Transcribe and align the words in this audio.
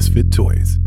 Misfit 0.00 0.32
Toys. 0.32 0.78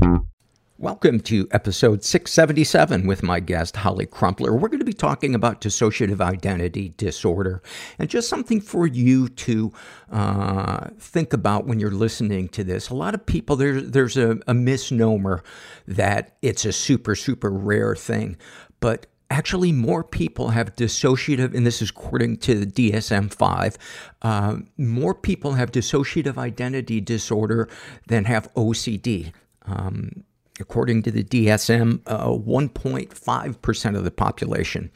Welcome 0.80 1.20
to 1.20 1.48
episode 1.52 2.04
677 2.04 3.06
with 3.06 3.22
my 3.22 3.40
guest, 3.40 3.76
Holly 3.76 4.08
Crumpler. 4.08 4.54
We're 4.54 4.70
going 4.70 4.80
to 4.80 4.86
be 4.86 4.92
talking 4.92 5.36
about 5.36 5.62
dissociative 5.62 6.20
identity 6.20 6.96
disorder 6.98 7.62
and 8.00 8.10
just 8.10 8.28
something 8.28 8.60
for 8.60 8.88
you 8.88 9.30
to 9.30 9.72
uh, 10.12 10.88
think 10.98 11.32
about 11.32 11.68
when 11.68 11.80
you're 11.80 11.92
listening 11.92 12.50
to 12.50 12.64
this. 12.64 12.90
A 12.90 12.96
lot 12.96 13.14
of 13.14 13.24
people, 13.24 13.56
there, 13.56 13.80
there's 13.80 14.18
a, 14.18 14.40
a 14.48 14.56
misnomer 14.56 15.44
that 15.88 16.36
it's 16.42 16.66
a 16.66 16.74
super, 16.74 17.14
super 17.14 17.52
rare 17.52 17.96
thing, 17.96 18.36
but 18.80 19.06
actually 19.30 19.72
more 19.72 20.04
people 20.04 20.50
have 20.50 20.76
dissociative, 20.76 21.56
and 21.56 21.66
this 21.66 21.82
is 21.82 21.90
according 21.90 22.38
to 22.38 22.66
the 22.66 22.92
DSM-5, 22.92 23.76
uh, 24.22 24.58
more 24.78 25.16
people 25.16 25.54
have 25.54 25.72
dissociative 25.72 26.38
identity 26.38 27.02
disorder 27.02 27.70
than 28.08 28.26
have 28.26 28.54
OCD. 28.54 29.34
Um, 29.66 30.24
according 30.60 31.04
to 31.04 31.12
the 31.12 31.24
DSM, 31.24 32.02
uh, 32.06 32.28
1.5% 32.28 33.98
of 33.98 34.04
the 34.04 34.12
population 34.12 34.92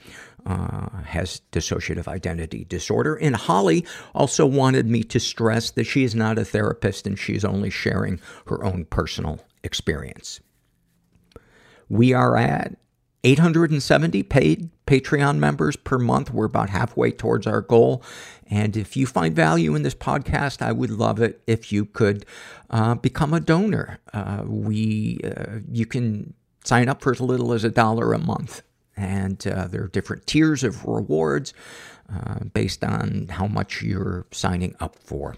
uh, 0.46 1.02
has 1.04 1.42
dissociative 1.52 2.08
identity 2.08 2.66
disorder. 2.66 3.16
And 3.16 3.36
Holly 3.36 3.86
also 4.14 4.46
wanted 4.46 4.88
me 4.88 5.04
to 5.04 5.20
stress 5.20 5.72
that 5.72 5.84
she 5.84 6.04
is 6.04 6.16
not 6.16 6.38
a 6.38 6.46
therapist 6.46 7.06
and 7.06 7.18
she's 7.20 7.44
only 7.44 7.70
sharing 7.70 8.20
her 8.48 8.64
own 8.64 8.86
personal 8.86 9.40
experience. 9.64 10.40
We 11.90 12.14
are 12.14 12.38
at 12.38 12.76
870 13.24 14.24
paid 14.24 14.70
Patreon 14.86 15.38
members 15.38 15.76
per 15.76 15.98
month. 15.98 16.32
We're 16.32 16.46
about 16.46 16.70
halfway 16.70 17.12
towards 17.12 17.46
our 17.46 17.62
goal. 17.62 18.04
And 18.50 18.78
if 18.78 18.96
you 18.96 19.06
find 19.06 19.36
value 19.36 19.76
in 19.76 19.84
this 19.84 19.96
podcast, 19.96 20.62
I 20.62 20.72
would 20.72 20.92
love 20.92 21.20
it 21.20 21.42
if 21.48 21.72
you 21.72 21.86
could 21.86 22.26
uh, 22.70 22.96
become 22.96 23.34
a 23.34 23.40
donor. 23.40 24.00
Uh, 24.14 24.44
we, 24.46 25.20
uh, 25.24 25.60
you 25.72 25.86
can 25.86 26.34
sign 26.64 26.88
up 26.90 27.02
for 27.02 27.12
as 27.12 27.20
little 27.22 27.54
as 27.54 27.64
a 27.64 27.70
dollar 27.70 28.14
a 28.14 28.20
month. 28.20 28.62
And 28.96 29.46
uh, 29.46 29.68
there 29.68 29.84
are 29.84 29.90
different 29.90 30.26
tiers 30.26 30.64
of 30.64 30.86
rewards 30.86 31.54
uh, 32.12 32.46
based 32.54 32.84
on 32.84 33.28
how 33.30 33.48
much 33.48 33.82
you're 33.82 34.26
signing 34.32 34.76
up 34.80 34.96
for. 34.96 35.36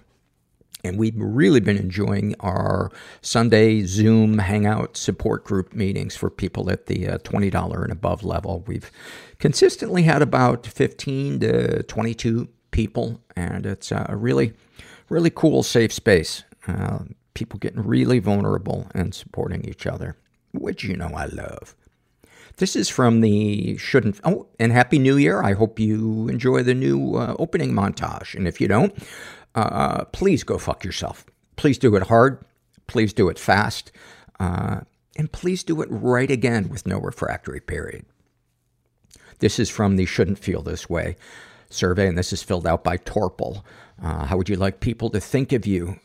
And 0.84 0.98
we've 0.98 1.14
really 1.16 1.60
been 1.60 1.76
enjoying 1.76 2.34
our 2.40 2.90
Sunday 3.20 3.82
Zoom 3.82 4.38
Hangout 4.38 4.96
support 4.96 5.44
group 5.44 5.74
meetings 5.74 6.16
for 6.16 6.30
people 6.30 6.70
at 6.70 6.86
the 6.86 7.08
uh, 7.08 7.18
$20 7.18 7.82
and 7.82 7.92
above 7.92 8.24
level. 8.24 8.64
We've 8.66 8.90
consistently 9.38 10.02
had 10.02 10.22
about 10.22 10.66
15 10.66 11.40
to 11.40 11.82
22 11.82 12.48
people, 12.70 13.20
and 13.36 13.66
it's 13.66 13.92
a 13.92 14.14
really, 14.16 14.52
really 15.08 15.30
cool, 15.30 15.62
safe 15.62 15.92
space. 15.92 16.44
Uh, 16.66 17.00
people 17.34 17.58
getting 17.58 17.82
really 17.82 18.18
vulnerable 18.18 18.86
and 18.94 19.14
supporting 19.14 19.64
each 19.64 19.86
other, 19.86 20.16
which 20.52 20.84
you 20.84 20.96
know 20.96 21.10
I 21.14 21.26
love. 21.26 21.74
This 22.56 22.76
is 22.76 22.90
from 22.90 23.22
the 23.22 23.78
shouldn't. 23.78 24.20
Oh, 24.24 24.46
and 24.58 24.72
Happy 24.72 24.98
New 24.98 25.16
Year. 25.16 25.42
I 25.42 25.54
hope 25.54 25.78
you 25.78 26.28
enjoy 26.28 26.62
the 26.62 26.74
new 26.74 27.16
uh, 27.16 27.34
opening 27.38 27.72
montage. 27.72 28.34
And 28.34 28.46
if 28.46 28.60
you 28.60 28.68
don't, 28.68 28.94
uh, 29.54 30.04
please 30.06 30.44
go 30.44 30.58
fuck 30.58 30.84
yourself. 30.84 31.24
Please 31.56 31.78
do 31.78 31.96
it 31.96 32.04
hard. 32.04 32.44
Please 32.86 33.12
do 33.12 33.28
it 33.28 33.38
fast. 33.38 33.92
Uh, 34.38 34.80
and 35.16 35.30
please 35.32 35.62
do 35.62 35.82
it 35.82 35.88
right 35.90 36.30
again 36.30 36.68
with 36.68 36.86
no 36.86 36.98
refractory 36.98 37.60
period. 37.60 38.04
This 39.40 39.58
is 39.58 39.70
from 39.70 39.96
the 39.96 40.06
Shouldn't 40.06 40.38
Feel 40.38 40.62
This 40.62 40.88
Way 40.88 41.16
survey, 41.70 42.06
and 42.08 42.18
this 42.18 42.32
is 42.32 42.42
filled 42.42 42.66
out 42.66 42.84
by 42.84 42.96
Torpel. 42.96 43.62
Uh, 44.02 44.26
how 44.26 44.36
would 44.36 44.48
you 44.48 44.56
like 44.56 44.80
people 44.80 45.10
to 45.10 45.20
think 45.20 45.52
of 45.52 45.66
you? 45.66 45.98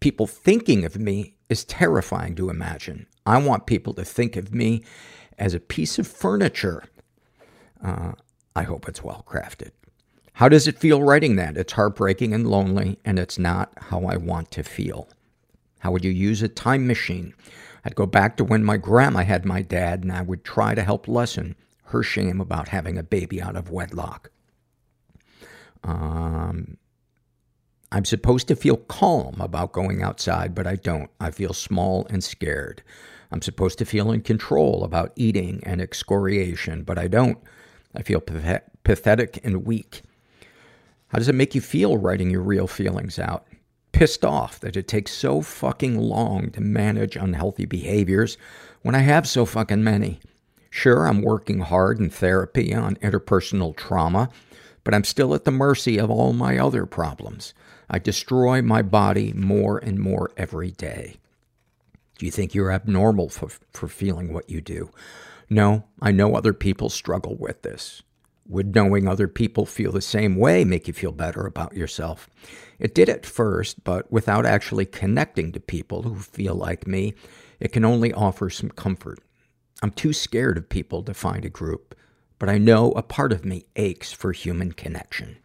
People 0.00 0.26
thinking 0.26 0.84
of 0.84 0.98
me 0.98 1.34
is 1.48 1.64
terrifying 1.64 2.34
to 2.36 2.50
imagine. 2.50 3.06
I 3.24 3.38
want 3.38 3.66
people 3.66 3.94
to 3.94 4.04
think 4.04 4.36
of 4.36 4.54
me 4.54 4.84
as 5.38 5.54
a 5.54 5.60
piece 5.60 5.98
of 5.98 6.06
furniture. 6.06 6.84
Uh, 7.82 8.12
I 8.54 8.62
hope 8.62 8.88
it's 8.88 9.02
well 9.02 9.24
crafted. 9.26 9.70
How 10.38 10.48
does 10.48 10.68
it 10.68 10.78
feel 10.78 11.02
writing 11.02 11.34
that? 11.34 11.56
It's 11.56 11.72
heartbreaking 11.72 12.32
and 12.32 12.48
lonely, 12.48 13.00
and 13.04 13.18
it's 13.18 13.40
not 13.40 13.72
how 13.76 14.04
I 14.04 14.16
want 14.16 14.52
to 14.52 14.62
feel. 14.62 15.08
How 15.80 15.90
would 15.90 16.04
you 16.04 16.12
use 16.12 16.42
a 16.42 16.48
time 16.48 16.86
machine? 16.86 17.34
I'd 17.84 17.96
go 17.96 18.06
back 18.06 18.36
to 18.36 18.44
when 18.44 18.62
my 18.62 18.76
grandma 18.76 19.24
had 19.24 19.44
my 19.44 19.62
dad, 19.62 20.04
and 20.04 20.12
I 20.12 20.22
would 20.22 20.44
try 20.44 20.76
to 20.76 20.84
help 20.84 21.08
lessen 21.08 21.56
her 21.86 22.04
shame 22.04 22.40
about 22.40 22.68
having 22.68 22.96
a 22.96 23.02
baby 23.02 23.42
out 23.42 23.56
of 23.56 23.72
wedlock. 23.72 24.30
Um, 25.82 26.76
I'm 27.90 28.04
supposed 28.04 28.46
to 28.46 28.54
feel 28.54 28.76
calm 28.76 29.40
about 29.40 29.72
going 29.72 30.04
outside, 30.04 30.54
but 30.54 30.68
I 30.68 30.76
don't. 30.76 31.10
I 31.18 31.32
feel 31.32 31.52
small 31.52 32.06
and 32.10 32.22
scared. 32.22 32.84
I'm 33.32 33.42
supposed 33.42 33.76
to 33.78 33.84
feel 33.84 34.12
in 34.12 34.20
control 34.20 34.84
about 34.84 35.10
eating 35.16 35.58
and 35.64 35.80
excoriation, 35.80 36.84
but 36.84 36.96
I 36.96 37.08
don't. 37.08 37.38
I 37.92 38.02
feel 38.02 38.20
pathetic 38.20 39.40
and 39.42 39.66
weak. 39.66 40.02
How 41.08 41.18
does 41.18 41.28
it 41.28 41.34
make 41.34 41.54
you 41.54 41.60
feel 41.60 41.96
writing 41.96 42.30
your 42.30 42.42
real 42.42 42.66
feelings 42.66 43.18
out? 43.18 43.46
Pissed 43.92 44.24
off 44.24 44.60
that 44.60 44.76
it 44.76 44.86
takes 44.86 45.12
so 45.12 45.40
fucking 45.40 45.98
long 45.98 46.50
to 46.50 46.60
manage 46.60 47.16
unhealthy 47.16 47.64
behaviors 47.64 48.36
when 48.82 48.94
I 48.94 49.00
have 49.00 49.26
so 49.26 49.46
fucking 49.46 49.82
many. 49.82 50.20
Sure, 50.70 51.06
I'm 51.06 51.22
working 51.22 51.60
hard 51.60 51.98
in 51.98 52.10
therapy 52.10 52.74
on 52.74 52.96
interpersonal 52.96 53.74
trauma, 53.74 54.28
but 54.84 54.94
I'm 54.94 55.04
still 55.04 55.34
at 55.34 55.44
the 55.44 55.50
mercy 55.50 55.98
of 55.98 56.10
all 56.10 56.34
my 56.34 56.58
other 56.58 56.84
problems. 56.84 57.54
I 57.88 57.98
destroy 57.98 58.60
my 58.60 58.82
body 58.82 59.32
more 59.32 59.78
and 59.78 59.98
more 59.98 60.30
every 60.36 60.72
day. 60.72 61.16
Do 62.18 62.26
you 62.26 62.32
think 62.32 62.54
you're 62.54 62.70
abnormal 62.70 63.30
for, 63.30 63.48
for 63.72 63.88
feeling 63.88 64.32
what 64.32 64.50
you 64.50 64.60
do? 64.60 64.90
No, 65.48 65.84
I 66.02 66.12
know 66.12 66.34
other 66.34 66.52
people 66.52 66.90
struggle 66.90 67.34
with 67.34 67.62
this. 67.62 68.02
Would 68.48 68.74
knowing 68.74 69.06
other 69.06 69.28
people 69.28 69.66
feel 69.66 69.92
the 69.92 70.00
same 70.00 70.36
way 70.36 70.64
make 70.64 70.88
you 70.88 70.94
feel 70.94 71.12
better 71.12 71.44
about 71.46 71.76
yourself? 71.76 72.30
It 72.78 72.94
did 72.94 73.10
at 73.10 73.26
first, 73.26 73.84
but 73.84 74.10
without 74.10 74.46
actually 74.46 74.86
connecting 74.86 75.52
to 75.52 75.60
people 75.60 76.02
who 76.02 76.16
feel 76.16 76.54
like 76.54 76.86
me, 76.86 77.12
it 77.60 77.72
can 77.72 77.84
only 77.84 78.10
offer 78.12 78.48
some 78.48 78.70
comfort. 78.70 79.18
I'm 79.82 79.90
too 79.90 80.14
scared 80.14 80.56
of 80.56 80.70
people 80.70 81.02
to 81.02 81.12
find 81.12 81.44
a 81.44 81.50
group, 81.50 81.94
but 82.38 82.48
I 82.48 82.56
know 82.56 82.92
a 82.92 83.02
part 83.02 83.32
of 83.32 83.44
me 83.44 83.66
aches 83.76 84.12
for 84.12 84.32
human 84.32 84.72
connection. 84.72 85.36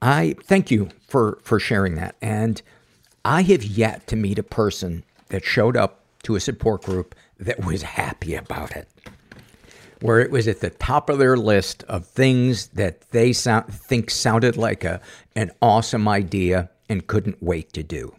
I 0.00 0.34
thank 0.42 0.70
you 0.70 0.88
for, 1.06 1.38
for 1.42 1.60
sharing 1.60 1.96
that. 1.96 2.16
And 2.22 2.62
I 3.22 3.42
have 3.42 3.64
yet 3.64 4.06
to 4.08 4.16
meet 4.16 4.38
a 4.38 4.42
person 4.42 5.04
that 5.28 5.44
showed 5.44 5.76
up 5.76 6.04
to 6.22 6.36
a 6.36 6.40
support 6.40 6.84
group 6.84 7.14
that 7.38 7.64
was 7.64 7.82
happy 7.82 8.34
about 8.34 8.72
it 8.72 8.88
where 10.04 10.20
it 10.20 10.30
was 10.30 10.46
at 10.46 10.60
the 10.60 10.68
top 10.68 11.08
of 11.08 11.18
their 11.18 11.34
list 11.34 11.82
of 11.84 12.06
things 12.06 12.66
that 12.66 13.00
they 13.12 13.32
sound, 13.32 13.64
think 13.72 14.10
sounded 14.10 14.54
like 14.54 14.84
a, 14.84 15.00
an 15.34 15.50
awesome 15.62 16.06
idea 16.06 16.68
and 16.90 17.06
couldn't 17.06 17.42
wait 17.42 17.72
to 17.72 17.82
do. 17.82 18.14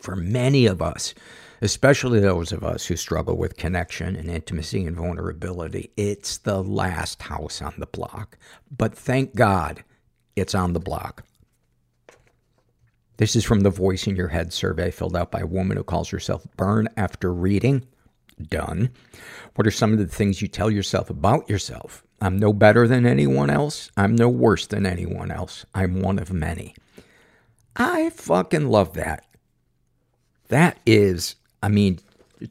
For 0.00 0.16
many 0.16 0.66
of 0.66 0.82
us, 0.82 1.14
especially 1.62 2.18
those 2.18 2.50
of 2.50 2.64
us 2.64 2.86
who 2.86 2.96
struggle 2.96 3.36
with 3.36 3.56
connection 3.56 4.16
and 4.16 4.28
intimacy 4.28 4.84
and 4.84 4.96
vulnerability, 4.96 5.92
it's 5.96 6.38
the 6.38 6.60
last 6.64 7.22
house 7.22 7.62
on 7.62 7.74
the 7.78 7.86
block. 7.86 8.36
But 8.76 8.92
thank 8.92 9.36
God 9.36 9.84
it's 10.34 10.56
on 10.56 10.72
the 10.72 10.80
block. 10.80 11.24
This 13.18 13.36
is 13.36 13.44
from 13.44 13.60
the 13.60 13.70
Voice 13.70 14.08
in 14.08 14.16
Your 14.16 14.26
Head 14.26 14.52
survey 14.52 14.90
filled 14.90 15.14
out 15.14 15.30
by 15.30 15.42
a 15.42 15.46
woman 15.46 15.76
who 15.76 15.84
calls 15.84 16.08
herself 16.08 16.44
Burn 16.56 16.88
After 16.96 17.32
Reading 17.32 17.86
done? 18.40 18.90
What 19.54 19.66
are 19.66 19.72
some 19.72 19.92
of 19.92 19.98
the 19.98 20.06
things 20.06 20.42
you 20.42 20.48
tell 20.48 20.70
yourself 20.70 21.10
about 21.10 21.48
yourself? 21.48 22.04
I'm 22.20 22.38
no 22.38 22.52
better 22.52 22.88
than 22.88 23.06
anyone 23.06 23.50
else. 23.50 23.90
I'm 23.96 24.14
no 24.16 24.28
worse 24.28 24.66
than 24.66 24.86
anyone 24.86 25.30
else. 25.30 25.66
I'm 25.74 26.00
one 26.00 26.18
of 26.18 26.32
many. 26.32 26.74
I 27.76 28.10
fucking 28.10 28.68
love 28.68 28.94
that. 28.94 29.26
That 30.48 30.78
is, 30.86 31.36
I 31.62 31.68
mean, 31.68 31.98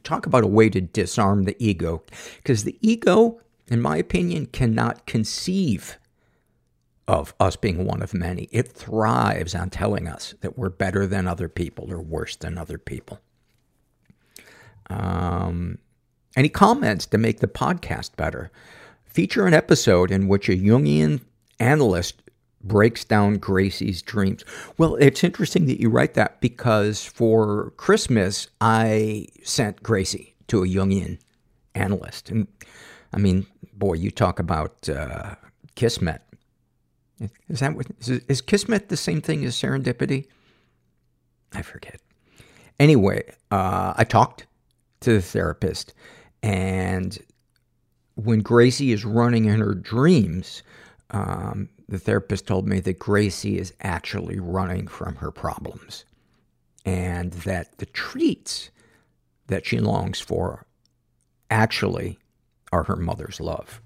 talk 0.04 0.25
about 0.25 0.44
a 0.44 0.48
way 0.48 0.69
to 0.69 0.81
disarm 0.81 1.44
the 1.44 1.56
ego. 1.60 2.04
Because 2.38 2.63
the 2.63 2.78
ego, 2.81 3.40
in 3.68 3.81
my 3.81 3.98
opinion, 3.98 4.48
cannot 4.48 5.06
conceive 5.06 5.98
of 7.08 7.34
us 7.40 7.56
being 7.56 7.86
one 7.86 8.02
of 8.02 8.13
many. 8.13 8.48
It 8.52 8.72
thrives 8.72 9.56
on 9.56 9.69
telling 9.69 10.08
us 10.08 10.34
that 10.42 10.58
we're 10.58 10.69
better 10.69 11.06
than 11.06 11.28
other 11.28 11.50
people 11.50 11.92
or 11.92 12.02
worse 12.02 12.36
than 12.36 12.58
other 12.58 12.78
people. 12.78 13.19
Um, 14.90 15.78
any 16.36 16.50
comments 16.50 17.06
to 17.08 17.18
make 17.18 17.40
the 17.40 17.48
podcast 17.48 18.16
better? 18.16 18.52
Feature 19.06 19.46
an 19.46 19.54
episode 19.54 20.12
in 20.12 20.28
which 20.28 20.50
a 20.50 20.54
Jungian 20.54 21.22
analyst 21.60 22.24
breaks 22.64 23.04
down 23.04 23.38
Gracie's 23.38 24.02
dreams. 24.02 24.44
Well, 24.78 24.96
it's 24.96 25.24
interesting 25.24 25.66
that 25.68 25.80
you 25.80 25.90
write 25.90 26.14
that 26.16 26.42
because 26.42 27.06
for 27.06 27.72
Christmas, 27.78 28.48
I 28.62 29.28
sent 29.44 29.84
Gracie 29.84 30.34
to 30.48 30.64
a 30.64 30.68
Jungian 30.68 31.20
analyst. 31.76 32.30
And 32.30 32.48
I 33.14 33.18
mean, 33.18 33.46
boy, 33.74 33.94
you 33.94 34.12
talk 34.12 34.40
about 34.40 34.88
uh, 34.90 35.36
Kismet. 35.76 36.22
Is 37.50 37.60
that 37.60 37.76
what, 37.76 37.88
is, 38.00 38.10
is 38.10 38.42
Kismet 38.42 38.90
the 38.90 38.98
same 38.98 39.22
thing 39.22 39.46
as 39.46 39.56
serendipity? 39.56 40.28
I 41.54 41.62
forget. 41.62 42.02
anyway, 42.80 43.24
uh, 43.52 43.94
I 43.96 44.04
talked 44.04 44.48
to 45.04 45.14
the 45.14 45.22
therapist, 45.22 45.94
and 46.42 47.18
when 48.16 48.40
Gracie 48.40 48.92
is 48.92 49.06
running 49.06 49.46
in 49.46 49.60
her 49.60 49.74
dreams, 49.74 50.64
um, 51.12 51.70
the 51.90 52.00
therapist 52.00 52.48
told 52.48 52.68
me 52.68 52.80
that 52.82 53.00
Gracie 53.00 53.58
is 53.58 53.74
actually 53.82 54.40
running 54.40 54.88
from 54.88 55.16
her 55.16 55.32
problems, 55.32 56.06
and 56.86 57.34
that 57.34 57.78
the 57.78 57.86
treats 57.88 58.70
that 59.48 59.66
she 59.66 59.80
longs 59.80 60.20
for 60.20 60.66
actually 61.50 62.18
are 62.72 62.84
her 62.84 62.96
mother's 62.96 63.40
love. 63.40 63.82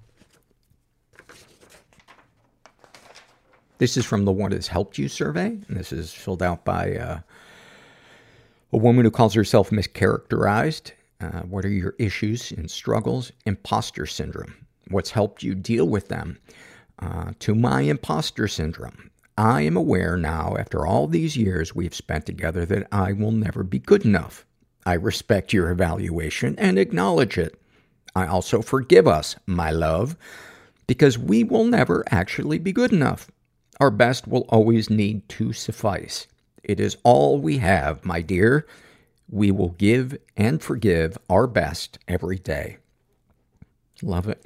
This 3.78 3.96
is 3.96 4.04
from 4.04 4.24
the 4.24 4.32
What 4.32 4.52
Has 4.52 4.66
Helped 4.66 4.98
You 4.98 5.08
survey, 5.08 5.46
and 5.46 5.76
this 5.76 5.92
is 5.92 6.12
filled 6.12 6.42
out 6.42 6.64
by 6.64 6.96
uh, 6.96 7.20
a 8.72 8.76
woman 8.76 9.04
who 9.04 9.10
calls 9.10 9.34
herself 9.34 9.70
mischaracterized. 9.70 10.92
Uh, 11.20 11.40
what 11.42 11.64
are 11.64 11.70
your 11.70 11.94
issues 11.98 12.52
and 12.52 12.70
struggles? 12.70 13.32
Imposter 13.44 14.06
syndrome. 14.06 14.54
What's 14.88 15.10
helped 15.10 15.42
you 15.42 15.54
deal 15.54 15.86
with 15.86 16.08
them? 16.08 16.38
Uh, 17.00 17.32
to 17.40 17.54
my 17.54 17.82
imposter 17.82 18.48
syndrome. 18.48 19.10
I 19.36 19.62
am 19.62 19.76
aware 19.76 20.16
now, 20.16 20.56
after 20.58 20.86
all 20.86 21.06
these 21.06 21.36
years 21.36 21.74
we've 21.74 21.94
spent 21.94 22.26
together, 22.26 22.64
that 22.66 22.88
I 22.90 23.12
will 23.12 23.30
never 23.30 23.62
be 23.62 23.78
good 23.78 24.04
enough. 24.04 24.44
I 24.86 24.94
respect 24.94 25.52
your 25.52 25.70
evaluation 25.70 26.56
and 26.58 26.78
acknowledge 26.78 27.38
it. 27.38 27.60
I 28.16 28.26
also 28.26 28.62
forgive 28.62 29.06
us, 29.06 29.36
my 29.46 29.70
love, 29.70 30.16
because 30.86 31.18
we 31.18 31.44
will 31.44 31.64
never 31.64 32.04
actually 32.10 32.58
be 32.58 32.72
good 32.72 32.92
enough. 32.92 33.30
Our 33.78 33.90
best 33.90 34.26
will 34.26 34.46
always 34.48 34.90
need 34.90 35.28
to 35.30 35.52
suffice. 35.52 36.26
It 36.64 36.80
is 36.80 36.96
all 37.04 37.38
we 37.38 37.58
have, 37.58 38.04
my 38.04 38.22
dear. 38.22 38.66
We 39.30 39.50
will 39.50 39.70
give 39.70 40.16
and 40.36 40.62
forgive 40.62 41.18
our 41.28 41.46
best 41.46 41.98
every 42.08 42.38
day. 42.38 42.78
Love 44.02 44.28
it. 44.28 44.42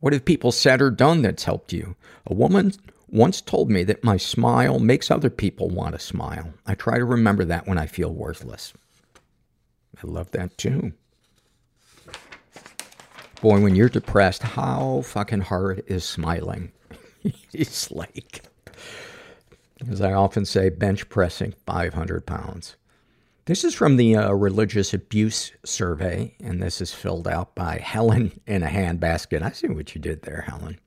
What 0.00 0.12
have 0.12 0.24
people 0.24 0.52
said 0.52 0.80
or 0.80 0.90
done 0.90 1.22
that's 1.22 1.44
helped 1.44 1.72
you? 1.72 1.96
A 2.26 2.34
woman 2.34 2.72
once 3.08 3.40
told 3.40 3.70
me 3.70 3.84
that 3.84 4.04
my 4.04 4.16
smile 4.16 4.78
makes 4.78 5.10
other 5.10 5.30
people 5.30 5.68
want 5.68 5.94
to 5.94 5.98
smile. 5.98 6.52
I 6.66 6.74
try 6.74 6.98
to 6.98 7.04
remember 7.04 7.44
that 7.46 7.66
when 7.66 7.78
I 7.78 7.86
feel 7.86 8.12
worthless. 8.12 8.74
I 9.96 10.06
love 10.06 10.30
that 10.32 10.56
too. 10.58 10.92
Boy, 13.40 13.60
when 13.60 13.74
you're 13.74 13.88
depressed, 13.88 14.42
how 14.42 15.02
fucking 15.02 15.42
hard 15.42 15.82
is 15.86 16.04
smiling? 16.04 16.72
It's 17.52 17.90
like, 17.90 18.42
as 19.90 20.00
I 20.00 20.12
often 20.12 20.44
say, 20.44 20.70
bench 20.70 21.08
pressing 21.08 21.52
500 21.66 22.24
pounds. 22.24 22.76
This 23.48 23.64
is 23.64 23.74
from 23.74 23.96
the 23.96 24.14
uh, 24.14 24.32
Religious 24.32 24.92
Abuse 24.92 25.52
Survey, 25.64 26.34
and 26.38 26.62
this 26.62 26.82
is 26.82 26.92
filled 26.92 27.26
out 27.26 27.54
by 27.54 27.78
Helen 27.82 28.38
in 28.46 28.62
a 28.62 28.66
handbasket. 28.66 29.40
I 29.40 29.52
see 29.52 29.68
what 29.68 29.94
you 29.94 30.02
did 30.02 30.20
there, 30.20 30.44
Helen. 30.46 30.78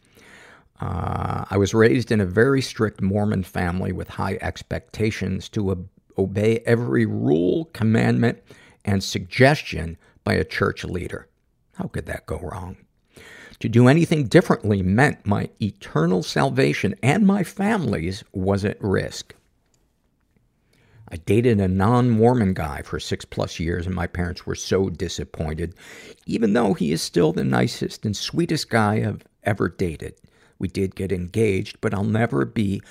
Uh, 0.79 1.45
I 1.49 1.57
was 1.57 1.73
raised 1.73 2.11
in 2.11 2.21
a 2.21 2.25
very 2.27 2.61
strict 2.61 3.01
Mormon 3.01 3.41
family 3.41 3.91
with 3.91 4.09
high 4.09 4.37
expectations 4.41 5.49
to 5.49 5.71
ob- 5.71 5.89
obey 6.19 6.59
every 6.67 7.07
rule, 7.07 7.65
commandment, 7.73 8.37
and 8.85 9.03
suggestion 9.03 9.97
by 10.23 10.33
a 10.33 10.43
church 10.43 10.83
leader. 10.83 11.27
How 11.73 11.87
could 11.87 12.05
that 12.05 12.27
go 12.27 12.37
wrong? 12.41 12.77
To 13.61 13.69
do 13.69 13.87
anything 13.87 14.27
differently 14.27 14.83
meant 14.83 15.25
my 15.25 15.49
eternal 15.59 16.21
salvation 16.21 16.93
and 17.01 17.25
my 17.25 17.43
family's 17.43 18.23
was 18.33 18.63
at 18.63 18.79
risk. 18.79 19.33
I 21.11 21.17
dated 21.17 21.59
a 21.59 21.67
non-Mormon 21.67 22.53
guy 22.53 22.83
for 22.83 22.99
six 22.99 23.25
plus 23.25 23.59
years 23.59 23.85
and 23.85 23.93
my 23.93 24.07
parents 24.07 24.45
were 24.45 24.55
so 24.55 24.89
disappointed, 24.89 25.75
even 26.25 26.53
though 26.53 26.73
he 26.73 26.93
is 26.93 27.01
still 27.01 27.33
the 27.33 27.43
nicest 27.43 28.05
and 28.05 28.15
sweetest 28.15 28.69
guy 28.69 28.95
I've 28.95 29.27
ever 29.43 29.67
dated. 29.67 30.15
We 30.57 30.69
did 30.69 30.95
get 30.95 31.11
engaged, 31.11 31.81
but 31.81 31.93
I'll 31.93 32.03
never 32.03 32.45
be 32.45 32.81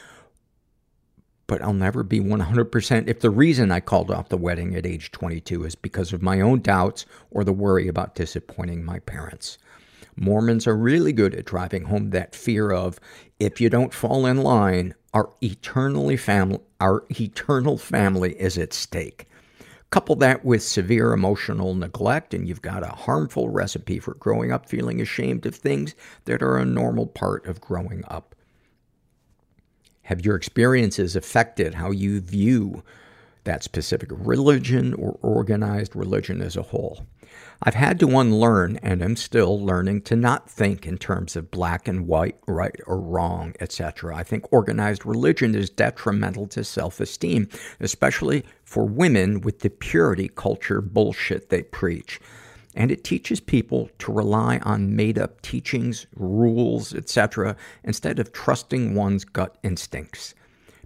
but 1.47 1.63
I'll 1.63 1.73
never 1.73 2.05
be 2.05 2.21
100% 2.21 3.09
if 3.09 3.19
the 3.19 3.31
reason 3.31 3.73
I 3.73 3.81
called 3.81 4.13
off 4.13 4.29
the 4.29 4.37
wedding 4.37 4.77
at 4.77 4.87
age 4.87 5.11
22 5.11 5.65
is 5.65 5.75
because 5.75 6.13
of 6.13 6.23
my 6.23 6.41
own 6.41 6.61
doubts 6.61 7.07
or 7.33 7.43
the 7.43 7.53
worry 7.53 7.89
about 7.89 8.15
disappointing 8.15 8.85
my 8.85 9.01
parents. 9.01 9.59
Mormons 10.15 10.69
are 10.69 10.77
really 10.77 11.13
good 11.13 11.35
at 11.35 11.47
driving 11.47 11.85
home 11.87 12.11
that 12.11 12.37
fear 12.37 12.71
of, 12.71 13.01
if 13.41 13.61
you 13.61 13.71
don't 13.71 13.95
fall 13.95 14.27
in 14.27 14.37
line, 14.43 14.95
our 15.15 15.31
eternally 15.43 16.17
family, 16.17 16.61
our 16.79 17.05
eternal 17.19 17.79
family 17.79 18.39
is 18.39 18.59
at 18.59 18.73
stake. 18.73 19.27
Couple 19.89 20.15
that 20.17 20.45
with 20.45 20.63
severe 20.63 21.13
emotional 21.13 21.75
neglect 21.75 22.33
and 22.33 22.47
you've 22.47 22.63
got 22.63 22.85
a 22.85 22.95
harmful 22.95 23.49
recipe 23.49 23.99
for 23.99 24.15
growing 24.15 24.53
up 24.53 24.69
feeling 24.69 25.01
ashamed 25.01 25.47
of 25.47 25.57
things 25.57 25.97
that 26.27 26.43
are 26.43 26.59
a 26.59 26.65
normal 26.65 27.07
part 27.07 27.45
of 27.47 27.61
growing 27.61 28.05
up. 28.07 28.37
Have 30.03 30.25
your 30.25 30.37
experiences 30.37 31.17
affected 31.17 31.75
how 31.75 31.91
you 31.91 32.21
view 32.21 32.85
that 33.45 33.63
specific 33.63 34.11
religion 34.13 34.95
or 34.95 35.19
organized 35.23 35.97
religion 35.97 36.41
as 36.41 36.57
a 36.57 36.63
whole? 36.63 37.07
I've 37.63 37.75
had 37.75 38.01
to 38.01 38.19
unlearn 38.19 38.79
and 38.83 39.03
am 39.03 39.17
still 39.17 39.61
learning 39.61 40.03
to 40.03 40.17
not 40.17 40.49
think 40.49 40.87
in 40.87 40.97
terms 40.97 41.37
of 41.37 41.51
black 41.51 41.87
and 41.87 42.07
white, 42.07 42.37
right 42.47 42.81
or 42.87 42.99
wrong, 42.99 43.55
etc. 43.61 44.17
I 44.17 44.23
think 44.23 44.51
organized 44.51 45.05
religion 45.05 45.55
is 45.55 45.69
detrimental 45.69 46.47
to 46.49 46.65
self-esteem, 46.65 47.49
especially 47.79 48.45
for 48.65 48.85
women 48.87 49.43
with 49.43 49.61
the 49.61 49.71
purity 49.71 50.29
culture 50.29 50.81
bullshit 50.81 51.51
they 51.51 51.63
preach. 51.63 52.19
And 52.75 52.91
it 52.91 53.05
teaches 53.05 53.41
people 53.41 53.91
to 53.99 54.13
rely 54.13 54.59
on 54.63 54.97
made-up 54.97 55.43
teachings, 55.43 56.07
rules, 56.17 56.95
etc., 56.95 57.57
instead 57.85 58.19
of 58.19 58.33
trusting 58.33 58.95
one's 58.95 59.25
gut 59.25 59.59
instincts. 59.63 60.35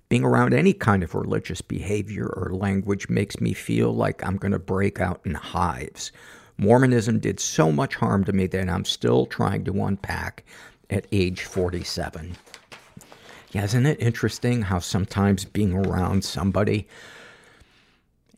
Being 0.08 0.24
around 0.24 0.54
any 0.54 0.72
kind 0.72 1.02
of 1.02 1.14
religious 1.14 1.60
behavior 1.60 2.26
or 2.26 2.54
language 2.54 3.08
makes 3.08 3.40
me 3.40 3.52
feel 3.52 3.94
like 3.94 4.24
I'm 4.24 4.36
gonna 4.36 4.58
break 4.58 5.00
out 5.00 5.20
in 5.24 5.34
hives. 5.34 6.12
Mormonism 6.56 7.18
did 7.18 7.40
so 7.40 7.72
much 7.72 7.96
harm 7.96 8.24
to 8.24 8.32
me 8.32 8.46
that 8.46 8.68
I'm 8.68 8.84
still 8.84 9.26
trying 9.26 9.64
to 9.64 9.84
unpack 9.84 10.44
at 10.90 11.06
age 11.10 11.42
47. 11.42 12.36
Yeah, 13.52 13.64
isn't 13.64 13.86
it 13.86 14.00
interesting 14.00 14.62
how 14.62 14.78
sometimes 14.80 15.44
being 15.44 15.72
around 15.72 16.24
somebody, 16.24 16.88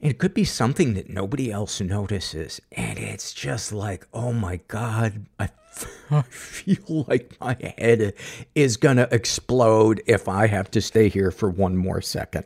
it 0.00 0.18
could 0.18 0.34
be 0.34 0.44
something 0.44 0.94
that 0.94 1.08
nobody 1.08 1.50
else 1.50 1.80
notices, 1.80 2.60
and 2.72 2.98
it's 2.98 3.32
just 3.32 3.72
like, 3.72 4.06
oh 4.12 4.32
my 4.32 4.60
god, 4.68 5.26
I, 5.38 5.48
I 6.10 6.22
feel 6.22 7.04
like 7.08 7.36
my 7.40 7.56
head 7.78 8.14
is 8.54 8.76
gonna 8.76 9.08
explode 9.10 10.02
if 10.06 10.28
I 10.28 10.46
have 10.46 10.70
to 10.72 10.80
stay 10.80 11.08
here 11.08 11.30
for 11.30 11.50
one 11.50 11.76
more 11.76 12.00
second. 12.00 12.44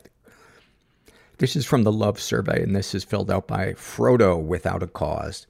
This 1.37 1.55
is 1.55 1.65
from 1.65 1.83
the 1.83 1.91
Love 1.91 2.19
Survey, 2.19 2.61
and 2.61 2.75
this 2.75 2.93
is 2.93 3.03
filled 3.03 3.31
out 3.31 3.47
by 3.47 3.73
Frodo 3.73 4.39
without 4.39 4.83
a 4.83 4.87
cause. 4.87 5.47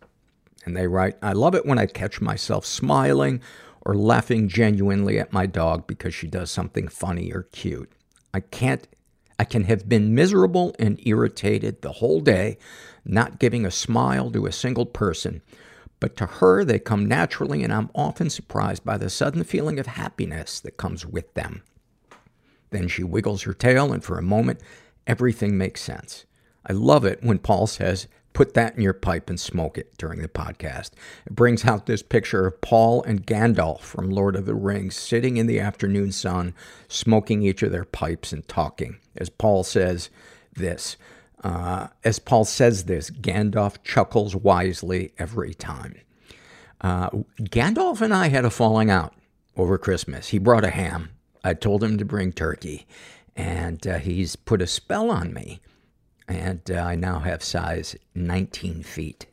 And 0.63 0.77
they 0.77 0.87
write, 0.87 1.17
I 1.21 1.33
love 1.33 1.55
it 1.55 1.65
when 1.65 1.79
I 1.79 1.85
catch 1.85 2.21
myself 2.21 2.65
smiling 2.65 3.41
or 3.81 3.95
laughing 3.95 4.47
genuinely 4.47 5.19
at 5.19 5.33
my 5.33 5.45
dog 5.45 5.87
because 5.87 6.13
she 6.13 6.27
does 6.27 6.51
something 6.51 6.87
funny 6.87 7.33
or 7.33 7.43
cute. 7.51 7.91
I 8.33 8.39
can't, 8.41 8.87
I 9.39 9.43
can 9.43 9.65
have 9.65 9.89
been 9.89 10.15
miserable 10.15 10.75
and 10.79 11.05
irritated 11.05 11.81
the 11.81 11.93
whole 11.93 12.21
day, 12.21 12.57
not 13.03 13.39
giving 13.39 13.65
a 13.65 13.71
smile 13.71 14.31
to 14.31 14.45
a 14.45 14.51
single 14.51 14.85
person. 14.85 15.41
But 16.01 16.17
to 16.17 16.25
her, 16.25 16.65
they 16.65 16.79
come 16.79 17.05
naturally, 17.05 17.63
and 17.63 17.71
I'm 17.71 17.91
often 17.95 18.29
surprised 18.29 18.83
by 18.83 18.97
the 18.97 19.09
sudden 19.09 19.45
feeling 19.45 19.79
of 19.79 19.85
happiness 19.85 20.59
that 20.59 20.75
comes 20.75 21.05
with 21.05 21.33
them. 21.35 21.61
Then 22.71 22.89
she 22.89 23.03
wiggles 23.03 23.43
her 23.43 23.53
tail, 23.53 23.93
and 23.93 24.03
for 24.03 24.17
a 24.17 24.23
moment, 24.23 24.59
everything 25.07 25.57
makes 25.57 25.81
sense. 25.81 26.25
I 26.65 26.73
love 26.73 27.05
it 27.05 27.23
when 27.23 27.37
Paul 27.37 27.67
says, 27.67 28.07
put 28.33 28.55
that 28.55 28.75
in 28.75 28.81
your 28.81 28.93
pipe 28.93 29.29
and 29.29 29.39
smoke 29.39 29.77
it 29.77 29.95
during 29.97 30.21
the 30.21 30.27
podcast. 30.27 30.91
It 31.25 31.35
brings 31.35 31.65
out 31.65 31.85
this 31.85 32.01
picture 32.01 32.47
of 32.47 32.61
Paul 32.61 33.03
and 33.03 33.27
Gandalf 33.27 33.81
from 33.81 34.09
Lord 34.09 34.35
of 34.35 34.45
the 34.45 34.55
Rings 34.55 34.95
sitting 34.95 35.37
in 35.37 35.45
the 35.47 35.59
afternoon 35.59 36.11
sun, 36.11 36.55
smoking 36.87 37.43
each 37.43 37.61
of 37.61 37.71
their 37.71 37.85
pipes 37.85 38.33
and 38.33 38.47
talking. 38.47 38.97
As 39.15 39.29
Paul 39.29 39.63
says 39.63 40.09
this, 40.53 40.97
uh, 41.41 41.87
as 42.03 42.19
Paul 42.19 42.45
says 42.45 42.85
this, 42.85 43.09
Gandalf 43.09 43.83
chuckles 43.83 44.35
wisely 44.35 45.13
every 45.17 45.53
time. 45.53 45.95
Uh, 46.79 47.09
Gandalf 47.41 48.01
and 48.01 48.13
I 48.13 48.29
had 48.29 48.45
a 48.45 48.49
falling 48.49 48.89
out 48.89 49.13
over 49.55 49.77
Christmas. 49.77 50.29
He 50.29 50.39
brought 50.39 50.63
a 50.63 50.71
ham. 50.71 51.09
I 51.43 51.53
told 51.53 51.83
him 51.83 51.97
to 51.97 52.05
bring 52.05 52.31
turkey, 52.31 52.87
and 53.35 53.85
uh, 53.87 53.97
he's 53.97 54.35
put 54.35 54.61
a 54.61 54.67
spell 54.67 55.09
on 55.09 55.33
me 55.33 55.59
and 56.31 56.71
uh, 56.71 56.75
I 56.75 56.95
now 56.95 57.19
have 57.19 57.43
size 57.43 57.95
19 58.15 58.83
feet. 58.83 59.27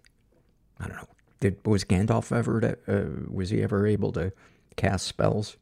I 0.81 0.89
don't 0.89 0.97
know. 0.97 1.09
Did 1.41 1.65
was 1.65 1.85
Gandalf 1.85 2.37
ever 2.37 2.61
to, 2.61 2.79
uh, 2.89 3.31
was 3.31 3.51
he 3.51 3.63
ever 3.63 3.87
able 3.87 4.13
to 4.13 4.33
cast 4.77 5.07
spells? 5.07 5.57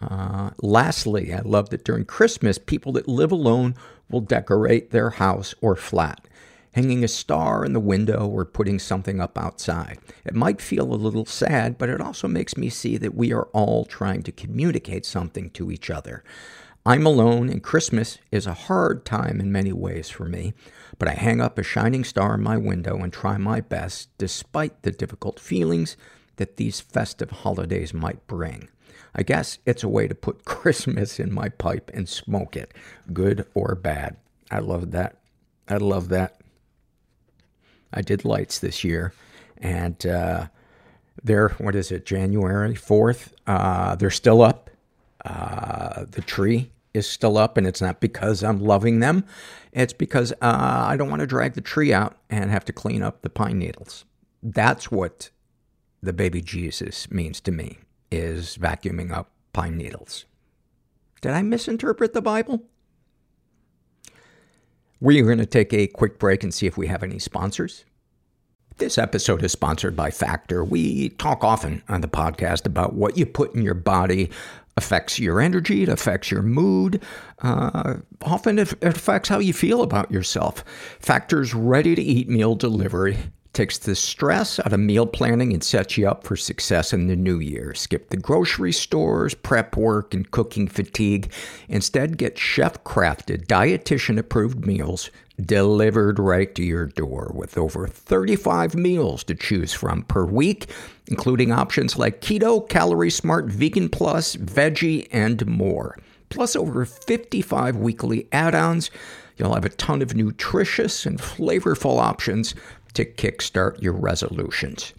Uh, 0.00 0.50
lastly, 0.62 1.34
I 1.34 1.40
love 1.40 1.70
that 1.70 1.84
during 1.84 2.04
Christmas, 2.04 2.58
people 2.58 2.92
that 2.92 3.08
live 3.08 3.32
alone 3.32 3.74
will 4.10 4.20
decorate 4.20 4.90
their 4.90 5.10
house 5.10 5.54
or 5.60 5.76
flat, 5.76 6.26
hanging 6.74 7.02
a 7.02 7.08
star 7.08 7.64
in 7.64 7.72
the 7.72 7.80
window 7.80 8.26
or 8.26 8.44
putting 8.44 8.78
something 8.78 9.20
up 9.20 9.38
outside. 9.38 9.98
It 10.24 10.34
might 10.34 10.60
feel 10.60 10.92
a 10.92 10.94
little 10.94 11.26
sad, 11.26 11.78
but 11.78 11.88
it 11.88 12.00
also 12.00 12.28
makes 12.28 12.56
me 12.56 12.68
see 12.68 12.96
that 12.96 13.14
we 13.14 13.32
are 13.32 13.48
all 13.52 13.84
trying 13.84 14.22
to 14.24 14.32
communicate 14.32 15.06
something 15.06 15.50
to 15.50 15.70
each 15.70 15.90
other. 15.90 16.22
I'm 16.86 17.04
alone, 17.04 17.50
and 17.50 17.62
Christmas 17.62 18.18
is 18.30 18.46
a 18.46 18.54
hard 18.54 19.04
time 19.04 19.38
in 19.38 19.52
many 19.52 19.72
ways 19.72 20.08
for 20.08 20.24
me, 20.24 20.54
but 20.98 21.08
I 21.08 21.12
hang 21.12 21.40
up 21.40 21.58
a 21.58 21.62
shining 21.62 22.04
star 22.04 22.34
in 22.34 22.42
my 22.42 22.56
window 22.56 22.96
and 22.98 23.12
try 23.12 23.36
my 23.36 23.60
best, 23.60 24.08
despite 24.16 24.82
the 24.82 24.90
difficult 24.90 25.38
feelings 25.38 25.96
that 26.36 26.56
these 26.56 26.80
festive 26.80 27.30
holidays 27.30 27.92
might 27.92 28.26
bring. 28.26 28.70
I 29.14 29.22
guess 29.22 29.58
it's 29.66 29.82
a 29.82 29.88
way 29.88 30.08
to 30.08 30.14
put 30.14 30.44
Christmas 30.44 31.18
in 31.18 31.32
my 31.32 31.48
pipe 31.48 31.90
and 31.94 32.08
smoke 32.08 32.56
it, 32.56 32.74
good 33.12 33.46
or 33.54 33.74
bad. 33.74 34.16
I 34.50 34.58
love 34.58 34.90
that. 34.92 35.16
I 35.68 35.76
love 35.76 36.08
that. 36.08 36.40
I 37.92 38.02
did 38.02 38.24
lights 38.24 38.58
this 38.58 38.84
year, 38.84 39.12
and 39.58 40.04
uh, 40.06 40.46
they're, 41.22 41.50
what 41.50 41.74
is 41.74 41.90
it, 41.90 42.06
January 42.06 42.74
4th? 42.74 43.32
Uh, 43.46 43.96
they're 43.96 44.10
still 44.10 44.42
up. 44.42 44.70
Uh, 45.24 46.04
the 46.10 46.22
tree 46.22 46.70
is 46.94 47.08
still 47.08 47.36
up, 47.36 47.56
and 47.56 47.66
it's 47.66 47.80
not 47.80 48.00
because 48.00 48.42
I'm 48.42 48.60
loving 48.60 49.00
them. 49.00 49.24
It's 49.72 49.92
because 49.92 50.32
uh, 50.32 50.84
I 50.86 50.96
don't 50.96 51.10
want 51.10 51.20
to 51.20 51.26
drag 51.26 51.54
the 51.54 51.60
tree 51.60 51.92
out 51.92 52.16
and 52.28 52.50
have 52.50 52.64
to 52.66 52.72
clean 52.72 53.02
up 53.02 53.22
the 53.22 53.30
pine 53.30 53.58
needles. 53.58 54.04
That's 54.42 54.90
what 54.90 55.30
the 56.02 56.12
baby 56.12 56.40
Jesus 56.40 57.10
means 57.10 57.40
to 57.42 57.52
me, 57.52 57.78
is 58.10 58.56
vacuuming 58.56 59.12
up 59.12 59.30
pine 59.52 59.76
needles. 59.76 60.24
Did 61.20 61.32
I 61.32 61.42
misinterpret 61.42 62.12
the 62.12 62.22
Bible? 62.22 62.62
We're 65.00 65.24
going 65.24 65.38
to 65.38 65.46
take 65.46 65.72
a 65.72 65.86
quick 65.86 66.18
break 66.18 66.42
and 66.42 66.52
see 66.52 66.66
if 66.66 66.76
we 66.76 66.86
have 66.86 67.02
any 67.02 67.18
sponsors. 67.18 67.84
This 68.76 68.96
episode 68.96 69.42
is 69.42 69.52
sponsored 69.52 69.94
by 69.94 70.10
Factor. 70.10 70.64
We 70.64 71.10
talk 71.10 71.44
often 71.44 71.82
on 71.88 72.00
the 72.00 72.08
podcast 72.08 72.66
about 72.66 72.94
what 72.94 73.16
you 73.18 73.26
put 73.26 73.54
in 73.54 73.62
your 73.62 73.74
body 73.74 74.30
affects 74.76 75.18
your 75.18 75.40
energy, 75.40 75.82
it 75.82 75.88
affects 75.88 76.30
your 76.30 76.42
mood, 76.42 77.02
uh, 77.42 77.96
often 78.22 78.58
it 78.58 78.82
affects 78.82 79.28
how 79.28 79.38
you 79.38 79.52
feel 79.52 79.82
about 79.82 80.10
yourself. 80.10 80.64
Factor's 80.98 81.52
ready 81.52 81.94
to 81.94 82.02
eat 82.02 82.28
meal 82.28 82.54
delivery 82.54 83.18
takes 83.60 83.76
the 83.76 83.94
stress 83.94 84.58
out 84.60 84.72
of 84.72 84.80
meal 84.80 85.04
planning 85.04 85.52
and 85.52 85.62
sets 85.62 85.98
you 85.98 86.08
up 86.08 86.24
for 86.24 86.34
success 86.34 86.94
in 86.94 87.08
the 87.08 87.14
new 87.14 87.38
year. 87.38 87.74
Skip 87.74 88.08
the 88.08 88.16
grocery 88.16 88.72
stores, 88.72 89.34
prep 89.34 89.76
work, 89.76 90.14
and 90.14 90.30
cooking 90.30 90.66
fatigue. 90.66 91.30
Instead, 91.68 92.16
get 92.16 92.38
chef 92.38 92.82
crafted, 92.84 93.44
dietitian 93.48 94.18
approved 94.18 94.64
meals 94.64 95.10
delivered 95.38 96.18
right 96.18 96.54
to 96.54 96.62
your 96.62 96.86
door 96.86 97.32
with 97.34 97.58
over 97.58 97.86
35 97.86 98.74
meals 98.74 99.22
to 99.24 99.34
choose 99.34 99.74
from 99.74 100.04
per 100.04 100.24
week, 100.24 100.70
including 101.08 101.52
options 101.52 101.98
like 101.98 102.22
keto, 102.22 102.66
calorie 102.66 103.10
smart, 103.10 103.44
vegan 103.44 103.90
plus, 103.90 104.36
veggie, 104.36 105.06
and 105.12 105.46
more. 105.46 105.98
Plus 106.30 106.56
over 106.56 106.86
55 106.86 107.76
weekly 107.76 108.26
add-ons. 108.32 108.90
You'll 109.36 109.54
have 109.54 109.64
a 109.64 109.70
ton 109.70 110.02
of 110.02 110.14
nutritious 110.14 111.06
and 111.06 111.18
flavorful 111.18 111.98
options 111.98 112.54
to 112.94 113.04
kickstart 113.04 113.82
your 113.82 113.92
resolutions. 113.92 114.94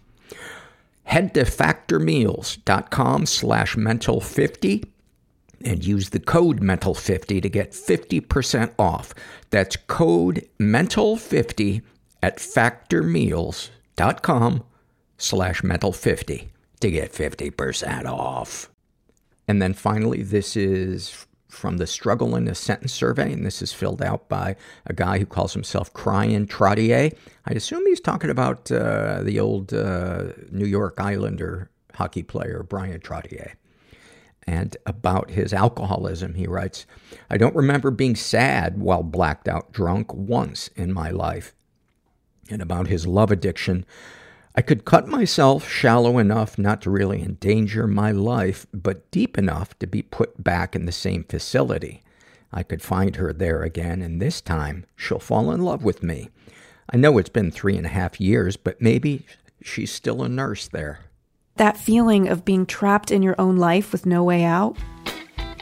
Head 1.03 1.33
to 1.33 1.41
factormeals.com 1.41 3.25
slash 3.25 3.75
mental50 3.75 4.85
and 5.63 5.85
use 5.85 6.09
the 6.09 6.19
code 6.19 6.59
mental50 6.61 7.41
to 7.41 7.49
get 7.49 7.71
50% 7.71 8.73
off. 8.79 9.13
That's 9.49 9.75
code 9.75 10.47
mental50 10.59 11.81
at 12.23 12.37
factormeals.com 12.37 14.63
slash 15.17 15.61
mental50 15.61 16.47
to 16.79 16.91
get 16.91 17.11
50% 17.13 18.05
off. 18.05 18.69
And 19.47 19.59
then 19.61 19.73
finally, 19.73 20.23
this 20.23 20.55
is 20.55 21.27
from 21.51 21.77
the 21.77 21.85
Struggle 21.85 22.35
in 22.35 22.47
a 22.47 22.55
Sentence 22.55 22.93
survey, 22.93 23.31
and 23.31 23.45
this 23.45 23.61
is 23.61 23.73
filled 23.73 24.01
out 24.01 24.29
by 24.29 24.55
a 24.85 24.93
guy 24.93 25.19
who 25.19 25.25
calls 25.25 25.53
himself 25.53 25.93
Cryan 25.93 26.47
Trottier. 26.47 27.15
I 27.45 27.53
assume 27.53 27.85
he's 27.85 27.99
talking 27.99 28.29
about 28.29 28.71
uh, 28.71 29.21
the 29.23 29.39
old 29.39 29.73
uh, 29.73 30.29
New 30.49 30.65
York 30.65 30.99
Islander 30.99 31.69
hockey 31.95 32.23
player 32.23 32.63
Bryan 32.63 32.99
Trottier. 32.99 33.53
And 34.47 34.75
about 34.85 35.29
his 35.29 35.53
alcoholism, 35.53 36.33
he 36.33 36.47
writes, 36.47 36.85
I 37.29 37.37
don't 37.37 37.55
remember 37.55 37.91
being 37.91 38.15
sad 38.15 38.79
while 38.79 39.03
blacked 39.03 39.47
out 39.47 39.71
drunk 39.71 40.13
once 40.13 40.69
in 40.69 40.91
my 40.91 41.11
life. 41.11 41.53
And 42.49 42.61
about 42.61 42.87
his 42.87 43.05
love 43.05 43.31
addiction, 43.31 43.85
I 44.53 44.61
could 44.61 44.83
cut 44.83 45.07
myself 45.07 45.69
shallow 45.69 46.17
enough 46.17 46.57
not 46.57 46.81
to 46.81 46.89
really 46.89 47.21
endanger 47.21 47.87
my 47.87 48.11
life, 48.11 48.67
but 48.73 49.09
deep 49.09 49.37
enough 49.37 49.77
to 49.79 49.87
be 49.87 50.01
put 50.01 50.43
back 50.43 50.75
in 50.75 50.85
the 50.85 50.91
same 50.91 51.23
facility. 51.23 52.03
I 52.51 52.63
could 52.63 52.81
find 52.81 53.15
her 53.15 53.31
there 53.31 53.63
again, 53.63 54.01
and 54.01 54.21
this 54.21 54.41
time 54.41 54.85
she'll 54.97 55.19
fall 55.19 55.51
in 55.51 55.61
love 55.61 55.83
with 55.83 56.03
me. 56.03 56.29
I 56.91 56.97
know 56.97 57.17
it's 57.17 57.29
been 57.29 57.51
three 57.51 57.77
and 57.77 57.85
a 57.85 57.89
half 57.89 58.19
years, 58.19 58.57
but 58.57 58.81
maybe 58.81 59.25
she's 59.61 59.91
still 59.91 60.21
a 60.21 60.27
nurse 60.27 60.67
there. 60.67 60.99
That 61.55 61.77
feeling 61.77 62.27
of 62.27 62.43
being 62.43 62.65
trapped 62.65 63.11
in 63.11 63.23
your 63.23 63.39
own 63.39 63.55
life 63.55 63.93
with 63.93 64.05
no 64.05 64.23
way 64.23 64.43
out? 64.43 64.75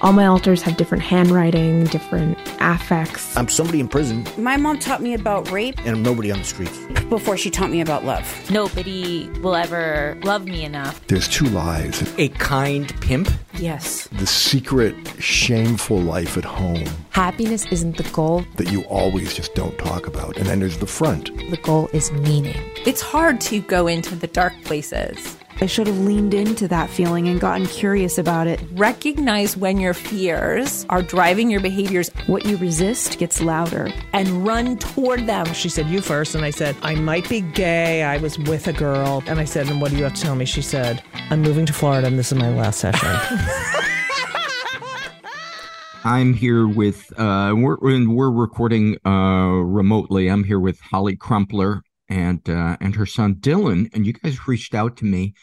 All 0.01 0.13
my 0.13 0.25
alters 0.27 0.61
have 0.61 0.77
different 0.77 1.03
handwriting, 1.03 1.83
different 1.83 2.37
affects. 2.61 3.35
I'm 3.35 3.49
somebody 3.49 3.81
in 3.81 3.89
prison. 3.89 4.25
My 4.37 4.55
mom 4.55 4.79
taught 4.79 5.01
me 5.01 5.13
about 5.13 5.51
rape. 5.51 5.77
And 5.79 5.89
I'm 5.89 6.03
nobody 6.03 6.31
on 6.31 6.39
the 6.39 6.45
streets. 6.45 6.77
Before 7.09 7.35
she 7.35 7.49
taught 7.49 7.69
me 7.69 7.81
about 7.81 8.05
love. 8.05 8.49
Nobody 8.49 9.29
will 9.41 9.55
ever 9.55 10.17
love 10.23 10.45
me 10.45 10.63
enough. 10.63 11.05
There's 11.07 11.27
two 11.27 11.47
lives. 11.47 12.01
A 12.17 12.29
kind 12.29 12.93
pimp? 13.01 13.29
Yes. 13.55 14.07
The 14.07 14.25
secret, 14.25 14.95
shameful 15.21 15.99
life 15.99 16.37
at 16.37 16.45
home. 16.45 16.85
Happiness 17.09 17.65
isn't 17.65 17.97
the 17.97 18.09
goal. 18.11 18.45
That 18.55 18.71
you 18.71 18.83
always 18.83 19.33
just 19.33 19.53
don't 19.53 19.77
talk 19.77 20.07
about. 20.07 20.37
And 20.37 20.45
then 20.45 20.61
there's 20.61 20.77
the 20.77 20.87
front. 20.87 21.25
The 21.49 21.57
goal 21.57 21.89
is 21.91 22.09
meaning. 22.13 22.55
It's 22.85 23.01
hard 23.01 23.41
to 23.41 23.59
go 23.59 23.87
into 23.87 24.15
the 24.15 24.27
dark 24.27 24.53
places. 24.63 25.35
I 25.61 25.65
should 25.65 25.87
have 25.87 25.99
leaned 25.99 26.33
into 26.33 26.69
that 26.69 26.89
feeling 26.89 27.27
and 27.27 27.37
gotten 27.37 27.67
curious 27.67 28.17
about 28.17 28.47
it. 28.47 28.61
Recognize 28.71 29.57
when 29.57 29.77
your 29.77 29.93
fears 29.93 30.85
are 30.89 31.01
driving 31.01 31.49
your 31.49 31.59
behaviors. 31.59 32.09
What 32.27 32.45
you 32.45 32.55
resist 32.55 33.19
gets 33.19 33.41
louder. 33.41 33.91
And 34.13 34.45
run 34.47 34.77
toward 34.77 35.25
them. 35.27 35.45
She 35.53 35.67
said, 35.67 35.87
You 35.87 35.99
first. 35.99 36.33
And 36.33 36.45
I 36.45 36.51
said, 36.51 36.77
I 36.81 36.95
might 36.95 37.27
be 37.27 37.41
gay. 37.41 38.03
I 38.03 38.17
was 38.17 38.39
with 38.39 38.67
a 38.67 38.73
girl. 38.73 39.21
And 39.27 39.37
I 39.37 39.43
said, 39.43 39.67
And 39.67 39.81
what 39.81 39.91
do 39.91 39.97
you 39.97 40.03
have 40.03 40.13
to 40.13 40.21
tell 40.21 40.35
me? 40.35 40.45
She 40.45 40.61
said, 40.61 41.03
I'm 41.29 41.41
moving 41.41 41.65
to 41.65 41.73
Florida 41.73 42.07
and 42.07 42.17
this 42.17 42.31
is 42.31 42.37
my 42.37 42.49
last 42.49 42.79
session. 42.79 43.09
I'm 46.05 46.33
here 46.33 46.65
with, 46.69 47.11
uh, 47.19 47.53
we're, 47.57 47.77
we're 47.81 48.31
recording 48.31 48.97
uh, 49.05 49.59
remotely. 49.61 50.29
I'm 50.29 50.45
here 50.45 50.59
with 50.59 50.79
Holly 50.79 51.17
Crumpler 51.17 51.83
and 52.09 52.49
uh, 52.49 52.75
and 52.81 52.95
her 52.95 53.05
son 53.05 53.35
Dylan, 53.35 53.89
and 53.93 54.05
you 54.05 54.13
guys 54.13 54.47
reached 54.47 54.73
out 54.73 54.97
to 54.97 55.05
me 55.05 55.35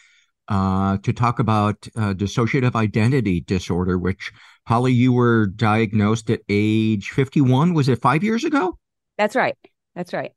uh, 0.47 0.97
to 0.97 1.13
talk 1.13 1.39
about 1.39 1.87
uh, 1.95 2.13
dissociative 2.13 2.75
identity 2.75 3.41
disorder, 3.41 3.97
which 3.97 4.31
Holly, 4.67 4.93
you 4.93 5.13
were 5.13 5.47
diagnosed 5.47 6.29
at 6.29 6.41
age 6.49 7.09
51. 7.09 7.73
Was 7.73 7.89
it 7.89 8.01
five 8.01 8.23
years 8.23 8.43
ago? 8.43 8.77
That's 9.17 9.35
right. 9.35 9.55
That's 9.95 10.13
right. 10.13 10.33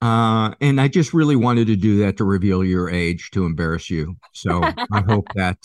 Uh, 0.00 0.52
and 0.60 0.80
I 0.80 0.88
just 0.88 1.14
really 1.14 1.36
wanted 1.36 1.68
to 1.68 1.76
do 1.76 1.98
that 1.98 2.16
to 2.16 2.24
reveal 2.24 2.64
your 2.64 2.90
age 2.90 3.30
to 3.32 3.44
embarrass 3.44 3.88
you. 3.88 4.16
So 4.32 4.60
I 4.62 5.00
hope 5.06 5.28
that 5.34 5.58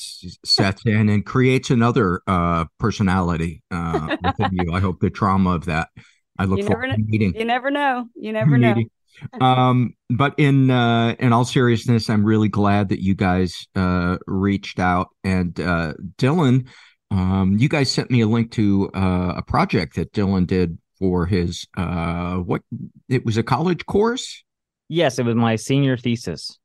sets 0.45 0.85
in 0.85 1.09
and 1.09 1.25
creates 1.25 1.71
another 1.71 2.21
uh, 2.27 2.65
personality 2.79 3.63
uh, 3.71 4.15
within 4.23 4.49
you. 4.51 4.73
I 4.73 4.79
hope 4.79 4.99
the 4.99 5.09
trauma 5.09 5.55
of 5.55 5.65
that. 5.65 5.89
I 6.37 6.45
look 6.45 6.59
you 6.59 6.65
forward 6.65 6.89
never, 6.89 6.97
to 6.97 7.03
meeting. 7.07 7.35
You 7.35 7.45
never 7.45 7.71
know. 7.71 8.07
You 8.15 8.31
never 8.33 8.59
know. 8.59 8.75
um, 9.41 9.93
but 10.09 10.35
in 10.37 10.69
uh, 10.69 11.15
in 11.19 11.33
all 11.33 11.45
seriousness, 11.45 12.09
I'm 12.09 12.23
really 12.23 12.49
glad 12.49 12.89
that 12.89 13.01
you 13.01 13.15
guys 13.15 13.67
uh, 13.75 14.17
reached 14.27 14.79
out. 14.79 15.09
And 15.23 15.59
uh, 15.59 15.93
Dylan, 16.17 16.67
um, 17.11 17.57
you 17.57 17.69
guys 17.69 17.91
sent 17.91 18.11
me 18.11 18.21
a 18.21 18.27
link 18.27 18.51
to 18.53 18.89
uh, 18.93 19.33
a 19.37 19.41
project 19.41 19.95
that 19.95 20.13
Dylan 20.13 20.47
did 20.47 20.77
for 20.99 21.25
his 21.25 21.67
uh, 21.75 22.35
what? 22.35 22.61
It 23.09 23.25
was 23.25 23.37
a 23.37 23.43
college 23.43 23.85
course. 23.85 24.43
Yes, 24.89 25.19
it 25.19 25.25
was 25.25 25.35
my 25.35 25.55
senior 25.55 25.97
thesis. 25.97 26.57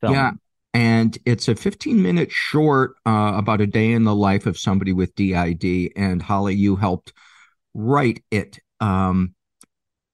Film. 0.00 0.12
Yeah, 0.12 0.30
and 0.76 1.16
it's 1.24 1.48
a 1.48 1.54
15 1.54 2.02
minute 2.02 2.30
short 2.30 2.96
uh, 3.06 3.32
about 3.34 3.62
a 3.62 3.66
day 3.66 3.92
in 3.92 4.04
the 4.04 4.14
life 4.14 4.44
of 4.44 4.58
somebody 4.58 4.92
with 4.92 5.14
DID. 5.14 5.92
And 5.96 6.20
Holly, 6.20 6.54
you 6.54 6.76
helped 6.76 7.14
write 7.72 8.22
it. 8.30 8.58
Um, 8.78 9.34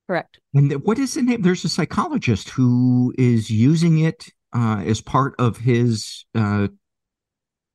Correct. 0.06 0.38
And 0.54 0.72
what 0.84 0.98
is 0.98 1.14
the 1.14 1.22
name? 1.22 1.42
There's 1.42 1.64
a 1.64 1.68
psychologist 1.68 2.50
who 2.50 3.14
is 3.16 3.50
using 3.50 4.00
it 4.00 4.28
uh, 4.54 4.82
as 4.84 5.00
part 5.00 5.34
of 5.38 5.56
his 5.56 6.24
uh, 6.34 6.68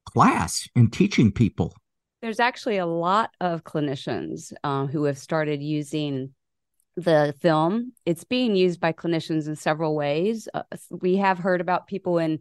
class 0.06 0.68
and 0.76 0.94
teaching 0.94 1.32
people. 1.32 1.74
There's 2.22 2.40
actually 2.40 2.78
a 2.78 2.86
lot 2.86 3.32
of 3.42 3.64
clinicians 3.64 4.54
um, 4.64 4.88
who 4.88 5.04
have 5.06 5.18
started 5.18 5.62
using 5.62 6.34
the 6.96 7.34
film. 7.40 7.94
It's 8.06 8.24
being 8.24 8.56
used 8.56 8.80
by 8.80 8.92
clinicians 8.92 9.48
in 9.48 9.56
several 9.56 9.96
ways. 9.96 10.48
Uh, 10.54 10.64
we 10.90 11.18
have 11.18 11.38
heard 11.38 11.62
about 11.62 11.88
people 11.88 12.18
in 12.18 12.40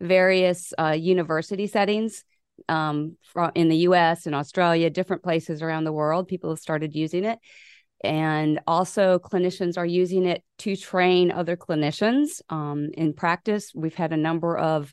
various 0.00 0.72
uh, 0.78 0.96
university 0.98 1.66
settings 1.66 2.24
um, 2.68 3.16
in 3.54 3.68
the 3.68 3.76
US 3.78 4.26
and 4.26 4.34
Australia, 4.34 4.90
different 4.90 5.22
places 5.22 5.62
around 5.62 5.84
the 5.84 5.92
world. 5.92 6.28
People 6.28 6.50
have 6.50 6.58
started 6.58 6.94
using 6.94 7.24
it. 7.24 7.38
And 8.04 8.60
also, 8.66 9.18
clinicians 9.18 9.76
are 9.76 9.86
using 9.86 10.24
it 10.24 10.44
to 10.58 10.76
train 10.76 11.32
other 11.32 11.56
clinicians 11.56 12.40
um, 12.48 12.90
in 12.94 13.12
practice. 13.12 13.72
We've 13.74 13.94
had 13.94 14.12
a 14.12 14.16
number 14.16 14.56
of 14.56 14.92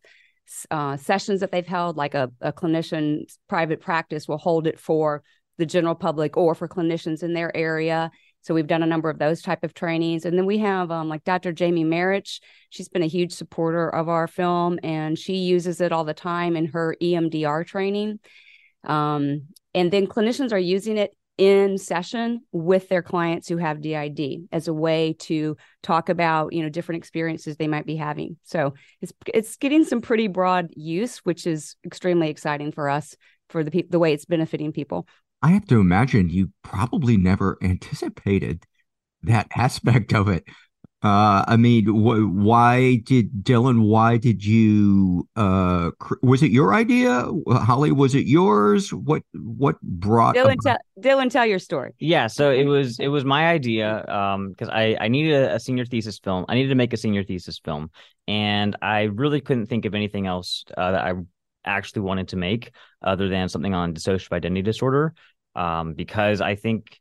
uh, 0.72 0.98
sessions 0.98 1.42
that 1.42 1.52
they've 1.52 1.66
held, 1.66 1.98
like 1.98 2.14
a, 2.14 2.32
a 2.42 2.52
clinician's 2.52 3.38
private 3.48 3.82
practice 3.82 4.28
will 4.28 4.38
hold 4.38 4.68
it 4.68 4.80
for 4.80 5.24
the 5.58 5.66
general 5.66 5.96
public 5.96 6.36
or 6.38 6.56
for 6.56 6.68
clinicians 6.68 7.24
in 7.24 7.34
their 7.34 7.56
area. 7.56 8.12
So 8.42 8.54
we've 8.54 8.68
done 8.68 8.84
a 8.84 8.88
number 8.88 9.10
of 9.10 9.18
those 9.18 9.42
type 9.42 9.64
of 9.64 9.74
trainings, 9.74 10.26
and 10.26 10.38
then 10.38 10.46
we 10.46 10.60
have 10.60 10.92
um, 10.92 11.10
like 11.10 11.24
Dr. 11.24 11.52
Jamie 11.52 11.84
Marich. 11.84 12.40
She's 12.70 12.90
been 12.90 13.02
a 13.02 13.08
huge 13.08 13.34
supporter 13.34 13.90
of 13.90 14.08
our 14.08 14.28
film, 14.28 14.80
and 14.84 15.18
she 15.18 15.38
uses 15.38 15.82
it 15.82 15.92
all 15.92 16.04
the 16.04 16.14
time 16.14 16.56
in 16.56 16.68
her 16.68 16.96
EMDR 17.02 17.66
training. 17.66 18.20
Um, 18.84 19.48
and 19.74 19.92
then 19.92 20.06
clinicians 20.06 20.52
are 20.52 20.60
using 20.60 20.98
it 20.98 21.16
in 21.38 21.78
session 21.78 22.42
with 22.52 22.88
their 22.88 23.02
clients 23.02 23.48
who 23.48 23.58
have 23.58 23.82
DID 23.82 24.48
as 24.52 24.68
a 24.68 24.74
way 24.74 25.16
to 25.20 25.58
talk 25.84 26.10
about 26.10 26.54
you 26.54 26.64
know 26.64 26.70
different 26.70 26.98
experiences 26.98 27.58
they 27.58 27.68
might 27.68 27.86
be 27.86 27.96
having. 27.96 28.38
So 28.44 28.74
it's 29.02 29.14
it's 29.34 29.56
getting 29.58 29.84
some 29.84 30.02
pretty 30.02 30.28
broad 30.28 30.70
use, 30.76 31.18
which 31.20 31.46
is 31.46 31.76
extremely 31.86 32.30
exciting 32.30 32.72
for 32.72 32.90
us 32.90 33.16
for 33.50 33.64
the 33.64 33.72
pe- 33.72 33.88
the 33.90 34.00
way 34.00 34.14
it's 34.14 34.26
benefiting 34.26 34.72
people. 34.72 35.08
I 35.42 35.50
have 35.50 35.68
to 35.68 35.80
imagine 35.80 36.30
you 36.30 36.52
probably 36.64 37.18
never 37.18 37.58
anticipated 37.62 38.66
that 39.24 39.48
aspect 39.56 40.14
of 40.14 40.30
it. 40.30 40.46
Uh, 41.04 41.44
I 41.48 41.56
mean, 41.58 41.86
wh- 41.86 42.34
why 42.36 42.96
did 43.04 43.44
Dylan? 43.44 43.88
Why 43.88 44.18
did 44.18 44.44
you? 44.44 45.28
Uh, 45.36 45.92
cr- 46.00 46.16
was 46.24 46.42
it 46.42 46.50
your 46.50 46.74
idea, 46.74 47.30
Holly? 47.48 47.92
Was 47.92 48.16
it 48.16 48.26
yours? 48.26 48.92
What 48.92 49.22
What 49.34 49.80
brought 49.82 50.36
Dylan? 50.36 50.58
Tell, 50.64 50.78
Dylan, 51.00 51.30
tell 51.30 51.46
your 51.46 51.60
story. 51.60 51.94
Yeah, 52.00 52.26
so 52.26 52.50
it 52.50 52.64
was 52.64 53.00
it 53.00 53.10
was 53.10 53.24
my 53.24 53.50
idea 53.50 54.02
because 54.04 54.70
um, 54.70 54.74
I 54.74 54.98
I 55.00 55.08
needed 55.10 55.34
a, 55.34 55.56
a, 55.56 55.60
senior 55.60 55.86
thesis 55.86 56.18
film. 56.18 56.46
I 56.50 56.56
needed 56.56 56.70
to 56.70 56.76
make 56.76 56.92
a 56.92 56.98
senior 56.98 57.24
thesis 57.24 57.60
film, 57.60 57.92
and 58.28 58.76
I 58.82 59.04
really 59.04 59.42
couldn't 59.42 59.68
think 59.68 59.86
of 59.86 59.94
anything 59.94 60.26
else 60.26 60.64
uh, 60.76 60.92
that 60.92 61.06
I 61.06 61.14
actually 61.66 62.02
wanted 62.02 62.30
to 62.30 62.36
make 62.36 62.72
other 63.04 63.30
than 63.30 63.48
something 63.50 63.76
on 63.76 63.94
dissociative 63.94 64.32
identity 64.32 64.64
disorder, 64.64 65.14
um, 65.56 65.94
because 65.94 66.42
I 66.42 66.56
think 66.56 67.00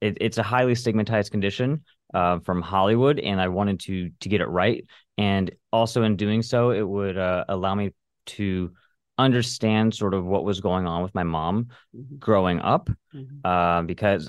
it, 0.00 0.18
it's 0.20 0.38
a 0.38 0.42
highly 0.42 0.74
stigmatized 0.74 1.30
condition 1.30 1.84
uh, 2.14 2.38
from 2.40 2.62
Hollywood, 2.62 3.18
and 3.18 3.40
I 3.40 3.48
wanted 3.48 3.80
to 3.80 4.10
to 4.20 4.28
get 4.28 4.40
it 4.40 4.46
right. 4.46 4.84
And 5.18 5.50
also 5.72 6.02
in 6.02 6.16
doing 6.16 6.42
so, 6.42 6.70
it 6.70 6.82
would 6.82 7.18
uh, 7.18 7.44
allow 7.48 7.74
me 7.74 7.90
to 8.26 8.72
understand 9.18 9.94
sort 9.94 10.14
of 10.14 10.24
what 10.24 10.44
was 10.44 10.60
going 10.60 10.86
on 10.86 11.02
with 11.02 11.14
my 11.14 11.22
mom 11.22 11.68
mm-hmm. 11.96 12.16
growing 12.16 12.60
up, 12.60 12.90
mm-hmm. 13.14 13.46
uh, 13.46 13.82
because 13.82 14.28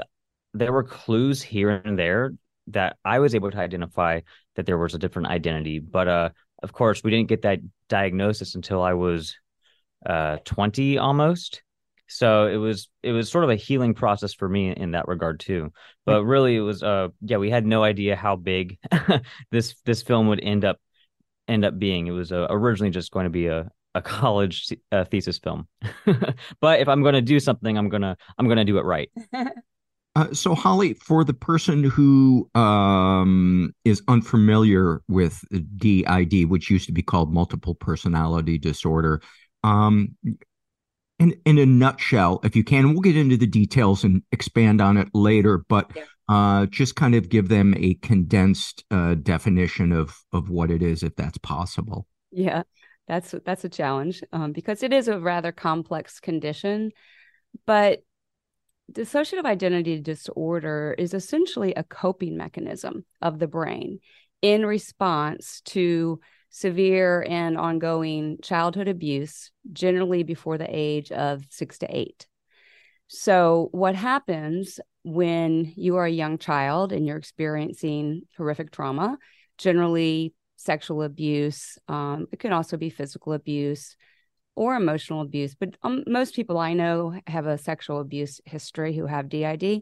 there 0.53 0.71
were 0.71 0.83
clues 0.83 1.41
here 1.41 1.69
and 1.69 1.97
there 1.97 2.33
that 2.67 2.97
I 3.03 3.19
was 3.19 3.35
able 3.35 3.51
to 3.51 3.57
identify 3.57 4.21
that 4.55 4.65
there 4.65 4.77
was 4.77 4.93
a 4.93 4.99
different 4.99 5.29
identity. 5.29 5.79
But 5.79 6.07
uh, 6.07 6.29
of 6.61 6.73
course, 6.73 7.03
we 7.03 7.11
didn't 7.11 7.27
get 7.29 7.41
that 7.41 7.59
diagnosis 7.89 8.55
until 8.55 8.81
I 8.81 8.93
was 8.93 9.35
uh, 10.05 10.37
20 10.45 10.97
almost 10.97 11.63
so 12.07 12.47
it 12.47 12.57
was 12.57 12.89
it 13.01 13.11
was 13.11 13.29
sort 13.29 13.43
of 13.43 13.49
a 13.49 13.55
healing 13.55 13.93
process 13.93 14.33
for 14.33 14.47
me 14.47 14.71
in 14.71 14.91
that 14.91 15.07
regard 15.07 15.39
too. 15.39 15.71
But 16.05 16.23
really 16.23 16.55
it 16.55 16.61
was 16.61 16.83
uh 16.83 17.09
yeah 17.21 17.37
we 17.37 17.49
had 17.49 17.65
no 17.65 17.83
idea 17.83 18.15
how 18.15 18.35
big 18.35 18.77
this 19.51 19.75
this 19.85 20.01
film 20.01 20.27
would 20.27 20.41
end 20.41 20.65
up 20.65 20.79
end 21.47 21.65
up 21.65 21.77
being. 21.77 22.07
It 22.07 22.11
was 22.11 22.31
uh, 22.31 22.47
originally 22.49 22.91
just 22.91 23.11
going 23.11 23.25
to 23.25 23.29
be 23.29 23.47
a 23.47 23.69
a 23.95 24.01
college 24.01 24.73
uh, 24.91 25.05
thesis 25.05 25.37
film. 25.37 25.67
But 26.61 26.79
if 26.79 26.87
i'm 26.87 27.01
going 27.03 27.13
to 27.13 27.21
do 27.21 27.39
something 27.39 27.77
i'm 27.77 27.89
going 27.89 28.01
to 28.01 28.17
i'm 28.37 28.45
going 28.47 28.57
to 28.57 28.65
do 28.65 28.77
it 28.77 28.85
right. 28.85 29.09
Uh, 30.15 30.31
so, 30.31 30.53
Holly, 30.53 30.93
for 30.93 31.23
the 31.23 31.33
person 31.33 31.83
who 31.83 32.47
um, 32.53 33.73
is 33.83 34.03
unfamiliar 34.07 35.01
with 35.09 35.43
DID, 35.77 36.49
which 36.49 36.69
used 36.69 36.85
to 36.85 36.91
be 36.91 37.01
called 37.01 37.33
multiple 37.33 37.73
personality 37.73 38.59
disorder, 38.59 39.21
um, 39.63 40.15
in 41.23 41.41
in 41.45 41.57
a 41.57 41.65
nutshell, 41.65 42.39
if 42.43 42.55
you 42.55 42.63
can, 42.63 42.91
we'll 42.91 43.01
get 43.01 43.17
into 43.17 43.37
the 43.37 43.47
details 43.47 44.03
and 44.03 44.21
expand 44.31 44.81
on 44.81 44.97
it 44.97 45.07
later, 45.13 45.63
but 45.69 45.91
yeah. 45.95 46.03
uh, 46.29 46.65
just 46.67 46.95
kind 46.95 47.15
of 47.15 47.29
give 47.29 47.49
them 47.49 47.73
a 47.77 47.95
condensed 47.95 48.83
uh, 48.91 49.15
definition 49.15 49.91
of 49.91 50.15
of 50.31 50.49
what 50.49 50.69
it 50.69 50.81
is, 50.81 51.03
if 51.03 51.15
that's 51.15 51.37
possible. 51.39 52.07
Yeah, 52.31 52.63
that's 53.07 53.33
that's 53.45 53.63
a 53.63 53.69
challenge 53.69 54.23
um, 54.31 54.51
because 54.51 54.83
it 54.83 54.93
is 54.93 55.07
a 55.07 55.19
rather 55.19 55.51
complex 55.51 56.19
condition, 56.19 56.91
but 57.65 58.03
dissociative 58.91 59.45
identity 59.45 59.99
disorder 59.99 60.93
is 60.97 61.13
essentially 61.13 61.73
a 61.73 61.83
coping 61.83 62.35
mechanism 62.37 63.05
of 63.21 63.39
the 63.39 63.47
brain 63.47 63.99
in 64.41 64.65
response 64.65 65.61
to 65.61 66.19
severe 66.55 67.25
and 67.27 67.57
ongoing 67.57 68.37
childhood 68.43 68.87
abuse, 68.87 69.49
generally 69.73 70.21
before 70.21 70.59
the 70.59 70.67
age 70.69 71.11
of 71.11 71.43
six 71.49 71.79
to 71.79 71.87
eight. 71.89 72.27
So, 73.07 73.69
what 73.71 73.95
happens 73.95 74.79
when 75.03 75.73
you 75.75 75.97
are 75.97 76.05
a 76.05 76.11
young 76.11 76.37
child 76.37 76.93
and 76.93 77.07
you're 77.07 77.17
experiencing 77.17 78.21
horrific 78.37 78.71
trauma, 78.71 79.17
generally 79.57 80.35
sexual 80.55 81.01
abuse, 81.01 81.79
um, 81.87 82.27
it 82.31 82.39
can 82.39 82.53
also 82.53 82.77
be 82.77 82.91
physical 82.91 83.33
abuse 83.33 83.97
or 84.55 84.75
emotional 84.75 85.21
abuse, 85.21 85.55
but 85.55 85.75
um, 85.81 86.03
most 86.05 86.35
people 86.35 86.59
I 86.59 86.73
know 86.73 87.19
have 87.25 87.47
a 87.47 87.57
sexual 87.57 87.99
abuse 87.99 88.39
history 88.45 88.95
who 88.95 89.07
have 89.07 89.27
DID. 89.27 89.81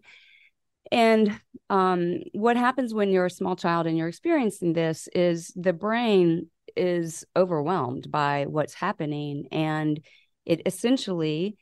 And 0.90 1.40
um, 1.70 2.20
what 2.34 2.58
happens 2.58 2.94
when 2.94 3.12
you're 3.12 3.26
a 3.26 3.30
small 3.30 3.58
child 3.58 3.88
and 3.88 3.98
you're 3.98 4.08
experiencing 4.08 4.74
this 4.74 5.08
is 5.14 5.54
the 5.56 5.74
brain 5.74 6.48
is 6.76 7.26
overwhelmed 7.36 8.12
by 8.12 8.46
what's 8.48 8.74
happening 8.74 9.48
and 9.52 10.00
it 10.46 10.62
essentially 10.66 11.58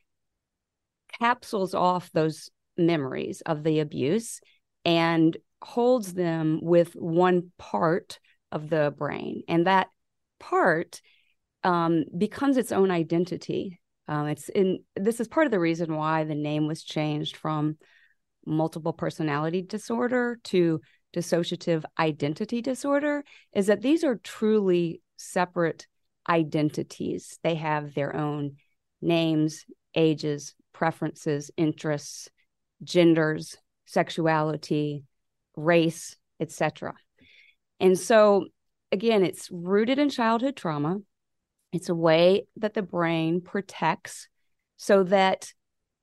capsules 1.19 1.73
off 1.73 2.11
those 2.13 2.49
memories 2.77 3.41
of 3.41 3.63
the 3.63 3.79
abuse 3.79 4.39
and 4.85 5.37
holds 5.61 6.13
them 6.13 6.59
with 6.61 6.93
one 6.93 7.51
part 7.57 8.19
of 8.51 8.69
the 8.69 8.93
brain. 8.97 9.43
And 9.47 9.67
that 9.67 9.87
part 10.39 11.01
um, 11.63 12.05
becomes 12.17 12.57
its 12.57 12.71
own 12.71 12.91
identity. 12.91 13.79
Um, 14.07 14.27
it's 14.27 14.49
in 14.49 14.79
this 14.95 15.19
is 15.19 15.27
part 15.27 15.45
of 15.45 15.51
the 15.51 15.59
reason 15.59 15.95
why 15.95 16.23
the 16.23 16.35
name 16.35 16.67
was 16.67 16.83
changed 16.83 17.35
from 17.35 17.77
multiple 18.45 18.93
personality 18.93 19.61
disorder 19.61 20.39
to 20.45 20.81
dissociative 21.13 21.83
identity 21.97 22.61
disorder 22.61 23.23
is 23.53 23.67
that 23.67 23.81
these 23.81 24.03
are 24.03 24.15
truly 24.15 25.01
separate 25.17 25.87
identities. 26.27 27.39
They 27.43 27.55
have 27.55 27.93
their 27.93 28.15
own 28.15 28.57
names, 29.01 29.65
ages, 29.95 30.55
preferences, 30.73 31.51
interests, 31.57 32.29
genders, 32.83 33.57
sexuality, 33.85 35.03
race, 35.55 36.15
etc. 36.39 36.93
And 37.79 37.97
so 37.97 38.45
again, 38.91 39.23
it's 39.23 39.49
rooted 39.51 39.99
in 39.99 40.09
childhood 40.09 40.55
trauma. 40.55 40.99
It's 41.71 41.89
a 41.89 41.95
way 41.95 42.47
that 42.57 42.73
the 42.73 42.81
brain 42.81 43.41
protects 43.41 44.27
so 44.77 45.03
that 45.03 45.53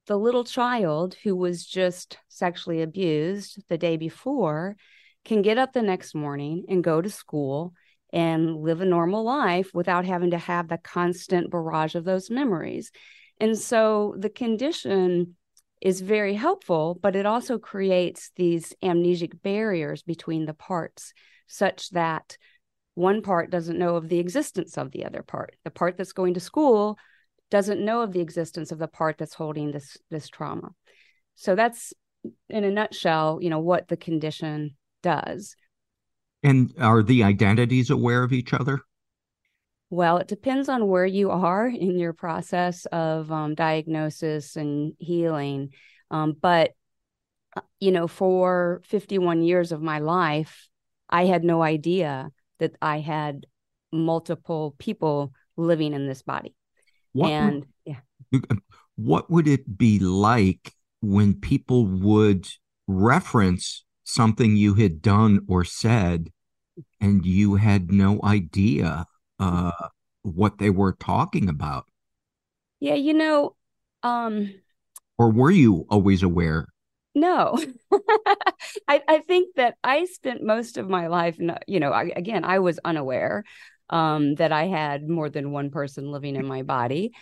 the 0.06 0.18
little 0.18 0.44
child 0.44 1.16
who 1.22 1.34
was 1.36 1.66
just 1.66 2.18
sexually 2.28 2.82
abused 2.82 3.62
the 3.68 3.78
day 3.78 3.96
before 3.96 4.76
can 5.24 5.42
get 5.42 5.58
up 5.58 5.72
the 5.72 5.82
next 5.82 6.14
morning 6.14 6.64
and 6.68 6.84
go 6.84 7.02
to 7.02 7.10
school 7.10 7.74
and 8.12 8.56
live 8.56 8.80
a 8.80 8.84
normal 8.84 9.24
life 9.24 9.70
without 9.74 10.04
having 10.04 10.30
to 10.30 10.38
have 10.38 10.68
the 10.68 10.78
constant 10.78 11.50
barrage 11.50 11.94
of 11.94 12.04
those 12.04 12.30
memories. 12.30 12.92
And 13.40 13.58
so 13.58 14.14
the 14.18 14.30
condition 14.30 15.36
is 15.80 16.00
very 16.00 16.34
helpful, 16.34 16.98
but 17.02 17.16
it 17.16 17.26
also 17.26 17.58
creates 17.58 18.30
these 18.36 18.74
amnesic 18.82 19.42
barriers 19.42 20.02
between 20.02 20.46
the 20.46 20.54
parts 20.54 21.12
such 21.46 21.90
that 21.90 22.38
one 22.94 23.20
part 23.20 23.50
doesn't 23.50 23.78
know 23.78 23.96
of 23.96 24.08
the 24.08 24.18
existence 24.18 24.78
of 24.78 24.90
the 24.90 25.04
other 25.04 25.22
part. 25.22 25.56
The 25.64 25.70
part 25.70 25.96
that's 25.96 26.12
going 26.12 26.34
to 26.34 26.40
school 26.40 26.96
doesn't 27.50 27.84
know 27.84 28.02
of 28.02 28.12
the 28.12 28.20
existence 28.20 28.72
of 28.72 28.78
the 28.78 28.88
part 28.88 29.18
that's 29.18 29.34
holding 29.34 29.72
this 29.72 29.96
this 30.10 30.28
trauma. 30.28 30.70
So 31.34 31.54
that's 31.54 31.92
in 32.48 32.64
a 32.64 32.70
nutshell, 32.70 33.38
you 33.40 33.50
know, 33.50 33.60
what 33.60 33.88
the 33.88 33.96
condition 33.96 34.76
does. 35.02 35.54
And 36.42 36.72
are 36.78 37.02
the 37.02 37.22
identities 37.22 37.90
aware 37.90 38.22
of 38.22 38.32
each 38.32 38.52
other? 38.52 38.80
Well, 39.90 40.18
it 40.18 40.28
depends 40.28 40.68
on 40.68 40.88
where 40.88 41.06
you 41.06 41.30
are 41.30 41.66
in 41.66 41.98
your 41.98 42.12
process 42.12 42.86
of 42.86 43.30
um, 43.30 43.54
diagnosis 43.54 44.56
and 44.56 44.94
healing. 44.98 45.70
Um, 46.10 46.36
but, 46.40 46.72
uh, 47.56 47.60
you 47.78 47.92
know, 47.92 48.08
for 48.08 48.82
51 48.84 49.42
years 49.42 49.70
of 49.70 49.80
my 49.80 50.00
life, 50.00 50.68
I 51.08 51.26
had 51.26 51.44
no 51.44 51.62
idea 51.62 52.30
that 52.58 52.74
I 52.82 52.98
had 52.98 53.46
multiple 53.92 54.74
people 54.78 55.32
living 55.56 55.92
in 55.94 56.08
this 56.08 56.22
body. 56.22 56.54
What 57.16 57.32
and 57.32 57.54
would, 57.54 57.66
yeah. 57.84 58.56
What 58.96 59.30
would 59.30 59.48
it 59.48 59.78
be 59.78 59.98
like 59.98 60.72
when 61.00 61.34
people 61.34 61.86
would 61.86 62.46
reference 62.86 63.84
something 64.04 64.56
you 64.56 64.74
had 64.74 65.00
done 65.00 65.40
or 65.48 65.64
said 65.64 66.30
and 67.00 67.24
you 67.24 67.54
had 67.54 67.90
no 67.90 68.20
idea 68.22 69.06
uh, 69.38 69.72
what 70.22 70.58
they 70.58 70.70
were 70.70 70.92
talking 70.92 71.48
about? 71.48 71.86
Yeah, 72.80 72.94
you 72.94 73.14
know, 73.14 73.56
um, 74.02 74.52
or 75.16 75.30
were 75.30 75.50
you 75.50 75.86
always 75.88 76.22
aware? 76.22 76.66
No, 77.14 77.58
I, 78.88 79.02
I 79.08 79.18
think 79.26 79.56
that 79.56 79.76
I 79.82 80.04
spent 80.04 80.42
most 80.42 80.76
of 80.76 80.90
my 80.90 81.06
life, 81.06 81.38
you 81.66 81.80
know, 81.80 81.90
I, 81.90 82.12
again, 82.14 82.44
I 82.44 82.58
was 82.58 82.78
unaware 82.84 83.44
um, 83.90 84.34
that 84.36 84.52
I 84.52 84.66
had 84.66 85.08
more 85.08 85.30
than 85.30 85.52
one 85.52 85.70
person 85.70 86.10
living 86.10 86.36
in 86.36 86.46
my 86.46 86.62
body. 86.62 87.12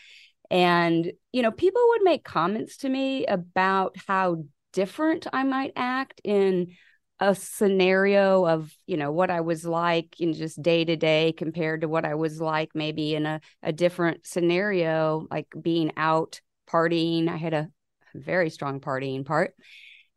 And, 0.50 1.12
you 1.33 1.42
know, 1.42 1.50
people 1.50 1.83
would 1.88 2.03
make 2.03 2.24
comments 2.24 2.79
to 2.79 2.88
me 2.88 3.27
about 3.27 3.96
how 4.07 4.44
different 4.72 5.27
I 5.33 5.44
might 5.44 5.72
act 5.77 6.20
in 6.24 6.74
a 7.20 7.35
scenario 7.35 8.44
of 8.44 8.72
you 8.87 8.96
know 8.96 9.12
what 9.12 9.31
i 9.31 9.40
was 9.40 9.64
like 9.64 10.20
in 10.20 10.33
just 10.33 10.61
day 10.61 10.85
to 10.85 10.96
day 10.96 11.33
compared 11.33 11.83
to 11.83 11.88
what 11.88 12.05
i 12.05 12.14
was 12.14 12.40
like 12.40 12.70
maybe 12.74 13.14
in 13.14 13.24
a, 13.24 13.40
a 13.62 13.72
different 13.72 14.27
scenario 14.27 15.27
like 15.31 15.46
being 15.61 15.92
out 15.96 16.40
partying 16.68 17.29
i 17.29 17.37
had 17.37 17.55
a 17.55 17.68
very 18.14 18.50
strong 18.50 18.81
partying 18.81 19.24
part 19.24 19.55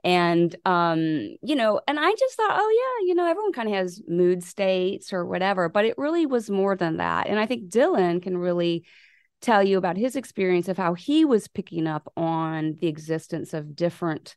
and 0.08 0.56
um 0.66 1.00
you 1.44 1.56
know 1.56 1.82
and 1.88 2.00
i 2.00 2.14
just 2.18 2.36
thought 2.36 2.58
oh 2.58 3.00
yeah 3.02 3.08
you 3.08 3.14
know 3.14 3.28
everyone 3.28 3.52
kind 3.52 3.68
of 3.68 3.76
has 3.76 4.02
mood 4.08 4.42
states 4.42 5.12
or 5.12 5.26
whatever 5.26 5.68
but 5.68 5.84
it 5.84 5.98
really 5.98 6.26
was 6.26 6.50
more 6.50 6.76
than 6.76 6.98
that 6.98 7.28
and 7.28 7.40
i 7.40 7.46
think 7.46 7.70
dylan 7.70 8.22
can 8.22 8.38
really 8.38 8.86
tell 9.42 9.62
you 9.62 9.78
about 9.78 9.98
his 9.98 10.16
experience 10.16 10.68
of 10.68 10.78
how 10.78 10.94
he 10.94 11.26
was 11.26 11.48
picking 11.48 11.88
up 11.88 12.12
on 12.16 12.78
the 12.80 12.88
existence 12.88 13.54
of 13.54 13.76
different 13.76 14.36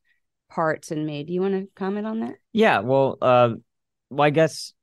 parts 0.51 0.91
in 0.91 1.07
me. 1.07 1.25
Do 1.25 1.33
you 1.33 1.41
want 1.41 1.55
to 1.55 1.69
comment 1.75 2.07
on 2.07 2.21
that? 2.21 2.35
Yeah, 2.53 2.81
well, 2.81 3.17
uh, 3.23 3.55
well, 4.11 4.27
I 4.27 4.31
guess. 4.31 4.75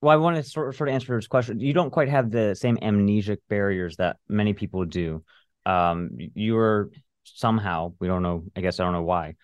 Well, 0.00 0.12
I 0.12 0.16
want 0.16 0.36
to 0.36 0.42
sort 0.42 0.68
of, 0.68 0.76
sort 0.76 0.88
of 0.88 0.94
answer 0.94 1.14
this 1.14 1.28
question. 1.28 1.60
You 1.60 1.72
don't 1.72 1.90
quite 1.90 2.08
have 2.08 2.30
the 2.30 2.54
same 2.54 2.76
amnesic 2.78 3.38
barriers 3.48 3.96
that 3.96 4.16
many 4.28 4.52
people 4.52 4.84
do. 4.84 5.22
Um, 5.64 6.10
you 6.34 6.56
are 6.56 6.90
somehow 7.24 7.92
we 8.00 8.08
don't 8.08 8.22
know. 8.22 8.44
I 8.56 8.62
guess 8.62 8.80
I 8.80 8.84
don't 8.84 8.94
know 8.94 9.02
why. 9.02 9.34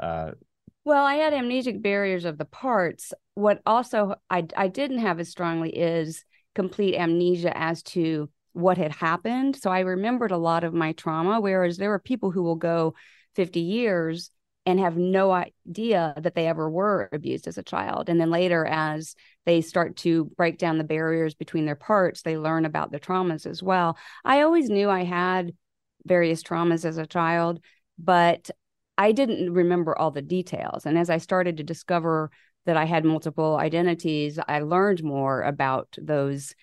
Uh, 0.00 0.32
well, 0.84 1.04
I 1.04 1.14
had 1.14 1.32
amnesic 1.32 1.82
barriers 1.82 2.24
of 2.24 2.38
the 2.38 2.44
parts. 2.44 3.12
What 3.34 3.60
also 3.66 4.14
I 4.28 4.46
I 4.56 4.68
didn't 4.68 4.98
have 4.98 5.20
as 5.20 5.28
strongly 5.28 5.70
is 5.70 6.24
complete 6.54 6.96
amnesia 6.96 7.56
as 7.56 7.82
to 7.82 8.30
what 8.52 8.78
had 8.78 8.92
happened. 8.92 9.56
So 9.56 9.70
I 9.70 9.80
remembered 9.80 10.32
a 10.32 10.38
lot 10.38 10.64
of 10.64 10.74
my 10.74 10.92
trauma, 10.92 11.40
whereas 11.40 11.76
there 11.76 11.92
are 11.92 11.98
people 11.98 12.30
who 12.30 12.42
will 12.42 12.56
go 12.56 12.94
50 13.34 13.60
years 13.60 14.30
and 14.66 14.78
have 14.78 14.96
no 14.96 15.32
idea 15.32 16.14
that 16.20 16.34
they 16.34 16.46
ever 16.46 16.68
were 16.68 17.08
abused 17.12 17.46
as 17.46 17.58
a 17.58 17.62
child. 17.62 18.08
And 18.08 18.20
then 18.20 18.30
later, 18.30 18.64
as 18.66 19.14
they 19.46 19.60
start 19.62 19.96
to 19.98 20.26
break 20.36 20.58
down 20.58 20.78
the 20.78 20.84
barriers 20.84 21.34
between 21.34 21.64
their 21.64 21.76
parts, 21.76 22.22
they 22.22 22.36
learn 22.36 22.64
about 22.64 22.92
the 22.92 23.00
traumas 23.00 23.46
as 23.46 23.62
well. 23.62 23.96
I 24.24 24.42
always 24.42 24.68
knew 24.68 24.90
I 24.90 25.04
had 25.04 25.54
various 26.04 26.42
traumas 26.42 26.84
as 26.84 26.98
a 26.98 27.06
child, 27.06 27.60
but 27.98 28.50
I 29.00 29.12
didn't 29.12 29.52
remember 29.52 29.96
all 29.98 30.10
the 30.10 30.22
details. 30.22 30.86
And 30.86 30.98
as 30.98 31.10
I 31.10 31.18
started 31.18 31.56
to 31.56 31.64
discover 31.64 32.30
that 32.66 32.76
I 32.76 32.84
had 32.84 33.04
multiple 33.04 33.56
identities, 33.56 34.38
I 34.46 34.60
learned 34.60 35.02
more 35.02 35.42
about 35.42 35.96
those 36.00 36.54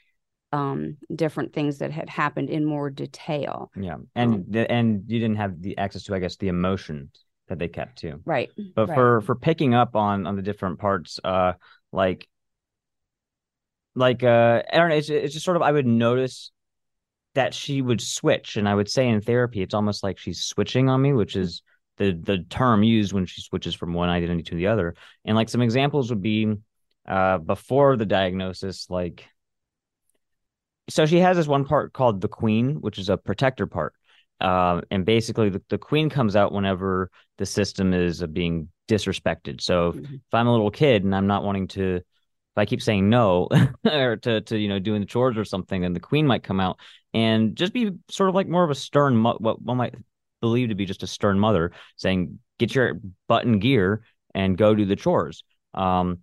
um 0.53 0.95
different 1.13 1.51
things 1.51 1.79
that 1.79 1.91
had 1.91 2.09
happened 2.09 2.49
in 2.49 2.63
more 2.63 2.89
detail 2.89 3.69
yeah 3.75 3.97
and 4.15 4.33
um, 4.33 4.65
and 4.69 5.03
you 5.05 5.19
didn't 5.19 5.35
have 5.35 5.61
the 5.61 5.77
access 5.77 6.03
to 6.03 6.15
i 6.15 6.19
guess 6.19 6.37
the 6.37 6.47
emotions 6.47 7.09
that 7.47 7.59
they 7.59 7.67
kept 7.67 7.97
too. 7.97 8.21
Right. 8.25 8.49
But 8.75 8.89
right. 8.89 8.95
for 8.95 9.21
for 9.21 9.35
picking 9.35 9.73
up 9.73 9.95
on 9.95 10.27
on 10.27 10.35
the 10.35 10.41
different 10.41 10.79
parts, 10.79 11.19
uh, 11.23 11.53
like 11.91 12.27
like 13.95 14.23
uh, 14.23 14.63
I 14.71 14.77
don't 14.77 14.89
know, 14.89 14.95
it's 14.95 15.09
it's 15.09 15.33
just 15.33 15.45
sort 15.45 15.57
of 15.57 15.63
I 15.63 15.71
would 15.71 15.87
notice 15.87 16.51
that 17.35 17.53
she 17.53 17.81
would 17.81 18.01
switch, 18.01 18.57
and 18.57 18.67
I 18.67 18.75
would 18.75 18.89
say 18.89 19.07
in 19.07 19.21
therapy, 19.21 19.61
it's 19.61 19.73
almost 19.73 20.03
like 20.03 20.17
she's 20.17 20.43
switching 20.43 20.89
on 20.89 21.01
me, 21.01 21.13
which 21.13 21.35
is 21.35 21.61
the 21.97 22.13
the 22.13 22.39
term 22.49 22.83
used 22.83 23.13
when 23.13 23.25
she 23.25 23.41
switches 23.41 23.75
from 23.75 23.93
one 23.93 24.09
identity 24.09 24.43
to 24.43 24.55
the 24.55 24.67
other. 24.67 24.95
And 25.25 25.35
like 25.35 25.49
some 25.49 25.61
examples 25.61 26.09
would 26.09 26.21
be 26.21 26.55
uh 27.07 27.37
before 27.37 27.97
the 27.97 28.05
diagnosis, 28.05 28.89
like 28.89 29.27
so 30.89 31.05
she 31.05 31.19
has 31.19 31.37
this 31.37 31.47
one 31.47 31.65
part 31.65 31.93
called 31.93 32.21
the 32.21 32.27
queen, 32.27 32.75
which 32.75 32.97
is 32.97 33.09
a 33.09 33.17
protector 33.17 33.67
part. 33.67 33.93
Uh, 34.39 34.81
and 34.91 35.05
basically, 35.05 35.49
the, 35.49 35.61
the 35.69 35.77
queen 35.77 36.09
comes 36.09 36.35
out 36.35 36.51
whenever 36.51 37.09
the 37.37 37.45
system 37.45 37.93
is 37.93 38.21
uh, 38.21 38.27
being 38.27 38.69
disrespected. 38.87 39.61
So 39.61 39.93
mm-hmm. 39.93 40.15
if 40.15 40.33
I'm 40.33 40.47
a 40.47 40.51
little 40.51 40.71
kid 40.71 41.03
and 41.03 41.15
I'm 41.15 41.27
not 41.27 41.43
wanting 41.43 41.67
to, 41.69 41.95
if 41.95 42.03
I 42.55 42.65
keep 42.65 42.81
saying 42.81 43.09
no 43.09 43.49
or 43.85 44.17
to 44.17 44.41
to 44.41 44.57
you 44.57 44.69
know 44.69 44.79
doing 44.79 45.01
the 45.01 45.07
chores 45.07 45.37
or 45.37 45.45
something, 45.45 45.81
then 45.81 45.93
the 45.93 45.99
queen 45.99 46.27
might 46.27 46.43
come 46.43 46.59
out 46.59 46.79
and 47.13 47.55
just 47.55 47.73
be 47.73 47.91
sort 48.09 48.29
of 48.29 48.35
like 48.35 48.47
more 48.47 48.63
of 48.63 48.69
a 48.69 48.75
stern, 48.75 49.23
what 49.23 49.61
one 49.61 49.77
might 49.77 49.95
believe 50.41 50.69
to 50.69 50.75
be 50.75 50.85
just 50.85 51.03
a 51.03 51.07
stern 51.07 51.39
mother, 51.39 51.71
saying, 51.95 52.39
"Get 52.59 52.75
your 52.75 52.99
butt 53.27 53.45
in 53.45 53.59
gear 53.59 54.03
and 54.33 54.57
go 54.57 54.75
do 54.75 54.85
the 54.85 54.95
chores." 54.95 55.43
Um, 55.73 56.19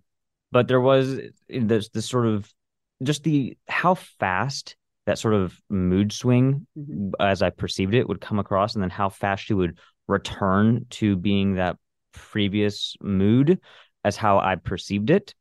but 0.51 0.67
there 0.67 0.81
was 0.81 1.19
this 1.49 1.89
this 1.89 2.05
sort 2.05 2.27
of 2.27 2.51
just 3.03 3.23
the 3.23 3.57
how 3.67 3.95
fast 3.95 4.75
that 5.05 5.19
sort 5.19 5.33
of 5.33 5.59
mood 5.69 6.11
swing 6.11 6.65
mm-hmm. 6.77 7.11
as 7.19 7.41
I 7.41 7.49
perceived 7.49 7.93
it 7.93 8.07
would 8.07 8.21
come 8.21 8.39
across, 8.39 8.73
and 8.73 8.83
then 8.83 8.89
how 8.89 9.09
fast 9.09 9.45
she 9.45 9.53
would 9.53 9.79
return 10.07 10.85
to 10.91 11.15
being 11.15 11.55
that 11.55 11.77
previous 12.11 12.95
mood 13.01 13.59
as 14.03 14.15
how 14.15 14.39
I 14.39 14.55
perceived 14.55 15.09
it. 15.09 15.33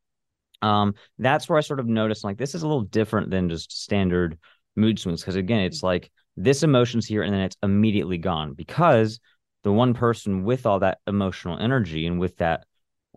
Um, 0.63 0.95
that's 1.19 1.49
where 1.49 1.59
I 1.59 1.63
sort 1.63 1.81
of 1.81 1.87
noticed 1.87 2.25
like 2.25 2.39
this 2.39 2.55
is 2.55 2.63
a 2.63 2.67
little 2.67 2.83
different 2.83 3.31
than 3.31 3.51
just 3.51 3.83
standard 3.83 4.39
mood 4.77 4.99
swings 4.99 5.21
because 5.21 5.37
again, 5.37 5.61
it's 5.61 5.79
mm-hmm. 5.79 5.87
like 5.87 6.11
this 6.37 6.63
emotion's 6.63 7.07
here 7.07 7.23
and 7.23 7.33
then 7.33 7.43
it's 7.43 7.57
immediately 7.63 8.19
gone 8.19 8.55
because 8.55 9.21
the 9.63 9.73
one 9.73 9.95
person 9.95 10.45
with 10.45 10.67
all 10.67 10.81
that 10.81 10.99
emotional 11.07 11.59
energy 11.59 12.07
and 12.07 12.19
with 12.19 12.37
that 12.39 12.65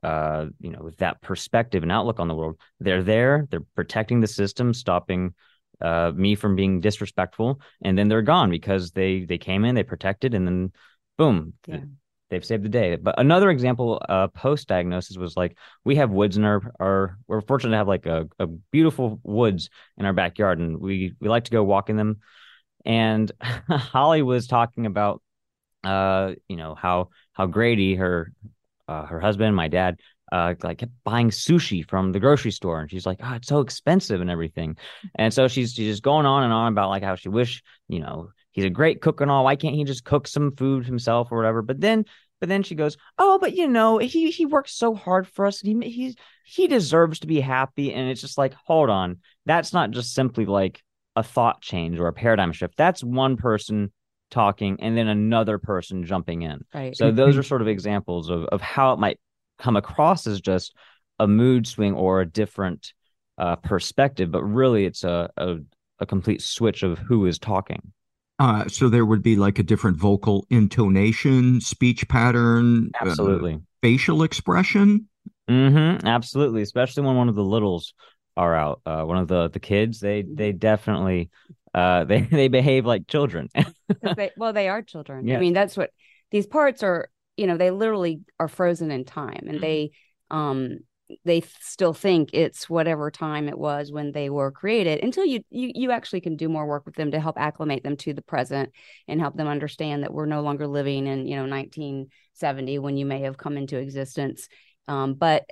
uh 0.04 0.46
you 0.60 0.70
know 0.70 0.82
with 0.82 0.98
that 0.98 1.22
perspective 1.22 1.82
and 1.82 1.92
outlook 1.92 2.20
on 2.20 2.28
the 2.28 2.36
world 2.36 2.56
they're 2.80 3.02
there 3.04 3.48
they're 3.50 3.66
protecting 3.76 4.22
the 4.22 4.28
system 4.28 4.74
stopping 4.74 5.34
uh, 5.82 6.12
me 6.16 6.36
from 6.36 6.56
being 6.56 6.82
disrespectful, 6.82 7.62
and 7.82 7.98
then 7.98 8.08
they're 8.08 8.22
gone 8.22 8.50
because 8.50 8.92
they 8.92 9.26
they 9.26 9.38
came 9.38 9.66
in, 9.66 9.76
they 9.76 9.84
protected, 9.84 10.34
and 10.34 10.48
then 10.48 10.72
boom, 11.18 11.54
yeah. 11.68 11.82
they've 12.30 12.46
saved 12.46 12.64
the 12.64 12.70
day. 12.70 12.96
But 12.96 13.20
another 13.20 13.50
example, 13.50 14.02
uh, 14.08 14.28
post 14.30 14.68
diagnosis 14.68 15.18
was 15.18 15.38
like 15.38 15.58
we 15.84 15.96
have 15.98 16.10
woods 16.10 16.38
in 16.38 16.44
our 16.44 16.62
our 16.80 17.18
we're 17.28 17.42
fortunate 17.42 17.72
to 17.72 17.78
have 17.78 17.88
like 17.88 18.06
a, 18.06 18.28
a 18.40 18.48
beautiful 18.48 19.20
woods 19.24 19.70
in 19.98 20.06
our 20.06 20.14
backyard, 20.14 20.60
and 20.60 20.80
we 20.80 21.14
we 21.20 21.30
like 21.30 21.46
to 21.46 21.52
go 21.52 21.64
walk 21.64 21.90
in 21.90 21.98
them. 21.98 22.20
And 22.88 23.32
Holly 23.42 24.24
was 24.24 24.48
talking 24.48 24.88
about, 24.88 25.22
uh, 25.84 26.34
you 26.48 26.56
know 26.56 26.74
how 26.74 27.10
how 27.34 27.46
Grady 27.46 27.96
her 27.96 28.34
uh, 28.88 29.06
her 29.06 29.20
husband, 29.20 29.56
my 29.56 29.68
dad, 29.68 30.00
uh, 30.32 30.56
like 30.64 30.80
kept 30.80 30.94
buying 31.04 31.30
sushi 31.30 31.88
from 31.88 32.14
the 32.14 32.20
grocery 32.20 32.52
store, 32.52 32.80
and 32.80 32.90
she's 32.90 33.06
like, 33.06 33.20
"Oh, 33.22 33.34
it's 33.34 33.50
so 33.50 33.60
expensive 33.60 34.22
and 34.22 34.30
everything." 34.30 34.78
And 35.16 35.34
so 35.34 35.48
she's 35.48 35.74
she's 35.74 35.94
just 35.94 36.04
going 36.04 36.26
on 36.26 36.44
and 36.44 36.54
on 36.54 36.72
about 36.72 36.90
like 36.90 37.04
how 37.04 37.16
she 37.16 37.30
wish, 37.30 37.62
you 37.90 38.00
know, 38.00 38.30
he's 38.52 38.66
a 38.66 38.70
great 38.70 39.02
cook 39.02 39.22
and 39.22 39.30
all. 39.30 39.44
Why 39.44 39.58
can't 39.58 39.76
he 39.76 39.84
just 39.84 40.06
cook 40.06 40.28
some 40.28 40.56
food 40.56 40.86
himself 40.86 41.30
or 41.32 41.38
whatever? 41.38 41.62
But 41.62 41.82
then, 41.82 42.06
but 42.40 42.50
then 42.50 42.64
she 42.64 42.76
goes, 42.76 42.98
"Oh, 43.18 43.38
but 43.38 43.54
you 43.54 43.68
know, 43.68 43.98
he 43.98 44.32
he 44.32 44.46
works 44.46 44.74
so 44.74 44.96
hard 44.96 45.28
for 45.28 45.46
us. 45.46 45.62
And 45.62 45.84
he 45.84 45.90
he's 45.92 46.16
he 46.46 46.68
deserves 46.68 47.20
to 47.20 47.28
be 47.28 47.42
happy." 47.42 47.94
And 47.94 48.10
it's 48.10 48.22
just 48.22 48.38
like, 48.38 48.54
hold 48.66 48.90
on, 48.90 49.18
that's 49.46 49.74
not 49.74 49.92
just 49.92 50.14
simply 50.14 50.46
like 50.46 50.82
a 51.18 51.24
thought 51.24 51.62
change 51.62 52.00
or 52.00 52.08
a 52.08 52.14
paradigm 52.14 52.54
shift. 52.54 52.78
That's 52.78 53.04
one 53.04 53.36
person 53.36 53.92
talking 54.30 54.78
and 54.82 54.96
then 54.96 55.08
another 55.08 55.58
person 55.58 56.04
jumping 56.04 56.44
in. 56.44 56.64
Right. 56.74 56.96
So 56.96 57.12
those 57.12 57.38
are 57.38 57.44
sort 57.44 57.62
of 57.62 57.68
examples 57.68 58.30
of 58.30 58.46
of 58.46 58.62
how 58.62 58.94
it 58.94 59.00
might 59.00 59.20
come 59.58 59.76
across 59.76 60.28
as 60.28 60.40
just 60.40 60.76
a 61.20 61.28
mood 61.28 61.66
swing 61.66 61.96
or 61.96 62.22
a 62.22 62.26
different 62.26 62.94
uh, 63.40 63.56
perspective, 63.56 64.32
but 64.32 64.44
really 64.44 64.86
it's 64.86 65.04
a, 65.04 65.30
a, 65.38 65.58
a 66.00 66.06
complete 66.06 66.42
switch 66.42 66.84
of 66.84 67.00
who 67.00 67.26
is 67.26 67.40
talking. 67.40 67.82
Uh, 68.40 68.68
so 68.68 68.88
there 68.88 69.06
would 69.06 69.24
be 69.24 69.36
like 69.36 69.58
a 69.58 69.64
different 69.64 69.98
vocal 69.98 70.46
intonation, 70.52 71.60
speech 71.60 72.08
pattern, 72.08 72.92
uh, 73.02 73.06
absolutely, 73.08 73.56
uh, 73.56 73.60
facial 73.82 74.22
expression. 74.22 75.08
Mm-hmm, 75.50 76.06
absolutely, 76.06 76.62
especially 76.62 77.04
when 77.04 77.16
one 77.16 77.30
of 77.30 77.36
the 77.36 77.44
littles 77.44 77.96
are 78.38 78.56
out. 78.56 78.82
Uh, 78.86 79.04
one 79.04 79.18
of 79.18 79.28
the 79.28 79.50
the 79.50 79.60
kids, 79.60 80.00
they 80.00 80.22
they 80.22 80.52
definitely 80.52 81.30
uh, 81.74 82.04
they 82.06 82.22
they 82.22 82.48
behave 82.48 82.86
like 82.86 83.08
children. 83.08 83.50
they, 84.16 84.32
well, 84.38 84.54
they 84.54 84.70
are 84.70 84.82
children. 84.82 85.30
I 85.30 85.40
mean, 85.40 85.54
that's 85.54 85.76
what 85.76 85.92
these 86.32 86.48
parts 86.48 86.84
are. 86.84 87.10
You 87.36 87.48
know, 87.48 87.58
they 87.58 87.72
literally 87.72 88.22
are 88.40 88.48
frozen 88.48 88.90
in 88.92 89.06
time, 89.06 89.46
and 89.48 89.60
they 89.60 89.92
um 90.32 90.80
they 91.24 91.42
still 91.62 91.94
think 91.94 92.32
it's 92.34 92.70
whatever 92.70 93.10
time 93.10 93.48
it 93.48 93.58
was 93.58 93.92
when 93.92 94.12
they 94.12 94.30
were 94.30 94.52
created 94.52 95.02
until 95.04 95.24
you 95.24 95.42
you 95.50 95.72
you 95.74 95.92
actually 95.92 96.20
can 96.20 96.36
do 96.36 96.50
more 96.50 96.66
work 96.66 96.86
with 96.86 96.96
them 96.96 97.12
to 97.12 97.20
help 97.20 97.38
acclimate 97.40 97.84
them 97.84 97.96
to 97.96 98.14
the 98.14 98.22
present 98.22 98.72
and 99.08 99.22
help 99.22 99.38
them 99.38 99.48
understand 99.48 100.04
that 100.04 100.14
we're 100.14 100.26
no 100.26 100.42
longer 100.42 100.68
living 100.68 101.08
in 101.08 101.26
you 101.26 101.38
know 101.38 101.46
1970 101.46 102.80
when 102.80 102.98
you 102.98 103.06
may 103.06 103.22
have 103.22 103.38
come 103.38 103.56
into 103.56 103.78
existence 103.78 104.50
um, 104.90 105.14
but 105.14 105.46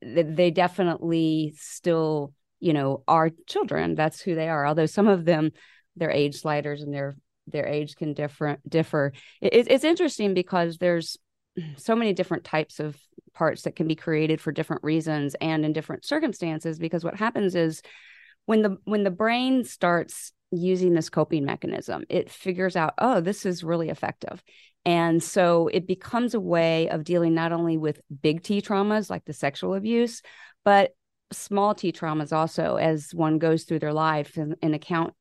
they 0.00 0.50
definitely 0.50 1.54
still 1.56 2.32
you 2.60 2.72
know 2.72 3.02
are 3.08 3.30
children. 3.46 3.94
That's 3.94 4.20
who 4.20 4.34
they 4.34 4.48
are. 4.48 4.66
Although 4.66 4.86
some 4.86 5.08
of 5.08 5.24
them 5.24 5.52
their 5.96 6.10
age 6.10 6.36
sliders 6.36 6.82
and 6.82 6.92
their 6.92 7.16
their 7.46 7.66
age 7.66 7.96
can 7.96 8.12
different 8.12 8.68
differ. 8.68 9.12
It, 9.40 9.68
it's 9.68 9.84
interesting 9.84 10.34
because 10.34 10.78
there's 10.78 11.16
so 11.76 11.94
many 11.94 12.12
different 12.12 12.44
types 12.44 12.80
of 12.80 12.96
parts 13.34 13.62
that 13.62 13.76
can 13.76 13.86
be 13.86 13.94
created 13.94 14.40
for 14.40 14.50
different 14.50 14.82
reasons 14.82 15.34
and 15.40 15.64
in 15.64 15.72
different 15.72 16.04
circumstances 16.04 16.78
because 16.78 17.04
what 17.04 17.16
happens 17.16 17.54
is 17.54 17.82
when 18.46 18.62
the 18.62 18.78
when 18.84 19.04
the 19.04 19.10
brain 19.10 19.62
starts 19.62 20.32
using 20.50 20.94
this 20.94 21.10
coping 21.10 21.44
mechanism 21.44 22.04
it 22.08 22.30
figures 22.30 22.76
out 22.76 22.94
oh 22.98 23.20
this 23.20 23.44
is 23.44 23.62
really 23.62 23.90
effective 23.90 24.42
and 24.86 25.22
so 25.22 25.68
it 25.68 25.86
becomes 25.86 26.32
a 26.32 26.40
way 26.40 26.88
of 26.88 27.04
dealing 27.04 27.34
not 27.34 27.52
only 27.52 27.76
with 27.76 28.00
big 28.22 28.42
t 28.42 28.62
traumas 28.62 29.10
like 29.10 29.24
the 29.26 29.34
sexual 29.34 29.74
abuse 29.74 30.22
but 30.64 30.92
small 31.32 31.74
t 31.74 31.92
traumas 31.92 32.32
also 32.32 32.76
as 32.76 33.12
one 33.12 33.38
goes 33.38 33.64
through 33.64 33.80
their 33.80 33.92
life 33.92 34.38
and, 34.38 34.56
and 34.62 34.74
account 34.74 35.12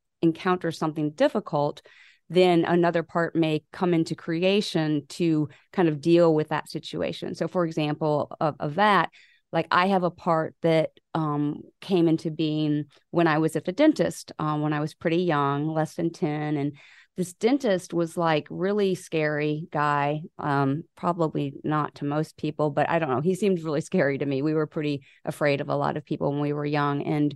something 0.72 1.12
difficult 1.12 1.82
then 2.30 2.66
another 2.66 3.04
part 3.04 3.36
may 3.36 3.64
come 3.72 3.94
into 3.94 4.16
creation 4.16 5.04
to 5.10 5.50
kind 5.72 5.88
of 5.88 6.02
deal 6.02 6.34
with 6.34 6.50
that 6.50 6.70
situation. 6.70 7.36
So, 7.36 7.48
for 7.48 7.66
example, 7.66 8.36
of, 8.40 8.56
of 8.60 8.76
that, 8.76 9.10
like 9.52 9.68
I 9.72 9.88
have 9.88 10.04
a 10.04 10.12
part 10.12 10.56
that 10.64 10.90
um, 11.14 11.62
came 11.82 12.08
into 12.08 12.32
being 12.32 12.86
when 13.12 13.28
I 13.28 13.38
was 13.38 13.56
at 13.56 13.66
the 13.66 13.72
dentist 13.72 14.32
um, 14.40 14.62
when 14.62 14.74
I 14.74 14.80
was 14.80 14.94
pretty 14.94 15.24
young, 15.24 15.68
less 15.68 15.96
than 15.96 16.12
10. 16.12 16.58
And 16.58 16.74
this 17.18 17.34
dentist 17.34 17.94
was 17.94 18.18
like 18.18 18.48
really 18.50 18.96
scary 18.96 19.68
guy. 19.72 20.22
Um, 20.38 20.84
probably 20.98 21.54
not 21.64 21.96
to 21.96 22.06
most 22.06 22.38
people, 22.38 22.70
but 22.70 22.90
I 22.90 23.00
don't 23.00 23.10
know. 23.10 23.22
He 23.22 23.36
seemed 23.36 23.64
really 23.64 23.82
scary 23.82 24.18
to 24.18 24.26
me. 24.26 24.42
We 24.42 24.54
were 24.54 24.68
pretty 24.68 25.04
afraid 25.24 25.62
of 25.62 25.70
a 25.70 25.76
lot 25.76 25.98
of 25.98 26.06
people 26.06 26.32
when 26.32 26.42
we 26.42 26.54
were 26.54 26.66
young. 26.66 27.04
And 27.04 27.36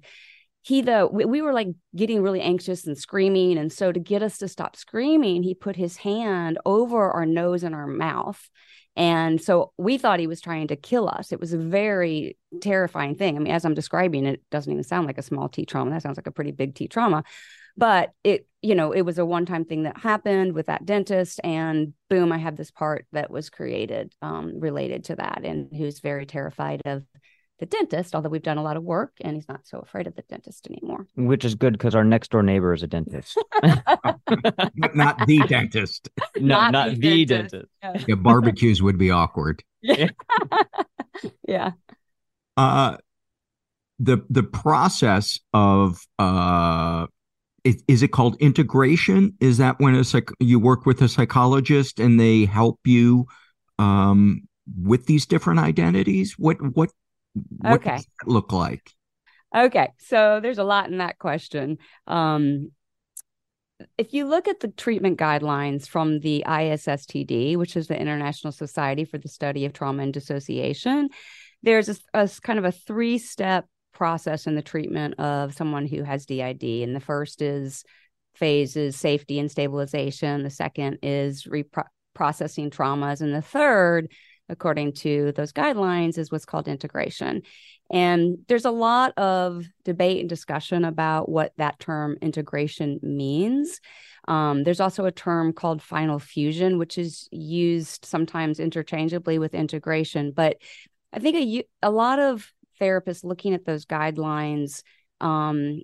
he 0.61 0.81
though 0.81 1.07
we, 1.07 1.25
we 1.25 1.41
were 1.41 1.53
like 1.53 1.69
getting 1.95 2.21
really 2.21 2.41
anxious 2.41 2.85
and 2.85 2.97
screaming 2.97 3.57
and 3.57 3.71
so 3.71 3.91
to 3.91 3.99
get 3.99 4.21
us 4.21 4.37
to 4.37 4.47
stop 4.47 4.75
screaming 4.75 5.41
he 5.41 5.53
put 5.53 5.75
his 5.75 5.97
hand 5.97 6.57
over 6.65 7.11
our 7.11 7.25
nose 7.25 7.63
and 7.63 7.73
our 7.73 7.87
mouth 7.87 8.49
and 8.95 9.41
so 9.41 9.71
we 9.77 9.97
thought 9.97 10.19
he 10.19 10.27
was 10.27 10.41
trying 10.41 10.67
to 10.67 10.75
kill 10.75 11.07
us 11.07 11.31
it 11.31 11.39
was 11.39 11.53
a 11.53 11.57
very 11.57 12.37
terrifying 12.61 13.15
thing 13.15 13.37
i 13.37 13.39
mean 13.39 13.53
as 13.53 13.63
i'm 13.63 13.73
describing 13.73 14.25
it, 14.25 14.35
it 14.35 14.43
doesn't 14.51 14.71
even 14.71 14.83
sound 14.83 15.07
like 15.07 15.17
a 15.17 15.23
small 15.23 15.47
t 15.47 15.65
trauma 15.65 15.91
that 15.91 16.01
sounds 16.01 16.17
like 16.17 16.27
a 16.27 16.31
pretty 16.31 16.51
big 16.51 16.75
t 16.75 16.87
trauma 16.87 17.23
but 17.79 18.11
it 18.23 18.47
you 18.61 18.75
know 18.75 18.91
it 18.91 19.01
was 19.01 19.17
a 19.17 19.25
one 19.25 19.45
time 19.45 19.65
thing 19.65 19.83
that 19.83 19.97
happened 19.97 20.53
with 20.53 20.67
that 20.67 20.85
dentist 20.85 21.39
and 21.43 21.93
boom 22.09 22.31
i 22.31 22.37
have 22.37 22.55
this 22.57 22.71
part 22.71 23.05
that 23.11 23.31
was 23.31 23.49
created 23.49 24.13
um, 24.21 24.59
related 24.59 25.05
to 25.05 25.15
that 25.15 25.41
and 25.43 25.69
who's 25.75 25.99
very 25.99 26.25
terrified 26.25 26.81
of 26.85 27.03
the 27.59 27.65
dentist, 27.65 28.15
although 28.15 28.29
we've 28.29 28.41
done 28.41 28.57
a 28.57 28.63
lot 28.63 28.77
of 28.77 28.83
work 28.83 29.11
and 29.21 29.35
he's 29.35 29.47
not 29.49 29.67
so 29.67 29.79
afraid 29.79 30.07
of 30.07 30.15
the 30.15 30.21
dentist 30.23 30.67
anymore. 30.67 31.05
Which 31.15 31.43
is 31.43 31.55
good 31.55 31.73
because 31.73 31.93
our 31.93 32.05
next 32.05 32.31
door 32.31 32.41
neighbor 32.41 32.73
is 32.73 32.83
a 32.83 32.87
dentist. 32.87 33.37
but 33.61 34.95
not 34.95 35.27
the 35.27 35.39
dentist. 35.47 36.09
No, 36.39 36.55
Not 36.55 36.71
not, 36.71 36.89
the 36.91 36.95
the 36.95 37.25
dentist. 37.25 37.65
dentist. 37.81 38.07
Yeah, 38.07 38.15
barbecues 38.15 38.81
would 38.81 38.97
be 38.97 39.11
awkward. 39.11 39.61
yeah. 41.47 41.71
Uh, 42.55 42.95
the 43.99 44.25
the 44.29 44.43
process 44.43 45.41
of 45.53 45.99
uh, 46.17 47.07
is, 47.69 47.83
is 47.87 48.03
it 48.03 48.09
called 48.09 48.35
integration? 48.39 49.35
Is 49.39 49.57
that 49.59 49.79
when 49.79 49.95
a 49.95 50.03
psych- 50.03 50.31
you 50.39 50.59
work 50.59 50.85
with 50.85 51.01
a 51.01 51.07
psychologist 51.07 51.99
and 51.99 52.19
they 52.19 52.45
help 52.45 52.79
you 52.85 53.27
um, 53.77 54.47
with 54.81 55.05
these 55.05 55.25
different 55.25 55.59
identities? 55.59 56.35
What 56.37 56.57
what 56.75 56.89
what 57.57 57.81
Okay. 57.81 57.95
does 57.95 58.07
that 58.19 58.27
look 58.27 58.51
like? 58.51 58.91
Okay. 59.55 59.89
So 59.99 60.39
there's 60.41 60.57
a 60.57 60.63
lot 60.63 60.89
in 60.89 60.97
that 60.97 61.19
question. 61.19 61.77
Um, 62.07 62.71
if 63.97 64.13
you 64.13 64.25
look 64.25 64.47
at 64.47 64.59
the 64.59 64.67
treatment 64.67 65.17
guidelines 65.17 65.87
from 65.87 66.19
the 66.19 66.43
ISSTD, 66.45 67.55
which 67.55 67.77
is 67.77 67.87
the 67.87 67.99
International 67.99 68.51
Society 68.51 69.05
for 69.05 69.17
the 69.17 69.29
Study 69.29 69.65
of 69.65 69.73
Trauma 69.73 70.03
and 70.03 70.13
Dissociation, 70.13 71.09
there's 71.63 71.87
a, 71.89 71.95
a 72.13 72.29
kind 72.41 72.59
of 72.59 72.65
a 72.65 72.71
three 72.71 73.17
step 73.17 73.65
process 73.99 74.47
in 74.47 74.55
the 74.55 74.61
treatment 74.61 75.19
of 75.19 75.53
someone 75.53 75.85
who 75.85 76.03
has 76.03 76.25
DID. 76.25 76.63
And 76.63 76.95
the 76.95 77.01
first 77.01 77.41
is 77.41 77.83
phase 78.33 78.77
is 78.77 78.95
safety 78.95 79.39
and 79.39 79.51
stabilization. 79.51 80.41
The 80.41 80.49
second 80.49 80.99
is 81.03 81.43
reprocessing 81.43 82.71
traumas. 82.71 83.19
And 83.19 83.35
the 83.35 83.41
third, 83.41 84.09
according 84.47 84.93
to 84.93 85.33
those 85.33 85.51
guidelines, 85.51 86.17
is 86.17 86.31
what's 86.31 86.45
called 86.45 86.69
integration. 86.69 87.41
And 87.91 88.37
there's 88.47 88.63
a 88.63 88.71
lot 88.71 89.17
of 89.17 89.65
debate 89.83 90.21
and 90.21 90.29
discussion 90.29 90.85
about 90.85 91.27
what 91.27 91.51
that 91.57 91.77
term 91.79 92.17
integration 92.21 93.01
means. 93.03 93.81
Um, 94.29 94.63
there's 94.63 94.79
also 94.79 95.03
a 95.03 95.11
term 95.11 95.51
called 95.51 95.81
final 95.81 96.19
fusion, 96.19 96.77
which 96.77 96.97
is 96.97 97.27
used 97.33 98.05
sometimes 98.05 98.61
interchangeably 98.61 99.39
with 99.39 99.53
integration. 99.53 100.31
But 100.31 100.55
I 101.11 101.19
think 101.19 101.35
a, 101.35 101.63
a 101.81 101.91
lot 101.91 102.19
of 102.19 102.49
therapists 102.79 103.23
looking 103.23 103.53
at 103.53 103.65
those 103.65 103.85
guidelines 103.85 104.83
um, 105.21 105.81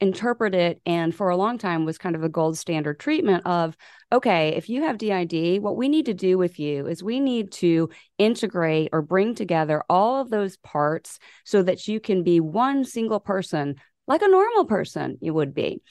interpret 0.00 0.54
it 0.54 0.80
and 0.86 1.12
for 1.12 1.28
a 1.28 1.36
long 1.36 1.58
time 1.58 1.84
was 1.84 1.98
kind 1.98 2.14
of 2.14 2.22
a 2.22 2.28
gold 2.28 2.56
standard 2.56 3.00
treatment 3.00 3.44
of 3.44 3.76
okay 4.12 4.50
if 4.50 4.68
you 4.68 4.82
have 4.82 4.96
did 4.96 5.60
what 5.60 5.76
we 5.76 5.88
need 5.88 6.06
to 6.06 6.14
do 6.14 6.38
with 6.38 6.60
you 6.60 6.86
is 6.86 7.02
we 7.02 7.18
need 7.18 7.50
to 7.50 7.90
integrate 8.16 8.90
or 8.92 9.02
bring 9.02 9.34
together 9.34 9.82
all 9.90 10.20
of 10.20 10.30
those 10.30 10.56
parts 10.58 11.18
so 11.44 11.62
that 11.62 11.88
you 11.88 11.98
can 11.98 12.22
be 12.22 12.38
one 12.38 12.84
single 12.84 13.18
person 13.18 13.74
like 14.08 14.22
a 14.22 14.28
normal 14.28 14.64
person 14.64 15.18
you 15.20 15.32
would 15.32 15.54
be. 15.54 15.82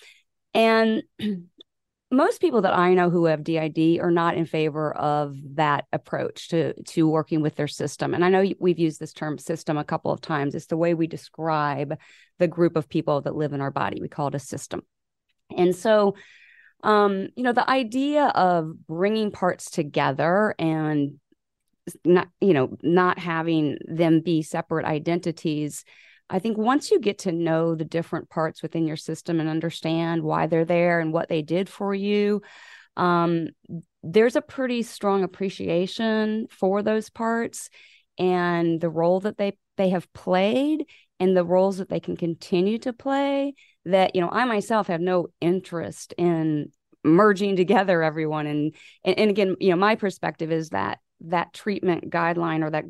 And 0.54 1.04
most 2.10 2.40
people 2.40 2.62
that 2.62 2.74
I 2.74 2.94
know 2.94 3.10
who 3.10 3.26
have 3.26 3.44
DID 3.44 4.00
are 4.00 4.12
not 4.12 4.36
in 4.36 4.46
favor 4.46 4.96
of 4.96 5.36
that 5.56 5.86
approach 5.92 6.50
to 6.50 6.74
to 6.84 7.08
working 7.08 7.42
with 7.42 7.56
their 7.56 7.68
system. 7.68 8.14
And 8.14 8.24
I 8.24 8.30
know 8.30 8.46
we've 8.60 8.80
used 8.80 9.00
this 9.00 9.14
term 9.14 9.38
system 9.38 9.78
a 9.78 9.84
couple 9.84 10.12
of 10.12 10.22
times. 10.22 10.56
It's 10.56 10.68
the 10.68 10.78
way 10.78 10.94
we 10.94 11.08
describe 11.08 11.98
the 12.40 12.48
group 12.48 12.78
of 12.78 12.88
people 12.88 13.22
that 13.22 13.36
live 13.36 13.54
in 13.54 13.62
our 13.62 13.72
body. 13.72 14.00
We 14.02 14.08
call 14.08 14.28
it 14.28 14.36
a 14.36 14.40
system. 14.40 14.84
And 15.56 15.76
so 15.76 16.16
um, 16.84 17.30
you 17.36 17.44
know, 17.44 17.54
the 17.54 17.70
idea 17.70 18.26
of 18.28 18.72
bringing 18.88 19.32
parts 19.32 19.72
together 19.72 20.54
and 20.60 21.20
not, 22.06 22.28
you 22.40 22.54
know, 22.54 22.78
not 22.84 23.18
having 23.18 23.78
them 23.86 24.22
be 24.22 24.42
separate 24.42 24.86
identities 24.86 25.84
I 26.30 26.40
think 26.40 26.58
once 26.58 26.92
you 26.92 27.00
get 27.00 27.20
to 27.20 27.32
know 27.32 27.76
the 27.76 27.86
different 27.86 28.30
parts 28.30 28.62
within 28.62 28.86
your 28.86 28.98
system 28.98 29.40
and 29.40 29.50
understand 29.50 30.24
why 30.24 30.48
they're 30.48 30.66
there 30.66 31.00
and 31.00 31.14
what 31.14 31.30
they 31.30 31.42
did 31.42 31.70
for 31.70 31.94
you, 31.94 32.42
um, 32.98 33.50
there's 34.04 34.36
a 34.36 34.42
pretty 34.42 34.84
strong 34.84 35.24
appreciation 35.24 36.48
for 36.50 36.82
those 36.82 37.10
parts 37.10 37.70
and 38.18 38.82
the 38.82 38.90
role 38.90 39.20
that 39.22 39.38
they 39.38 39.58
they 39.78 39.90
have 39.90 40.12
played 40.14 40.86
and 41.20 41.38
the 41.38 41.46
roles 41.46 41.78
that 41.78 41.90
they 41.90 42.00
can 42.00 42.18
continue 42.18 42.80
to 42.80 42.94
play. 42.94 43.54
That 43.86 44.16
you 44.16 44.22
know, 44.22 44.30
I 44.30 44.46
myself 44.46 44.88
have 44.88 45.02
no 45.02 45.28
interest 45.40 46.14
in 46.18 46.72
merging 47.04 47.56
together 47.56 48.04
everyone 48.04 48.48
and 48.48 48.76
and, 49.04 49.20
and 49.20 49.30
again, 49.30 49.56
you 49.60 49.70
know, 49.70 49.78
my 49.78 49.96
perspective 49.96 50.52
is 50.52 50.70
that 50.70 51.00
that 51.22 51.54
treatment 51.54 52.10
guideline 52.10 52.64
or 52.64 52.70
that 52.72 52.86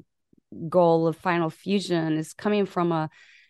goal 0.69 1.07
of 1.07 1.15
final 1.15 1.49
fusion 1.49 2.17
is 2.17 2.33
coming 2.33 2.65
from 2.65 2.91
a 2.91 3.09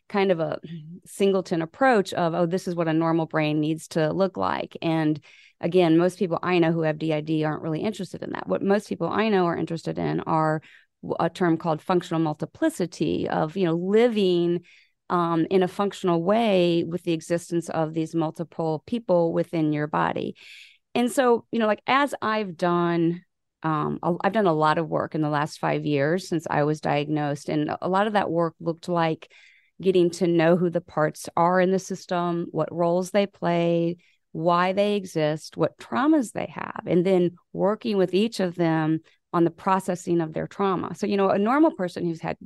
kind 0.10 0.32
of 0.32 0.40
a 0.40 0.60
singleton 1.06 1.62
approach 1.62 2.14
of 2.14 2.34
oh 2.34 2.46
this 2.46 2.68
is 2.68 2.76
what 2.76 2.88
a 2.88 2.94
normal 2.94 3.26
brain 3.26 3.60
needs 3.60 3.88
to 3.90 4.12
look 4.14 4.38
like. 4.38 4.78
And 4.82 5.20
again 5.60 5.98
most 5.98 6.20
people 6.20 6.38
i 6.44 6.60
know 6.60 6.72
who 6.72 6.82
have 6.82 7.00
did 7.00 7.44
aren't 7.44 7.62
really 7.62 7.82
interested 7.82 8.24
in 8.24 8.32
that. 8.32 8.48
What 8.48 8.62
most 8.62 8.90
people 8.90 9.08
i 9.08 9.30
know 9.30 9.46
are 9.46 9.58
interested 9.58 9.98
in 9.98 10.22
are 10.22 10.62
a 11.20 11.30
term 11.30 11.58
called 11.58 11.82
functional 11.82 12.22
multiplicity 12.22 13.30
of 13.30 13.56
you 13.56 13.66
know 13.66 13.76
living 13.76 14.64
um, 15.10 15.48
in 15.50 15.64
a 15.64 15.70
functional 15.70 16.22
way 16.22 16.84
with 16.84 17.04
the 17.04 17.14
existence 17.14 17.70
of 17.70 17.94
these 17.94 18.14
multiple 18.14 18.84
people 18.86 19.32
within 19.32 19.72
your 19.72 19.88
body. 19.88 20.36
And 20.96 21.12
so 21.12 21.46
you 21.52 21.60
know 21.60 21.68
like 21.68 21.82
as 21.86 22.16
i've 22.22 22.58
done 22.58 23.22
um, 23.64 24.00
I've 24.04 24.34
done 24.34 24.46
a 24.46 24.54
lot 24.54 24.78
of 24.78 24.88
work 24.88 25.16
in 25.16 25.22
the 25.22 25.30
last 25.30 25.60
five 25.60 25.86
years 25.86 26.28
since 26.28 26.46
I 26.50 26.64
was 26.64 26.80
diagnosed, 26.80 27.50
and 27.50 27.76
a 27.82 27.90
lot 27.90 28.08
of 28.08 28.14
that 28.14 28.30
work 28.30 28.56
looked 28.60 28.88
like 28.88 29.32
getting 29.82 30.10
to 30.10 30.28
know 30.28 30.56
who 30.56 30.70
the 30.70 30.82
parts 30.82 31.30
are 31.36 31.60
in 31.60 31.72
the 31.72 31.80
system, 31.80 32.48
what 32.52 32.74
roles 32.74 33.12
they 33.12 33.28
play, 33.28 33.98
why 34.32 34.74
they 34.74 34.96
exist, 34.96 35.58
what 35.58 35.78
traumas 35.78 36.32
they 36.32 36.52
have, 36.54 36.84
and 36.86 37.06
then 37.06 37.32
working 37.54 37.98
with 37.98 38.14
each 38.14 38.40
of 38.40 38.56
them 38.56 39.00
on 39.34 39.44
the 39.44 39.52
processing 39.52 40.22
of 40.22 40.34
their 40.34 40.48
trauma. 40.48 40.96
So, 40.96 41.08
you 41.08 41.18
know, 41.18 41.30
a 41.30 41.40
normal 41.40 41.72
person 41.72 42.06
who's 42.06 42.22
had, 42.22 42.38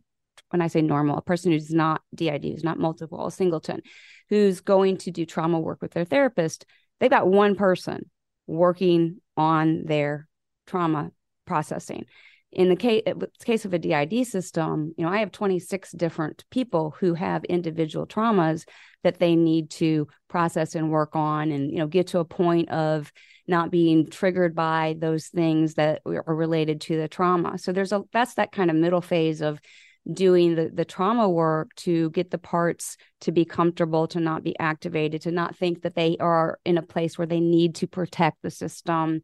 when 0.50 0.62
I 0.62 0.68
say 0.68 0.82
normal, 0.82 1.18
a 1.18 1.22
person 1.22 1.52
who's 1.52 1.72
not 1.72 2.02
DID, 2.16 2.44
who's 2.44 2.64
not 2.64 2.80
multiple, 2.80 3.28
a 3.28 3.32
singleton, 3.32 3.82
who's 4.30 4.62
going 4.62 4.98
to 4.98 5.12
do 5.12 5.26
trauma 5.26 5.60
work 5.60 5.82
with 5.82 5.92
their 5.92 6.06
therapist, 6.06 6.66
they've 7.00 7.10
got 7.10 7.28
one 7.28 7.56
person 7.56 8.10
working 8.48 9.18
on 9.38 9.84
their 9.86 10.28
trauma 10.72 11.12
processing 11.46 12.06
in 12.52 12.68
the 12.68 12.76
case, 12.76 13.04
case 13.46 13.64
of 13.64 13.74
a 13.74 13.80
DID 13.80 14.28
system, 14.28 14.94
you 14.98 15.06
know, 15.06 15.12
I 15.12 15.20
have 15.20 15.32
26 15.32 15.92
different 15.94 16.44
people 16.52 16.94
who 17.00 17.14
have 17.14 17.46
individual 17.46 18.06
traumas 18.06 18.66
that 19.04 19.20
they 19.20 19.36
need 19.36 19.70
to 19.72 20.08
process 20.28 20.76
and 20.76 20.92
work 20.92 21.16
on 21.16 21.52
and, 21.52 21.72
you 21.72 21.78
know, 21.78 21.88
get 21.88 22.08
to 22.08 22.20
a 22.20 22.26
point 22.26 22.70
of 22.70 23.12
not 23.48 23.72
being 23.72 24.10
triggered 24.10 24.54
by 24.54 24.96
those 25.00 25.28
things 25.28 25.76
that 25.76 26.02
are 26.06 26.36
related 26.36 26.82
to 26.82 26.98
the 26.98 27.08
trauma. 27.08 27.58
So 27.58 27.72
there's 27.72 27.94
a, 27.94 28.04
that's 28.12 28.34
that 28.34 28.52
kind 28.52 28.70
of 28.70 28.76
middle 28.76 29.02
phase 29.02 29.42
of 29.42 29.62
doing 30.12 30.56
the, 30.56 30.70
the 30.74 30.86
trauma 30.86 31.30
work 31.30 31.74
to 31.76 32.10
get 32.10 32.32
the 32.32 32.38
parts 32.38 32.98
to 33.22 33.32
be 33.32 33.46
comfortable, 33.46 34.08
to 34.08 34.20
not 34.20 34.44
be 34.44 34.58
activated, 34.60 35.22
to 35.22 35.32
not 35.32 35.56
think 35.56 35.84
that 35.84 35.96
they 35.96 36.18
are 36.20 36.60
in 36.66 36.78
a 36.78 36.82
place 36.82 37.18
where 37.18 37.28
they 37.28 37.40
need 37.40 37.76
to 37.76 37.88
protect 37.88 38.42
the 38.42 38.52
system 38.52 39.22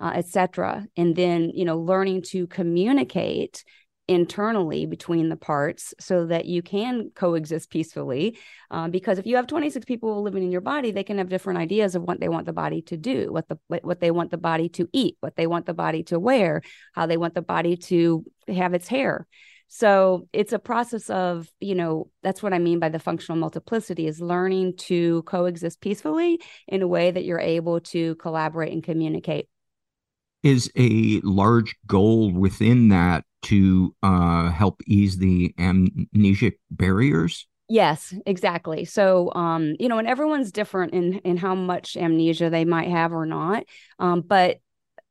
uh, 0.00 0.12
etc. 0.14 0.86
And 0.96 1.16
then, 1.16 1.50
you 1.54 1.64
know, 1.64 1.78
learning 1.78 2.22
to 2.30 2.46
communicate 2.46 3.64
internally 4.08 4.86
between 4.86 5.28
the 5.28 5.36
parts 5.36 5.92
so 5.98 6.26
that 6.26 6.44
you 6.44 6.62
can 6.62 7.10
coexist 7.14 7.70
peacefully. 7.70 8.38
Uh, 8.70 8.88
because 8.88 9.18
if 9.18 9.26
you 9.26 9.36
have 9.36 9.46
26 9.46 9.84
people 9.84 10.22
living 10.22 10.44
in 10.44 10.52
your 10.52 10.60
body, 10.60 10.92
they 10.92 11.02
can 11.02 11.18
have 11.18 11.28
different 11.28 11.58
ideas 11.58 11.94
of 11.94 12.02
what 12.02 12.20
they 12.20 12.28
want 12.28 12.46
the 12.46 12.52
body 12.52 12.82
to 12.82 12.96
do, 12.96 13.32
what 13.32 13.48
the 13.48 13.58
what 13.68 14.00
they 14.00 14.10
want 14.10 14.30
the 14.30 14.38
body 14.38 14.68
to 14.68 14.88
eat, 14.92 15.16
what 15.20 15.36
they 15.36 15.46
want 15.46 15.66
the 15.66 15.74
body 15.74 16.02
to 16.04 16.18
wear, 16.20 16.62
how 16.94 17.06
they 17.06 17.16
want 17.16 17.34
the 17.34 17.42
body 17.42 17.76
to 17.76 18.24
have 18.48 18.74
its 18.74 18.86
hair. 18.86 19.26
So 19.68 20.28
it's 20.32 20.52
a 20.52 20.60
process 20.60 21.10
of, 21.10 21.50
you 21.58 21.74
know, 21.74 22.08
that's 22.22 22.40
what 22.40 22.52
I 22.52 22.58
mean 22.60 22.78
by 22.78 22.88
the 22.88 23.00
functional 23.00 23.38
multiplicity 23.38 24.06
is 24.06 24.20
learning 24.20 24.76
to 24.76 25.24
coexist 25.24 25.80
peacefully 25.80 26.40
in 26.68 26.82
a 26.82 26.88
way 26.88 27.10
that 27.10 27.24
you're 27.24 27.40
able 27.40 27.80
to 27.80 28.14
collaborate 28.16 28.72
and 28.72 28.84
communicate 28.84 29.48
is 30.46 30.70
a 30.76 31.20
large 31.24 31.74
goal 31.88 32.30
within 32.30 32.90
that 32.90 33.24
to 33.42 33.94
uh, 34.04 34.48
help 34.50 34.80
ease 34.86 35.16
the 35.16 35.52
amnesic 35.58 36.54
barriers? 36.70 37.48
Yes, 37.68 38.14
exactly. 38.26 38.84
So, 38.84 39.32
um, 39.34 39.74
you 39.80 39.88
know, 39.88 39.98
and 39.98 40.06
everyone's 40.06 40.52
different 40.52 40.94
in 40.94 41.14
in 41.18 41.36
how 41.36 41.56
much 41.56 41.96
amnesia 41.96 42.48
they 42.48 42.64
might 42.64 42.88
have 42.88 43.12
or 43.12 43.26
not. 43.26 43.64
Um, 43.98 44.20
but 44.20 44.58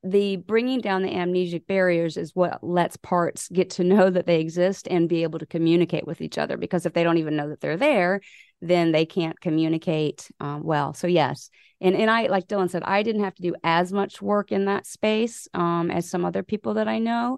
the 0.03 0.37
bringing 0.37 0.79
down 0.79 1.01
the 1.01 1.09
amnesic 1.09 1.67
barriers 1.67 2.15
is 2.15 2.33
what 2.33 2.63
lets 2.63 2.95
parts 2.95 3.49
get 3.49 3.71
to 3.71 3.83
know 3.83 4.09
that 4.09 4.27
they 4.27 4.39
exist 4.39 4.87
and 4.89 5.09
be 5.09 5.23
able 5.23 5.39
to 5.39 5.45
communicate 5.45 6.07
with 6.07 6.21
each 6.21 6.37
other. 6.37 6.55
Because 6.55 6.85
if 6.85 6.93
they 6.93 7.03
don't 7.03 7.17
even 7.17 7.35
know 7.35 7.49
that 7.49 7.59
they're 7.59 7.75
there, 7.75 8.21
then 8.67 8.91
they 8.91 9.05
can't 9.05 9.39
communicate 9.39 10.29
um, 10.39 10.63
well. 10.63 10.93
So 10.93 11.07
yes, 11.07 11.49
and 11.81 11.95
and 11.95 12.09
I 12.09 12.27
like 12.27 12.47
Dylan 12.47 12.69
said, 12.69 12.83
I 12.83 13.03
didn't 13.03 13.23
have 13.23 13.35
to 13.35 13.41
do 13.41 13.55
as 13.63 13.91
much 13.91 14.21
work 14.21 14.51
in 14.51 14.65
that 14.65 14.85
space 14.87 15.47
um, 15.53 15.91
as 15.91 16.09
some 16.09 16.25
other 16.25 16.43
people 16.43 16.75
that 16.75 16.87
I 16.87 16.99
know, 16.99 17.37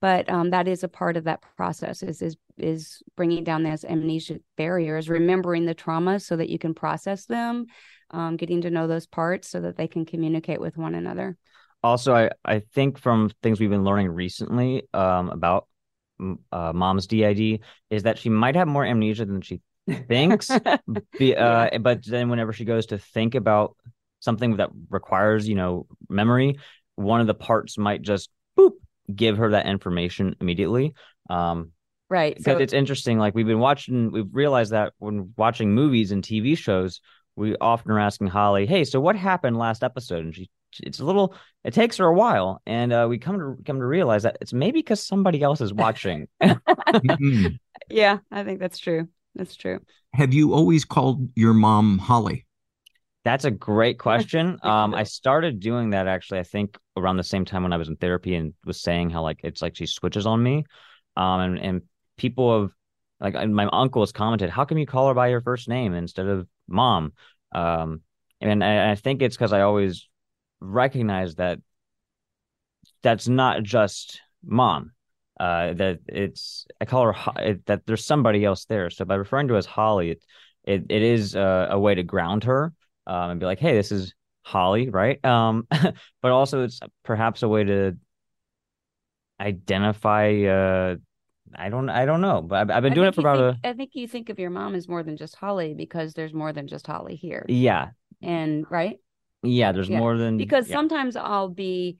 but 0.00 0.28
um, 0.30 0.50
that 0.50 0.68
is 0.68 0.82
a 0.84 0.88
part 0.88 1.16
of 1.16 1.24
that 1.24 1.42
process. 1.56 2.02
Is 2.02 2.22
is 2.22 2.36
is 2.58 3.02
bringing 3.16 3.44
down 3.44 3.62
those 3.62 3.84
amnesia 3.84 4.38
barriers, 4.56 5.08
remembering 5.08 5.66
the 5.66 5.74
trauma 5.74 6.20
so 6.20 6.36
that 6.36 6.48
you 6.48 6.58
can 6.58 6.74
process 6.74 7.26
them, 7.26 7.66
um, 8.10 8.36
getting 8.36 8.62
to 8.62 8.70
know 8.70 8.86
those 8.86 9.06
parts 9.06 9.48
so 9.48 9.60
that 9.60 9.76
they 9.76 9.88
can 9.88 10.04
communicate 10.04 10.60
with 10.60 10.76
one 10.76 10.94
another. 10.94 11.36
Also, 11.82 12.14
I 12.14 12.30
I 12.44 12.60
think 12.60 12.98
from 12.98 13.30
things 13.42 13.60
we've 13.60 13.70
been 13.70 13.84
learning 13.84 14.08
recently 14.08 14.84
um, 14.94 15.30
about 15.30 15.66
uh, 16.52 16.72
mom's 16.72 17.06
DID 17.06 17.60
is 17.90 18.04
that 18.04 18.18
she 18.18 18.28
might 18.28 18.54
have 18.54 18.68
more 18.68 18.84
amnesia 18.84 19.24
than 19.24 19.40
she 19.40 19.60
thinks. 19.86 20.48
Be, 21.18 21.36
uh, 21.36 21.68
yeah. 21.72 21.78
But 21.78 22.04
then 22.04 22.28
whenever 22.28 22.52
she 22.52 22.64
goes 22.64 22.86
to 22.86 22.98
think 22.98 23.34
about 23.34 23.76
something 24.20 24.56
that 24.56 24.70
requires, 24.90 25.48
you 25.48 25.54
know, 25.54 25.86
memory, 26.08 26.58
one 26.96 27.20
of 27.20 27.26
the 27.26 27.34
parts 27.34 27.78
might 27.78 28.02
just 28.02 28.30
boop 28.58 28.72
give 29.14 29.38
her 29.38 29.50
that 29.50 29.66
information 29.66 30.36
immediately. 30.40 30.94
Um, 31.28 31.72
right. 32.08 32.36
Because 32.36 32.58
so, 32.58 32.62
it's 32.62 32.72
interesting. 32.72 33.18
Like 33.18 33.34
we've 33.34 33.46
been 33.46 33.58
watching, 33.58 34.12
we've 34.12 34.32
realized 34.32 34.72
that 34.72 34.92
when 34.98 35.32
watching 35.36 35.74
movies 35.74 36.12
and 36.12 36.22
TV 36.22 36.56
shows, 36.56 37.00
we 37.34 37.56
often 37.56 37.90
are 37.92 37.98
asking 37.98 38.26
Holly, 38.26 38.66
"Hey, 38.66 38.84
so 38.84 39.00
what 39.00 39.16
happened 39.16 39.56
last 39.56 39.82
episode?" 39.82 40.22
And 40.22 40.34
she, 40.34 40.50
it's 40.82 41.00
a 41.00 41.04
little, 41.04 41.34
it 41.64 41.72
takes 41.72 41.96
her 41.96 42.04
a 42.04 42.12
while, 42.12 42.60
and 42.66 42.92
uh, 42.92 43.06
we 43.08 43.16
come 43.16 43.38
to 43.38 43.56
come 43.64 43.78
to 43.78 43.86
realize 43.86 44.24
that 44.24 44.36
it's 44.42 44.52
maybe 44.52 44.80
because 44.80 45.04
somebody 45.04 45.42
else 45.42 45.62
is 45.62 45.72
watching. 45.72 46.28
Yeah, 47.90 48.18
I 48.30 48.44
think 48.44 48.60
that's 48.60 48.78
true. 48.78 49.08
That's 49.34 49.56
true. 49.56 49.80
Have 50.14 50.34
you 50.34 50.52
always 50.54 50.84
called 50.84 51.28
your 51.34 51.54
mom 51.54 51.98
Holly? 51.98 52.46
That's 53.24 53.44
a 53.44 53.50
great 53.50 53.98
question. 53.98 54.58
Um, 54.64 54.94
I 54.94 55.04
started 55.04 55.60
doing 55.60 55.90
that 55.90 56.06
actually. 56.06 56.40
I 56.40 56.44
think 56.44 56.76
around 56.96 57.16
the 57.16 57.24
same 57.24 57.44
time 57.44 57.62
when 57.62 57.72
I 57.72 57.76
was 57.76 57.88
in 57.88 57.96
therapy 57.96 58.34
and 58.34 58.54
was 58.64 58.80
saying 58.80 59.10
how 59.10 59.22
like 59.22 59.40
it's 59.42 59.62
like 59.62 59.76
she 59.76 59.86
switches 59.86 60.26
on 60.26 60.42
me, 60.42 60.64
um, 61.16 61.40
and 61.40 61.58
and 61.58 61.82
people 62.16 62.60
have 62.60 62.70
like 63.20 63.48
my 63.48 63.68
uncle 63.72 64.02
has 64.02 64.12
commented, 64.12 64.50
"How 64.50 64.64
come 64.64 64.78
you 64.78 64.86
call 64.86 65.08
her 65.08 65.14
by 65.14 65.30
her 65.30 65.40
first 65.40 65.68
name 65.68 65.94
instead 65.94 66.26
of 66.26 66.46
mom?" 66.68 67.12
Um, 67.54 68.02
and 68.40 68.62
I, 68.62 68.92
I 68.92 68.94
think 68.96 69.22
it's 69.22 69.36
because 69.36 69.52
I 69.52 69.62
always 69.62 70.08
recognize 70.60 71.36
that 71.36 71.58
that's 73.02 73.28
not 73.28 73.62
just 73.62 74.20
mom 74.44 74.92
uh, 75.42 75.74
that 75.74 75.98
it's 76.06 76.66
I 76.80 76.84
call 76.84 77.12
her 77.12 77.32
it, 77.38 77.66
that 77.66 77.84
there's 77.84 78.04
somebody 78.04 78.44
else 78.44 78.64
there. 78.66 78.90
So 78.90 79.04
by 79.04 79.16
referring 79.16 79.48
to 79.48 79.54
her 79.54 79.58
as 79.58 79.66
Holly, 79.66 80.10
it 80.12 80.24
it, 80.62 80.84
it 80.88 81.02
is 81.02 81.34
uh, 81.34 81.66
a 81.68 81.80
way 81.80 81.96
to 81.96 82.04
ground 82.04 82.44
her 82.44 82.72
um, 83.08 83.30
and 83.30 83.40
be 83.40 83.46
like, 83.46 83.58
hey, 83.58 83.74
this 83.74 83.90
is 83.90 84.14
Holly, 84.42 84.88
right? 84.88 85.22
Um, 85.24 85.66
but 86.22 86.30
also 86.30 86.62
it's 86.62 86.78
perhaps 87.02 87.42
a 87.42 87.48
way 87.48 87.64
to 87.64 87.96
identify. 89.40 90.44
Uh, 90.44 90.96
I 91.56 91.70
don't 91.70 91.90
I 91.90 92.06
don't 92.06 92.20
know, 92.20 92.40
but 92.40 92.60
I've, 92.60 92.70
I've 92.70 92.82
been 92.84 92.92
I 92.92 92.94
doing 92.94 93.08
it 93.08 93.14
for 93.16 93.22
about 93.22 93.54
think, 93.54 93.64
a. 93.64 93.68
I 93.68 93.72
think 93.72 93.90
you 93.94 94.06
think 94.06 94.28
of 94.28 94.38
your 94.38 94.50
mom 94.50 94.76
as 94.76 94.88
more 94.88 95.02
than 95.02 95.16
just 95.16 95.34
Holly 95.34 95.74
because 95.74 96.14
there's 96.14 96.32
more 96.32 96.52
than 96.52 96.68
just 96.68 96.86
Holly 96.86 97.16
here. 97.16 97.44
Yeah, 97.48 97.88
and 98.22 98.64
right. 98.70 98.98
Yeah, 99.42 99.72
there's 99.72 99.88
yeah. 99.88 99.98
more 99.98 100.16
than 100.16 100.36
because 100.36 100.68
yeah. 100.68 100.76
sometimes 100.76 101.16
I'll 101.16 101.48
be 101.48 101.98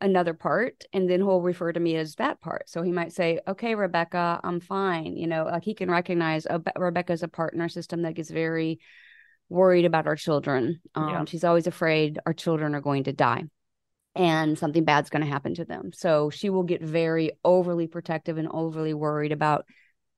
another 0.00 0.34
part 0.34 0.84
and 0.92 1.10
then 1.10 1.20
he'll 1.20 1.40
refer 1.40 1.72
to 1.72 1.80
me 1.80 1.96
as 1.96 2.14
that 2.16 2.40
part 2.40 2.68
so 2.68 2.82
he 2.82 2.92
might 2.92 3.12
say 3.12 3.40
okay 3.48 3.74
rebecca 3.74 4.40
i'm 4.44 4.60
fine 4.60 5.16
you 5.16 5.26
know 5.26 5.44
like 5.44 5.64
he 5.64 5.74
can 5.74 5.90
recognize 5.90 6.46
oh, 6.48 6.62
rebecca's 6.76 7.22
a 7.22 7.28
part 7.28 7.52
in 7.52 7.60
our 7.60 7.68
system 7.68 8.02
that 8.02 8.14
gets 8.14 8.30
very 8.30 8.78
worried 9.48 9.84
about 9.84 10.06
our 10.06 10.14
children 10.14 10.80
um, 10.94 11.08
yeah. 11.08 11.24
she's 11.26 11.42
always 11.42 11.66
afraid 11.66 12.18
our 12.26 12.32
children 12.32 12.74
are 12.74 12.80
going 12.80 13.04
to 13.04 13.12
die 13.12 13.42
and 14.14 14.56
something 14.56 14.84
bad's 14.84 15.10
going 15.10 15.22
to 15.22 15.30
happen 15.30 15.54
to 15.54 15.64
them 15.64 15.90
so 15.92 16.30
she 16.30 16.48
will 16.48 16.62
get 16.62 16.80
very 16.80 17.32
overly 17.44 17.88
protective 17.88 18.38
and 18.38 18.48
overly 18.52 18.94
worried 18.94 19.32
about 19.32 19.64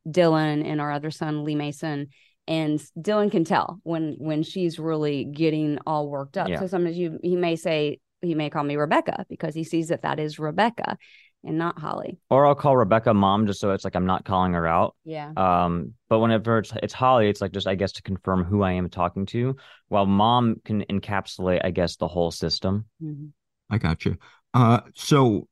dylan 0.07 0.63
and 0.65 0.81
our 0.81 0.93
other 0.93 1.11
son 1.11 1.45
lee 1.45 1.55
mason 1.55 2.09
and 2.49 2.81
Dylan 2.99 3.31
can 3.31 3.45
tell 3.45 3.79
when 3.85 4.17
when 4.19 4.43
she's 4.43 4.79
really 4.79 5.25
getting 5.25 5.79
all 5.87 6.09
worked 6.09 6.37
up. 6.37 6.49
Yeah. 6.49 6.59
So 6.59 6.67
sometimes 6.67 6.97
you 6.97 7.21
he 7.23 7.37
may 7.37 7.55
say, 7.55 8.01
he 8.23 8.35
may 8.35 8.51
call 8.51 8.65
me 8.65 8.77
Rebecca 8.77 9.25
because 9.29 9.55
he 9.55 9.65
sees 9.65 9.89
that 9.89 10.03
that 10.03 10.19
is 10.19 10.39
Rebecca 10.39 10.99
and 11.45 11.57
not 11.59 11.79
Holly. 11.79 12.19
Or 12.29 12.47
I'll 12.47 12.55
call 12.55 12.77
Rebecca 12.77 13.15
mom 13.15 13.47
just 13.47 13.61
so 13.61 13.71
it's 13.71 13.85
like 13.85 13.97
I'm 13.97 14.07
not 14.07 14.25
calling 14.25 14.53
her 14.53 14.67
out. 14.67 14.97
Yeah. 15.05 15.33
Um, 15.37 15.95
but 16.09 16.19
whenever 16.19 16.59
it's 16.59 16.73
it's 16.83 16.95
Holly, 16.95 17.29
it's 17.29 17.41
like 17.41 17.53
just 17.53 17.67
I 17.67 17.75
guess 17.75 17.93
to 17.93 18.03
confirm 18.03 18.45
who 18.45 18.63
I 18.63 18.73
am 18.73 18.91
talking 18.91 19.27
to. 19.27 19.57
While 19.89 20.07
mom 20.07 20.57
can 20.65 20.83
encapsulate, 20.83 21.65
I 21.65 21.71
guess, 21.71 21.97
the 21.97 22.09
whole 22.09 22.31
system. 22.31 22.87
Mm-hmm. 23.03 23.27
I 23.71 23.79
got 23.79 24.05
you. 24.05 24.17
Uh, 24.53 24.81
so 24.95 25.49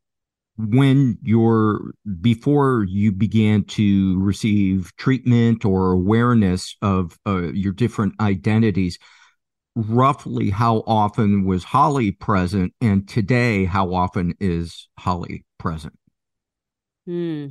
when 0.58 1.18
you're 1.22 1.92
before 2.20 2.84
you 2.88 3.12
began 3.12 3.62
to 3.62 4.18
receive 4.20 4.92
treatment 4.96 5.64
or 5.64 5.92
awareness 5.92 6.76
of 6.82 7.16
uh, 7.26 7.52
your 7.52 7.72
different 7.72 8.14
identities 8.20 8.98
roughly 9.78 10.50
how 10.50 10.82
often 10.86 11.44
was 11.44 11.62
Holly 11.62 12.10
present, 12.10 12.74
and 12.80 13.08
today, 13.08 13.64
how 13.64 13.94
often 13.94 14.34
is 14.40 14.88
Holly 14.98 15.44
present? 15.58 15.96
Hmm. 17.06 17.46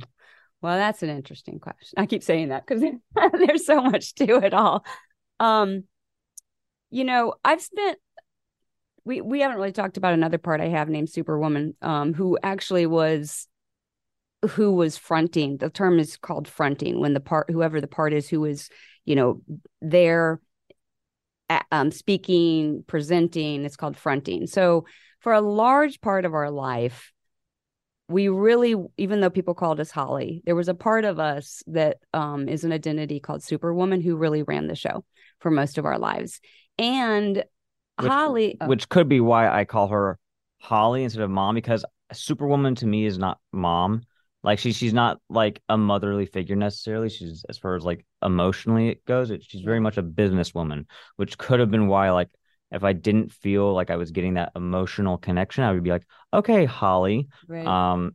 Well, 0.60 0.76
that's 0.76 1.02
an 1.02 1.08
interesting 1.08 1.58
question. 1.58 1.98
I 1.98 2.06
keep 2.06 2.22
saying 2.22 2.48
that 2.48 2.66
because 2.66 2.82
there's 3.32 3.64
so 3.64 3.80
much 3.80 4.14
to 4.16 4.36
it 4.44 4.52
all. 4.52 4.84
Um, 5.40 5.84
you 6.90 7.04
know, 7.04 7.34
I've 7.44 7.62
spent 7.62 7.98
we 9.04 9.20
we 9.22 9.40
haven't 9.40 9.56
really 9.56 9.72
talked 9.72 9.96
about 9.96 10.14
another 10.14 10.38
part 10.38 10.60
I 10.60 10.68
have 10.68 10.88
named 10.88 11.08
Superwoman, 11.08 11.74
um, 11.80 12.12
who 12.12 12.38
actually 12.42 12.86
was 12.86 13.48
who 14.50 14.74
was 14.74 14.98
fronting. 14.98 15.56
The 15.56 15.70
term 15.70 15.98
is 15.98 16.16
called 16.16 16.46
fronting 16.46 17.00
when 17.00 17.14
the 17.14 17.20
part, 17.20 17.50
whoever 17.50 17.80
the 17.80 17.88
part 17.88 18.12
is 18.12 18.28
who 18.28 18.44
is, 18.44 18.68
you 19.04 19.16
know, 19.16 19.40
there 19.80 20.40
um, 21.72 21.90
speaking, 21.90 22.84
presenting, 22.86 23.64
it's 23.64 23.76
called 23.76 23.96
fronting. 23.96 24.46
So 24.46 24.84
for 25.20 25.32
a 25.32 25.40
large 25.40 26.00
part 26.00 26.24
of 26.24 26.34
our 26.34 26.50
life, 26.50 27.12
we 28.08 28.28
really, 28.28 28.74
even 28.96 29.20
though 29.20 29.30
people 29.30 29.54
called 29.54 29.80
us 29.80 29.90
Holly, 29.90 30.42
there 30.46 30.54
was 30.54 30.68
a 30.68 30.74
part 30.74 31.04
of 31.04 31.18
us 31.18 31.62
that 31.66 31.98
um, 32.14 32.48
is 32.48 32.64
an 32.64 32.72
identity 32.72 33.20
called 33.20 33.42
Superwoman 33.42 34.00
who 34.00 34.16
really 34.16 34.42
ran 34.42 34.66
the 34.66 34.74
show 34.74 35.04
for 35.40 35.50
most 35.50 35.76
of 35.76 35.84
our 35.84 35.98
lives. 35.98 36.40
And 36.78 37.44
which, 38.00 38.10
Holly, 38.10 38.56
oh. 38.60 38.66
which 38.66 38.88
could 38.88 39.08
be 39.08 39.20
why 39.20 39.48
I 39.48 39.64
call 39.64 39.88
her 39.88 40.18
Holly 40.60 41.04
instead 41.04 41.22
of 41.22 41.30
mom, 41.30 41.54
because 41.54 41.84
Superwoman 42.12 42.74
to 42.76 42.86
me 42.86 43.04
is 43.04 43.18
not 43.18 43.38
mom. 43.52 44.02
Like 44.42 44.58
she, 44.58 44.72
she's 44.72 44.94
not 44.94 45.20
like 45.28 45.60
a 45.68 45.76
motherly 45.76 46.26
figure 46.26 46.56
necessarily. 46.56 47.08
She's 47.08 47.44
as 47.48 47.58
far 47.58 47.74
as 47.74 47.84
like 47.84 48.04
emotionally 48.22 48.88
it 48.88 49.04
goes. 49.04 49.30
It, 49.30 49.42
she's 49.44 49.62
very 49.62 49.80
much 49.80 49.98
a 49.98 50.02
businesswoman, 50.02 50.86
which 51.16 51.38
could 51.38 51.60
have 51.60 51.70
been 51.70 51.88
why 51.88 52.10
like 52.10 52.28
if 52.70 52.84
I 52.84 52.92
didn't 52.92 53.32
feel 53.32 53.72
like 53.72 53.90
I 53.90 53.96
was 53.96 54.10
getting 54.10 54.34
that 54.34 54.52
emotional 54.54 55.16
connection, 55.16 55.64
I 55.64 55.72
would 55.72 55.82
be 55.82 55.90
like, 55.90 56.06
okay, 56.32 56.66
Holly. 56.66 57.28
Right. 57.48 57.66
Um, 57.66 58.14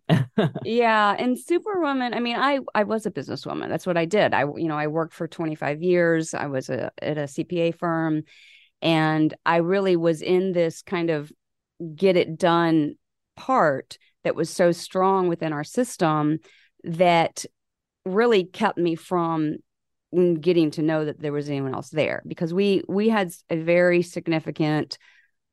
yeah. 0.63 1.15
And 1.19 1.39
Superwoman, 1.39 2.13
I 2.13 2.19
mean, 2.19 2.35
I, 2.35 2.59
I 2.75 2.83
was 2.83 3.05
a 3.05 3.11
businesswoman. 3.11 3.69
That's 3.69 3.87
what 3.87 3.97
I 3.97 4.05
did. 4.05 4.33
I, 4.33 4.41
you 4.41 4.67
know, 4.67 4.77
I 4.77 4.87
worked 4.87 5.13
for 5.13 5.27
25 5.27 5.81
years. 5.81 6.33
I 6.33 6.47
was 6.47 6.69
a, 6.69 6.91
at 7.01 7.17
a 7.17 7.27
CPA 7.27 7.71
firm 7.71 8.23
and 8.81 9.33
I 9.45 9.57
really 9.57 9.95
was 9.95 10.21
in 10.21 10.51
this 10.51 10.81
kind 10.83 11.09
of 11.09 11.31
get 11.95 12.15
it 12.15 12.37
done 12.37 12.95
part 13.35 13.97
that 14.23 14.35
was 14.35 14.49
so 14.49 14.71
strong 14.71 15.27
within 15.27 15.53
our 15.53 15.63
system 15.63 16.39
that 16.83 17.45
really 18.05 18.43
kept 18.43 18.77
me 18.77 18.95
from 18.95 19.57
getting 20.39 20.69
to 20.71 20.81
know 20.81 21.05
that 21.05 21.19
there 21.19 21.33
was 21.33 21.49
anyone 21.49 21.73
else 21.73 21.89
there 21.89 22.21
because 22.27 22.53
we 22.53 22.83
we 22.87 23.09
had 23.09 23.33
a 23.49 23.55
very 23.55 24.01
significant 24.01 24.97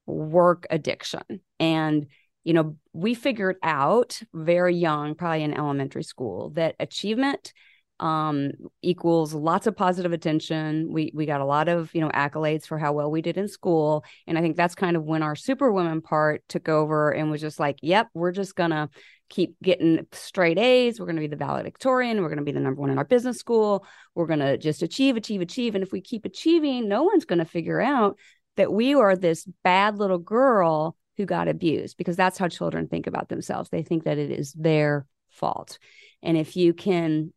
work 0.07 0.67
addiction. 0.71 1.23
And 1.59 2.07
you 2.45 2.53
know 2.55 2.77
we 2.93 3.15
figured 3.15 3.57
out 3.63 4.21
very 4.35 4.75
young 4.75 5.15
probably 5.15 5.43
in 5.43 5.55
elementary 5.55 6.05
school 6.05 6.51
that 6.51 6.75
achievement 6.81 7.53
um, 8.01 8.53
equals 8.83 9.35
lots 9.35 9.67
of 9.67 9.77
positive 9.77 10.13
attention. 10.13 10.93
We 10.93 11.13
we 11.15 11.27
got 11.27 11.41
a 11.41 11.45
lot 11.45 11.69
of 11.69 11.95
you 11.95 12.01
know 12.01 12.09
accolades 12.09 12.67
for 12.67 12.79
how 12.79 12.93
well 12.93 13.11
we 13.11 13.23
did 13.23 13.37
in 13.37 13.47
school, 13.47 14.05
and 14.27 14.37
I 14.37 14.41
think 14.41 14.57
that's 14.57 14.75
kind 14.75 14.97
of 14.97 15.05
when 15.05 15.23
our 15.23 15.37
superwoman 15.37 16.01
part 16.01 16.43
took 16.49 16.69
over 16.69 17.13
and 17.13 17.31
was 17.31 17.41
just 17.41 17.61
like, 17.61 17.79
"Yep, 17.83 18.09
we're 18.15 18.33
just 18.33 18.57
gonna 18.57 18.89
keep 19.29 19.55
getting 19.63 20.07
straight 20.13 20.59
A's. 20.59 20.99
We're 20.99 21.07
gonna 21.07 21.21
be 21.21 21.27
the 21.27 21.37
valedictorian. 21.37 22.23
We're 22.23 22.31
gonna 22.31 22.43
be 22.43 22.53
the 22.53 22.61
number 22.61 22.81
one 22.81 22.91
in 22.91 22.99
our 22.99 23.05
business 23.05 23.39
school. 23.39 23.87
We're 24.15 24.27
gonna 24.27 24.57
just 24.57 24.83
achieve, 24.83 25.17
achieve, 25.17 25.43
achieve. 25.43 25.75
And 25.75 25.85
if 25.85 25.93
we 25.93 26.01
keep 26.01 26.25
achieving, 26.25 26.89
no 26.89 27.05
one's 27.05 27.27
gonna 27.27 27.45
figure 27.45 27.81
out 27.81 28.19
that 28.57 28.73
we 28.73 28.95
are 28.95 29.15
this 29.15 29.47
bad 29.63 29.99
little 29.99 30.19
girl 30.19 30.97
who 31.17 31.27
got 31.27 31.49
abused 31.49 31.99
because 31.99 32.17
that's 32.17 32.39
how 32.39 32.49
children 32.49 32.89
think 32.89 33.07
about 33.07 33.29
themselves. 33.29 33.69
They 33.69 33.83
think 33.83 34.05
that 34.05 34.19
it 34.19 34.31
is 34.31 34.53
their 34.55 35.07
fault. 35.29 35.79
And 36.23 36.37
if 36.37 36.57
you 36.57 36.73
can 36.73 37.33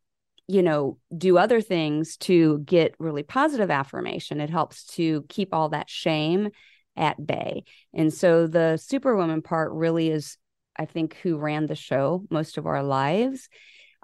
you 0.48 0.62
know, 0.62 0.98
do 1.16 1.38
other 1.38 1.62
things 1.62 2.18
to 2.18 2.60
get 2.60 2.96
really 3.00 3.24
positive 3.24 3.72
affirmation. 3.72 4.42
It 4.42 4.50
helps 4.50 4.86
to 4.96 5.24
keep 5.30 5.54
all 5.54 5.70
that 5.70 5.90
shame 5.90 6.50
at 6.96 7.26
bay. 7.26 7.64
And 7.94 8.14
so 8.14 8.48
the 8.48 8.78
superwoman 8.78 9.42
part 9.42 9.72
really 9.72 10.10
is, 10.10 10.38
I 10.78 10.86
think, 10.86 11.18
who 11.24 11.38
ran 11.38 11.66
the 11.66 11.76
show 11.76 12.26
most 12.30 12.58
of 12.58 12.66
our 12.66 12.84
lives. 12.84 13.50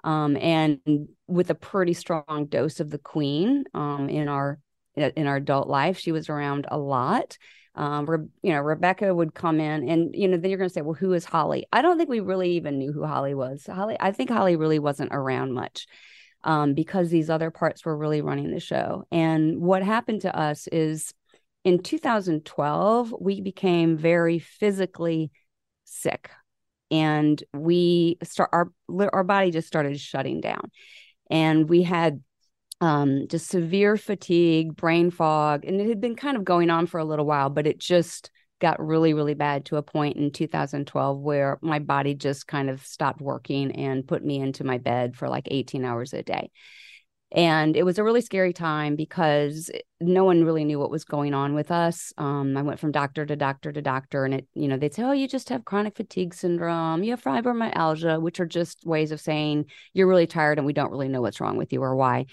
Um, 0.02 0.36
and 0.36 0.80
with 1.26 1.50
a 1.50 1.54
pretty 1.54 1.92
strong 1.92 2.46
dose 2.48 2.80
of 2.80 2.90
the 2.90 2.98
queen 2.98 3.64
um, 3.74 4.08
in 4.08 4.28
our 4.28 4.58
in 4.96 5.26
our 5.26 5.36
adult 5.36 5.68
life, 5.68 5.98
she 5.98 6.10
was 6.10 6.28
around 6.28 6.66
a 6.70 6.78
lot. 6.78 7.38
Um, 7.76 8.06
Re- 8.06 8.28
you 8.42 8.52
know, 8.52 8.60
Rebecca 8.60 9.14
would 9.14 9.34
come 9.34 9.60
in, 9.60 9.88
and 9.88 10.14
you 10.14 10.26
know, 10.26 10.36
then 10.36 10.50
you're 10.50 10.58
going 10.58 10.68
to 10.68 10.74
say, 10.74 10.80
"Well, 10.80 10.94
who 10.94 11.12
is 11.12 11.24
Holly?" 11.24 11.66
I 11.72 11.80
don't 11.80 11.96
think 11.96 12.10
we 12.10 12.20
really 12.20 12.52
even 12.52 12.78
knew 12.78 12.92
who 12.92 13.04
Holly 13.04 13.34
was. 13.34 13.66
Holly, 13.66 13.96
I 14.00 14.10
think 14.10 14.30
Holly 14.30 14.56
really 14.56 14.78
wasn't 14.80 15.12
around 15.12 15.52
much 15.52 15.86
um, 16.44 16.74
because 16.74 17.10
these 17.10 17.30
other 17.30 17.50
parts 17.50 17.84
were 17.84 17.96
really 17.96 18.22
running 18.22 18.50
the 18.50 18.60
show. 18.60 19.04
And 19.10 19.60
what 19.60 19.82
happened 19.82 20.22
to 20.22 20.36
us 20.36 20.66
is 20.68 21.12
in 21.64 21.82
2012, 21.82 23.14
we 23.20 23.40
became 23.40 23.96
very 23.96 24.38
physically 24.38 25.30
sick 25.84 26.30
and 26.90 27.42
we 27.52 28.18
start 28.22 28.50
our 28.52 28.70
our 29.12 29.24
body 29.24 29.50
just 29.50 29.68
started 29.68 29.98
shutting 29.98 30.40
down 30.40 30.70
and 31.30 31.68
we 31.68 31.82
had 31.82 32.22
um, 32.80 33.26
just 33.28 33.48
severe 33.48 33.96
fatigue 33.96 34.74
brain 34.74 35.10
fog 35.10 35.64
and 35.64 35.80
it 35.80 35.88
had 35.88 36.00
been 36.00 36.16
kind 36.16 36.36
of 36.36 36.44
going 36.44 36.70
on 36.70 36.86
for 36.86 36.98
a 36.98 37.04
little 37.04 37.26
while 37.26 37.50
but 37.50 37.66
it 37.66 37.78
just 37.78 38.30
got 38.60 38.84
really, 38.84 39.14
really 39.14 39.34
bad 39.34 39.64
to 39.66 39.76
a 39.76 39.82
point 39.82 40.16
in 40.16 40.30
2012 40.30 41.18
where 41.18 41.58
my 41.62 41.78
body 41.78 42.14
just 42.14 42.46
kind 42.46 42.70
of 42.70 42.84
stopped 42.84 43.20
working 43.20 43.72
and 43.72 44.06
put 44.06 44.24
me 44.24 44.40
into 44.40 44.64
my 44.64 44.78
bed 44.78 45.16
for 45.16 45.28
like 45.28 45.48
18 45.50 45.84
hours 45.84 46.12
a 46.12 46.22
day. 46.22 46.50
And 47.32 47.76
it 47.76 47.84
was 47.84 47.98
a 47.98 48.04
really 48.04 48.22
scary 48.22 48.52
time 48.52 48.96
because 48.96 49.70
no 50.00 50.24
one 50.24 50.44
really 50.44 50.64
knew 50.64 50.80
what 50.80 50.90
was 50.90 51.04
going 51.04 51.32
on 51.32 51.54
with 51.54 51.70
us. 51.70 52.12
Um, 52.18 52.56
I 52.56 52.62
went 52.62 52.80
from 52.80 52.90
doctor 52.90 53.24
to 53.24 53.36
doctor 53.36 53.70
to 53.70 53.80
doctor, 53.80 54.24
and 54.24 54.34
it, 54.34 54.48
you 54.54 54.66
know, 54.66 54.76
they'd 54.76 54.92
say, 54.92 55.04
"Oh, 55.04 55.12
you 55.12 55.28
just 55.28 55.48
have 55.50 55.64
chronic 55.64 55.96
fatigue 55.96 56.34
syndrome. 56.34 57.04
You 57.04 57.12
have 57.12 57.22
fibromyalgia," 57.22 58.20
which 58.20 58.40
are 58.40 58.46
just 58.46 58.84
ways 58.84 59.12
of 59.12 59.20
saying 59.20 59.66
you're 59.92 60.08
really 60.08 60.26
tired, 60.26 60.58
and 60.58 60.66
we 60.66 60.72
don't 60.72 60.90
really 60.90 61.06
know 61.06 61.20
what's 61.20 61.40
wrong 61.40 61.56
with 61.56 61.72
you 61.72 61.82
or 61.84 61.94
why. 61.94 62.26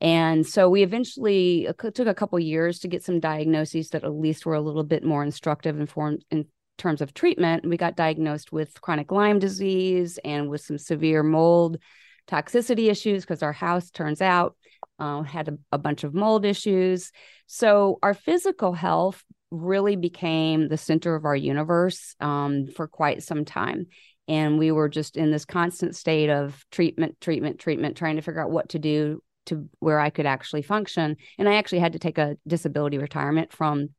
And 0.00 0.46
so 0.46 0.70
we 0.70 0.82
eventually 0.82 1.68
took 1.78 2.06
a 2.06 2.14
couple 2.14 2.38
years 2.38 2.78
to 2.80 2.88
get 2.88 3.04
some 3.04 3.20
diagnoses 3.20 3.90
that 3.90 4.04
at 4.04 4.12
least 4.12 4.46
were 4.46 4.54
a 4.54 4.60
little 4.60 4.84
bit 4.84 5.04
more 5.04 5.22
instructive 5.22 5.74
and 5.74 5.82
informed 5.82 6.24
in 6.30 6.46
terms 6.78 7.02
of 7.02 7.12
treatment. 7.12 7.68
We 7.68 7.76
got 7.76 7.96
diagnosed 7.96 8.50
with 8.50 8.80
chronic 8.80 9.12
Lyme 9.12 9.38
disease 9.38 10.18
and 10.24 10.48
with 10.48 10.62
some 10.62 10.78
severe 10.78 11.22
mold 11.22 11.78
toxicity 12.26 12.90
issues 12.90 13.24
because 13.24 13.42
our 13.42 13.52
house 13.52 13.90
turns 13.90 14.22
out 14.22 14.56
uh, 14.98 15.22
had 15.22 15.48
a, 15.48 15.58
a 15.72 15.78
bunch 15.78 16.04
of 16.04 16.14
mold 16.14 16.44
issues. 16.44 17.10
So 17.46 17.98
our 18.02 18.14
physical 18.14 18.72
health 18.72 19.22
really 19.50 19.96
became 19.96 20.68
the 20.68 20.76
center 20.76 21.14
of 21.14 21.24
our 21.24 21.36
universe 21.36 22.14
um, 22.20 22.68
for 22.68 22.86
quite 22.86 23.22
some 23.22 23.44
time. 23.44 23.86
And 24.28 24.58
we 24.58 24.70
were 24.70 24.88
just 24.88 25.16
in 25.16 25.30
this 25.32 25.44
constant 25.44 25.96
state 25.96 26.30
of 26.30 26.64
treatment, 26.70 27.20
treatment, 27.20 27.58
treatment, 27.58 27.96
trying 27.96 28.16
to 28.16 28.22
figure 28.22 28.40
out 28.40 28.52
what 28.52 28.70
to 28.70 28.78
do 28.78 29.20
to 29.46 29.68
where 29.78 29.98
I 29.98 30.10
could 30.10 30.26
actually 30.26 30.62
function. 30.62 31.16
And 31.38 31.48
I 31.48 31.54
actually 31.54 31.80
had 31.80 31.92
to 31.94 31.98
take 31.98 32.18
a 32.18 32.36
disability 32.46 32.98
retirement 32.98 33.52
from 33.52 33.90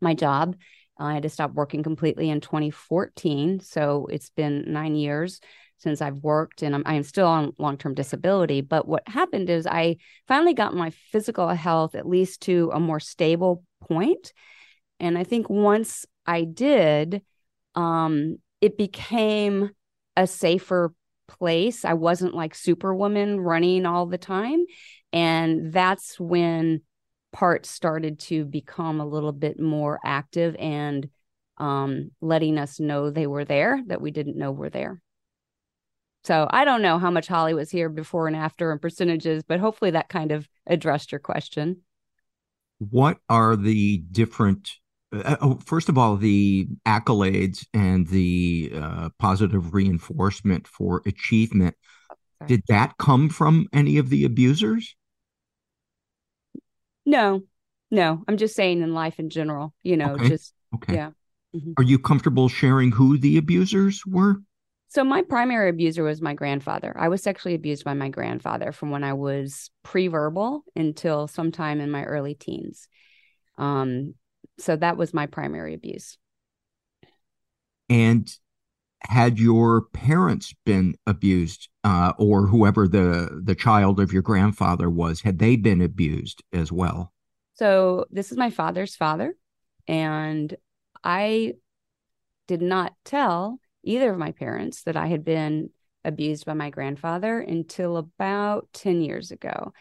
my 0.00 0.14
job. 0.14 0.56
I 0.98 1.14
had 1.14 1.24
to 1.24 1.28
stop 1.28 1.52
working 1.52 1.82
completely 1.82 2.30
in 2.30 2.40
2014. 2.40 3.60
So 3.60 4.06
it's 4.10 4.30
been 4.30 4.72
nine 4.72 4.96
years 4.96 5.40
since 5.78 6.00
I've 6.00 6.22
worked 6.22 6.62
and 6.62 6.74
I'm, 6.74 6.82
I'm 6.86 7.02
still 7.02 7.26
on 7.26 7.52
long 7.58 7.76
term 7.76 7.94
disability. 7.94 8.62
But 8.62 8.88
what 8.88 9.06
happened 9.06 9.50
is 9.50 9.66
I 9.66 9.96
finally 10.26 10.54
got 10.54 10.74
my 10.74 10.90
physical 10.90 11.48
health 11.48 11.94
at 11.94 12.08
least 12.08 12.42
to 12.42 12.70
a 12.72 12.80
more 12.80 13.00
stable 13.00 13.62
point. 13.82 14.32
And 14.98 15.18
I 15.18 15.24
think 15.24 15.50
once 15.50 16.06
I 16.24 16.44
did, 16.44 17.22
um, 17.74 18.38
it 18.60 18.78
became 18.78 19.70
a 20.16 20.26
safer 20.26 20.94
place. 21.26 21.84
I 21.84 21.94
wasn't 21.94 22.34
like 22.34 22.54
superwoman 22.54 23.40
running 23.40 23.86
all 23.86 24.06
the 24.06 24.18
time. 24.18 24.64
And 25.12 25.72
that's 25.72 26.18
when 26.18 26.82
parts 27.32 27.70
started 27.70 28.18
to 28.18 28.44
become 28.44 29.00
a 29.00 29.06
little 29.06 29.32
bit 29.32 29.60
more 29.60 29.98
active 30.04 30.56
and 30.58 31.08
um, 31.58 32.10
letting 32.20 32.58
us 32.58 32.80
know 32.80 33.10
they 33.10 33.26
were 33.26 33.44
there 33.44 33.82
that 33.86 34.00
we 34.00 34.10
didn't 34.10 34.36
know 34.38 34.52
were 34.52 34.70
there. 34.70 35.00
So 36.24 36.48
I 36.50 36.64
don't 36.64 36.82
know 36.82 36.98
how 36.98 37.10
much 37.10 37.28
Holly 37.28 37.54
was 37.54 37.70
here 37.70 37.88
before 37.88 38.26
and 38.26 38.34
after 38.34 38.72
and 38.72 38.82
percentages, 38.82 39.44
but 39.46 39.60
hopefully 39.60 39.92
that 39.92 40.08
kind 40.08 40.32
of 40.32 40.48
addressed 40.66 41.12
your 41.12 41.20
question. 41.20 41.82
What 42.78 43.18
are 43.28 43.54
the 43.54 43.98
different 43.98 44.72
uh, 45.12 45.36
oh, 45.40 45.58
first 45.64 45.88
of 45.88 45.96
all, 45.96 46.16
the 46.16 46.68
accolades 46.86 47.66
and 47.72 48.06
the 48.08 48.72
uh, 48.74 49.08
positive 49.18 49.74
reinforcement 49.74 50.66
for 50.66 51.02
achievement. 51.06 51.76
Sorry. 52.38 52.48
Did 52.48 52.62
that 52.68 52.94
come 52.98 53.28
from 53.28 53.66
any 53.72 53.98
of 53.98 54.10
the 54.10 54.24
abusers? 54.24 54.96
No, 57.04 57.42
no. 57.90 58.24
I'm 58.26 58.36
just 58.36 58.56
saying 58.56 58.82
in 58.82 58.94
life 58.94 59.18
in 59.18 59.30
general, 59.30 59.72
you 59.82 59.96
know, 59.96 60.14
okay. 60.14 60.28
just, 60.28 60.52
okay. 60.74 60.94
yeah. 60.94 61.10
Mm-hmm. 61.54 61.72
Are 61.78 61.84
you 61.84 61.98
comfortable 61.98 62.48
sharing 62.48 62.90
who 62.90 63.16
the 63.16 63.38
abusers 63.38 64.04
were? 64.04 64.36
So, 64.88 65.04
my 65.04 65.22
primary 65.22 65.70
abuser 65.70 66.02
was 66.02 66.20
my 66.20 66.34
grandfather. 66.34 66.94
I 66.98 67.08
was 67.08 67.22
sexually 67.22 67.54
abused 67.54 67.84
by 67.84 67.94
my 67.94 68.08
grandfather 68.08 68.72
from 68.72 68.90
when 68.90 69.04
I 69.04 69.14
was 69.14 69.70
pre 69.82 70.08
verbal 70.08 70.64
until 70.74 71.28
sometime 71.28 71.80
in 71.80 71.90
my 71.90 72.04
early 72.04 72.34
teens. 72.34 72.88
Um, 73.58 74.14
so 74.58 74.76
that 74.76 74.96
was 74.96 75.14
my 75.14 75.26
primary 75.26 75.74
abuse. 75.74 76.18
And 77.88 78.30
had 79.02 79.38
your 79.38 79.82
parents 79.92 80.54
been 80.64 80.96
abused, 81.06 81.68
uh, 81.84 82.12
or 82.18 82.46
whoever 82.46 82.88
the 82.88 83.40
the 83.44 83.54
child 83.54 84.00
of 84.00 84.12
your 84.12 84.22
grandfather 84.22 84.90
was, 84.90 85.20
had 85.20 85.38
they 85.38 85.56
been 85.56 85.80
abused 85.80 86.42
as 86.52 86.72
well? 86.72 87.12
So 87.54 88.06
this 88.10 88.32
is 88.32 88.38
my 88.38 88.50
father's 88.50 88.96
father, 88.96 89.36
and 89.86 90.54
I 91.04 91.54
did 92.48 92.62
not 92.62 92.94
tell 93.04 93.60
either 93.82 94.10
of 94.10 94.18
my 94.18 94.32
parents 94.32 94.82
that 94.82 94.96
I 94.96 95.06
had 95.06 95.24
been 95.24 95.70
abused 96.04 96.46
by 96.46 96.54
my 96.54 96.70
grandfather 96.70 97.40
until 97.40 97.96
about 97.96 98.68
10 98.72 99.00
years 99.02 99.30
ago. 99.30 99.72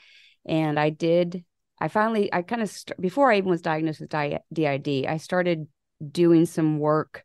And 0.46 0.80
I 0.80 0.90
did, 0.90 1.44
I 1.80 1.88
finally, 1.88 2.34
I 2.34 2.42
kind 2.42 2.62
of, 2.62 2.70
st- 2.70 3.00
before 3.00 3.32
I 3.32 3.38
even 3.38 3.50
was 3.50 3.62
diagnosed 3.62 4.02
with 4.02 4.10
DID, 4.54 5.06
I 5.08 5.18
started 5.18 5.68
doing 6.12 6.46
some 6.46 6.80
work 6.80 7.24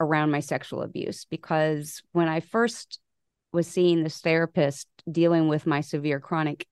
around 0.00 0.30
my 0.30 0.40
sexual 0.40 0.82
abuse 0.82 1.24
because 1.24 2.02
when 2.12 2.28
I 2.28 2.40
first 2.40 2.98
was 3.52 3.66
seeing 3.66 4.02
this 4.02 4.20
therapist 4.20 4.88
dealing 5.10 5.48
with 5.48 5.66
my 5.66 5.80
severe 5.80 6.18
chronic 6.18 6.66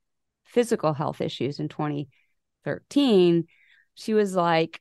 physical 0.44 0.92
health 0.92 1.20
issues 1.20 1.60
in 1.60 1.68
2013, 1.68 3.46
she 3.94 4.14
was 4.14 4.34
like, 4.34 4.80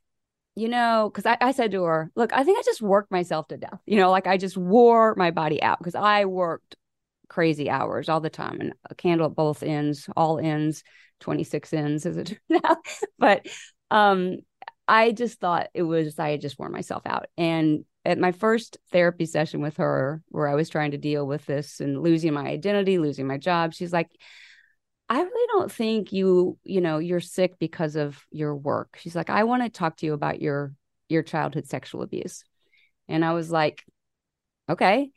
you 0.56 0.68
know, 0.68 1.10
because 1.14 1.26
I, 1.26 1.38
I 1.40 1.52
said 1.52 1.72
to 1.72 1.84
her, 1.84 2.12
look, 2.16 2.34
I 2.34 2.44
think 2.44 2.58
I 2.58 2.64
just 2.64 2.82
worked 2.82 3.12
myself 3.12 3.48
to 3.50 3.58
death. 3.58 3.80
You 3.86 3.98
know, 3.98 4.12
like 4.12 4.28
I 4.28 4.38
just 4.38 4.58
wore 4.58 5.16
my 5.16 5.32
body 5.32 5.62
out 5.62 5.80
because 5.80 5.96
I 5.96 6.26
worked 6.26 6.76
crazy 7.28 7.70
hours 7.70 8.10
all 8.10 8.20
the 8.20 8.30
time 8.30 8.60
and 8.60 8.74
a 8.90 8.96
candle 8.96 9.28
at 9.28 9.36
both 9.36 9.64
ends, 9.64 10.10
all 10.18 10.40
ends, 10.40 10.84
26 11.20 11.74
ends 11.74 12.06
as 12.06 12.18
it 12.18 12.40
turned 12.50 12.62
out. 12.66 12.78
but 13.18 13.46
um, 13.92 14.38
I 14.88 15.12
just 15.12 15.40
thought 15.40 15.70
it 15.74 15.84
was, 15.84 16.18
I 16.20 16.30
had 16.32 16.42
just 16.42 16.60
worn 16.60 16.72
myself 16.72 17.04
out. 17.06 17.28
And 17.38 17.86
at 18.06 18.18
my 18.18 18.32
first 18.32 18.78
therapy 18.92 19.26
session 19.26 19.62
with 19.62 19.78
her, 19.78 20.22
where 20.30 20.48
I 20.48 20.56
was 20.56 20.70
trying 20.70 20.92
to 20.92 20.98
deal 20.98 21.28
with 21.28 21.46
this 21.46 21.80
and 21.80 22.02
losing 22.02 22.34
my 22.34 22.48
identity, 22.48 22.98
losing 22.98 23.28
my 23.28 23.38
job, 23.38 23.74
she's 23.74 23.94
like, 23.94 24.10
I 25.10 25.22
really 25.22 25.48
don't 25.54 25.72
think 25.72 26.14
you, 26.14 26.58
you 26.64 26.82
know, 26.82 27.00
you're 27.00 27.20
sick 27.20 27.58
because 27.60 27.96
of 27.96 28.24
your 28.32 28.56
work. 28.56 28.98
She's 29.02 29.16
like, 29.16 29.30
I 29.30 29.44
want 29.44 29.64
to 29.64 29.70
talk 29.70 29.98
to 29.98 30.06
you 30.06 30.14
about 30.14 30.42
your 30.42 30.74
your 31.08 31.24
childhood 31.24 31.66
sexual 31.66 32.04
abuse. 32.04 32.44
And 33.08 33.26
I 33.26 33.34
was 33.34 33.50
like, 33.50 33.84
okay 34.70 35.12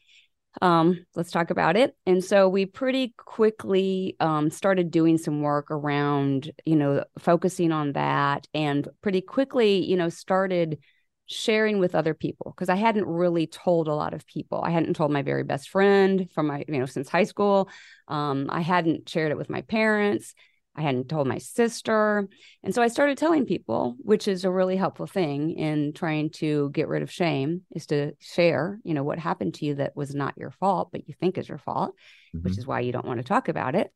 um, 0.61 1.07
let's 1.15 1.31
talk 1.31 1.51
about 1.51 1.77
it. 1.77 1.97
And 2.07 2.23
so 2.23 2.49
we 2.49 2.67
pretty 2.67 3.15
quickly 3.17 4.17
um, 4.21 4.51
started 4.51 4.91
doing 4.91 5.19
some 5.19 5.41
work 5.41 5.71
around, 5.71 6.51
you 6.67 6.77
know, 6.77 7.05
focusing 7.19 7.73
on 7.73 7.93
that 7.93 8.47
and 8.53 8.87
pretty 9.01 9.23
quickly, 9.23 9.85
you 9.85 9.97
know, 9.97 10.09
started 10.09 10.79
sharing 11.27 11.79
with 11.79 11.95
other 11.95 12.13
people 12.13 12.53
because 12.55 12.69
I 12.69 12.75
hadn't 12.75 13.07
really 13.07 13.47
told 13.47 13.89
a 13.89 13.95
lot 13.95 14.13
of 14.13 14.27
people. 14.27 14.61
I 14.63 14.71
hadn't 14.71 14.95
told 14.95 15.11
my 15.11 15.23
very 15.23 15.45
best 15.45 15.71
friend 15.71 16.29
from 16.35 16.49
my, 16.49 16.65
you 16.69 16.79
know, 16.79 16.87
since 16.87 17.09
high 17.09 17.25
school. 17.25 17.71
Um, 18.09 18.49
I 18.51 18.61
hadn't 18.61 19.09
shared 19.09 19.33
it 19.33 19.39
with 19.39 19.49
my 19.49 19.63
parents. 19.63 20.35
I 20.75 20.83
hadn't 20.83 21.09
told 21.09 21.27
my 21.27 21.39
sister. 21.39 22.29
And 22.63 22.75
so 22.75 22.83
I 22.83 22.89
started 22.89 23.19
telling 23.19 23.45
people, 23.45 23.97
which 23.99 24.27
is 24.27 24.45
a 24.45 24.51
really 24.51 24.77
helpful 24.77 25.07
thing 25.07 25.51
in 25.51 25.93
trying 25.93 26.31
to 26.31 26.71
get 26.71 26.89
rid 26.89 27.03
of 27.03 27.11
shame, 27.11 27.63
is 27.73 27.87
to 27.87 28.13
share, 28.21 28.81
you 28.83 28.95
know, 28.95 29.03
what 29.03 29.19
happened 29.19 29.55
to 29.55 29.67
you 29.67 29.75
that 29.75 29.95
was 29.95 30.15
not 30.15 30.39
your 30.39 30.51
fault, 30.51 30.89
but 30.91 31.07
you 31.07 31.15
think 31.19 31.37
is 31.37 31.49
your 31.49 31.59
fault, 31.59 31.95
mm-hmm. 32.35 32.45
which 32.45 32.57
is 32.57 32.67
why 32.67 32.81
you 32.81 32.93
don't 32.93 33.07
want 33.07 33.19
to 33.19 33.25
talk 33.25 33.49
about 33.49 33.75
it. 33.75 33.93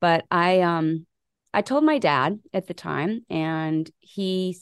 But 0.00 0.24
I 0.30 0.60
um 0.60 1.06
I 1.52 1.62
told 1.62 1.84
my 1.84 1.98
dad 1.98 2.38
at 2.52 2.66
the 2.66 2.74
time, 2.74 3.24
and 3.30 3.90
he 4.00 4.56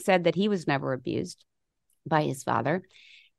said 0.00 0.24
that 0.24 0.34
he 0.34 0.48
was 0.48 0.66
never 0.66 0.92
abused 0.92 1.44
by 2.06 2.22
his 2.22 2.42
father. 2.42 2.82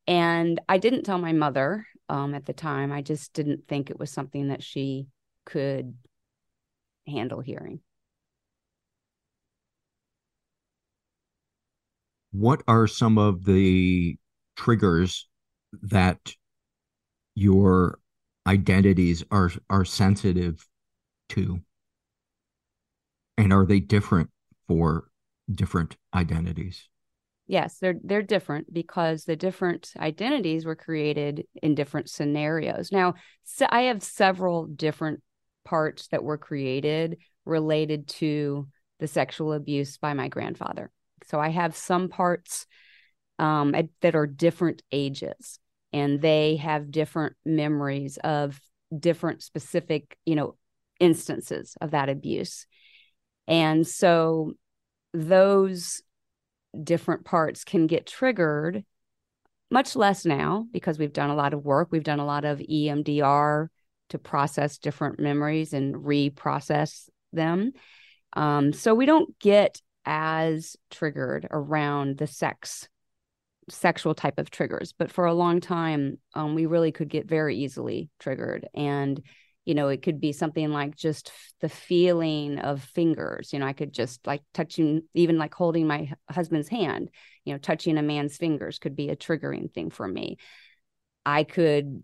And 0.08 0.60
I 0.70 0.78
didn't 0.78 1.04
tell 1.04 1.18
my 1.18 1.34
mother 1.34 1.86
um, 2.08 2.34
at 2.34 2.46
the 2.46 2.54
time. 2.54 2.92
I 2.92 3.02
just 3.02 3.34
didn't 3.34 3.68
think 3.68 3.90
it 3.90 4.00
was 4.00 4.10
something 4.10 4.50
that 4.50 4.64
she 4.64 5.08
could 5.46 5.96
handle 7.08 7.42
hearing. 7.42 7.80
What 12.32 12.62
are 12.68 12.88
some 12.88 13.18
of 13.18 13.46
the 13.46 14.18
triggers 14.56 15.28
that 15.82 16.36
your 17.36 18.00
identities 18.46 19.24
are 19.32 19.52
are 19.70 19.86
sensitive 19.86 20.68
to? 21.30 21.62
And 23.38 23.54
are 23.54 23.66
they 23.66 23.80
different 23.80 24.30
for 24.68 25.10
different 25.52 25.96
identities? 26.14 26.90
Yes, 27.48 27.78
they're 27.80 27.96
they're 28.04 28.22
different 28.22 28.74
because 28.74 29.24
the 29.24 29.38
different 29.38 29.94
identities 29.98 30.66
were 30.66 30.76
created 30.76 31.46
in 31.64 31.76
different 31.76 32.10
scenarios. 32.10 32.92
Now, 32.92 33.14
so 33.46 33.66
I 33.70 33.84
have 33.84 34.04
several 34.04 34.66
different 34.66 35.22
parts 35.68 36.08
that 36.08 36.24
were 36.24 36.38
created 36.38 37.18
related 37.44 38.08
to 38.08 38.68
the 39.00 39.08
sexual 39.08 39.52
abuse 39.52 39.98
by 39.98 40.14
my 40.14 40.30
grandfather. 40.30 40.90
So 41.26 41.42
I 41.42 41.50
have 41.50 41.76
some 41.76 42.08
parts 42.08 42.66
um, 43.38 43.76
that 44.02 44.16
are 44.16 44.26
different 44.26 44.82
ages, 44.94 45.60
and 45.92 46.22
they 46.22 46.56
have 46.56 46.90
different 46.90 47.36
memories 47.46 48.18
of 48.24 48.60
different 48.98 49.44
specific, 49.44 50.18
you 50.26 50.36
know, 50.36 50.56
instances 51.02 51.76
of 51.82 51.92
that 51.92 52.08
abuse. 52.08 52.66
And 53.46 53.86
so 53.86 54.54
those 55.14 56.02
different 56.82 57.26
parts 57.26 57.66
can 57.66 57.88
get 57.88 58.08
triggered 58.08 58.86
much 59.70 59.98
less 59.98 60.26
now 60.26 60.66
because 60.72 60.98
we've 60.98 61.12
done 61.12 61.30
a 61.30 61.36
lot 61.36 61.54
of 61.54 61.66
work. 61.66 61.90
We've 61.92 62.04
done 62.04 62.20
a 62.20 62.26
lot 62.26 62.46
of 62.46 62.60
EMDR 62.60 63.68
to 64.10 64.20
process 64.20 64.78
different 64.78 65.20
memories 65.20 65.74
and 65.74 65.96
reprocess 65.96 67.10
them. 67.34 67.74
Um, 68.34 68.74
so 68.74 68.94
we 68.94 69.06
don't 69.06 69.38
get 69.40 69.82
as 70.06 70.78
triggered 70.90 71.48
around 71.52 72.18
the 72.18 72.28
sex 72.28 72.88
sexual 73.70 74.16
type 74.16 74.40
of 74.40 74.50
triggers 74.50 74.94
but 74.94 75.12
for 75.12 75.26
a 75.26 75.34
long 75.34 75.60
time 75.60 76.18
um, 76.34 76.56
we 76.56 76.66
really 76.66 76.94
could 76.94 77.10
get 77.10 77.28
very 77.28 77.58
easily 77.58 78.10
triggered 78.18 78.66
and 78.74 79.22
you 79.66 79.76
know 79.76 79.90
it 79.90 80.02
could 80.02 80.22
be 80.22 80.32
something 80.32 80.72
like 80.72 80.96
just 80.96 81.34
the 81.60 81.68
feeling 81.68 82.58
of 82.60 82.82
fingers 82.82 83.52
you 83.52 83.60
know 83.60 83.66
i 83.66 83.74
could 83.74 83.92
just 83.92 84.26
like 84.26 84.42
touching 84.54 85.02
even 85.14 85.38
like 85.38 85.54
holding 85.54 85.86
my 85.86 86.10
husband's 86.32 86.70
hand 86.70 87.10
you 87.44 87.54
know 87.54 87.60
touching 87.60 87.98
a 87.98 88.02
man's 88.02 88.38
fingers 88.38 88.80
could 88.80 88.96
be 88.96 89.10
a 89.10 89.18
triggering 89.18 89.70
thing 89.74 89.90
for 89.90 90.08
me 90.08 90.38
i 91.26 91.44
could 91.44 92.02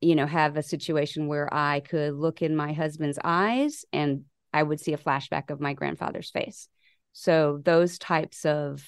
you 0.00 0.14
know, 0.14 0.26
have 0.26 0.56
a 0.56 0.62
situation 0.62 1.28
where 1.28 1.52
I 1.52 1.80
could 1.80 2.14
look 2.14 2.42
in 2.42 2.56
my 2.56 2.72
husband's 2.72 3.18
eyes 3.22 3.84
and 3.92 4.24
I 4.52 4.62
would 4.62 4.80
see 4.80 4.92
a 4.92 4.98
flashback 4.98 5.50
of 5.50 5.60
my 5.60 5.72
grandfather's 5.72 6.30
face. 6.30 6.68
So 7.12 7.60
those 7.64 7.98
types 7.98 8.44
of 8.44 8.84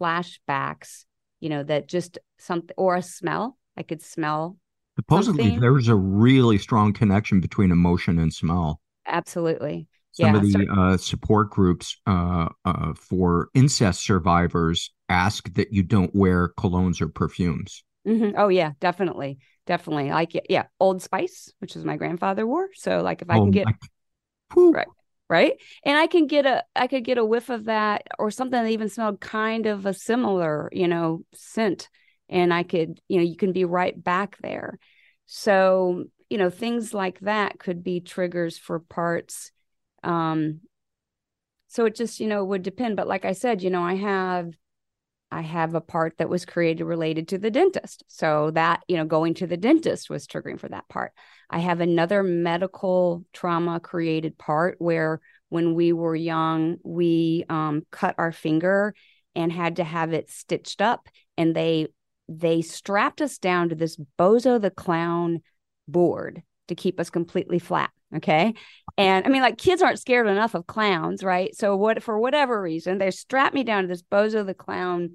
flashbacks, 0.00 1.04
you 1.40 1.48
know, 1.48 1.62
that 1.62 1.88
just 1.88 2.18
something 2.38 2.74
or 2.76 2.96
a 2.96 3.02
smell, 3.02 3.56
I 3.76 3.82
could 3.82 4.02
smell. 4.02 4.58
Supposedly, 4.96 5.42
something. 5.42 5.60
there's 5.60 5.88
a 5.88 5.94
really 5.94 6.58
strong 6.58 6.92
connection 6.92 7.40
between 7.40 7.70
emotion 7.70 8.18
and 8.18 8.32
smell. 8.32 8.80
Absolutely. 9.06 9.88
Some 10.12 10.34
yeah, 10.34 10.36
of 10.36 10.42
the 10.42 10.68
uh, 10.70 10.96
support 10.98 11.50
groups 11.50 11.96
uh, 12.06 12.48
uh, 12.64 12.92
for 12.94 13.48
incest 13.54 14.04
survivors 14.04 14.90
ask 15.08 15.52
that 15.54 15.72
you 15.72 15.82
don't 15.82 16.14
wear 16.14 16.50
colognes 16.58 17.00
or 17.00 17.08
perfumes. 17.08 17.82
Mm-hmm. 18.06 18.36
Oh 18.36 18.48
yeah, 18.48 18.72
definitely 18.80 19.38
definitely 19.66 20.10
like 20.10 20.32
yeah 20.48 20.64
old 20.80 21.00
spice 21.02 21.52
which 21.60 21.76
is 21.76 21.84
my 21.84 21.96
grandfather 21.96 22.46
wore 22.46 22.68
so 22.74 23.00
like 23.00 23.22
if 23.22 23.30
i 23.30 23.38
oh, 23.38 23.42
can 23.42 23.50
get 23.50 23.66
right 24.56 24.86
right? 25.28 25.54
And 25.84 25.96
i 25.96 26.06
can 26.06 26.26
get 26.26 26.44
a 26.44 26.62
i 26.76 26.86
could 26.86 27.04
get 27.04 27.16
a 27.16 27.24
whiff 27.24 27.48
of 27.48 27.64
that 27.64 28.06
or 28.18 28.30
something 28.30 28.62
that 28.62 28.70
even 28.70 28.90
smelled 28.90 29.20
kind 29.20 29.66
of 29.66 29.86
a 29.86 29.94
similar 29.94 30.68
you 30.72 30.86
know 30.86 31.24
scent 31.32 31.88
and 32.28 32.52
i 32.52 32.62
could 32.62 33.00
you 33.08 33.16
know 33.16 33.24
you 33.24 33.36
can 33.36 33.52
be 33.52 33.64
right 33.64 34.02
back 34.02 34.36
there. 34.42 34.78
So 35.26 36.04
you 36.28 36.38
know 36.38 36.50
things 36.50 36.92
like 36.92 37.20
that 37.20 37.58
could 37.58 37.82
be 37.82 38.00
triggers 38.00 38.58
for 38.58 38.78
parts 38.78 39.52
um 40.02 40.60
so 41.68 41.84
it 41.84 41.94
just 41.94 42.20
you 42.20 42.26
know 42.26 42.44
would 42.44 42.62
depend 42.62 42.96
but 42.96 43.06
like 43.06 43.24
i 43.24 43.32
said 43.32 43.62
you 43.62 43.68
know 43.68 43.82
i 43.82 43.94
have 43.94 44.52
I 45.32 45.40
have 45.40 45.74
a 45.74 45.80
part 45.80 46.18
that 46.18 46.28
was 46.28 46.44
created 46.44 46.84
related 46.84 47.28
to 47.28 47.38
the 47.38 47.50
dentist. 47.50 48.04
So 48.06 48.50
that, 48.50 48.82
you 48.86 48.98
know, 48.98 49.06
going 49.06 49.34
to 49.34 49.46
the 49.46 49.56
dentist 49.56 50.10
was 50.10 50.26
triggering 50.26 50.60
for 50.60 50.68
that 50.68 50.88
part. 50.88 51.12
I 51.48 51.58
have 51.58 51.80
another 51.80 52.22
medical 52.22 53.24
trauma 53.32 53.80
created 53.80 54.36
part 54.36 54.76
where 54.78 55.20
when 55.48 55.74
we 55.74 55.92
were 55.92 56.14
young, 56.14 56.76
we 56.84 57.44
um, 57.48 57.86
cut 57.90 58.14
our 58.18 58.30
finger 58.30 58.94
and 59.34 59.50
had 59.50 59.76
to 59.76 59.84
have 59.84 60.12
it 60.12 60.30
stitched 60.30 60.82
up 60.82 61.08
and 61.38 61.54
they 61.54 61.88
they 62.28 62.62
strapped 62.62 63.20
us 63.20 63.38
down 63.38 63.68
to 63.68 63.74
this 63.74 63.96
bozo 64.18 64.60
the 64.60 64.70
clown 64.70 65.40
board 65.88 66.42
to 66.68 66.74
keep 66.74 67.00
us 67.00 67.10
completely 67.10 67.58
flat 67.58 67.90
okay 68.14 68.54
and 68.96 69.26
i 69.26 69.28
mean 69.28 69.42
like 69.42 69.58
kids 69.58 69.82
aren't 69.82 69.98
scared 69.98 70.26
enough 70.26 70.54
of 70.54 70.66
clowns 70.66 71.24
right 71.24 71.56
so 71.56 71.76
what 71.76 72.02
for 72.02 72.18
whatever 72.18 72.60
reason 72.60 72.98
they 72.98 73.10
strapped 73.10 73.54
me 73.54 73.64
down 73.64 73.82
to 73.82 73.88
this 73.88 74.02
bozo 74.02 74.44
the 74.44 74.54
clown 74.54 75.12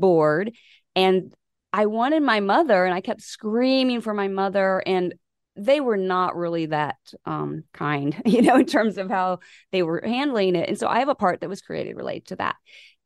board 0.00 0.52
and 0.96 1.32
I 1.72 1.86
wanted 1.86 2.22
my 2.22 2.40
mother 2.40 2.84
and 2.84 2.94
I 2.94 3.00
kept 3.00 3.22
screaming 3.22 4.00
for 4.00 4.12
my 4.12 4.28
mother 4.28 4.82
and 4.84 5.14
they 5.56 5.80
were 5.80 5.96
not 5.96 6.36
really 6.36 6.66
that 6.66 6.96
um, 7.26 7.64
kind, 7.72 8.20
you 8.26 8.42
know, 8.42 8.56
in 8.56 8.66
terms 8.66 8.98
of 8.98 9.10
how 9.10 9.40
they 9.72 9.82
were 9.82 10.02
handling 10.04 10.56
it. 10.56 10.68
And 10.68 10.78
so 10.78 10.88
I 10.88 11.00
have 11.00 11.08
a 11.08 11.14
part 11.14 11.40
that 11.40 11.48
was 11.48 11.60
created 11.60 11.96
related 11.96 12.26
to 12.28 12.36
that. 12.36 12.56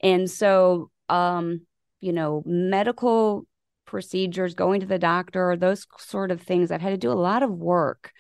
And 0.01 0.31
so, 0.31 0.91
um, 1.09 1.63
you 2.01 2.13
know, 2.13 2.43
medical 2.47 3.47
procedures, 3.87 4.55
going 4.55 4.81
to 4.81 4.87
the 4.87 4.99
doctor, 4.99 5.57
those 5.57 5.87
sort 5.99 6.31
of 6.31 6.41
things, 6.41 6.71
I've 6.71 6.81
had 6.81 6.91
to 6.91 6.97
do 6.97 7.13
a 7.13 7.15
lot 7.15 7.43
of 7.43 7.51
work 7.51 8.13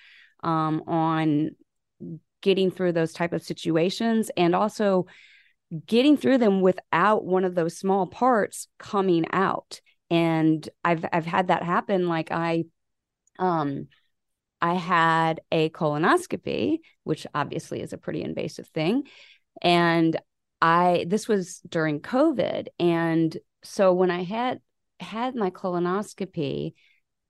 um, 0.42 0.82
on 0.86 1.50
getting 2.42 2.70
through 2.70 2.92
those 2.92 3.12
type 3.12 3.32
of 3.32 3.42
situations 3.42 4.30
and 4.36 4.54
also 4.54 5.06
getting 5.86 6.16
through 6.16 6.38
them 6.38 6.60
without 6.60 7.24
one 7.24 7.44
of 7.44 7.54
those 7.54 7.76
small 7.76 8.06
parts 8.06 8.68
coming 8.78 9.26
out. 9.32 9.80
And 10.10 10.68
i've 10.84 11.04
i've 11.12 11.26
had 11.26 11.48
that 11.48 11.62
happen. 11.62 12.08
Like 12.08 12.30
i 12.30 12.64
um 13.38 13.88
i 14.60 14.74
had 14.74 15.40
a 15.50 15.70
colonoscopy 15.70 16.78
which 17.02 17.26
obviously 17.34 17.80
is 17.82 17.92
a 17.92 17.98
pretty 17.98 18.22
invasive 18.22 18.68
thing. 18.68 19.04
And 19.62 20.16
i 20.60 21.06
this 21.08 21.28
was 21.28 21.60
during 21.68 22.00
covid. 22.00 22.68
And 22.78 23.36
so 23.62 23.92
when 23.92 24.10
i 24.10 24.22
had 24.22 24.60
had 25.00 25.34
my 25.34 25.50
colonoscopy 25.50 26.74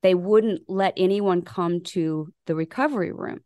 they 0.03 0.14
wouldn't 0.14 0.62
let 0.68 0.93
anyone 0.99 1.41
come 1.41 1.80
to 1.80 2.30
the 2.45 2.55
recovery 2.55 3.11
room 3.11 3.41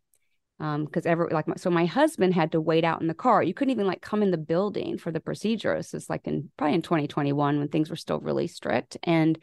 because 0.59 1.05
um, 1.05 1.11
ever 1.11 1.29
like 1.31 1.47
my, 1.47 1.55
so 1.55 1.69
my 1.69 1.85
husband 1.85 2.33
had 2.33 2.51
to 2.51 2.59
wait 2.59 2.83
out 2.83 2.99
in 2.99 3.07
the 3.07 3.13
car. 3.13 3.41
You 3.41 3.53
couldn't 3.53 3.71
even 3.71 3.87
like 3.87 4.01
come 4.01 4.21
in 4.21 4.31
the 4.31 4.37
building 4.37 4.97
for 4.97 5.09
the 5.09 5.21
procedure. 5.21 5.75
This 5.77 5.93
is 5.93 6.09
like 6.09 6.27
in 6.27 6.51
probably 6.57 6.75
in 6.75 6.81
2021 6.81 7.59
when 7.59 7.67
things 7.69 7.89
were 7.89 7.95
still 7.95 8.19
really 8.19 8.47
strict. 8.47 8.97
And 9.03 9.39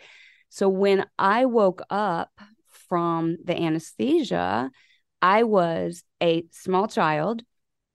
so 0.51 0.69
when 0.69 1.07
I 1.19 1.47
woke 1.47 1.81
up 1.89 2.31
from 2.89 3.39
the 3.43 3.57
anesthesia, 3.57 4.71
I 5.23 5.45
was 5.45 6.05
a 6.23 6.45
small 6.51 6.87
child 6.87 7.43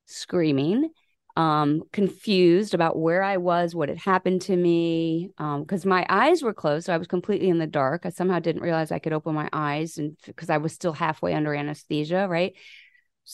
screaming, 0.08 0.90
um, 1.38 1.84
confused 1.94 2.74
about 2.74 2.98
where 2.98 3.22
I 3.22 3.38
was, 3.38 3.76
what 3.76 3.90
had 3.90 4.00
happened 4.00 4.42
to 4.44 4.56
me, 4.58 5.30
because 5.38 5.86
um, 5.86 5.90
my 5.90 6.08
eyes 6.10 6.42
were 6.42 6.56
closed. 6.56 6.88
So 6.88 6.94
I 6.94 6.98
was 6.98 7.08
completely 7.08 7.50
in 7.50 7.60
the 7.60 7.68
dark. 7.68 8.06
I 8.06 8.10
somehow 8.10 8.40
didn't 8.40 8.64
realize 8.64 8.92
I 8.92 9.00
could 9.00 9.14
open 9.14 9.36
my 9.36 9.48
eyes 9.54 10.00
and 10.00 10.18
because 10.26 10.50
I 10.50 10.58
was 10.58 10.74
still 10.74 10.94
halfway 10.94 11.36
under 11.36 11.54
anesthesia, 11.54 12.28
right? 12.28 12.54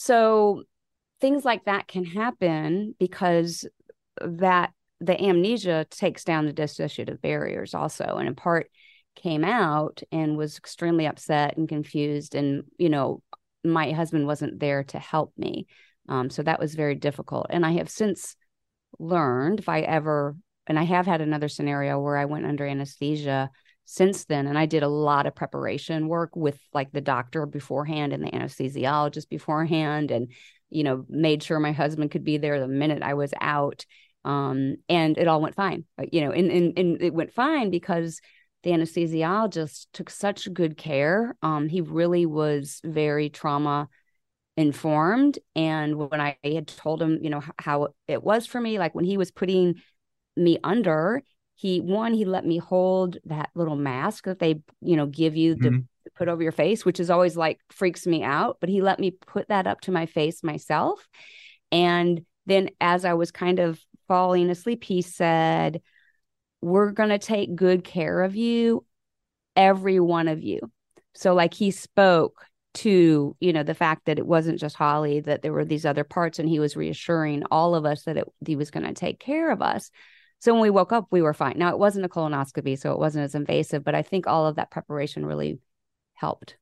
So 0.00 0.62
things 1.20 1.44
like 1.44 1.64
that 1.64 1.88
can 1.88 2.04
happen 2.04 2.94
because 3.00 3.66
that 4.20 4.70
the 5.00 5.20
amnesia 5.20 5.86
takes 5.90 6.22
down 6.22 6.46
the 6.46 6.52
dissociative 6.52 7.20
barriers 7.20 7.74
also 7.74 8.04
and 8.04 8.28
in 8.28 8.36
part 8.36 8.70
came 9.16 9.42
out 9.42 10.00
and 10.12 10.36
was 10.36 10.56
extremely 10.56 11.06
upset 11.06 11.56
and 11.56 11.68
confused 11.68 12.36
and 12.36 12.62
you 12.78 12.88
know 12.88 13.22
my 13.64 13.90
husband 13.90 14.24
wasn't 14.24 14.60
there 14.60 14.84
to 14.84 15.00
help 15.00 15.32
me. 15.36 15.66
Um, 16.08 16.30
so 16.30 16.44
that 16.44 16.60
was 16.60 16.76
very 16.76 16.94
difficult. 16.94 17.46
And 17.50 17.66
i 17.66 17.72
have 17.72 17.90
since 17.90 18.36
learned 19.00 19.58
if 19.58 19.68
i 19.68 19.80
ever 19.80 20.36
and 20.68 20.78
i 20.78 20.84
have 20.84 21.06
had 21.06 21.20
another 21.20 21.48
scenario 21.48 21.98
where 21.98 22.16
i 22.16 22.24
went 22.24 22.46
under 22.46 22.64
anesthesia 22.64 23.50
since 23.90 24.26
then 24.26 24.46
and 24.46 24.58
i 24.58 24.66
did 24.66 24.82
a 24.82 24.88
lot 24.88 25.26
of 25.26 25.34
preparation 25.34 26.08
work 26.08 26.36
with 26.36 26.60
like 26.74 26.92
the 26.92 27.00
doctor 27.00 27.46
beforehand 27.46 28.12
and 28.12 28.22
the 28.22 28.30
anesthesiologist 28.30 29.30
beforehand 29.30 30.10
and 30.10 30.30
you 30.68 30.84
know 30.84 31.06
made 31.08 31.42
sure 31.42 31.58
my 31.58 31.72
husband 31.72 32.10
could 32.10 32.22
be 32.22 32.36
there 32.36 32.60
the 32.60 32.68
minute 32.68 33.02
i 33.02 33.14
was 33.14 33.32
out 33.40 33.86
um, 34.24 34.76
and 34.90 35.16
it 35.16 35.26
all 35.26 35.40
went 35.40 35.54
fine. 35.54 35.84
You 36.12 36.22
know 36.22 36.32
and, 36.32 36.50
and, 36.50 36.78
and 36.78 37.02
it 37.02 37.14
went 37.14 37.32
fine 37.32 37.70
because 37.70 38.20
the 38.62 38.70
anesthesiologist 38.70 39.86
took 39.92 40.10
such 40.10 40.52
good 40.52 40.76
care. 40.76 41.36
Um, 41.42 41.68
he 41.68 41.80
really 41.80 42.26
was 42.26 42.80
very 42.84 43.30
trauma 43.30 43.88
informed 44.56 45.38
and 45.54 45.96
when 45.96 46.20
i 46.20 46.36
had 46.42 46.66
told 46.66 47.00
him 47.00 47.20
you 47.22 47.30
know 47.30 47.40
how 47.60 47.94
it 48.08 48.24
was 48.24 48.44
for 48.44 48.60
me 48.60 48.76
like 48.76 48.92
when 48.92 49.04
he 49.04 49.16
was 49.16 49.30
putting 49.30 49.76
me 50.36 50.58
under 50.64 51.22
he 51.58 51.80
one 51.80 52.14
he 52.14 52.24
let 52.24 52.46
me 52.46 52.58
hold 52.58 53.18
that 53.26 53.50
little 53.54 53.76
mask 53.76 54.24
that 54.24 54.38
they 54.38 54.60
you 54.80 54.96
know 54.96 55.06
give 55.06 55.36
you 55.36 55.56
to 55.56 55.70
mm-hmm. 55.70 55.78
put 56.16 56.28
over 56.28 56.42
your 56.42 56.52
face 56.52 56.84
which 56.84 57.00
is 57.00 57.10
always 57.10 57.36
like 57.36 57.58
freaks 57.70 58.06
me 58.06 58.22
out 58.22 58.58
but 58.60 58.68
he 58.68 58.80
let 58.80 58.98
me 58.98 59.10
put 59.10 59.48
that 59.48 59.66
up 59.66 59.80
to 59.82 59.92
my 59.92 60.06
face 60.06 60.42
myself. 60.42 61.06
And 61.70 62.24
then 62.46 62.70
as 62.80 63.04
i 63.04 63.12
was 63.12 63.30
kind 63.30 63.58
of 63.58 63.78
falling 64.06 64.48
asleep 64.48 64.84
he 64.84 65.02
said 65.02 65.82
we're 66.60 66.90
going 66.92 67.10
to 67.10 67.18
take 67.18 67.54
good 67.54 67.84
care 67.84 68.22
of 68.22 68.34
you 68.34 68.84
every 69.58 70.00
one 70.00 70.28
of 70.28 70.42
you. 70.42 70.60
So 71.14 71.34
like 71.34 71.52
he 71.52 71.70
spoke 71.72 72.44
to 72.74 73.34
you 73.40 73.52
know 73.52 73.62
the 73.62 73.74
fact 73.74 74.04
that 74.04 74.18
it 74.18 74.26
wasn't 74.26 74.60
just 74.60 74.76
holly 74.76 75.20
that 75.20 75.40
there 75.40 75.54
were 75.54 75.64
these 75.64 75.86
other 75.86 76.04
parts 76.04 76.38
and 76.38 76.48
he 76.48 76.60
was 76.60 76.76
reassuring 76.76 77.42
all 77.50 77.74
of 77.74 77.86
us 77.86 78.04
that 78.04 78.18
it, 78.18 78.24
he 78.46 78.56
was 78.56 78.70
going 78.70 78.84
to 78.86 78.92
take 78.92 79.18
care 79.18 79.50
of 79.50 79.62
us 79.62 79.90
so 80.40 80.52
when 80.52 80.62
we 80.62 80.70
woke 80.70 80.92
up, 80.92 81.06
we 81.10 81.22
were 81.22 81.34
fine. 81.34 81.54
Now 81.56 81.70
it 81.70 81.78
wasn't 81.78 82.04
a 82.04 82.08
colonoscopy, 82.08 82.78
so 82.78 82.92
it 82.92 82.98
wasn't 82.98 83.24
as 83.24 83.34
invasive, 83.34 83.84
but 83.84 83.94
I 83.94 84.02
think 84.02 84.26
all 84.26 84.46
of 84.46 84.56
that 84.56 84.70
preparation 84.70 85.26
really 85.26 85.58
helped. 86.14 86.56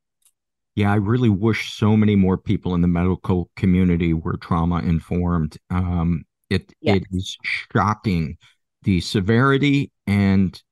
Yeah, 0.74 0.92
I 0.92 0.96
really 0.96 1.30
wish 1.30 1.72
so 1.72 1.96
many 1.96 2.16
more 2.16 2.36
people 2.36 2.74
in 2.74 2.82
the 2.82 2.88
medical 2.88 3.50
community 3.56 4.12
were 4.12 4.36
trauma 4.36 4.80
informed. 4.80 5.56
Um, 5.70 6.24
it 6.50 6.72
yes. 6.80 6.98
it 6.98 7.04
is 7.12 7.36
shocking 7.42 8.36
the 8.82 9.00
severity 9.00 9.90
and 10.06 10.62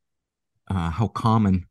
uh, 0.69 0.91
how 0.91 1.09
common 1.09 1.67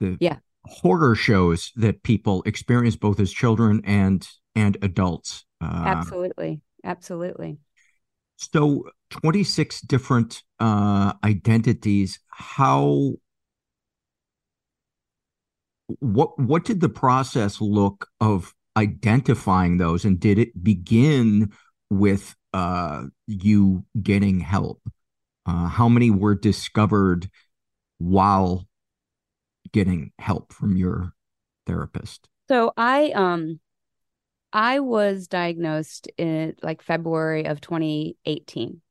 the 0.00 0.16
yeah. 0.20 0.38
horror 0.64 1.14
shows 1.14 1.72
that 1.76 2.02
people 2.02 2.42
experience 2.46 2.96
both 2.96 3.20
as 3.20 3.32
children 3.32 3.80
and 3.84 4.28
and 4.54 4.76
adults. 4.82 5.44
Uh, 5.60 5.84
absolutely, 5.86 6.60
absolutely. 6.84 7.58
So 8.36 8.90
26 9.12 9.82
different 9.82 10.42
uh, 10.58 11.12
identities. 11.22 12.18
How 12.28 13.12
what 16.00 16.38
what 16.38 16.64
did 16.64 16.80
the 16.80 16.88
process 16.88 17.60
look 17.60 18.08
of 18.20 18.54
identifying 18.76 19.76
those 19.76 20.04
and 20.04 20.18
did 20.18 20.38
it 20.38 20.64
begin 20.64 21.52
with 21.90 22.34
uh, 22.54 23.04
you 23.26 23.84
getting 24.02 24.40
help 24.40 24.80
uh, 25.44 25.66
how 25.66 25.88
many 25.88 26.10
were 26.10 26.34
discovered 26.34 27.28
while 27.98 28.66
getting 29.72 30.12
help 30.18 30.52
from 30.52 30.76
your 30.76 31.12
therapist 31.66 32.28
so 32.48 32.72
i 32.76 33.10
um 33.10 33.60
I 34.52 34.80
was 34.80 35.28
diagnosed 35.28 36.08
in 36.18 36.54
like 36.62 36.82
February 36.82 37.46
of 37.46 37.60
2018. 37.60 38.82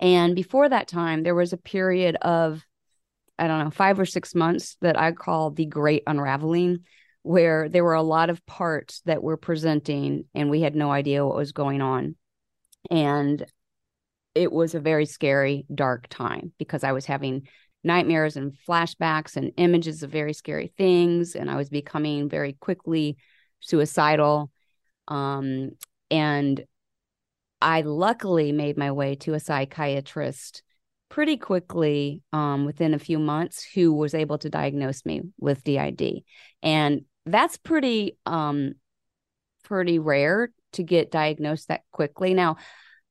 And 0.00 0.34
before 0.34 0.68
that 0.68 0.88
time, 0.88 1.22
there 1.22 1.34
was 1.34 1.52
a 1.52 1.58
period 1.58 2.16
of, 2.16 2.64
I 3.38 3.46
don't 3.46 3.64
know, 3.64 3.70
five 3.70 3.98
or 4.00 4.06
six 4.06 4.34
months 4.34 4.76
that 4.80 4.98
I 4.98 5.12
call 5.12 5.50
the 5.50 5.66
great 5.66 6.02
unraveling, 6.06 6.80
where 7.22 7.68
there 7.68 7.84
were 7.84 7.94
a 7.94 8.02
lot 8.02 8.30
of 8.30 8.44
parts 8.46 9.00
that 9.04 9.22
were 9.22 9.36
presenting 9.36 10.24
and 10.34 10.50
we 10.50 10.60
had 10.60 10.74
no 10.74 10.90
idea 10.90 11.24
what 11.24 11.36
was 11.36 11.52
going 11.52 11.80
on. 11.80 12.16
And 12.90 13.44
it 14.34 14.50
was 14.50 14.74
a 14.74 14.80
very 14.80 15.06
scary, 15.06 15.66
dark 15.72 16.08
time 16.08 16.52
because 16.58 16.84
I 16.84 16.92
was 16.92 17.04
having 17.04 17.46
nightmares 17.84 18.36
and 18.36 18.56
flashbacks 18.68 19.36
and 19.36 19.52
images 19.56 20.02
of 20.02 20.10
very 20.10 20.32
scary 20.32 20.72
things. 20.76 21.34
And 21.34 21.50
I 21.50 21.56
was 21.56 21.68
becoming 21.68 22.28
very 22.28 22.54
quickly 22.54 23.16
suicidal 23.60 24.50
um, 25.08 25.70
and 26.10 26.64
I 27.62 27.82
luckily 27.82 28.52
made 28.52 28.76
my 28.76 28.90
way 28.90 29.14
to 29.16 29.34
a 29.34 29.40
psychiatrist 29.40 30.62
pretty 31.08 31.36
quickly 31.36 32.22
um, 32.32 32.64
within 32.64 32.94
a 32.94 32.98
few 32.98 33.18
months 33.18 33.66
who 33.74 33.92
was 33.92 34.14
able 34.14 34.38
to 34.38 34.50
diagnose 34.50 35.04
me 35.04 35.22
with 35.38 35.62
DID. 35.62 36.22
And 36.62 37.02
that's 37.26 37.56
pretty 37.56 38.16
um, 38.26 38.74
pretty 39.62 39.98
rare 39.98 40.50
to 40.72 40.82
get 40.82 41.10
diagnosed 41.10 41.68
that 41.68 41.82
quickly. 41.92 42.34
Now, 42.34 42.56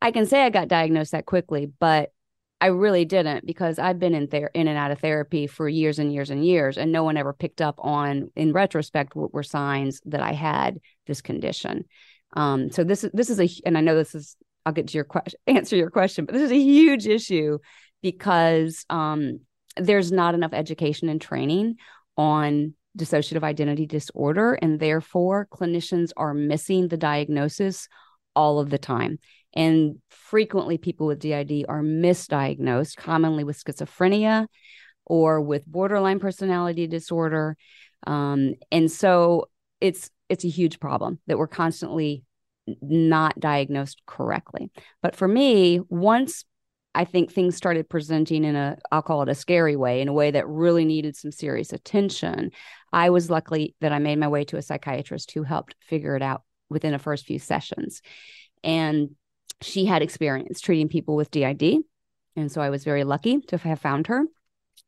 I 0.01 0.11
can 0.11 0.25
say 0.25 0.43
I 0.43 0.49
got 0.49 0.67
diagnosed 0.67 1.11
that 1.11 1.25
quickly, 1.25 1.71
but 1.79 2.11
I 2.59 2.67
really 2.67 3.05
didn't 3.05 3.45
because 3.45 3.79
I've 3.79 3.99
been 3.99 4.13
in 4.13 4.27
there 4.27 4.51
in 4.53 4.67
and 4.67 4.77
out 4.77 4.91
of 4.91 4.99
therapy 4.99 5.47
for 5.47 5.67
years 5.67 5.97
and 5.97 6.13
years 6.13 6.29
and 6.29 6.45
years, 6.45 6.77
and 6.77 6.91
no 6.91 7.03
one 7.03 7.17
ever 7.17 7.33
picked 7.33 7.61
up 7.61 7.75
on, 7.79 8.29
in 8.35 8.53
retrospect, 8.53 9.15
what 9.15 9.33
were 9.33 9.43
signs 9.43 10.01
that 10.05 10.21
I 10.21 10.33
had 10.33 10.79
this 11.07 11.21
condition. 11.21 11.85
Um, 12.33 12.71
so 12.71 12.83
this 12.83 13.03
is 13.03 13.11
this 13.13 13.29
is 13.29 13.39
a, 13.39 13.49
and 13.65 13.77
I 13.77 13.81
know 13.81 13.95
this 13.95 14.15
is, 14.15 14.35
I'll 14.65 14.73
get 14.73 14.87
to 14.87 14.97
your 14.97 15.03
question, 15.03 15.39
answer 15.47 15.75
your 15.75 15.89
question, 15.89 16.25
but 16.25 16.33
this 16.33 16.43
is 16.43 16.51
a 16.51 16.57
huge 16.57 17.07
issue 17.07 17.59
because 18.01 18.85
um, 18.89 19.41
there's 19.77 20.11
not 20.11 20.33
enough 20.33 20.53
education 20.53 21.09
and 21.09 21.21
training 21.21 21.75
on 22.17 22.73
dissociative 22.97 23.43
identity 23.43 23.85
disorder, 23.85 24.53
and 24.53 24.79
therefore 24.79 25.47
clinicians 25.51 26.11
are 26.17 26.33
missing 26.33 26.87
the 26.87 26.97
diagnosis 26.97 27.87
all 28.35 28.59
of 28.59 28.69
the 28.69 28.77
time. 28.77 29.19
And 29.53 29.97
frequently, 30.09 30.77
people 30.77 31.07
with 31.07 31.19
DID 31.19 31.65
are 31.67 31.81
misdiagnosed, 31.81 32.95
commonly 32.97 33.43
with 33.43 33.61
schizophrenia 33.61 34.47
or 35.05 35.41
with 35.41 35.65
borderline 35.65 36.19
personality 36.19 36.87
disorder. 36.87 37.57
Um, 38.07 38.55
and 38.71 38.89
so 38.89 39.49
it's 39.81 40.09
it's 40.31 40.45
a 40.45 40.49
huge 40.49 40.79
problem 40.79 41.19
that 41.27 41.37
we're 41.37 41.47
constantly 41.47 42.23
not 42.81 43.37
diagnosed 43.39 44.01
correctly. 44.05 44.71
But 45.01 45.15
for 45.15 45.27
me, 45.27 45.81
once 45.89 46.45
I 46.95 47.03
think 47.03 47.31
things 47.31 47.55
started 47.55 47.89
presenting 47.89 48.45
in 48.45 48.55
a, 48.55 48.77
I'll 48.91 49.01
call 49.01 49.21
it 49.23 49.29
a 49.29 49.35
scary 49.35 49.75
way, 49.75 50.01
in 50.01 50.07
a 50.07 50.13
way 50.13 50.31
that 50.31 50.47
really 50.47 50.85
needed 50.85 51.17
some 51.17 51.31
serious 51.31 51.73
attention. 51.73 52.51
I 52.93 53.09
was 53.09 53.29
lucky 53.29 53.75
that 53.81 53.91
I 53.91 53.99
made 53.99 54.19
my 54.19 54.29
way 54.29 54.45
to 54.45 54.57
a 54.57 54.61
psychiatrist 54.61 55.31
who 55.31 55.43
helped 55.43 55.75
figure 55.81 56.15
it 56.15 56.21
out 56.21 56.43
within 56.69 56.93
the 56.93 56.99
first 56.99 57.25
few 57.25 57.39
sessions. 57.39 58.01
And 58.63 59.11
she 59.61 59.85
had 59.85 60.01
experience 60.01 60.61
treating 60.61 60.87
people 60.87 61.15
with 61.17 61.31
DID. 61.31 61.79
And 62.37 62.49
so 62.49 62.61
I 62.61 62.69
was 62.69 62.85
very 62.85 63.03
lucky 63.03 63.41
to 63.47 63.57
have 63.57 63.81
found 63.81 64.07
her. 64.07 64.23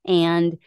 And 0.06 0.58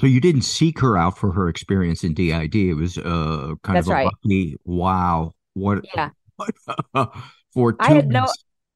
so 0.00 0.06
you 0.06 0.20
didn't 0.20 0.42
seek 0.42 0.78
her 0.80 0.96
out 0.96 1.16
for 1.18 1.32
her 1.32 1.48
experience 1.48 2.04
in 2.04 2.14
DID. 2.14 2.54
It 2.54 2.74
was 2.74 2.98
uh, 2.98 3.54
kind 3.62 3.76
That's 3.76 3.86
of 3.86 3.92
a 3.92 3.94
right. 3.94 4.04
lucky, 4.04 4.56
wow. 4.64 5.34
What? 5.54 5.84
Yeah. 5.94 6.10
What? 6.36 6.54
for 7.54 7.72
two 7.72 7.78
I 7.80 7.92
had 7.92 8.08
no 8.08 8.26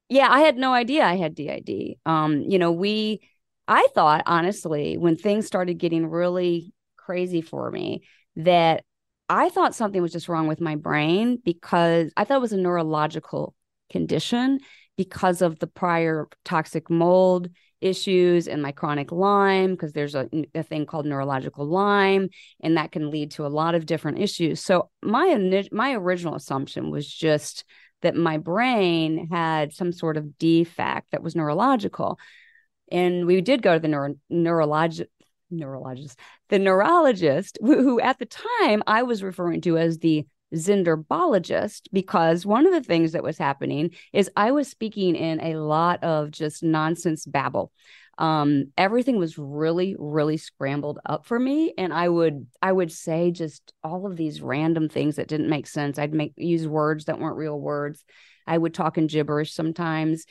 yeah, 0.09 0.29
I 0.29 0.41
had 0.41 0.57
no 0.57 0.73
idea 0.73 1.05
I 1.05 1.17
had 1.17 1.35
DID. 1.35 1.99
Um, 2.07 2.43
you 2.43 2.59
know, 2.59 2.73
we 2.73 3.21
I 3.69 3.87
thought 3.95 4.23
honestly 4.27 4.97
when 4.97 5.17
things 5.17 5.47
started 5.47 5.79
getting 5.79 6.07
really 6.07 6.73
crazy 6.97 7.43
for 7.43 7.71
me 7.71 8.03
that 8.37 8.85
I 9.29 9.49
thought 9.51 9.75
something 9.75 10.03
was 10.03 10.13
just 10.13 10.29
wrong 10.29 10.49
with 10.49 10.61
my 10.61 10.75
brain 10.75 11.39
because 11.45 12.13
I 12.17 12.25
thought 12.25 12.39
it 12.39 12.41
was 12.41 12.53
a 12.53 12.57
neurological 12.57 13.55
condition 13.91 14.59
because 14.97 15.43
of 15.43 15.59
the 15.61 15.67
prior 15.67 16.29
toxic 16.45 16.91
mold 16.91 17.49
issues 17.81 18.49
and 18.49 18.63
my 18.63 18.73
chronic 18.73 19.13
Lyme 19.13 19.73
because 19.73 19.93
there's 19.93 20.15
a, 20.15 20.29
a 20.55 20.63
thing 20.63 20.87
called 20.87 21.07
neurological 21.07 21.67
Lyme 21.67 22.29
and 22.61 22.77
that 22.77 22.93
can 22.93 23.11
lead 23.11 23.31
to 23.33 23.47
a 23.47 23.49
lot 23.49 23.75
of 23.75 23.87
different 23.87 24.19
issues. 24.19 24.61
So 24.61 24.91
my 25.03 25.69
my 25.73 25.95
original 25.95 26.35
assumption 26.35 26.91
was 26.91 27.13
just 27.13 27.65
that 28.03 28.17
my 28.17 28.39
brain 28.39 29.29
had 29.31 29.73
some 29.73 29.93
sort 29.93 30.17
of 30.17 30.39
defect 30.39 31.11
that 31.13 31.23
was 31.23 31.37
neurological. 31.37 32.19
And 32.91 33.27
we 33.27 33.41
did 33.41 33.63
go 33.63 33.75
to 33.75 33.81
the 33.81 33.89
neuro- 33.89 34.17
neurologist 34.29 35.11
neurologist, 35.53 36.19
the 36.49 36.59
neurologist 36.59 37.59
who, 37.61 37.83
who 37.83 38.01
at 38.01 38.19
the 38.19 38.27
time 38.27 38.83
I 38.87 39.03
was 39.03 39.23
referring 39.23 39.61
to 39.63 39.77
as 39.79 39.99
the 39.99 40.27
Zinderbologist 40.55 41.83
because 41.93 42.45
one 42.45 42.67
of 42.67 42.73
the 42.73 42.83
things 42.83 43.13
that 43.13 43.23
was 43.23 43.39
happening 43.39 43.91
is 44.13 44.31
I 44.37 44.53
was 44.53 44.69
speaking 44.69 45.17
in 45.17 45.41
a 45.41 45.57
lot 45.57 46.03
of 46.03 46.31
just 46.31 46.63
nonsense 46.63 47.25
babble. 47.25 47.73
Um, 48.19 48.73
everything 48.77 49.19
was 49.19 49.39
really, 49.39 49.97
really 49.99 50.37
scrambled 50.37 50.99
up 51.07 51.25
for 51.25 51.39
me, 51.39 51.73
and 51.79 51.93
I 51.93 52.07
would, 52.07 52.47
I 52.61 52.71
would 52.71 52.93
say 52.93 53.31
just 53.31 53.73
all 53.83 54.07
of 54.07 54.17
these 54.17 54.43
random 54.43 54.91
things 54.91 55.17
that 55.17 55.29
didn't 55.29 55.49
make 55.49 55.67
sense. 55.67 55.99
I'd 55.99 56.13
make 56.13 56.35
use 56.37 56.67
words 56.67 57.07
that 57.07 57.19
weren't 57.19 57.39
real 57.39 57.59
words. 57.59 58.05
I 58.47 58.59
would 58.59 58.75
talk 58.75 58.99
in 58.99 59.07
gibberish 59.07 59.55
sometimes. 59.55 60.27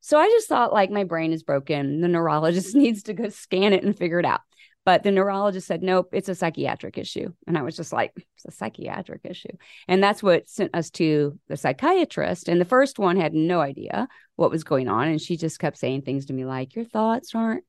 So 0.00 0.18
I 0.18 0.28
just 0.28 0.48
thought 0.48 0.72
like 0.72 0.90
my 0.90 1.04
brain 1.04 1.32
is 1.32 1.42
broken. 1.42 2.00
The 2.00 2.08
neurologist 2.08 2.74
needs 2.74 3.04
to 3.04 3.14
go 3.14 3.28
scan 3.28 3.72
it 3.72 3.84
and 3.84 3.96
figure 3.96 4.18
it 4.18 4.26
out. 4.26 4.40
But 4.84 5.02
the 5.02 5.10
neurologist 5.10 5.66
said, 5.66 5.82
nope, 5.82 6.08
it's 6.12 6.28
a 6.28 6.34
psychiatric 6.34 6.96
issue. 6.96 7.32
And 7.46 7.58
I 7.58 7.62
was 7.62 7.76
just 7.76 7.92
like, 7.92 8.12
it's 8.16 8.46
a 8.46 8.50
psychiatric 8.50 9.20
issue. 9.24 9.52
And 9.86 10.02
that's 10.02 10.22
what 10.22 10.48
sent 10.48 10.74
us 10.74 10.90
to 10.92 11.38
the 11.48 11.56
psychiatrist. 11.56 12.48
And 12.48 12.60
the 12.60 12.64
first 12.64 12.98
one 12.98 13.16
had 13.16 13.34
no 13.34 13.60
idea 13.60 14.08
what 14.36 14.50
was 14.50 14.64
going 14.64 14.88
on. 14.88 15.08
And 15.08 15.20
she 15.20 15.36
just 15.36 15.58
kept 15.58 15.76
saying 15.76 16.02
things 16.02 16.26
to 16.26 16.32
me 16.32 16.44
like, 16.44 16.74
your 16.74 16.86
thoughts 16.86 17.34
aren't 17.34 17.64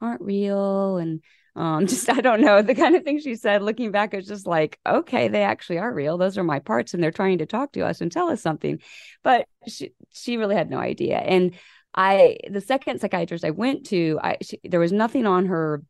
aren't 0.00 0.20
real. 0.20 0.96
And 0.98 1.22
um, 1.54 1.86
just 1.86 2.10
I 2.10 2.20
don't 2.20 2.40
know 2.40 2.62
the 2.62 2.74
kind 2.74 2.96
of 2.96 3.04
thing 3.04 3.20
she 3.20 3.36
said. 3.36 3.62
Looking 3.62 3.92
back, 3.92 4.12
it's 4.12 4.28
just 4.28 4.46
like, 4.46 4.78
okay, 4.86 5.28
they 5.28 5.42
actually 5.42 5.78
are 5.78 5.92
real. 5.92 6.18
Those 6.18 6.38
are 6.38 6.44
my 6.44 6.58
parts, 6.58 6.94
and 6.94 7.02
they're 7.02 7.10
trying 7.10 7.38
to 7.38 7.46
talk 7.46 7.72
to 7.72 7.86
us 7.86 8.00
and 8.00 8.10
tell 8.10 8.28
us 8.28 8.42
something. 8.42 8.80
But 9.22 9.46
she 9.66 9.92
she 10.12 10.36
really 10.36 10.56
had 10.56 10.70
no 10.70 10.78
idea. 10.78 11.18
And 11.18 11.54
I, 11.94 12.36
the 12.50 12.60
second 12.60 13.00
psychiatrist 13.00 13.44
I 13.44 13.50
went 13.50 13.86
to, 13.86 14.20
I 14.22 14.36
she, 14.42 14.60
there 14.64 14.80
was 14.80 14.92
nothing 14.92 15.26
on 15.26 15.46
her 15.46 15.82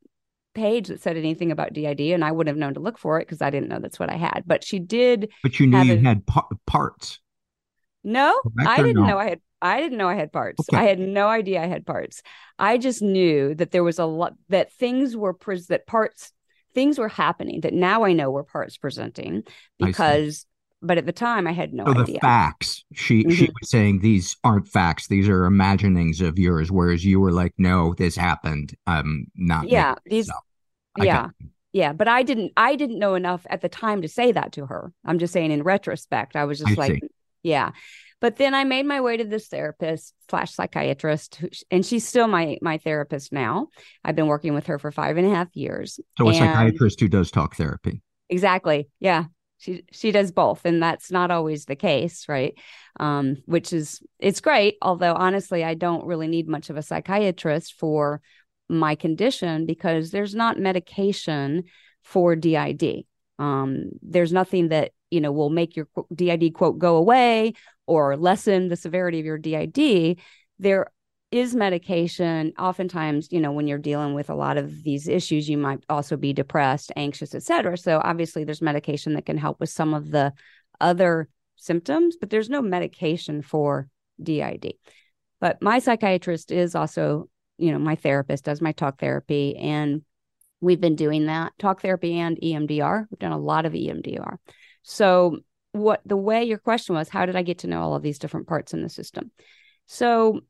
page 0.57 0.89
that 0.89 1.01
said 1.01 1.17
anything 1.17 1.53
about 1.53 1.73
DID, 1.73 2.01
and 2.01 2.25
I 2.25 2.33
wouldn't 2.33 2.53
have 2.53 2.59
known 2.59 2.75
to 2.75 2.81
look 2.81 2.99
for 2.99 3.21
it 3.21 3.27
because 3.29 3.41
I 3.43 3.51
didn't 3.51 3.69
know 3.69 3.79
that's 3.79 3.99
what 4.01 4.11
I 4.11 4.17
had. 4.17 4.43
But 4.47 4.65
she 4.65 4.81
did. 4.81 5.31
But 5.45 5.61
you 5.61 5.69
knew 5.69 5.83
you 5.83 5.95
a- 5.95 5.99
had 6.03 6.27
pa- 6.27 6.49
parts. 6.67 7.21
No, 8.03 8.41
I 8.67 8.79
didn't 8.79 8.97
no? 9.03 9.07
know 9.07 9.19
I 9.19 9.29
had. 9.31 9.41
I 9.63 9.81
didn't 9.81 9.99
know 9.99 10.09
I 10.09 10.15
had 10.15 10.33
parts. 10.33 10.61
Okay. 10.69 10.77
I 10.81 10.85
had 10.85 10.99
no 10.99 11.29
idea 11.29 11.63
I 11.63 11.67
had 11.67 11.87
parts. 11.87 12.23
I 12.59 12.79
just 12.79 13.03
knew 13.03 13.55
that 13.55 13.71
there 13.71 13.83
was 13.85 13.99
a 13.99 14.05
lot 14.05 14.35
that 14.49 14.73
things 14.75 15.17
were 15.17 15.33
pres 15.35 15.69
that 15.69 15.87
parts 15.87 16.33
things 16.75 16.99
were 16.99 17.09
happening 17.09 17.63
that 17.63 17.73
now 17.73 18.05
I 18.05 18.13
know 18.13 18.31
were 18.31 18.45
parts 18.45 18.77
presenting 18.77 19.45
because. 19.79 20.47
But 20.83 20.99
at 20.99 21.07
the 21.07 21.13
time, 21.13 21.47
I 21.47 21.53
had 21.53 21.73
no 21.73 21.87
so 21.87 22.03
the 22.05 22.19
facts, 22.21 22.85
she 22.93 23.23
she 23.31 23.47
Mhm. 23.47 23.55
was 23.61 23.71
saying 23.71 24.01
these 24.01 24.37
aren't 24.45 24.69
facts; 24.69 25.09
these 25.09 25.27
are 25.27 25.47
imaginings 25.47 26.21
of 26.21 26.39
yours. 26.39 26.71
Whereas 26.71 27.03
you 27.03 27.19
were 27.19 27.33
like, 27.33 27.55
"No, 27.57 27.95
this 27.95 28.15
happened. 28.15 28.75
I'm 28.87 29.27
not." 29.35 29.71
yeah, 29.71 29.95
these. 30.05 30.31
This 30.97 31.05
up." 31.05 31.05
I 31.05 31.05
Yeah, 31.07 31.23
got 31.23 31.31
yeah, 31.73 31.93
but 31.93 32.09
I 32.09 32.23
didn't. 32.23 32.53
I 32.57 32.77
didn't 32.77 32.99
know 32.99 33.15
enough 33.17 33.47
at 33.51 33.61
the 33.61 33.69
time 33.69 34.03
to 34.03 34.09
say 34.09 34.33
that 34.33 34.53
to 34.53 34.67
her. 34.67 34.93
I'm 35.05 35.19
just 35.19 35.33
saying 35.33 35.51
in 35.51 35.63
retrospect, 35.63 36.37
I 36.37 36.45
was 36.45 36.59
just 36.59 36.73
I 36.73 36.75
like, 36.75 36.93
see. 37.03 37.09
yeah. 37.43 37.73
But 38.19 38.37
then 38.37 38.55
I 38.55 38.65
made 38.65 38.87
my 38.87 39.03
way 39.03 39.19
to 39.19 39.25
this 39.25 39.49
therapist 39.49 40.15
slash 40.31 40.53
psychiatrist, 40.55 41.45
and 41.71 41.85
she's 41.85 42.09
still 42.09 42.29
my 42.29 42.57
my 42.63 42.79
therapist 42.79 43.31
now. 43.31 43.69
I've 44.03 44.17
been 44.17 44.27
working 44.27 44.55
with 44.55 44.69
her 44.69 44.79
for 44.79 44.91
five 44.91 45.19
and 45.19 45.27
a 45.27 45.35
half 45.35 45.55
years. 45.55 46.01
So 46.17 46.25
a 46.25 46.29
And- 46.29 46.37
psychiatrist 46.39 46.99
who 47.01 47.09
does 47.09 47.31
talk 47.31 47.57
therapy. 47.57 48.01
Exactly. 48.31 48.89
Yeah. 49.01 49.25
She 49.59 49.85
she 49.93 50.13
does 50.13 50.33
both 50.33 50.63
and 50.65 50.83
that's 50.83 51.11
not 51.11 51.31
always 51.31 51.65
the 51.67 51.77
case, 51.77 52.27
right? 52.29 52.55
Um 53.01 53.37
which 53.47 53.73
is 53.73 54.01
it's 54.19 54.41
great, 54.41 54.77
although 54.83 55.15
honestly 55.15 55.63
I 55.65 55.75
don't 55.75 56.07
really 56.07 56.27
need 56.29 56.49
much 56.49 56.69
of 56.71 56.77
a 56.77 56.83
psychiatrist 56.83 57.75
for 57.79 58.21
my 58.69 58.95
condition 58.95 59.67
because 59.67 60.11
there's 60.11 60.35
not 60.35 60.59
medication 60.59 61.65
for 62.03 62.37
DID. 62.37 63.07
Um 63.39 63.91
there's 64.03 64.33
nothing 64.33 64.69
that, 64.69 64.93
you 65.11 65.21
know, 65.21 65.33
will 65.33 65.51
make 65.51 65.77
your 65.77 65.89
DID 66.15 66.55
quote 66.55 66.79
go 66.79 66.97
away 66.97 67.55
or 67.87 68.17
lessen 68.17 68.69
the 68.69 68.77
severity 68.77 69.21
of 69.21 69.27
your 69.27 69.39
DID. 69.39 70.19
There 70.59 70.89
is 71.33 71.55
medication 71.55 72.53
oftentimes 72.59 73.29
you 73.33 73.41
know 73.41 73.51
when 73.51 73.67
you're 73.67 73.79
dealing 73.79 74.15
with 74.15 74.31
a 74.31 74.35
lot 74.35 74.57
of 74.57 74.85
these 74.85 75.09
issues 75.09 75.49
you 75.49 75.59
might 75.59 75.83
also 75.89 76.17
be 76.17 76.33
depressed 76.33 76.93
anxious 76.95 77.35
etc 77.35 77.77
so 77.77 78.01
obviously 78.05 78.45
there's 78.45 78.63
medication 78.63 79.15
that 79.15 79.27
can 79.27 79.37
help 79.37 79.59
with 79.59 79.69
some 79.69 79.93
of 79.93 80.11
the 80.11 80.33
other 80.81 81.29
symptoms 81.57 82.17
but 82.19 82.31
there's 82.31 82.49
no 82.49 82.63
medication 82.63 83.43
for 83.43 83.89
did 84.23 84.75
but 85.41 85.61
my 85.61 85.79
psychiatrist 85.79 86.53
is 86.53 86.75
also 86.75 87.29
you 87.59 87.73
know 87.73 87.79
my 87.79 87.97
therapist 87.97 88.45
does 88.45 88.61
my 88.61 88.73
talk 88.73 88.99
therapy 88.99 89.57
and 89.57 90.03
we've 90.61 90.81
been 90.81 90.97
doing 90.97 91.27
that 91.27 91.53
talk 91.59 91.83
therapy 91.83 92.19
and 92.19 92.39
emdr 92.43 93.07
we've 93.11 93.19
done 93.19 93.33
a 93.33 93.39
lot 93.39 93.67
of 93.67 93.73
emdr 93.73 94.37
so 94.83 95.39
what 95.73 96.01
the 96.07 96.17
way 96.17 96.45
your 96.45 96.59
question 96.59 96.95
was 96.95 97.09
how 97.09 97.27
did 97.27 97.37
i 97.37 97.43
get 97.43 97.59
to 97.59 97.67
know 97.67 97.83
all 97.83 97.95
of 97.95 98.03
these 98.03 98.19
different 98.19 98.47
parts 98.47 98.73
in 98.73 98.83
the 98.83 98.89
system? 98.89 99.31
So 99.87 100.41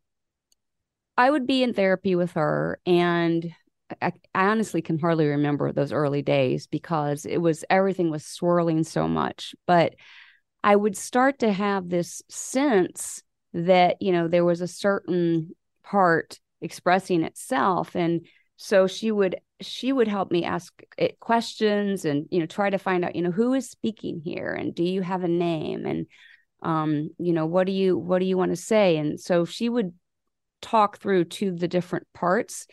I 1.17 1.31
would 1.31 1.47
be 1.47 1.63
in 1.63 1.73
therapy 1.75 2.15
with 2.15 2.33
her, 2.33 2.81
and 2.85 3.51
I, 4.03 4.13
I 4.35 4.47
honestly 4.49 4.83
can 4.83 4.99
hardly 4.99 5.27
remember 5.27 5.73
those 5.73 5.93
early 5.93 6.23
days 6.23 6.67
because 6.67 7.25
it 7.25 7.39
was 7.39 7.65
everything 7.71 8.11
was 8.11 8.25
swirling 8.25 8.83
so 8.85 9.07
much. 9.07 9.55
But 9.67 9.95
I 10.65 10.75
would 10.75 10.97
start 10.97 11.39
to 11.41 11.53
have 11.53 11.89
this 11.89 12.23
sense 12.29 13.23
that, 13.53 14.03
you 14.03 14.13
know, 14.13 14.29
there 14.29 14.45
was 14.45 14.61
a 14.61 14.69
certain 14.69 15.55
part 15.85 16.39
expressing 16.61 17.23
itself. 17.23 17.95
And 17.95 18.27
so 18.57 18.87
she 18.87 19.11
would 19.11 19.37
she 19.61 19.93
would 19.93 20.09
help 20.09 20.31
me 20.31 20.45
ask 20.45 20.73
it 20.99 21.19
questions 21.19 22.05
and 22.05 22.27
you 22.31 22.41
know 22.41 22.47
try 22.47 22.69
to 22.69 22.79
find 22.79 23.05
out 23.05 23.17
you 23.17 23.23
know 23.23 23.31
who 23.31 23.55
is 23.55 23.71
speaking 23.71 24.21
here 24.23 24.53
and 24.53 24.75
do 24.75 24.83
you 24.85 25.01
have 25.01 25.25
a 25.25 25.29
name 25.29 25.87
and 25.87 26.07
um 26.63 27.09
you 27.19 27.33
know 27.33 27.47
what 27.47 27.67
do 27.67 27.73
you 27.73 27.97
what 27.97 28.19
do 28.19 28.27
you 28.27 28.37
want 28.37 28.51
to 28.51 28.57
say 28.57 28.99
and 28.99 29.19
so 29.19 29.47
she 29.47 29.71
would 29.71 29.95
talk 30.67 30.99
through 30.99 31.25
to 31.25 31.53
the 31.53 31.69
different 31.69 32.07
parts. 32.13 32.67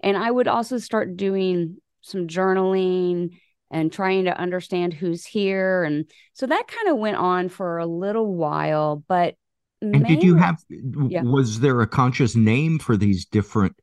And 0.00 0.16
I 0.16 0.30
would 0.30 0.48
also 0.48 0.78
start 0.78 1.16
doing 1.16 1.78
some 2.02 2.28
journaling 2.28 3.38
and 3.70 3.92
trying 3.92 4.24
to 4.24 4.38
understand 4.38 4.94
who's 4.94 5.24
here. 5.24 5.82
And 5.84 6.10
so 6.32 6.46
that 6.46 6.68
kind 6.68 6.88
of 6.88 6.98
went 6.98 7.16
on 7.16 7.48
for 7.48 7.78
a 7.78 7.86
little 7.86 8.34
while. 8.34 9.02
But 9.08 9.34
And 9.80 10.06
did 10.06 10.22
you 10.22 10.36
have? 10.36 10.62
Yeah. 10.68 11.22
Was 11.22 11.60
there 11.60 11.80
a 11.80 11.86
conscious 11.86 12.34
name 12.34 12.78
for 12.78 12.96
these 12.96 13.24
different 13.24 13.76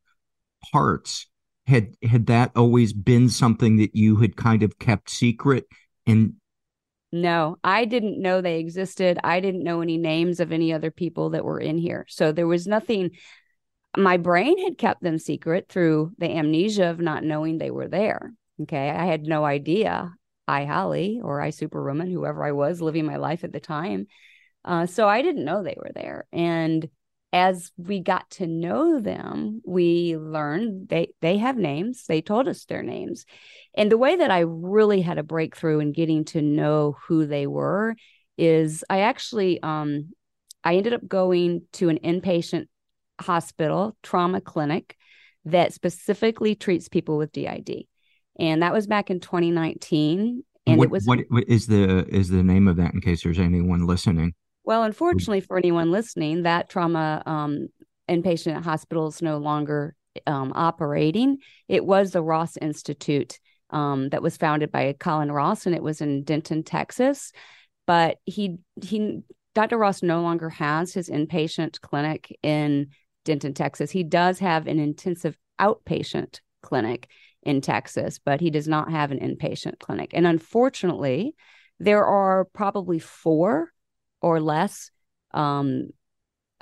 parts? 0.72 1.28
Had 1.68 1.96
had 2.04 2.28
that 2.28 2.52
always 2.56 2.94
been 2.94 3.30
something 3.30 3.78
that 3.78 3.96
you 3.96 4.18
had 4.18 4.36
kind 4.36 4.62
of 4.64 4.78
kept 4.78 5.10
secret? 5.10 5.66
And 6.06 6.34
No, 7.12 7.58
I 7.64 7.86
didn't 7.86 8.22
know 8.22 8.42
they 8.42 8.60
existed. 8.60 9.18
I 9.24 9.40
didn't 9.40 9.64
know 9.64 9.82
any 9.82 9.98
names 9.98 10.40
of 10.40 10.52
any 10.52 10.74
other 10.74 10.92
people 10.92 11.32
that 11.32 11.46
were 11.46 11.60
in 11.60 11.78
here. 11.78 12.06
So 12.10 12.32
there 12.32 12.48
was 12.48 12.68
nothing 12.68 13.12
my 13.98 14.18
brain 14.18 14.62
had 14.64 14.78
kept 14.78 15.02
them 15.02 15.18
secret 15.18 15.68
through 15.70 16.12
the 16.18 16.30
amnesia 16.30 16.90
of 16.90 17.00
not 17.00 17.24
knowing 17.24 17.58
they 17.58 17.72
were 17.72 17.88
there. 17.88 18.34
Okay. 18.62 18.90
I 18.90 19.06
had 19.06 19.24
no 19.24 19.46
idea 19.46 20.14
I, 20.48 20.66
Holly, 20.66 21.20
or 21.24 21.42
I, 21.42 21.50
Superwoman, 21.50 22.12
whoever 22.12 22.44
I 22.44 22.52
was 22.52 22.82
living 22.82 23.06
my 23.06 23.16
life 23.16 23.44
at 23.44 23.54
the 23.54 23.60
time. 23.60 24.08
Uh, 24.66 24.88
so 24.88 25.08
I 25.08 25.22
didn't 25.22 25.46
know 25.46 25.64
they 25.64 25.78
were 25.78 25.92
there. 25.94 26.26
And 26.34 26.90
as 27.32 27.72
we 27.78 28.00
got 28.00 28.30
to 28.32 28.48
know 28.48 29.00
them, 29.00 29.62
we 29.66 30.18
learned 30.18 30.90
they 30.90 31.10
they 31.22 31.38
have 31.38 31.58
names. 31.58 32.06
They 32.08 32.22
told 32.22 32.48
us 32.48 32.66
their 32.66 32.82
names. 32.82 33.26
And 33.76 33.92
the 33.92 33.98
way 33.98 34.16
that 34.16 34.32
I 34.32 34.40
really 34.40 35.02
had 35.02 35.18
a 35.18 35.24
breakthrough 35.24 35.80
in 35.80 35.92
getting 35.92 36.26
to 36.26 36.42
know 36.42 36.96
who 37.08 37.26
they 37.26 37.46
were 37.46 37.96
is 38.38 38.84
I 38.90 39.02
actually 39.02 39.62
um 39.62 40.14
I 40.64 40.78
ended 40.78 40.94
up 40.94 41.08
going 41.08 41.64
to 41.74 41.90
an 41.90 42.00
inpatient 42.00 42.66
hospital 43.22 43.96
trauma 44.02 44.42
clinic 44.42 44.98
that 45.46 45.74
specifically 45.74 46.56
treats 46.56 46.90
people 46.90 47.18
with 47.18 47.32
DID. 47.32 47.86
And 48.40 48.64
that 48.64 48.74
was 48.74 48.88
back 48.88 49.12
in 49.12 49.20
2019 49.20 50.44
and 50.68 50.78
what, 50.78 50.86
it 50.86 50.92
was 50.92 51.06
what 51.06 51.20
is 51.48 51.68
the 51.68 52.08
is 52.08 52.30
the 52.30 52.44
name 52.44 52.68
of 52.68 52.78
that 52.78 52.94
in 52.94 53.02
case 53.02 53.24
there's 53.24 53.40
anyone 53.40 53.86
listening? 53.86 54.34
Well, 54.66 54.84
unfortunately 54.84 55.42
for 55.42 55.58
anyone 55.58 55.92
listening, 55.92 56.44
that 56.44 56.70
trauma 56.70 57.22
um, 57.26 57.68
inpatient 58.10 58.64
hospital 58.64 59.08
is 59.08 59.22
no 59.22 59.38
longer 59.38 59.96
um, 60.26 60.52
operating. 60.56 61.38
It 61.68 61.86
was 61.86 62.12
the 62.12 62.24
Ross 62.24 62.58
Institute 62.58 63.40
um, 63.70 64.10
that 64.10 64.24
was 64.24 64.38
founded 64.38 64.72
by 64.72 64.94
Colin 65.00 65.32
Ross, 65.32 65.68
and 65.68 65.76
it 65.76 65.84
was 65.84 66.02
in 66.02 66.24
Denton, 66.24 66.64
Texas. 66.64 67.32
But 67.86 68.18
he 68.26 68.58
he 68.82 69.22
Dr. 69.54 69.78
Ross 69.78 70.02
no 70.02 70.22
longer 70.22 70.50
has 70.50 70.94
his 70.94 71.10
inpatient 71.10 71.80
clinic 71.82 72.36
in 72.42 72.88
Denton, 73.24 73.54
Texas. 73.54 73.92
He 73.92 74.04
does 74.04 74.40
have 74.40 74.68
an 74.68 74.80
intensive 74.80 75.38
outpatient 75.62 76.40
clinic 76.62 77.08
in 77.44 77.62
Texas, 77.62 78.20
but 78.24 78.42
he 78.42 78.50
does 78.50 78.68
not 78.68 78.92
have 78.92 79.12
an 79.12 79.20
inpatient 79.20 79.78
clinic. 79.80 80.12
And 80.14 80.26
unfortunately, 80.26 81.36
there 81.80 82.04
are 82.04 82.46
probably 82.46 83.00
four 83.00 83.72
or 84.26 84.42
less 84.42 84.90
um, 85.36 85.90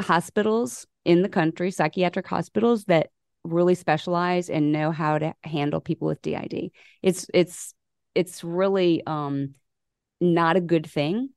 hospitals 0.01 0.86
in 1.05 1.22
the 1.22 1.30
country, 1.30 1.72
psychiatric 1.72 2.28
hospitals 2.28 2.84
that 2.86 3.09
really 3.45 3.74
specialize 3.74 4.49
and 4.49 4.74
know 4.74 4.91
how 4.91 5.18
to 5.18 5.34
handle 5.45 5.80
people 5.80 6.09
with 6.09 6.22
DID. 6.22 6.72
It's 7.01 7.26
it's 7.34 7.74
it's 8.16 8.43
really 8.43 9.01
um, 9.07 9.55
not 10.20 10.57
a 10.57 10.61
good 10.61 10.86
thing 10.86 11.30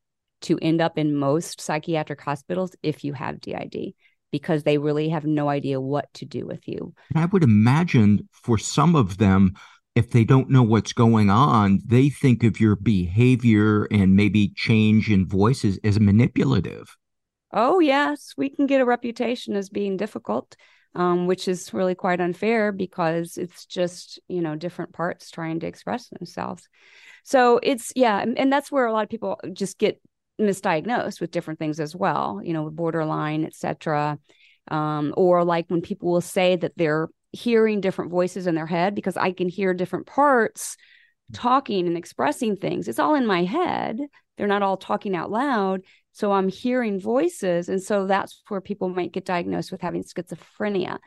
to 0.42 0.58
end 0.60 0.80
up 0.80 0.98
in 0.98 1.14
most 1.14 1.60
psychiatric 1.60 2.20
hospitals 2.20 2.74
if 2.82 3.04
you 3.04 3.12
have 3.12 3.40
DID 3.40 3.94
because 4.32 4.64
they 4.64 4.78
really 4.78 5.10
have 5.10 5.24
no 5.24 5.48
idea 5.48 5.80
what 5.80 6.12
to 6.14 6.24
do 6.24 6.44
with 6.44 6.66
you. 6.66 6.92
I 7.14 7.26
would 7.26 7.44
imagine 7.44 8.28
for 8.32 8.58
some 8.58 8.96
of 8.96 9.18
them 9.18 9.54
if 9.96 10.10
they 10.10 10.24
don't 10.24 10.50
know 10.50 10.62
what's 10.62 10.92
going 10.92 11.30
on, 11.30 11.80
they 11.84 12.10
think 12.10 12.44
of 12.44 12.60
your 12.60 12.76
behavior 12.76 13.84
and 13.84 14.14
maybe 14.14 14.52
change 14.54 15.10
in 15.10 15.26
voices 15.26 15.80
as 15.82 15.98
manipulative. 15.98 16.96
Oh, 17.52 17.80
yes, 17.80 18.34
we 18.36 18.50
can 18.50 18.66
get 18.66 18.82
a 18.82 18.84
reputation 18.84 19.56
as 19.56 19.70
being 19.70 19.96
difficult, 19.96 20.54
um, 20.94 21.26
which 21.26 21.48
is 21.48 21.72
really 21.72 21.94
quite 21.94 22.20
unfair 22.20 22.72
because 22.72 23.38
it's 23.38 23.64
just, 23.64 24.20
you 24.28 24.42
know, 24.42 24.54
different 24.54 24.92
parts 24.92 25.30
trying 25.30 25.60
to 25.60 25.66
express 25.66 26.08
themselves. 26.08 26.68
So 27.24 27.58
it's, 27.62 27.90
yeah, 27.96 28.18
and, 28.18 28.52
that's 28.52 28.70
where 28.70 28.84
a 28.84 28.92
lot 28.92 29.04
of 29.04 29.08
people 29.08 29.40
just 29.52 29.78
get 29.78 30.00
misdiagnosed 30.38 31.22
with 31.22 31.30
different 31.30 31.58
things 31.58 31.80
as 31.80 31.96
well, 31.96 32.40
you 32.44 32.52
know, 32.52 32.68
borderline, 32.68 33.46
etc. 33.46 34.18
Um, 34.68 35.14
or 35.16 35.42
like 35.42 35.66
when 35.68 35.80
people 35.80 36.12
will 36.12 36.20
say 36.20 36.56
that 36.56 36.72
they're 36.76 37.08
hearing 37.36 37.80
different 37.80 38.10
voices 38.10 38.46
in 38.46 38.54
their 38.54 38.66
head 38.66 38.94
because 38.94 39.16
I 39.16 39.32
can 39.32 39.48
hear 39.48 39.74
different 39.74 40.06
parts 40.06 40.76
talking 41.32 41.86
and 41.86 41.96
expressing 41.96 42.56
things. 42.56 42.88
It's 42.88 42.98
all 42.98 43.14
in 43.14 43.26
my 43.26 43.44
head. 43.44 43.98
They're 44.36 44.46
not 44.46 44.62
all 44.62 44.76
talking 44.76 45.14
out 45.14 45.30
loud. 45.30 45.82
So 46.12 46.32
I'm 46.32 46.48
hearing 46.48 47.00
voices. 47.00 47.68
And 47.68 47.82
so 47.82 48.06
that's 48.06 48.42
where 48.48 48.60
people 48.60 48.88
might 48.88 49.12
get 49.12 49.24
diagnosed 49.24 49.70
with 49.70 49.80
having 49.80 50.02
schizophrenia. 50.02 50.98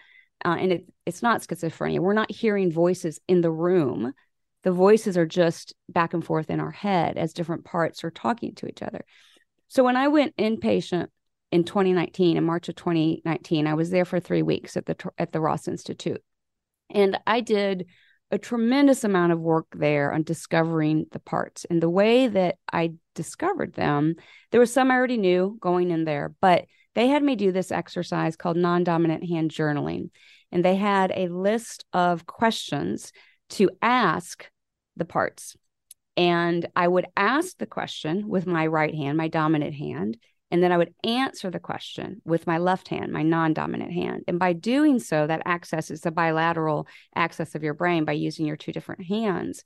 Uh, 0.46 0.56
and 0.60 0.72
it, 0.72 0.86
it's 1.06 1.22
not 1.22 1.42
schizophrenia. 1.42 2.00
We're 2.00 2.14
not 2.14 2.32
hearing 2.32 2.72
voices 2.72 3.20
in 3.28 3.42
the 3.42 3.52
room. 3.52 4.14
The 4.64 4.72
voices 4.72 5.18
are 5.18 5.26
just 5.26 5.74
back 5.88 6.14
and 6.14 6.24
forth 6.24 6.50
in 6.50 6.60
our 6.60 6.72
head 6.72 7.18
as 7.18 7.34
different 7.34 7.66
parts 7.66 8.04
are 8.04 8.12
talking 8.12 8.56
to 8.56 8.68
each 8.68 8.82
other. 8.82 9.06
So 9.68 9.84
when 9.84 9.96
I 9.96 10.08
went 10.10 10.36
inpatient 10.38 11.08
in 11.52 11.64
2019 11.64 12.38
in 12.38 12.44
march 12.44 12.70
of 12.70 12.76
2019 12.76 13.68
i 13.68 13.74
was 13.74 13.90
there 13.90 14.06
for 14.06 14.20
three 14.20 14.42
weeks 14.42 14.78
at 14.78 14.86
the 14.86 14.96
at 15.18 15.32
the 15.32 15.42
ross 15.42 15.68
institute. 15.68 16.24
And 16.90 17.20
i 17.26 17.42
did 17.42 17.88
a 18.32 18.38
tremendous 18.38 19.04
amount 19.04 19.32
of 19.32 19.40
work 19.40 19.66
there 19.76 20.14
on 20.14 20.22
discovering 20.22 21.08
the 21.12 21.20
parts. 21.20 21.66
And 21.70 21.82
the 21.82 21.90
way 21.90 22.28
that 22.28 22.58
i 22.72 22.94
discovered 23.16 23.74
them 23.74 24.16
there 24.52 24.60
was 24.60 24.74
some 24.74 24.92
i 24.92 24.96
already 24.96 25.18
knew 25.18 25.58
going 25.60 25.92
in 25.92 26.06
there 26.06 26.34
but 26.42 26.66
they 26.96 27.08
had 27.08 27.24
me 27.24 27.36
do 27.36 27.52
this 27.52 27.72
exercise 27.72 28.36
called 28.36 28.58
non-dominant 28.58 29.28
hand 29.28 29.52
journaling. 29.52 30.10
And 30.52 30.66
they 30.66 30.76
had 30.76 31.12
a 31.16 31.28
list 31.28 31.86
of 31.94 32.26
questions 32.26 33.12
to 33.52 33.70
ask 33.82 34.50
the 34.96 35.06
parts. 35.06 35.56
And 36.18 36.68
i 36.76 36.88
would 36.88 37.08
ask 37.16 37.58
the 37.58 37.66
question 37.66 38.28
with 38.28 38.46
my 38.46 38.68
right 38.68 38.94
hand 38.94 39.18
my 39.18 39.28
dominant 39.28 39.74
hand 39.76 40.18
and 40.52 40.64
then 40.64 40.72
I 40.72 40.78
would 40.78 40.94
answer 41.04 41.52
the 41.52 41.60
question 41.60 42.22
with 42.26 42.48
my 42.48 42.58
left 42.58 42.88
hand, 42.88 43.12
my 43.12 43.24
non 43.24 43.54
dominant 43.54 43.92
hand. 43.92 44.24
And 44.28 44.40
by 44.40 44.54
doing 44.54 45.00
so, 45.00 45.28
that 45.28 45.46
accesses 45.46 46.02
the 46.02 46.12
bilateral 46.12 46.88
access 47.16 47.56
of 47.56 47.64
your 47.64 47.76
brain 47.76 48.06
by 48.06 48.14
using 48.14 48.46
your 48.46 48.58
two 48.58 48.72
different 48.72 49.06
hands. 49.06 49.64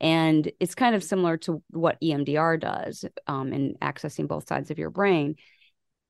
And 0.00 0.50
it's 0.58 0.74
kind 0.74 0.96
of 0.96 1.04
similar 1.04 1.36
to 1.38 1.62
what 1.70 2.00
EMDR 2.00 2.60
does 2.60 3.04
um, 3.28 3.52
in 3.52 3.76
accessing 3.80 4.26
both 4.26 4.48
sides 4.48 4.70
of 4.70 4.78
your 4.78 4.90
brain. 4.90 5.36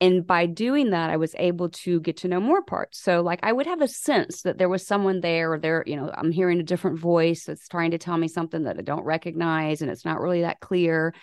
And 0.01 0.27
by 0.27 0.47
doing 0.47 0.91
that, 0.91 1.11
I 1.11 1.17
was 1.17 1.35
able 1.39 1.69
to 1.69 2.01
get 2.01 2.19
to 2.19 2.29
know 2.29 2.41
more 2.41 2.63
parts. 2.63 3.01
So, 3.01 3.23
like, 3.23 3.41
I 3.43 3.53
would 3.53 3.67
have 3.67 3.81
a 3.81 3.89
sense 3.89 4.43
that 4.43 4.59
there 4.59 4.69
was 4.69 4.87
someone 4.87 5.21
there, 5.21 5.53
or 5.53 5.59
there, 5.59 5.85
you 5.87 5.97
know, 5.97 6.11
I'm 6.13 6.33
hearing 6.33 6.61
a 6.61 6.65
different 6.65 6.99
voice 6.99 7.45
that's 7.45 7.69
trying 7.69 7.93
to 7.93 7.99
tell 7.99 8.19
me 8.19 8.27
something 8.27 8.65
that 8.65 8.77
I 8.79 8.83
don't 8.83 9.05
recognize, 9.05 9.83
and 9.83 9.91
it's 9.91 10.05
not 10.05 10.21
really 10.21 10.43
that 10.43 10.61
clear. 10.61 11.15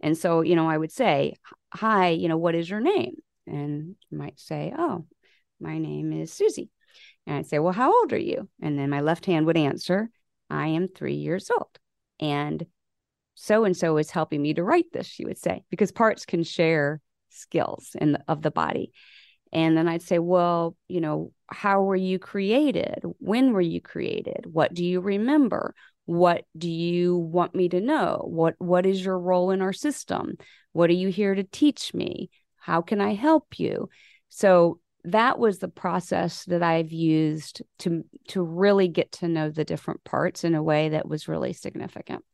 And 0.00 0.16
so, 0.16 0.42
you 0.42 0.56
know, 0.56 0.68
I 0.68 0.78
would 0.78 0.92
say, 0.92 1.34
Hi, 1.74 2.08
you 2.08 2.28
know, 2.28 2.36
what 2.36 2.54
is 2.54 2.68
your 2.68 2.80
name? 2.80 3.16
And 3.46 3.96
you 4.10 4.18
might 4.18 4.38
say, 4.38 4.72
Oh, 4.76 5.06
my 5.60 5.78
name 5.78 6.12
is 6.12 6.32
Susie. 6.32 6.70
And 7.26 7.36
I'd 7.36 7.46
say, 7.46 7.58
Well, 7.58 7.72
how 7.72 7.92
old 7.92 8.12
are 8.12 8.18
you? 8.18 8.48
And 8.60 8.78
then 8.78 8.90
my 8.90 9.00
left 9.00 9.26
hand 9.26 9.46
would 9.46 9.56
answer, 9.56 10.10
I 10.50 10.68
am 10.68 10.88
three 10.88 11.16
years 11.16 11.50
old. 11.50 11.78
And 12.20 12.66
so 13.34 13.64
and 13.64 13.76
so 13.76 13.98
is 13.98 14.10
helping 14.10 14.42
me 14.42 14.54
to 14.54 14.64
write 14.64 14.92
this, 14.92 15.06
she 15.06 15.24
would 15.24 15.38
say, 15.38 15.64
because 15.70 15.92
parts 15.92 16.26
can 16.26 16.42
share 16.42 17.00
skills 17.28 17.94
in 18.00 18.12
the, 18.12 18.24
of 18.26 18.42
the 18.42 18.50
body. 18.50 18.92
And 19.52 19.76
then 19.76 19.88
I'd 19.88 20.02
say, 20.02 20.18
Well, 20.18 20.76
you 20.88 21.00
know, 21.00 21.32
how 21.48 21.82
were 21.82 21.96
you 21.96 22.18
created? 22.18 23.02
When 23.18 23.52
were 23.52 23.60
you 23.60 23.80
created? 23.80 24.46
What 24.50 24.74
do 24.74 24.84
you 24.84 25.00
remember? 25.00 25.74
What 26.08 26.46
do 26.56 26.70
you 26.70 27.18
want 27.18 27.54
me 27.54 27.68
to 27.68 27.82
know? 27.82 28.22
What 28.26 28.54
what 28.56 28.86
is 28.86 29.04
your 29.04 29.18
role 29.18 29.50
in 29.50 29.60
our 29.60 29.74
system? 29.74 30.38
What 30.72 30.88
are 30.88 30.94
you 30.94 31.08
here 31.08 31.34
to 31.34 31.44
teach 31.44 31.92
me? 31.92 32.30
How 32.56 32.80
can 32.80 33.02
i 33.02 33.12
help 33.12 33.58
you? 33.58 33.90
So 34.30 34.80
that 35.04 35.38
was 35.38 35.58
the 35.58 35.68
process 35.68 36.44
that 36.46 36.62
i've 36.62 36.92
used 36.92 37.62
to 37.80 38.04
to 38.28 38.42
really 38.42 38.88
get 38.88 39.12
to 39.12 39.28
know 39.28 39.50
the 39.50 39.64
different 39.64 40.02
parts 40.02 40.44
in 40.44 40.54
a 40.54 40.62
way 40.62 40.88
that 40.88 41.06
was 41.06 41.28
really 41.28 41.52
significant. 41.52 42.24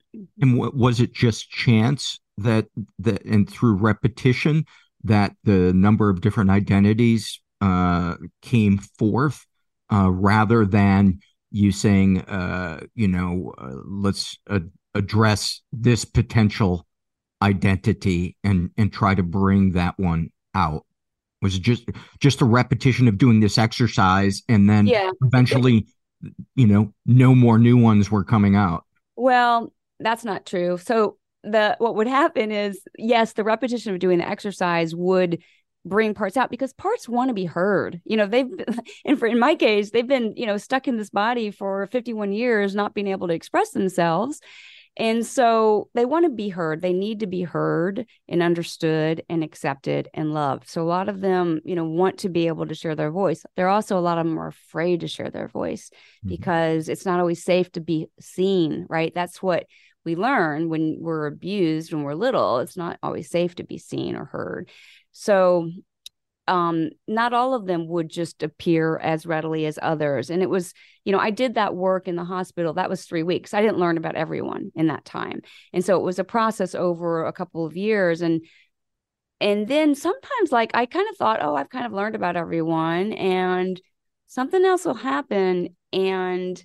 And 0.40 0.56
was 0.56 1.00
it 1.00 1.12
just 1.12 1.50
chance 1.50 2.20
that 2.38 2.66
that 3.00 3.24
and 3.24 3.50
through 3.50 3.74
repetition 3.74 4.66
that 5.02 5.34
the 5.42 5.72
number 5.72 6.10
of 6.10 6.20
different 6.20 6.50
identities 6.50 7.40
uh, 7.60 8.14
came 8.40 8.78
forth 8.78 9.44
uh, 9.92 10.10
rather 10.12 10.64
than 10.64 11.18
you 11.54 11.70
saying, 11.70 12.20
uh, 12.22 12.80
you 12.96 13.06
know, 13.06 13.54
uh, 13.56 13.76
let's 13.84 14.36
uh, 14.50 14.58
address 14.94 15.62
this 15.72 16.04
potential 16.04 16.84
identity 17.40 18.36
and 18.42 18.70
and 18.76 18.92
try 18.92 19.14
to 19.14 19.22
bring 19.22 19.72
that 19.72 19.96
one 19.96 20.30
out? 20.54 20.84
Was 21.42 21.54
it 21.54 21.62
just 21.62 21.88
just 22.18 22.40
a 22.40 22.44
repetition 22.44 23.06
of 23.06 23.18
doing 23.18 23.38
this 23.38 23.56
exercise, 23.56 24.42
and 24.48 24.68
then 24.68 24.88
yeah. 24.88 25.12
eventually, 25.22 25.86
you 26.56 26.66
know, 26.66 26.92
no 27.06 27.36
more 27.36 27.56
new 27.56 27.76
ones 27.76 28.10
were 28.10 28.24
coming 28.24 28.56
out? 28.56 28.84
Well, 29.14 29.72
that's 30.00 30.24
not 30.24 30.46
true. 30.46 30.76
So 30.78 31.18
the 31.44 31.76
what 31.78 31.94
would 31.94 32.08
happen 32.08 32.50
is 32.50 32.80
yes, 32.98 33.34
the 33.34 33.44
repetition 33.44 33.94
of 33.94 34.00
doing 34.00 34.18
the 34.18 34.28
exercise 34.28 34.92
would 34.92 35.40
bring 35.84 36.14
parts 36.14 36.36
out 36.36 36.50
because 36.50 36.72
parts 36.72 37.08
want 37.08 37.28
to 37.28 37.34
be 37.34 37.44
heard. 37.44 38.00
You 38.04 38.16
know, 38.16 38.26
they've 38.26 38.48
and 39.04 39.18
for 39.18 39.26
in 39.26 39.38
my 39.38 39.54
case, 39.54 39.90
they've 39.90 40.06
been, 40.06 40.34
you 40.36 40.46
know, 40.46 40.56
stuck 40.56 40.88
in 40.88 40.96
this 40.96 41.10
body 41.10 41.50
for 41.50 41.86
51 41.88 42.32
years, 42.32 42.74
not 42.74 42.94
being 42.94 43.08
able 43.08 43.28
to 43.28 43.34
express 43.34 43.70
themselves. 43.70 44.40
And 44.96 45.26
so 45.26 45.88
they 45.94 46.04
want 46.04 46.24
to 46.24 46.30
be 46.30 46.48
heard. 46.48 46.80
They 46.80 46.92
need 46.92 47.20
to 47.20 47.26
be 47.26 47.42
heard 47.42 48.06
and 48.28 48.42
understood 48.42 49.24
and 49.28 49.42
accepted 49.42 50.08
and 50.14 50.32
loved. 50.32 50.68
So 50.68 50.82
a 50.82 50.84
lot 50.84 51.08
of 51.08 51.20
them, 51.20 51.60
you 51.64 51.74
know, 51.74 51.84
want 51.84 52.18
to 52.18 52.28
be 52.28 52.46
able 52.46 52.66
to 52.66 52.76
share 52.76 52.94
their 52.94 53.10
voice. 53.10 53.44
There 53.56 53.66
are 53.66 53.70
also 53.74 53.98
a 53.98 54.00
lot 54.00 54.18
of 54.18 54.24
them 54.24 54.38
are 54.38 54.48
afraid 54.48 55.00
to 55.00 55.08
share 55.08 55.30
their 55.30 55.48
voice 55.48 55.90
mm-hmm. 55.90 56.28
because 56.28 56.88
it's 56.88 57.04
not 57.04 57.18
always 57.18 57.42
safe 57.42 57.72
to 57.72 57.80
be 57.80 58.06
seen, 58.20 58.86
right? 58.88 59.12
That's 59.12 59.42
what 59.42 59.66
we 60.04 60.14
learn 60.16 60.68
when 60.68 60.98
we're 61.00 61.26
abused 61.26 61.92
when 61.92 62.02
we're 62.02 62.14
little. 62.14 62.60
It's 62.60 62.76
not 62.76 62.98
always 63.02 63.30
safe 63.30 63.56
to 63.56 63.64
be 63.64 63.78
seen 63.78 64.14
or 64.14 64.26
heard. 64.26 64.68
So 65.14 65.70
um, 66.46 66.90
not 67.08 67.32
all 67.32 67.54
of 67.54 67.66
them 67.66 67.88
would 67.88 68.10
just 68.10 68.42
appear 68.42 68.98
as 68.98 69.24
readily 69.24 69.64
as 69.64 69.78
others. 69.80 70.28
And 70.28 70.42
it 70.42 70.50
was, 70.50 70.74
you 71.04 71.12
know, 71.12 71.18
I 71.18 71.30
did 71.30 71.54
that 71.54 71.74
work 71.74 72.06
in 72.06 72.16
the 72.16 72.24
hospital. 72.24 72.74
That 72.74 72.90
was 72.90 73.04
three 73.04 73.22
weeks. 73.22 73.54
I 73.54 73.62
didn't 73.62 73.78
learn 73.78 73.96
about 73.96 74.16
everyone 74.16 74.70
in 74.74 74.88
that 74.88 75.04
time. 75.04 75.40
And 75.72 75.84
so 75.84 75.96
it 75.96 76.02
was 76.02 76.18
a 76.18 76.24
process 76.24 76.74
over 76.74 77.24
a 77.24 77.32
couple 77.32 77.64
of 77.64 77.76
years. 77.76 78.20
And 78.20 78.44
and 79.40 79.68
then 79.68 79.94
sometimes 79.94 80.52
like 80.52 80.72
I 80.74 80.86
kind 80.86 81.08
of 81.08 81.16
thought, 81.16 81.42
oh, 81.42 81.54
I've 81.54 81.70
kind 81.70 81.86
of 81.86 81.92
learned 81.92 82.14
about 82.14 82.36
everyone 82.36 83.12
and 83.12 83.80
something 84.26 84.64
else 84.64 84.84
will 84.84 84.94
happen. 84.94 85.76
And 85.92 86.62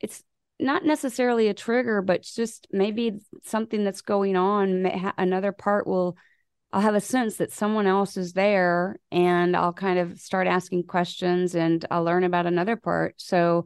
it's 0.00 0.22
not 0.60 0.84
necessarily 0.84 1.48
a 1.48 1.54
trigger, 1.54 2.00
but 2.00 2.22
just 2.22 2.66
maybe 2.70 3.18
something 3.44 3.84
that's 3.84 4.02
going 4.02 4.36
on. 4.36 4.86
Another 5.18 5.52
part 5.52 5.86
will 5.86 6.16
I'll 6.72 6.82
have 6.82 6.94
a 6.94 7.00
sense 7.00 7.36
that 7.36 7.52
someone 7.52 7.86
else 7.86 8.16
is 8.16 8.34
there 8.34 8.98
and 9.10 9.56
I'll 9.56 9.72
kind 9.72 9.98
of 9.98 10.18
start 10.20 10.46
asking 10.46 10.84
questions 10.84 11.54
and 11.54 11.84
I'll 11.90 12.04
learn 12.04 12.24
about 12.24 12.46
another 12.46 12.76
part. 12.76 13.14
So 13.16 13.64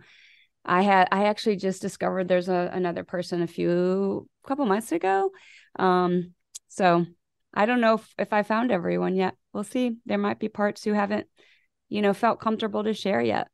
I 0.65 0.83
had 0.83 1.09
I 1.11 1.25
actually 1.25 1.57
just 1.57 1.83
discovered 1.83 2.29
there's 2.29 2.49
a, 2.49 2.71
another 2.73 3.03
person 3.03 3.43
a 3.43 3.49
few 3.49 4.29
couple 4.47 4.67
months 4.67 4.93
ago. 4.93 5.31
Um, 5.79 6.35
so 6.69 7.05
I 7.53 7.67
don't 7.67 7.81
know 7.81 7.95
if, 7.95 8.15
if 8.19 8.33
I 8.33 8.45
found 8.45 8.71
everyone 8.71 9.17
yet. 9.17 9.35
We'll 9.53 9.65
see. 9.65 9.97
There 10.07 10.19
might 10.19 10.39
be 10.39 10.49
parts 10.49 10.85
who 10.85 10.93
haven't, 10.93 11.27
you 11.89 12.03
know, 12.03 12.15
felt 12.15 12.41
comfortable 12.41 12.85
to 12.85 12.95
share 12.95 13.21
yet. 13.21 13.49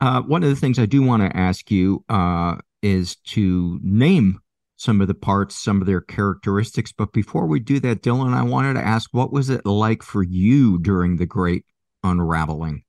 Uh, 0.00 0.22
one 0.22 0.44
of 0.44 0.48
the 0.48 0.56
things 0.56 0.78
I 0.78 0.86
do 0.86 1.02
want 1.02 1.22
to 1.22 1.36
ask 1.36 1.70
you 1.70 2.04
uh, 2.08 2.56
is 2.82 3.16
to 3.16 3.80
name 3.82 4.40
some 4.78 5.00
of 5.00 5.08
the 5.08 5.14
parts, 5.14 5.56
some 5.56 5.80
of 5.80 5.86
their 5.86 6.00
characteristics. 6.00 6.92
But 6.92 7.12
before 7.12 7.46
we 7.46 7.58
do 7.58 7.80
that, 7.80 8.00
Dylan, 8.00 8.32
I 8.32 8.42
wanted 8.42 8.74
to 8.74 8.86
ask 8.86 9.10
what 9.12 9.32
was 9.32 9.50
it 9.50 9.66
like 9.66 10.02
for 10.02 10.22
you 10.22 10.78
during 10.78 11.16
the 11.16 11.26
great 11.26 11.66
unraveling? 12.04 12.84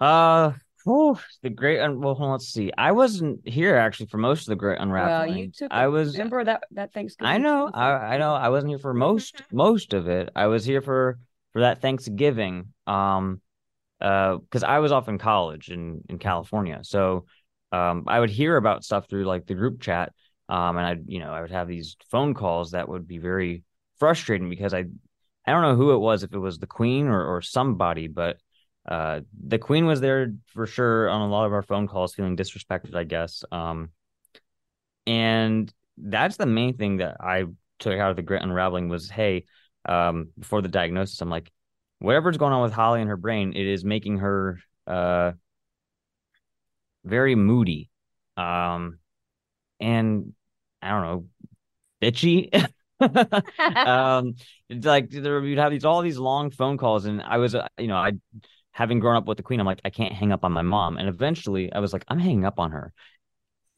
Uh, 0.00 0.52
oh, 0.86 1.20
the 1.42 1.50
great 1.50 1.78
un- 1.80 2.00
well, 2.00 2.16
let's 2.18 2.48
see. 2.48 2.72
I 2.76 2.92
wasn't 2.92 3.46
here 3.46 3.76
actually 3.76 4.06
for 4.06 4.16
most 4.16 4.40
of 4.40 4.46
the 4.46 4.56
great 4.56 4.80
unraveling. 4.80 5.28
Well, 5.28 5.38
you 5.38 5.50
took. 5.50 5.70
I 5.70 5.88
was. 5.88 6.14
Remember 6.14 6.42
that 6.42 6.64
that 6.72 6.94
Thanksgiving. 6.94 7.30
I 7.30 7.38
know. 7.38 7.70
I, 7.72 7.90
I 7.90 8.16
know. 8.16 8.34
I 8.34 8.48
wasn't 8.48 8.70
here 8.70 8.78
for 8.78 8.94
most 8.94 9.42
most 9.52 9.92
of 9.92 10.08
it. 10.08 10.30
I 10.34 10.46
was 10.46 10.64
here 10.64 10.80
for 10.80 11.18
for 11.52 11.60
that 11.60 11.82
Thanksgiving. 11.82 12.72
Um, 12.86 13.42
uh, 14.00 14.38
because 14.38 14.64
I 14.64 14.78
was 14.78 14.90
off 14.90 15.08
in 15.08 15.18
college 15.18 15.68
in 15.68 16.00
in 16.08 16.18
California, 16.18 16.80
so 16.82 17.26
um, 17.74 18.04
I 18.06 18.20
would 18.20 18.30
hear 18.30 18.56
about 18.56 18.84
stuff 18.84 19.08
through 19.08 19.24
like 19.24 19.46
the 19.46 19.54
group 19.54 19.80
chat, 19.80 20.12
um, 20.48 20.76
and 20.76 20.86
I, 20.86 20.96
you 21.06 21.18
know, 21.18 21.32
I 21.32 21.40
would 21.40 21.50
have 21.50 21.66
these 21.66 21.96
phone 22.10 22.34
calls 22.34 22.70
that 22.70 22.88
would 22.88 23.08
be 23.08 23.18
very 23.18 23.64
frustrating 23.98 24.48
because 24.48 24.72
I, 24.72 24.84
I 25.46 25.50
don't 25.50 25.62
know 25.62 25.76
who 25.76 25.92
it 25.92 25.98
was, 25.98 26.22
if 26.22 26.32
it 26.32 26.38
was 26.38 26.58
the 26.58 26.66
Queen 26.66 27.08
or 27.08 27.24
or 27.24 27.42
somebody, 27.42 28.06
but 28.06 28.36
uh, 28.88 29.20
the 29.46 29.58
Queen 29.58 29.86
was 29.86 30.00
there 30.00 30.34
for 30.48 30.66
sure 30.66 31.08
on 31.08 31.22
a 31.22 31.28
lot 31.28 31.46
of 31.46 31.52
our 31.52 31.62
phone 31.62 31.88
calls, 31.88 32.14
feeling 32.14 32.36
disrespected, 32.36 32.94
I 32.94 33.04
guess. 33.04 33.42
Um, 33.50 33.90
and 35.06 35.72
that's 35.98 36.36
the 36.36 36.46
main 36.46 36.76
thing 36.76 36.98
that 36.98 37.16
I 37.20 37.44
took 37.78 37.98
out 37.98 38.10
of 38.10 38.16
the 38.16 38.22
Great 38.22 38.42
Unraveling 38.42 38.88
was, 38.88 39.10
hey, 39.10 39.46
um, 39.86 40.28
before 40.38 40.62
the 40.62 40.68
diagnosis, 40.68 41.20
I'm 41.20 41.30
like, 41.30 41.50
whatever's 41.98 42.36
going 42.36 42.52
on 42.52 42.62
with 42.62 42.72
Holly 42.72 43.00
in 43.00 43.08
her 43.08 43.16
brain, 43.16 43.52
it 43.54 43.66
is 43.66 43.84
making 43.84 44.18
her 44.18 44.60
uh 44.86 45.32
very 47.04 47.34
moody, 47.34 47.90
um, 48.36 48.98
and 49.80 50.32
I 50.82 50.90
don't 50.90 51.02
know, 51.02 51.26
bitchy. 52.02 52.68
um, 53.86 54.34
like 54.70 55.10
there, 55.10 55.44
you'd 55.44 55.58
have 55.58 55.70
these 55.70 55.84
all 55.84 56.02
these 56.02 56.18
long 56.18 56.50
phone 56.50 56.78
calls, 56.78 57.04
and 57.04 57.22
I 57.22 57.38
was, 57.38 57.54
uh, 57.54 57.68
you 57.78 57.88
know, 57.88 57.96
I 57.96 58.12
having 58.72 58.98
grown 58.98 59.16
up 59.16 59.26
with 59.26 59.36
the 59.36 59.42
queen, 59.42 59.60
I'm 59.60 59.66
like, 59.66 59.80
I 59.84 59.90
can't 59.90 60.12
hang 60.12 60.32
up 60.32 60.44
on 60.44 60.52
my 60.52 60.62
mom, 60.62 60.96
and 60.96 61.08
eventually 61.08 61.72
I 61.72 61.78
was 61.78 61.92
like, 61.92 62.04
I'm 62.08 62.18
hanging 62.18 62.44
up 62.44 62.58
on 62.58 62.72
her. 62.72 62.92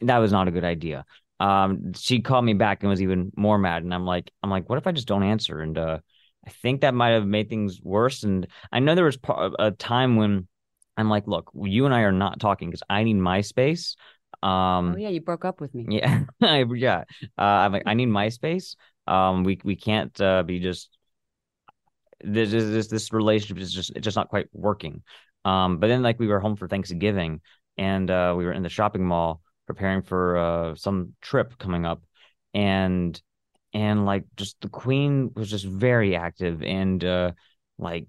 That 0.00 0.18
was 0.18 0.32
not 0.32 0.48
a 0.48 0.50
good 0.50 0.64
idea. 0.64 1.04
Um, 1.38 1.92
she 1.94 2.20
called 2.20 2.44
me 2.44 2.54
back 2.54 2.82
and 2.82 2.90
was 2.90 3.02
even 3.02 3.32
more 3.36 3.58
mad, 3.58 3.82
and 3.82 3.92
I'm 3.92 4.06
like, 4.06 4.30
I'm 4.42 4.50
like, 4.50 4.68
what 4.68 4.78
if 4.78 4.86
I 4.86 4.92
just 4.92 5.08
don't 5.08 5.22
answer? 5.22 5.60
And 5.60 5.76
uh, 5.76 5.98
I 6.46 6.50
think 6.50 6.80
that 6.80 6.94
might 6.94 7.10
have 7.10 7.26
made 7.26 7.48
things 7.48 7.80
worse. 7.82 8.22
And 8.22 8.46
I 8.70 8.78
know 8.80 8.94
there 8.94 9.04
was 9.04 9.18
a 9.58 9.72
time 9.72 10.16
when 10.16 10.46
I'm 10.96 11.10
like, 11.10 11.26
look, 11.26 11.50
you 11.54 11.84
and 11.84 11.94
I 11.94 12.00
are 12.00 12.12
not 12.12 12.40
talking 12.40 12.68
because 12.68 12.82
I 12.88 13.02
need 13.04 13.14
my 13.14 13.40
space. 13.40 13.96
Um, 14.42 14.94
oh 14.94 14.98
yeah, 14.98 15.08
you 15.08 15.20
broke 15.20 15.44
up 15.44 15.60
with 15.60 15.74
me. 15.74 15.86
Yeah, 15.88 16.24
yeah. 16.40 17.04
Uh, 17.38 17.42
I'm 17.42 17.72
like, 17.72 17.84
I 17.86 17.94
need 17.94 18.06
my 18.06 18.28
space. 18.28 18.76
Um, 19.06 19.44
we 19.44 19.58
we 19.64 19.76
can't 19.76 20.18
uh, 20.20 20.42
be 20.42 20.58
just 20.60 20.96
this 22.22 22.52
is 22.52 22.70
this 22.70 22.88
this 22.88 23.12
relationship 23.12 23.58
is 23.62 23.72
just 23.72 23.90
it's 23.90 24.04
just 24.04 24.16
not 24.16 24.28
quite 24.28 24.48
working. 24.52 25.02
Um, 25.44 25.78
but 25.78 25.86
then 25.88 26.02
like 26.02 26.18
we 26.18 26.26
were 26.26 26.40
home 26.40 26.56
for 26.56 26.66
Thanksgiving 26.66 27.40
and 27.78 28.10
uh, 28.10 28.34
we 28.36 28.44
were 28.44 28.52
in 28.52 28.62
the 28.62 28.68
shopping 28.68 29.04
mall 29.04 29.40
preparing 29.66 30.02
for 30.02 30.36
uh, 30.36 30.74
some 30.76 31.14
trip 31.20 31.58
coming 31.58 31.84
up, 31.84 32.02
and 32.54 33.20
and 33.72 34.06
like 34.06 34.24
just 34.36 34.60
the 34.60 34.68
queen 34.68 35.32
was 35.34 35.50
just 35.50 35.64
very 35.64 36.16
active 36.16 36.62
and 36.62 37.04
uh, 37.04 37.32
like 37.78 38.06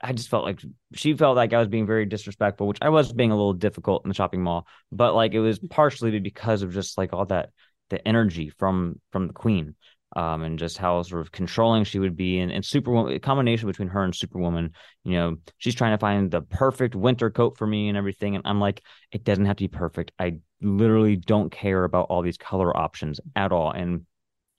I 0.00 0.12
just 0.12 0.28
felt 0.28 0.44
like 0.44 0.60
she 0.94 1.14
felt 1.14 1.36
like 1.36 1.52
I 1.52 1.58
was 1.58 1.68
being 1.68 1.86
very 1.86 2.06
disrespectful, 2.06 2.66
which 2.66 2.78
I 2.80 2.88
was 2.88 3.12
being 3.12 3.30
a 3.30 3.36
little 3.36 3.52
difficult 3.52 4.04
in 4.04 4.08
the 4.08 4.14
shopping 4.14 4.42
mall, 4.42 4.66
but 4.90 5.14
like 5.14 5.34
it 5.34 5.40
was 5.40 5.58
partially 5.58 6.18
because 6.18 6.62
of 6.62 6.72
just 6.72 6.96
like 6.96 7.12
all 7.12 7.26
that 7.26 7.50
the 7.90 8.06
energy 8.06 8.50
from 8.58 9.00
from 9.12 9.26
the 9.26 9.32
queen, 9.32 9.74
um, 10.16 10.42
and 10.42 10.58
just 10.58 10.78
how 10.78 11.02
sort 11.02 11.20
of 11.20 11.32
controlling 11.32 11.84
she 11.84 11.98
would 11.98 12.16
be, 12.16 12.38
and 12.38 12.50
and 12.50 12.64
Superwoman, 12.64 13.18
combination 13.20 13.66
between 13.66 13.88
her 13.88 14.02
and 14.02 14.14
Superwoman. 14.14 14.72
You 15.04 15.12
know, 15.12 15.36
she's 15.58 15.74
trying 15.74 15.92
to 15.92 15.98
find 15.98 16.30
the 16.30 16.42
perfect 16.42 16.94
winter 16.94 17.30
coat 17.30 17.58
for 17.58 17.66
me 17.66 17.88
and 17.88 17.98
everything, 17.98 18.36
and 18.36 18.46
I'm 18.46 18.60
like, 18.60 18.82
it 19.12 19.24
doesn't 19.24 19.46
have 19.46 19.56
to 19.56 19.64
be 19.64 19.68
perfect. 19.68 20.12
I 20.18 20.38
literally 20.62 21.16
don't 21.16 21.50
care 21.50 21.84
about 21.84 22.06
all 22.08 22.22
these 22.22 22.38
color 22.38 22.74
options 22.74 23.20
at 23.36 23.52
all, 23.52 23.70
and 23.70 24.06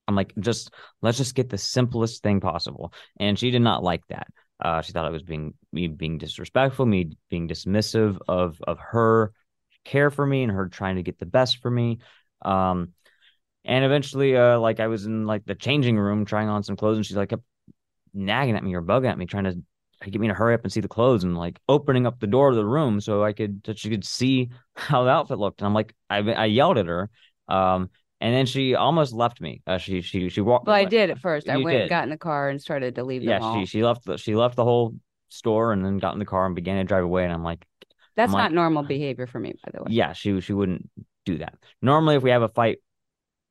I'm 0.08 0.16
like, 0.16 0.34
just 0.40 0.72
let's 1.02 1.18
just 1.18 1.36
get 1.36 1.50
the 1.50 1.58
simplest 1.58 2.22
thing 2.22 2.42
possible. 2.42 2.94
And 3.20 3.40
she 3.40 3.50
did 3.50 3.62
not 3.62 3.84
like 3.84 4.06
that. 4.10 4.28
Uh, 4.62 4.82
she 4.82 4.92
thought 4.92 5.08
it 5.08 5.12
was 5.12 5.24
being 5.24 5.54
me 5.72 5.88
being 5.88 6.18
disrespectful, 6.18 6.86
me 6.86 7.12
being 7.30 7.48
dismissive 7.48 8.20
of 8.28 8.62
of 8.68 8.80
her 8.80 9.34
care 9.86 10.12
for 10.12 10.26
me 10.26 10.44
and 10.44 10.52
her 10.52 10.68
trying 10.68 10.96
to 10.98 11.04
get 11.04 11.18
the 11.20 11.26
best 11.26 11.58
for 11.62 11.72
me. 11.72 12.00
Um, 12.44 12.94
and 13.66 13.86
eventually, 13.86 14.36
uh, 14.36 14.60
like 14.60 14.80
I 14.80 14.88
was 14.88 15.06
in 15.06 15.26
like 15.26 15.46
the 15.46 15.56
changing 15.56 15.98
room 15.98 16.26
trying 16.26 16.50
on 16.50 16.64
some 16.64 16.76
clothes, 16.76 16.98
and 16.98 17.06
she's 17.06 17.18
like 17.18 17.30
kept 17.30 17.44
nagging 18.14 18.56
at 18.56 18.64
me 18.64 18.74
or 18.74 18.82
bugging 18.82 19.10
at 19.10 19.18
me, 19.18 19.26
trying 19.26 19.46
to 19.46 20.10
get 20.10 20.20
me 20.20 20.28
to 20.28 20.34
hurry 20.34 20.54
up 20.54 20.64
and 20.64 20.74
see 20.74 20.82
the 20.82 20.88
clothes, 20.88 21.24
and 21.24 21.38
like 21.38 21.60
opening 21.70 22.08
up 22.08 22.20
the 22.20 22.28
door 22.28 22.50
of 22.50 22.56
the 22.56 22.66
room 22.66 23.00
so 23.02 23.24
I 23.24 23.34
could 23.34 23.62
so 23.66 23.74
she 23.74 23.90
could 23.90 24.06
see 24.06 24.50
how 24.76 25.04
the 25.04 25.10
outfit 25.12 25.40
looked. 25.40 25.62
And 25.62 25.68
I'm 25.68 25.74
like, 25.74 25.94
I 26.10 26.20
I 26.20 26.46
yelled 26.46 26.78
at 26.78 26.88
her. 26.88 27.10
Um, 27.48 27.90
and 28.22 28.36
then 28.36 28.46
she 28.46 28.76
almost 28.76 29.14
left 29.14 29.42
me. 29.42 29.64
Uh, 29.66 29.80
she 29.80 30.02
she 30.02 30.30
she 30.30 30.42
walked. 30.42 30.68
Well, 30.68 30.76
I 30.76 30.86
did 30.86 31.10
at 31.10 31.20
first. 31.20 31.50
I 31.50 31.58
went, 31.58 31.80
did. 31.80 31.90
got 31.90 32.04
in 32.04 32.12
the 32.12 32.18
car, 32.18 32.50
and 32.50 32.62
started 32.62 32.96
to 32.96 33.04
leave. 33.04 33.24
Yeah, 33.24 33.56
she 33.56 33.66
she 33.66 33.84
left 33.84 34.06
the 34.06 34.18
she 34.18 34.36
left 34.36 34.56
the 34.56 34.64
whole 34.64 34.96
store, 35.30 35.74
and 35.74 35.84
then 35.84 35.98
got 35.98 36.14
in 36.14 36.20
the 36.20 36.26
car 36.26 36.46
and 36.46 36.56
began 36.56 36.78
to 36.78 36.84
drive 36.84 37.04
away. 37.04 37.24
And 37.24 37.34
I'm 37.34 37.44
like, 37.44 37.66
that's 38.16 38.32
I'm 38.32 38.38
not 38.38 38.44
like, 38.46 38.52
normal 38.54 38.84
behavior 38.84 39.26
for 39.26 39.40
me, 39.40 39.56
by 39.66 39.72
the 39.74 39.84
way. 39.84 39.88
Yeah, 39.90 40.14
she 40.14 40.40
she 40.40 40.54
wouldn't 40.54 40.88
do 41.26 41.40
that. 41.40 41.56
Normally, 41.82 42.16
if 42.16 42.22
we 42.22 42.30
have 42.30 42.44
a 42.44 42.48
fight, 42.48 42.78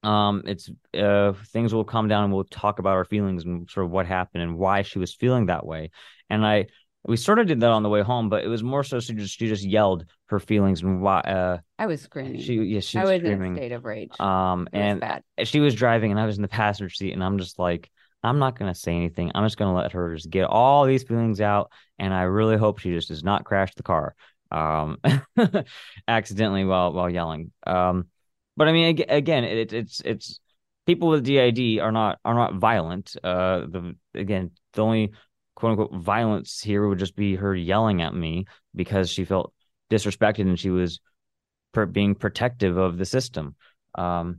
um, 0.04 0.44
it's 0.46 0.70
uh 0.96 1.32
things 1.48 1.74
will 1.74 1.84
calm 1.84 2.06
down 2.06 2.24
and 2.24 2.32
we'll 2.32 2.44
talk 2.44 2.78
about 2.78 2.94
our 2.94 3.04
feelings 3.04 3.44
and 3.44 3.68
sort 3.68 3.86
of 3.86 3.90
what 3.90 4.06
happened 4.06 4.44
and 4.44 4.56
why 4.56 4.82
she 4.82 5.00
was 5.00 5.14
feeling 5.14 5.46
that 5.46 5.66
way. 5.66 5.90
And 6.30 6.46
I 6.46 6.66
we 7.06 7.16
sort 7.16 7.38
of 7.38 7.46
did 7.46 7.60
that 7.60 7.70
on 7.70 7.82
the 7.82 7.88
way 7.88 8.02
home, 8.02 8.28
but 8.28 8.44
it 8.44 8.48
was 8.48 8.62
more 8.62 8.84
so 8.84 9.00
she 9.00 9.14
just 9.14 9.38
she 9.38 9.48
just 9.48 9.64
yelled 9.64 10.04
her 10.26 10.38
feelings 10.38 10.82
and 10.82 11.00
why. 11.00 11.20
Uh, 11.20 11.58
I 11.78 11.86
was 11.86 12.02
screaming. 12.02 12.40
She 12.40 12.54
yeah 12.54 12.80
she 12.80 12.98
was, 12.98 13.08
I 13.08 13.12
was 13.12 13.20
screaming. 13.20 13.52
in 13.52 13.58
a 13.58 13.60
state 13.60 13.72
of 13.72 13.84
rage. 13.84 14.20
Um, 14.20 14.68
and 14.72 15.00
bad. 15.00 15.22
she 15.44 15.60
was 15.60 15.74
driving, 15.74 16.10
and 16.10 16.20
I 16.20 16.26
was 16.26 16.36
in 16.36 16.42
the 16.42 16.48
passenger 16.48 16.90
seat, 16.90 17.12
and 17.12 17.24
I'm 17.24 17.38
just 17.38 17.58
like, 17.58 17.90
I'm 18.22 18.38
not 18.38 18.58
gonna 18.58 18.74
say 18.74 18.94
anything. 18.94 19.32
I'm 19.34 19.44
just 19.44 19.56
gonna 19.56 19.74
let 19.74 19.92
her 19.92 20.14
just 20.14 20.28
get 20.28 20.44
all 20.44 20.84
these 20.84 21.02
feelings 21.02 21.40
out, 21.40 21.72
and 21.98 22.12
I 22.12 22.22
really 22.22 22.58
hope 22.58 22.78
she 22.78 22.92
just 22.92 23.08
does 23.08 23.24
not 23.24 23.44
crash 23.44 23.74
the 23.74 23.82
car, 23.82 24.14
um, 24.50 24.98
accidentally 26.08 26.64
while 26.64 26.92
while 26.92 27.08
yelling. 27.08 27.50
Um, 27.66 28.08
but 28.58 28.68
I 28.68 28.72
mean, 28.72 29.02
again, 29.08 29.44
it, 29.44 29.72
it's 29.72 30.02
it's 30.04 30.38
people 30.86 31.08
with 31.08 31.24
DID 31.24 31.78
are 31.80 31.92
not 31.92 32.18
are 32.26 32.34
not 32.34 32.56
violent. 32.56 33.16
Uh, 33.24 33.60
the 33.60 33.96
again, 34.14 34.50
the 34.74 34.84
only 34.84 35.12
quote 35.60 35.78
unquote 35.78 36.02
violence 36.02 36.60
here 36.60 36.88
would 36.88 36.98
just 36.98 37.14
be 37.16 37.36
her 37.36 37.54
yelling 37.54 38.02
at 38.02 38.14
me 38.14 38.46
because 38.74 39.10
she 39.10 39.24
felt 39.24 39.52
disrespected 39.90 40.40
and 40.40 40.58
she 40.58 40.70
was 40.70 41.00
per- 41.72 41.86
being 41.86 42.14
protective 42.14 42.76
of 42.76 42.98
the 42.98 43.04
system. 43.04 43.54
Um, 43.94 44.38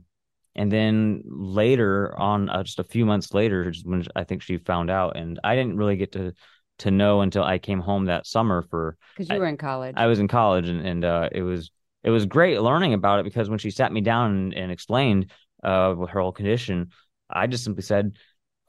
and 0.54 0.70
then 0.70 1.22
later 1.26 2.14
on, 2.18 2.50
uh, 2.50 2.62
just 2.62 2.78
a 2.78 2.84
few 2.84 3.06
months 3.06 3.32
later, 3.32 3.72
when 3.84 4.04
I 4.14 4.24
think 4.24 4.42
she 4.42 4.58
found 4.58 4.90
out, 4.90 5.16
and 5.16 5.40
I 5.42 5.56
didn't 5.56 5.76
really 5.76 5.96
get 5.96 6.12
to 6.12 6.32
to 6.78 6.90
know 6.90 7.20
until 7.20 7.44
I 7.44 7.58
came 7.58 7.80
home 7.80 8.06
that 8.06 8.26
summer 8.26 8.62
for 8.62 8.96
because 9.14 9.28
you 9.30 9.36
I- 9.36 9.38
were 9.38 9.46
in 9.46 9.56
college. 9.56 9.94
I 9.96 10.06
was 10.06 10.18
in 10.18 10.28
college, 10.28 10.68
and 10.68 10.86
and 10.86 11.04
uh, 11.04 11.28
it 11.32 11.42
was 11.42 11.70
it 12.02 12.10
was 12.10 12.26
great 12.26 12.60
learning 12.60 12.92
about 12.94 13.20
it 13.20 13.24
because 13.24 13.48
when 13.48 13.58
she 13.58 13.70
sat 13.70 13.92
me 13.92 14.00
down 14.00 14.32
and, 14.32 14.54
and 14.54 14.72
explained 14.72 15.30
uh 15.62 15.94
her 15.94 16.20
whole 16.20 16.32
condition, 16.32 16.90
I 17.30 17.46
just 17.46 17.64
simply 17.64 17.82
said, 17.82 18.16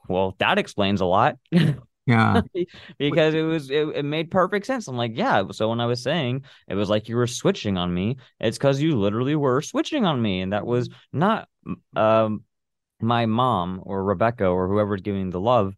"Well, 0.07 0.35
that 0.39 0.57
explains 0.57 1.01
a 1.01 1.05
lot." 1.05 1.37
Yeah. 2.05 2.41
because 2.99 3.33
it 3.33 3.41
was 3.41 3.69
it, 3.69 3.87
it 3.89 4.05
made 4.05 4.31
perfect 4.31 4.65
sense. 4.65 4.87
I'm 4.87 4.97
like, 4.97 5.13
yeah. 5.15 5.43
So 5.51 5.69
when 5.69 5.79
I 5.79 5.85
was 5.85 6.03
saying 6.03 6.43
it 6.67 6.75
was 6.75 6.89
like 6.89 7.07
you 7.07 7.15
were 7.15 7.27
switching 7.27 7.77
on 7.77 7.93
me, 7.93 8.17
it's 8.39 8.57
because 8.57 8.81
you 8.81 8.99
literally 8.99 9.35
were 9.35 9.61
switching 9.61 10.05
on 10.05 10.21
me, 10.21 10.41
and 10.41 10.53
that 10.53 10.65
was 10.65 10.89
not 11.11 11.47
um 11.95 12.43
my 12.99 13.25
mom 13.25 13.81
or 13.83 14.03
Rebecca 14.03 14.45
or 14.45 14.67
whoever's 14.67 15.01
giving 15.01 15.29
the 15.29 15.39
love 15.39 15.75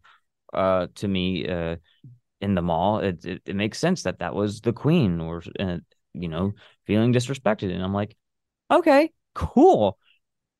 uh 0.52 0.88
to 0.96 1.08
me 1.08 1.48
uh 1.48 1.76
in 2.40 2.54
the 2.54 2.62
mall. 2.62 3.00
It 3.00 3.24
it, 3.24 3.42
it 3.46 3.56
makes 3.56 3.78
sense 3.78 4.02
that 4.04 4.18
that 4.18 4.34
was 4.34 4.60
the 4.60 4.72
queen 4.72 5.20
or 5.20 5.42
uh, 5.60 5.78
you 6.12 6.28
know 6.28 6.52
feeling 6.86 7.12
disrespected, 7.12 7.72
and 7.72 7.82
I'm 7.82 7.94
like, 7.94 8.16
okay, 8.70 9.12
cool. 9.34 9.98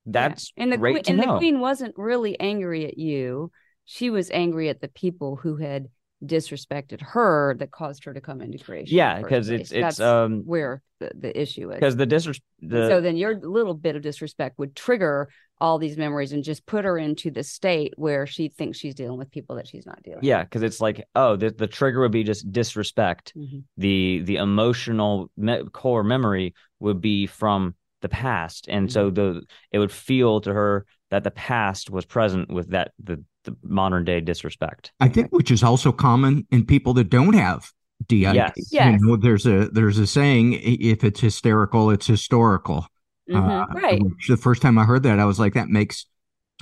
That's 0.08 0.52
and 0.56 0.72
the 0.72 0.78
great 0.78 1.08
and 1.08 1.18
know. 1.18 1.32
the 1.32 1.38
queen 1.38 1.58
wasn't 1.58 1.94
really 1.96 2.38
angry 2.38 2.86
at 2.86 2.96
you. 2.96 3.50
She 3.87 4.11
was 4.11 4.30
angry 4.30 4.68
at 4.68 4.80
the 4.80 4.89
people 4.89 5.37
who 5.37 5.57
had 5.57 5.89
disrespected 6.24 7.01
her 7.03 7.55
that 7.59 7.70
caused 7.70 8.05
her 8.05 8.14
to 8.14 8.20
come 8.20 8.41
into 8.41 8.59
creation. 8.59 8.97
Yeah, 8.97 9.16
in 9.16 9.22
the 9.22 9.28
'cause 9.28 9.49
first 9.49 9.51
it's- 9.51 9.68
place. 9.70 9.78
it's, 9.78 9.99
That's 9.99 10.01
um, 10.01 10.43
where 10.47 10.82
the, 10.99 11.12
the 11.14 11.41
issue 11.41 11.70
is. 11.70 11.76
because 11.76 11.97
the 11.97 12.07
disrespect. 12.07 12.47
the 12.62 12.89
so 12.89 13.01
then 13.03 13.16
your 13.16 13.39
little 13.39 13.74
bit 13.74 13.97
of 13.97 14.03
disrespect 14.03 14.59
would 14.59 14.74
trigger 14.74 15.28
all 15.61 15.78
these 15.78 15.97
memories 15.99 16.32
and 16.32 16.43
just 16.43 16.64
put 16.66 16.84
her 16.87 16.97
into 16.99 17.30
the 17.30 17.43
state 17.43 17.93
where 17.97 18.26
she 18.26 18.49
thinks 18.49 18.78
she's 18.78 18.95
dealing 18.95 19.18
with 19.18 19.30
people 19.30 19.57
that 19.57 19.66
she's 19.68 19.84
not 19.87 20.03
dealing. 20.03 20.20
Yeah, 20.22 20.43
because 20.43 20.62
it's 20.62 20.80
like, 20.80 21.07
oh, 21.14 21.37
the, 21.37 21.51
the 21.51 21.66
trigger 21.66 22.01
would 22.01 22.12
be 22.12 22.24
just 22.24 22.51
disrespect. 22.51 23.32
Mhm. 23.37 23.64
The 23.76 24.22
the 24.24 24.37
emotional 24.37 25.30
me- 25.37 25.64
core 25.72 26.03
memory 26.05 26.55
would 26.80 27.01
be 27.03 27.26
from 27.26 27.74
the 28.01 28.09
past, 28.09 28.68
and 28.68 28.91
so 28.91 29.11
the 29.11 29.43
it 29.70 29.78
would 29.78 29.93
feel 29.93 30.41
to 30.43 30.53
her 30.53 30.87
that 31.11 31.24
the 31.24 31.30
past 31.30 31.91
was 31.91 32.05
present 32.07 32.51
with 32.51 32.70
that 32.70 32.93
the 33.03 33.22
the 33.47 33.57
modern 33.62 34.05
day 34.05 34.20
disrespect. 34.20 34.92
I 35.01 35.09
think 35.09 35.30
which 35.32 35.51
is 35.51 35.62
also 35.62 35.90
common 35.92 36.47
in 36.51 36.66
people 36.66 36.92
that 36.94 37.09
don't 37.09 37.32
have 37.34 37.70
DID. 38.07 38.34
Yes. 38.34 38.53
Yes. 38.70 39.01
You 39.01 39.07
know, 39.07 39.16
there's 39.16 39.47
a 39.47 39.68
there's 39.70 39.99
a 39.99 40.07
saying 40.07 40.53
if 40.62 41.03
it's 41.03 41.20
hysterical, 41.20 41.90
it's 41.90 42.07
historical. 42.07 42.86
Mhm. 43.30 43.36
Uh, 43.36 43.66
right. 43.74 44.03
which 44.03 44.28
the 44.28 44.36
first 44.36 44.61
time 44.62 44.78
I 44.78 44.84
heard 44.84 45.03
that, 45.05 45.18
I 45.18 45.24
was 45.24 45.40
like, 45.40 45.55
that 45.55 45.68
makes 45.68 46.07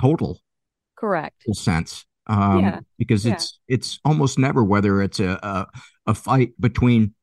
total 0.01 0.41
Correct. 0.97 1.43
sense. 1.53 2.07
Um, 2.27 2.61
Yeah. 2.61 2.81
because 2.97 3.27
Yeah. 3.27 3.35
it's 3.35 3.59
it's 3.69 4.01
almost 4.05 4.39
never 4.39 4.63
whether 4.65 5.03
it's 5.03 5.21
a, 5.21 5.39
a 5.43 5.67
a 6.07 6.15
fight 6.15 6.53
between 6.61 7.15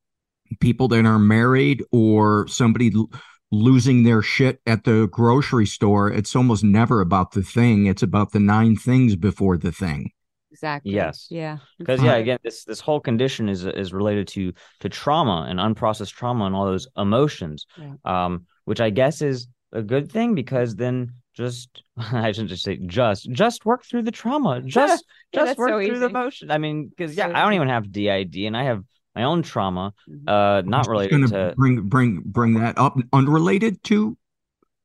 people 0.59 0.88
that 0.89 1.05
are 1.05 1.18
married 1.18 1.84
or 1.91 2.47
somebody 2.47 2.91
l- 2.93 3.09
losing 3.52 4.04
their 4.04 4.22
shit 4.22 4.62
at 4.66 4.84
the 4.84 5.08
grocery 5.12 5.66
store. 5.66 6.12
It's 6.12 6.36
almost 6.36 6.64
never 6.64 7.02
about 7.02 7.32
the 7.32 7.43
thing. 7.43 7.86
It's 7.86 8.04
about 8.04 8.32
the 8.32 8.39
nine 8.39 8.76
things 8.76 9.16
before 9.16 9.58
the 9.58 9.72
thing. 9.72 10.12
Exactly. 10.52 10.91
Yes. 10.93 11.28
Yeah. 11.30 11.58
Because 11.80 12.04
yeah, 12.04 12.16
again, 12.16 12.38
this 12.43 12.66
this 12.66 12.82
whole 12.82 12.99
condition 12.99 13.47
is 13.47 13.66
is 13.66 13.93
related 13.93 14.28
to 14.30 14.54
to 14.82 14.89
trauma 14.89 15.47
and 15.49 15.60
unprocessed 15.60 16.12
trauma 16.14 16.45
and 16.45 16.56
all 16.56 16.66
those 16.66 16.88
emotions, 16.97 17.66
Yeah. 17.78 17.93
um, 18.04 18.45
which 18.66 18.82
I 18.82 18.89
guess 18.89 19.22
is 19.22 19.47
a 19.72 19.82
good 19.82 20.12
thing 20.12 20.36
because 20.36 20.76
then 20.76 21.14
just 21.34 21.84
I 21.97 22.32
shouldn't 22.34 22.49
just 22.49 22.64
say 22.64 22.78
just 22.86 23.32
just 23.32 23.66
work 23.66 23.86
through 23.86 24.04
the 24.04 24.12
trauma, 24.12 24.62
just 24.66 25.06
Yeah, 25.32 25.39
just 25.45 25.45
that's 25.52 25.58
work 25.58 25.70
so 25.70 25.86
through 25.86 25.99
the 25.99 26.08
emotion. 26.08 26.52
I 26.52 26.58
mean, 26.58 26.89
because 26.89 27.16
yeah, 27.16 27.28
So 27.28 27.34
I 27.34 27.43
don't 27.43 27.54
easy. 27.54 27.56
even 27.56 27.70
have 27.70 27.89
DID 27.91 28.45
and 28.45 28.58
I 28.58 28.64
have 28.66 28.84
my 29.16 29.24
own 29.24 29.41
trauma, 29.43 29.93
Mhm. 30.07 30.28
uh, 30.28 30.62
not 30.66 30.88
Just 30.89 30.89
related 30.89 31.09
gonna 31.09 31.30
bring 31.55 31.82
bring 31.89 32.22
bring 32.26 32.55
that 32.55 32.78
up, 32.78 32.97
unrelated 33.14 33.82
to 33.86 34.18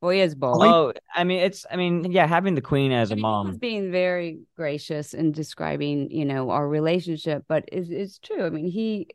Well, 0.00 0.10
he 0.12 0.20
is 0.20 0.34
both. 0.34 0.76
Oh, 0.76 0.92
I 1.14 1.24
mean, 1.24 1.40
it's 1.40 1.66
I 1.70 1.76
mean, 1.76 2.10
yeah, 2.12 2.26
having 2.26 2.54
the 2.54 2.60
queen 2.60 2.92
as 2.92 3.10
a 3.10 3.14
I 3.14 3.16
mean, 3.16 3.26
he 3.28 3.46
was 3.46 3.56
mom. 3.56 3.58
being 3.58 3.92
very 3.92 4.40
gracious 4.56 5.14
in 5.14 5.32
describing, 5.32 6.10
you 6.10 6.24
know, 6.24 6.50
our 6.50 6.66
relationship, 6.68 7.44
but 7.48 7.64
it's, 7.70 7.88
it's 7.90 8.18
true. 8.18 8.44
I 8.44 8.50
mean, 8.50 8.68
he 8.68 9.08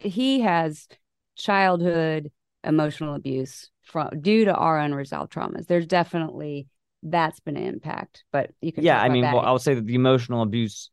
he 0.00 0.40
has 0.40 0.88
childhood 1.36 2.32
emotional 2.64 3.14
abuse 3.14 3.70
from 3.84 4.10
due 4.22 4.46
to 4.46 4.54
our 4.54 4.78
unresolved 4.80 5.32
traumas. 5.32 5.66
There's 5.66 5.86
definitely 5.86 6.68
that's 7.02 7.40
been 7.40 7.56
an 7.56 7.64
impact, 7.64 8.24
but 8.32 8.52
you 8.62 8.72
can 8.72 8.84
Yeah, 8.84 9.00
I 9.00 9.08
mean, 9.08 9.30
well, 9.30 9.42
I 9.42 9.52
would 9.52 9.60
say 9.62 9.74
that 9.74 9.86
the 9.86 9.94
emotional 9.94 10.42
abuse 10.42 10.90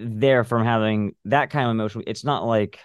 there 0.00 0.44
from 0.44 0.64
having 0.64 1.14
that 1.26 1.50
kind 1.50 1.66
of 1.66 1.70
emotional. 1.72 2.04
It's 2.06 2.24
not 2.24 2.44
like 2.46 2.78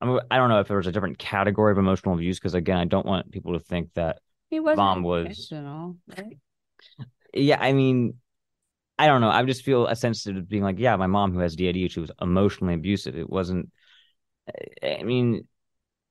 I 0.00 0.06
mean, 0.06 0.20
I 0.30 0.36
don't 0.38 0.48
know 0.48 0.60
if 0.60 0.68
there 0.68 0.78
was 0.78 0.86
a 0.86 0.92
different 0.92 1.18
category 1.18 1.72
of 1.72 1.78
emotional 1.78 2.14
abuse 2.14 2.38
because 2.38 2.54
again, 2.54 2.78
I 2.78 2.86
don't 2.86 3.06
want 3.06 3.30
people 3.30 3.52
to 3.52 3.60
think 3.60 3.90
that. 3.94 4.20
he 4.48 4.60
wasn't 4.60 4.78
mom 4.78 5.02
was- 5.02 5.52
right? 6.16 6.38
Yeah, 7.34 7.58
I 7.60 7.72
mean, 7.72 8.14
I 8.98 9.06
don't 9.06 9.20
know. 9.20 9.30
I 9.30 9.42
just 9.44 9.62
feel 9.62 9.86
a 9.86 9.94
sense 9.94 10.26
of 10.26 10.48
being 10.48 10.62
like, 10.62 10.78
yeah, 10.78 10.96
my 10.96 11.06
mom 11.06 11.32
who 11.32 11.38
has 11.40 11.54
DID, 11.54 11.90
she 11.92 12.00
was 12.00 12.10
emotionally 12.20 12.74
abusive. 12.74 13.16
It 13.16 13.28
wasn't. 13.28 13.70
I 14.82 15.02
mean, 15.04 15.46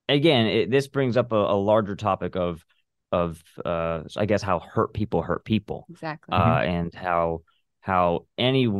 again, 0.07 0.45
it, 0.45 0.71
this 0.71 0.87
brings 0.87 1.17
up 1.17 1.31
a, 1.31 1.35
a 1.35 1.55
larger 1.55 1.95
topic 1.95 2.35
of 2.35 2.63
of 3.11 3.41
uh, 3.65 4.03
I 4.15 4.25
guess 4.25 4.41
how 4.41 4.59
hurt 4.59 4.93
people 4.93 5.21
hurt 5.21 5.43
people. 5.43 5.87
Exactly. 5.89 6.35
uh, 6.35 6.61
and 6.61 6.93
how 6.93 7.41
how 7.81 8.25
any 8.37 8.71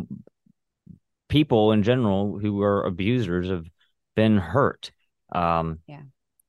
people 1.29 1.71
in 1.71 1.83
general 1.83 2.39
who 2.39 2.61
are 2.61 2.85
abusers 2.85 3.49
have 3.49 3.65
been 4.15 4.37
hurt. 4.37 4.91
Um, 5.33 5.79
Yeah. 5.87 6.01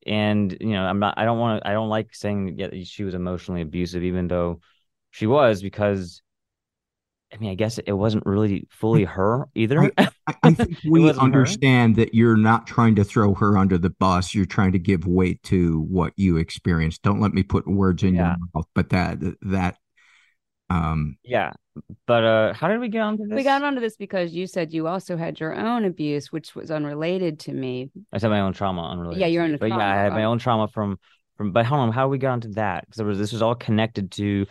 And 0.07 0.57
you 0.59 0.71
know, 0.71 0.83
I'm 0.85 0.99
not. 0.99 1.15
I 1.17 1.25
don't 1.25 1.39
want 1.39 1.61
to. 1.63 1.69
I 1.69 1.73
don't 1.73 1.89
like 1.89 2.15
saying 2.15 2.57
yeah, 2.57 2.69
she 2.83 3.03
was 3.03 3.13
emotionally 3.13 3.61
abusive, 3.61 4.03
even 4.03 4.27
though 4.27 4.61
she 5.11 5.27
was, 5.27 5.61
because 5.61 6.23
I 7.33 7.37
mean, 7.37 7.51
I 7.51 7.55
guess 7.55 7.77
it 7.77 7.91
wasn't 7.93 8.25
really 8.25 8.67
fully 8.69 9.05
her 9.05 9.47
either. 9.55 9.93
I, 10.27 10.35
I 10.43 10.51
think 10.53 10.79
we 10.83 11.11
wasn't 11.11 11.31
her. 11.33 11.57
understand 11.57 11.95
that 11.95 12.13
you're 12.13 12.37
not 12.37 12.67
trying 12.67 12.95
to 12.95 13.03
throw 13.03 13.33
her 13.35 13.57
under 13.57 13.77
the 13.77 13.89
bus. 13.89 14.33
You're 14.35 14.45
trying 14.45 14.73
to 14.73 14.79
give 14.79 15.05
weight 15.07 15.41
to 15.43 15.81
what 15.81 16.13
you 16.17 16.37
experienced. 16.37 17.01
Don't 17.01 17.19
let 17.21 17.33
me 17.33 17.43
put 17.43 17.67
words 17.67 18.03
in 18.03 18.15
Yeah. 18.15 18.35
your 18.35 18.35
mouth, 18.53 18.67
but 18.75 18.89
that 18.89 19.19
that 19.41 19.77
um 20.69 21.17
yeah. 21.23 21.51
But 22.05 22.23
uh, 22.23 22.53
how 22.53 22.67
did 22.67 22.79
we 22.79 22.89
get 22.89 23.01
onto 23.01 23.27
this? 23.27 23.35
we 23.35 23.43
got 23.43 23.63
onto 23.63 23.79
this 23.79 23.95
because 23.95 24.33
you 24.33 24.47
said 24.47 24.73
you 24.73 24.87
also 24.87 25.17
had 25.17 25.39
your 25.39 25.55
own 25.55 25.85
abuse, 25.85 26.31
which 26.31 26.55
was 26.55 26.71
unrelated 26.71 27.39
to 27.41 27.53
me. 27.53 27.89
I 28.11 28.17
said 28.17 28.29
my 28.29 28.41
own 28.41 28.53
trauma, 28.53 28.89
unrelated. 28.89 29.21
Yeah, 29.21 29.27
your 29.27 29.43
own 29.43 29.57
trauma. 29.57 29.75
But 29.75 29.79
yeah, 29.79 29.91
I 29.91 29.95
had 29.95 30.13
my 30.13 30.25
own 30.25 30.39
trauma 30.39 30.67
from 30.67 30.99
from. 31.37 31.51
But 31.51 31.65
hold 31.65 31.81
on, 31.81 31.91
how 31.91 32.07
we 32.07 32.17
got 32.17 32.31
onto 32.33 32.53
that? 32.53 32.85
Because 32.85 33.03
was 33.03 33.17
this 33.17 33.31
was 33.31 33.41
all 33.41 33.55
connected 33.55 34.11
to 34.13 34.45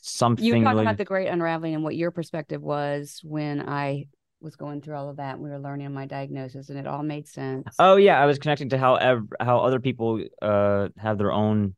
something. 0.00 0.44
You 0.44 0.52
talked 0.54 0.64
related- 0.64 0.82
about 0.88 0.98
the 0.98 1.04
great 1.04 1.28
unraveling 1.28 1.74
and 1.74 1.84
what 1.84 1.96
your 1.96 2.10
perspective 2.10 2.62
was 2.62 3.20
when 3.22 3.68
I 3.68 4.06
was 4.40 4.54
going 4.54 4.80
through 4.80 4.94
all 4.96 5.10
of 5.10 5.16
that. 5.16 5.34
and 5.34 5.42
We 5.42 5.50
were 5.50 5.58
learning 5.58 5.92
my 5.92 6.06
diagnosis, 6.06 6.68
and 6.68 6.78
it 6.78 6.86
all 6.86 7.02
made 7.02 7.26
sense. 7.26 7.74
Oh 7.78 7.96
yeah, 7.96 8.20
I 8.20 8.26
was 8.26 8.38
connecting 8.38 8.68
to 8.70 8.78
how 8.78 8.94
ev- 8.96 9.32
how 9.40 9.58
other 9.60 9.80
people 9.80 10.22
uh 10.40 10.88
have 10.96 11.18
their 11.18 11.32
own 11.32 11.74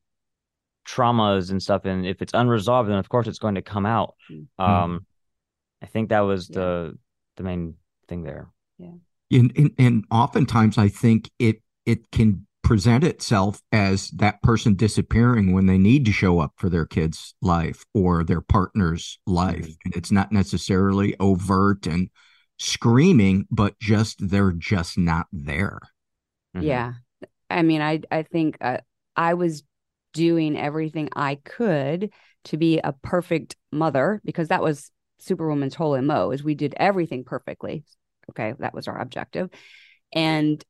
traumas 0.90 1.50
and 1.50 1.62
stuff, 1.62 1.84
and 1.84 2.06
if 2.06 2.22
it's 2.22 2.34
unresolved, 2.34 2.88
then 2.90 2.98
of 2.98 3.08
course 3.08 3.26
it's 3.26 3.38
going 3.38 3.54
to 3.56 3.62
come 3.62 3.86
out. 3.86 4.14
Mm-hmm. 4.30 4.62
Um, 4.64 5.06
I 5.82 5.86
think 5.86 6.10
that 6.10 6.20
was 6.20 6.48
the 6.48 6.98
the 7.36 7.42
main 7.42 7.74
thing 8.08 8.22
there. 8.22 8.48
Yeah. 8.78 8.92
And, 9.32 9.52
and 9.56 9.70
and 9.78 10.04
oftentimes 10.10 10.78
I 10.78 10.88
think 10.88 11.30
it 11.38 11.62
it 11.86 12.10
can 12.10 12.46
present 12.62 13.04
itself 13.04 13.60
as 13.72 14.10
that 14.10 14.42
person 14.42 14.74
disappearing 14.74 15.52
when 15.52 15.66
they 15.66 15.78
need 15.78 16.04
to 16.04 16.12
show 16.12 16.38
up 16.40 16.52
for 16.56 16.68
their 16.68 16.86
kid's 16.86 17.34
life 17.42 17.84
or 17.94 18.22
their 18.22 18.40
partner's 18.42 19.18
life 19.26 19.66
Mhm. 19.66 19.76
and 19.86 19.96
it's 19.96 20.12
not 20.12 20.30
necessarily 20.30 21.16
overt 21.18 21.86
and 21.86 22.10
screaming 22.58 23.46
but 23.50 23.78
just 23.80 24.28
they're 24.28 24.52
just 24.52 24.98
not 24.98 25.26
there 25.32 25.80
Mhm. 26.56 26.62
Yeah. 26.64 26.92
I 27.48 27.62
mean, 27.62 27.80
I 27.80 28.02
I 28.10 28.22
think 28.22 28.58
uh, 28.60 28.78
I 29.16 29.34
was 29.34 29.62
doing 30.12 30.56
everything 30.56 31.08
I 31.14 31.36
could 31.36 32.10
to 32.44 32.56
be 32.56 32.78
a 32.78 32.92
perfect 32.92 33.56
mother 33.70 34.20
because 34.24 34.48
that 34.48 34.62
was 34.62 34.90
Superwoman's 35.18 35.74
whole 35.74 35.94
MO 35.94 36.30
is 36.30 36.42
we 36.42 36.54
did 36.54 36.74
everything 36.76 37.24
perfectly. 37.24 37.84
Okay, 38.30 38.54
that 38.58 38.74
was 38.74 38.88
our 38.88 38.98
objective. 38.98 39.50
And 40.12 40.62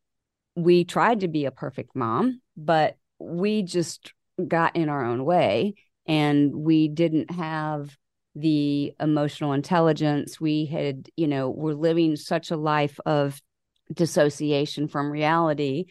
we 0.57 0.85
tried 0.85 1.21
to 1.21 1.29
be 1.29 1.45
a 1.45 1.51
perfect 1.51 1.95
mom, 1.95 2.41
but 2.57 2.97
we 3.19 3.63
just 3.63 4.13
got 4.49 4.77
in 4.77 4.89
our 4.89 5.05
own 5.05 5.25
way 5.25 5.75
and 6.07 6.55
we 6.55 6.89
didn't 6.89 7.31
have 7.31 7.97
the 8.35 8.93
emotional 9.01 9.53
intelligence. 9.53 10.41
We 10.41 10.67
had, 10.67 11.09
you 11.17 11.29
know, 11.29 11.51
we're 11.51 11.75
living 11.75 12.17
such 12.17 12.51
a 12.51 12.57
life 12.57 12.99
of 13.07 13.41
dissociation 13.93 14.89
from 14.89 15.11
reality 15.11 15.87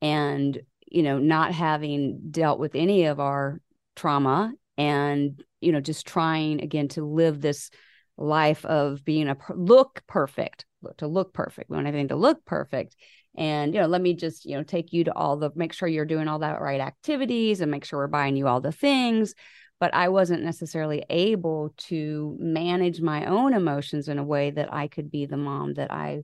and 0.00 0.60
you 0.90 1.02
know 1.02 1.18
not 1.18 1.52
having 1.52 2.20
dealt 2.30 2.58
with 2.58 2.74
any 2.74 3.04
of 3.04 3.20
our 3.20 3.60
trauma 3.94 4.52
and 4.76 5.42
you 5.60 5.72
know, 5.72 5.80
just 5.80 6.06
trying 6.06 6.62
again 6.62 6.88
to 6.88 7.04
live 7.04 7.40
this 7.40 7.70
life 8.16 8.64
of 8.64 9.04
being 9.04 9.28
a 9.28 9.36
look 9.50 10.02
perfect, 10.06 10.64
to 10.98 11.06
look 11.06 11.32
perfect. 11.32 11.70
We 11.70 11.76
want 11.76 11.86
everything 11.86 12.08
to 12.08 12.16
look 12.16 12.44
perfect. 12.44 12.96
And, 13.36 13.74
you 13.74 13.80
know, 13.80 13.86
let 13.86 14.00
me 14.00 14.14
just, 14.14 14.44
you 14.44 14.56
know, 14.56 14.64
take 14.64 14.92
you 14.92 15.04
to 15.04 15.14
all 15.14 15.36
the, 15.36 15.50
make 15.54 15.72
sure 15.72 15.88
you're 15.88 16.04
doing 16.04 16.26
all 16.26 16.40
that 16.40 16.60
right 16.60 16.80
activities 16.80 17.60
and 17.60 17.70
make 17.70 17.84
sure 17.84 18.00
we're 18.00 18.08
buying 18.08 18.36
you 18.36 18.48
all 18.48 18.60
the 18.60 18.72
things. 18.72 19.34
But 19.78 19.94
I 19.94 20.08
wasn't 20.08 20.42
necessarily 20.42 21.04
able 21.08 21.72
to 21.88 22.36
manage 22.40 23.00
my 23.00 23.26
own 23.26 23.54
emotions 23.54 24.08
in 24.08 24.18
a 24.18 24.24
way 24.24 24.50
that 24.50 24.72
I 24.72 24.88
could 24.88 25.08
be 25.10 25.26
the 25.26 25.36
mom 25.36 25.74
that 25.74 25.92
I 25.92 26.22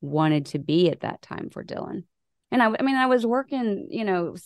wanted 0.00 0.46
to 0.46 0.58
be 0.58 0.90
at 0.90 1.00
that 1.00 1.22
time 1.22 1.50
for 1.50 1.62
Dylan. 1.62 2.04
And 2.50 2.62
I, 2.62 2.74
I 2.78 2.82
mean, 2.82 2.96
I 2.96 3.06
was 3.06 3.26
working, 3.26 3.88
you 3.90 4.04
know, 4.04 4.36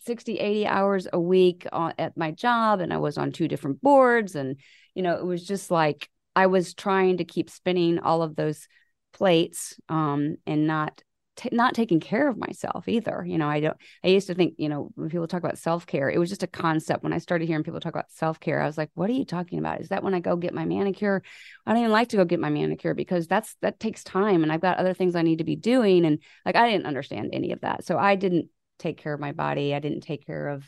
60 0.00 0.38
80 0.38 0.66
hours 0.66 1.08
a 1.12 1.20
week 1.20 1.66
on, 1.72 1.94
at 1.98 2.14
my 2.14 2.30
job 2.30 2.80
and 2.80 2.92
i 2.92 2.98
was 2.98 3.16
on 3.16 3.32
two 3.32 3.48
different 3.48 3.80
boards 3.80 4.34
and 4.34 4.56
you 4.94 5.02
know 5.02 5.14
it 5.14 5.24
was 5.24 5.46
just 5.46 5.70
like 5.70 6.08
i 6.36 6.46
was 6.46 6.74
trying 6.74 7.16
to 7.16 7.24
keep 7.24 7.48
spinning 7.48 7.98
all 7.98 8.22
of 8.22 8.36
those 8.36 8.68
plates 9.14 9.80
um, 9.88 10.36
and 10.46 10.66
not 10.66 11.02
t- 11.38 11.48
not 11.52 11.74
taking 11.74 12.00
care 12.00 12.28
of 12.28 12.36
myself 12.36 12.86
either 12.88 13.24
you 13.26 13.38
know 13.38 13.48
i 13.48 13.60
don't 13.60 13.76
i 14.04 14.08
used 14.08 14.26
to 14.26 14.34
think 14.34 14.54
you 14.58 14.68
know 14.68 14.90
when 14.94 15.08
people 15.08 15.26
talk 15.26 15.42
about 15.42 15.56
self-care 15.56 16.10
it 16.10 16.18
was 16.18 16.28
just 16.28 16.42
a 16.42 16.46
concept 16.46 17.02
when 17.02 17.12
i 17.12 17.18
started 17.18 17.48
hearing 17.48 17.64
people 17.64 17.80
talk 17.80 17.94
about 17.94 18.10
self-care 18.10 18.60
i 18.60 18.66
was 18.66 18.76
like 18.76 18.90
what 18.94 19.08
are 19.08 19.14
you 19.14 19.24
talking 19.24 19.58
about 19.58 19.80
is 19.80 19.88
that 19.88 20.02
when 20.02 20.14
i 20.14 20.20
go 20.20 20.36
get 20.36 20.52
my 20.52 20.66
manicure 20.66 21.22
i 21.66 21.72
don't 21.72 21.80
even 21.80 21.92
like 21.92 22.08
to 22.08 22.16
go 22.16 22.24
get 22.24 22.40
my 22.40 22.50
manicure 22.50 22.92
because 22.92 23.26
that's 23.26 23.56
that 23.62 23.80
takes 23.80 24.04
time 24.04 24.42
and 24.42 24.52
i've 24.52 24.60
got 24.60 24.76
other 24.76 24.92
things 24.92 25.16
i 25.16 25.22
need 25.22 25.38
to 25.38 25.44
be 25.44 25.56
doing 25.56 26.04
and 26.04 26.18
like 26.44 26.56
i 26.56 26.70
didn't 26.70 26.86
understand 26.86 27.30
any 27.32 27.52
of 27.52 27.60
that 27.62 27.84
so 27.84 27.96
i 27.96 28.14
didn't 28.14 28.48
take 28.78 28.98
care 28.98 29.12
of 29.12 29.20
my 29.20 29.32
body. 29.32 29.74
I 29.74 29.80
didn't 29.80 30.00
take 30.00 30.26
care 30.26 30.48
of 30.48 30.64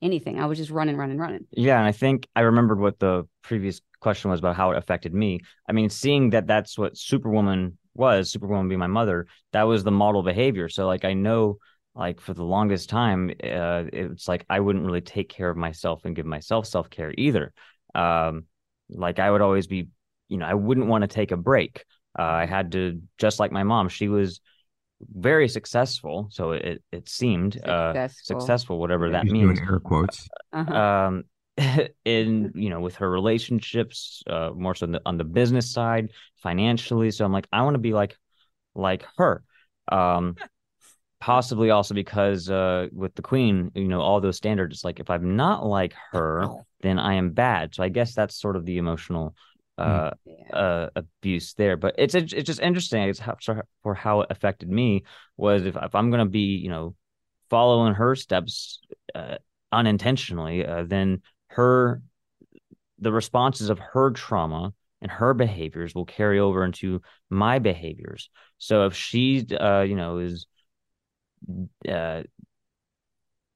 anything. 0.00 0.40
I 0.40 0.46
was 0.46 0.58
just 0.58 0.70
running, 0.70 0.96
running, 0.96 1.18
running. 1.18 1.46
Yeah, 1.52 1.78
and 1.78 1.86
I 1.86 1.92
think 1.92 2.26
I 2.34 2.40
remembered 2.40 2.80
what 2.80 2.98
the 2.98 3.28
previous 3.42 3.80
question 4.00 4.30
was 4.30 4.40
about 4.40 4.56
how 4.56 4.72
it 4.72 4.78
affected 4.78 5.14
me. 5.14 5.40
I 5.68 5.72
mean, 5.72 5.90
seeing 5.90 6.30
that 6.30 6.46
that's 6.46 6.76
what 6.76 6.96
Superwoman 6.96 7.78
was, 7.94 8.30
Superwoman 8.30 8.68
being 8.68 8.78
my 8.78 8.86
mother, 8.86 9.26
that 9.52 9.64
was 9.64 9.84
the 9.84 9.90
model 9.90 10.22
behavior. 10.22 10.68
So 10.68 10.86
like 10.86 11.04
I 11.04 11.14
know 11.14 11.58
like 11.94 12.20
for 12.20 12.32
the 12.32 12.44
longest 12.44 12.88
time 12.88 13.30
uh 13.42 13.84
it's 13.92 14.26
like 14.26 14.46
I 14.48 14.60
wouldn't 14.60 14.86
really 14.86 15.02
take 15.02 15.28
care 15.28 15.50
of 15.50 15.58
myself 15.58 16.04
and 16.04 16.16
give 16.16 16.24
myself 16.24 16.66
self-care 16.66 17.12
either. 17.18 17.52
Um 17.94 18.44
like 18.88 19.18
I 19.18 19.30
would 19.30 19.42
always 19.42 19.66
be, 19.66 19.88
you 20.28 20.38
know, 20.38 20.46
I 20.46 20.54
wouldn't 20.54 20.86
want 20.86 21.02
to 21.02 21.08
take 21.08 21.32
a 21.32 21.36
break. 21.36 21.84
Uh, 22.18 22.22
I 22.22 22.46
had 22.46 22.72
to 22.72 23.00
just 23.18 23.40
like 23.40 23.52
my 23.52 23.62
mom, 23.62 23.88
she 23.88 24.08
was 24.08 24.40
very 25.14 25.48
successful. 25.48 26.28
So 26.30 26.52
it 26.52 26.82
it 26.92 27.08
seemed 27.08 27.54
successful, 27.54 27.72
uh, 27.74 28.08
successful 28.08 28.78
whatever 28.78 29.10
that 29.10 29.24
means. 29.26 29.58
Doing 29.58 29.68
air 29.68 29.80
quotes. 29.80 30.28
Uh-huh. 30.52 30.74
Um, 30.74 31.24
in 32.04 32.52
you 32.54 32.70
know 32.70 32.80
with 32.80 32.96
her 32.96 33.10
relationships, 33.10 34.22
uh, 34.28 34.50
more 34.54 34.74
so 34.74 34.86
on 34.86 34.92
the, 34.92 35.02
on 35.06 35.16
the 35.16 35.24
business 35.24 35.72
side, 35.72 36.10
financially. 36.36 37.10
So 37.10 37.24
I'm 37.24 37.32
like, 37.32 37.48
I 37.52 37.62
want 37.62 37.74
to 37.74 37.80
be 37.80 37.92
like 37.92 38.16
like 38.74 39.04
her. 39.16 39.42
Um, 39.90 40.36
possibly 41.22 41.70
also 41.70 41.94
because 41.94 42.50
uh, 42.50 42.88
with 42.92 43.14
the 43.14 43.22
queen, 43.22 43.70
you 43.76 43.86
know, 43.86 44.00
all 44.00 44.20
those 44.20 44.36
standards. 44.36 44.78
it's 44.78 44.84
Like 44.84 44.98
if 44.98 45.08
I'm 45.08 45.36
not 45.36 45.64
like 45.64 45.94
her, 46.10 46.48
then 46.80 46.98
I 46.98 47.14
am 47.14 47.30
bad. 47.30 47.76
So 47.76 47.84
I 47.84 47.90
guess 47.90 48.12
that's 48.12 48.40
sort 48.40 48.56
of 48.56 48.64
the 48.64 48.78
emotional 48.78 49.36
uh, 49.78 50.10
yeah. 50.24 50.56
uh, 50.56 50.90
abuse 50.96 51.54
there. 51.54 51.76
But 51.76 51.94
it's 51.96 52.16
it's 52.16 52.32
just 52.32 52.60
interesting. 52.60 53.04
It's 53.04 53.20
how, 53.20 53.36
for 53.84 53.94
how 53.94 54.22
it 54.22 54.30
affected 54.30 54.68
me 54.68 55.04
was 55.36 55.64
if 55.64 55.76
if 55.76 55.94
I'm 55.94 56.10
gonna 56.10 56.26
be 56.26 56.56
you 56.56 56.70
know 56.70 56.96
following 57.50 57.94
her 57.94 58.16
steps 58.16 58.80
uh, 59.14 59.36
unintentionally, 59.70 60.66
uh, 60.66 60.82
then 60.88 61.22
her 61.54 62.02
the 62.98 63.12
responses 63.12 63.70
of 63.70 63.78
her 63.78 64.10
trauma 64.10 64.72
and 65.00 65.10
her 65.10 65.34
behaviors 65.34 65.94
will 65.94 66.04
carry 66.04 66.38
over 66.38 66.64
into 66.64 67.02
my 67.30 67.58
behaviors. 67.58 68.30
So 68.58 68.86
if 68.86 68.94
she 68.94 69.46
uh, 69.58 69.80
you 69.80 69.96
know 69.96 70.18
is 70.18 70.46
uh, 71.88 72.22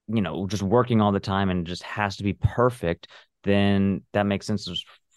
you 0.08 0.22
know 0.22 0.46
just 0.46 0.62
working 0.62 1.00
all 1.00 1.12
the 1.12 1.20
time 1.20 1.50
and 1.50 1.66
just 1.66 1.82
has 1.82 2.16
to 2.16 2.24
be 2.24 2.32
perfect 2.32 3.08
then 3.46 4.02
that 4.12 4.26
makes 4.26 4.46
sense 4.46 4.68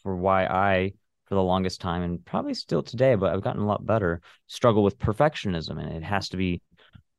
for 0.03 0.15
why 0.15 0.45
I, 0.45 0.93
for 1.25 1.35
the 1.35 1.43
longest 1.43 1.81
time, 1.81 2.03
and 2.03 2.23
probably 2.23 2.53
still 2.53 2.83
today, 2.83 3.15
but 3.15 3.33
I've 3.33 3.41
gotten 3.41 3.61
a 3.61 3.67
lot 3.67 3.85
better, 3.85 4.21
struggle 4.47 4.83
with 4.83 4.99
perfectionism, 4.99 5.79
and 5.79 5.91
it 5.91 6.03
has 6.03 6.29
to 6.29 6.37
be 6.37 6.61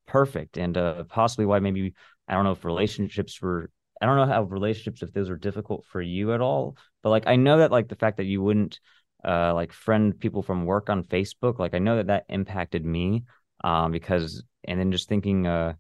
perfect, 0.07 0.57
and 0.57 0.77
uh, 0.77 1.05
possibly 1.05 1.47
why 1.47 1.59
maybe 1.59 1.95
I 2.29 2.35
don't 2.35 2.45
know 2.45 2.53
if 2.53 2.65
relationships 2.65 3.41
were. 3.43 3.71
I 4.01 4.07
don't 4.07 4.17
know 4.17 4.27
how 4.27 4.43
relationships 4.43 5.03
if 5.03 5.13
those 5.13 5.31
are 5.31 5.37
difficult 5.37 5.85
for 5.87 6.01
you 6.01 6.33
at 6.33 6.41
all, 6.41 6.77
but 7.03 7.11
like 7.11 7.27
I 7.27 7.37
know 7.37 7.59
that 7.59 7.71
like 7.71 7.89
the 7.89 7.97
fact 7.97 8.17
that 8.17 8.25
you 8.25 8.43
wouldn't 8.43 8.81
uh 9.25 9.53
like 9.53 9.73
friend 9.73 10.19
people 10.19 10.43
from 10.43 10.65
work 10.65 10.89
on 10.89 11.05
Facebook, 11.05 11.59
like 11.59 11.75
I 11.75 11.79
know 11.79 11.97
that 11.97 12.07
that 12.07 12.25
impacted 12.29 12.85
me 12.85 13.25
um 13.63 13.93
because 13.93 14.43
and 14.65 14.81
then 14.81 14.93
just 14.93 15.09
thinking 15.09 15.47
uh 15.47 15.75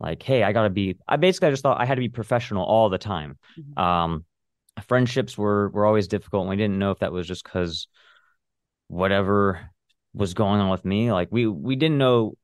like 0.00 0.22
hey 0.22 0.42
I 0.42 0.52
got 0.52 0.64
to 0.64 0.70
be 0.70 0.98
I 1.08 1.16
basically 1.16 1.48
I 1.48 1.50
just 1.52 1.62
thought 1.62 1.80
I 1.80 1.86
had 1.86 1.94
to 1.94 2.00
be 2.00 2.08
professional 2.08 2.64
all 2.64 2.90
the 2.90 2.98
time. 2.98 3.38
Mm-hmm. 3.58 3.82
Um 3.82 4.24
friendships 4.86 5.38
were 5.38 5.70
were 5.70 5.86
always 5.86 6.08
difficult 6.08 6.42
and 6.42 6.50
we 6.50 6.56
didn't 6.56 6.78
know 6.78 6.90
if 6.90 6.98
that 6.98 7.12
was 7.12 7.26
just 7.26 7.44
because 7.44 7.88
whatever 8.88 9.70
was 10.12 10.34
going 10.34 10.60
on 10.60 10.70
with 10.70 10.84
me 10.84 11.12
like 11.12 11.28
we 11.30 11.46
we 11.46 11.76
didn't 11.76 11.98
know 11.98 12.36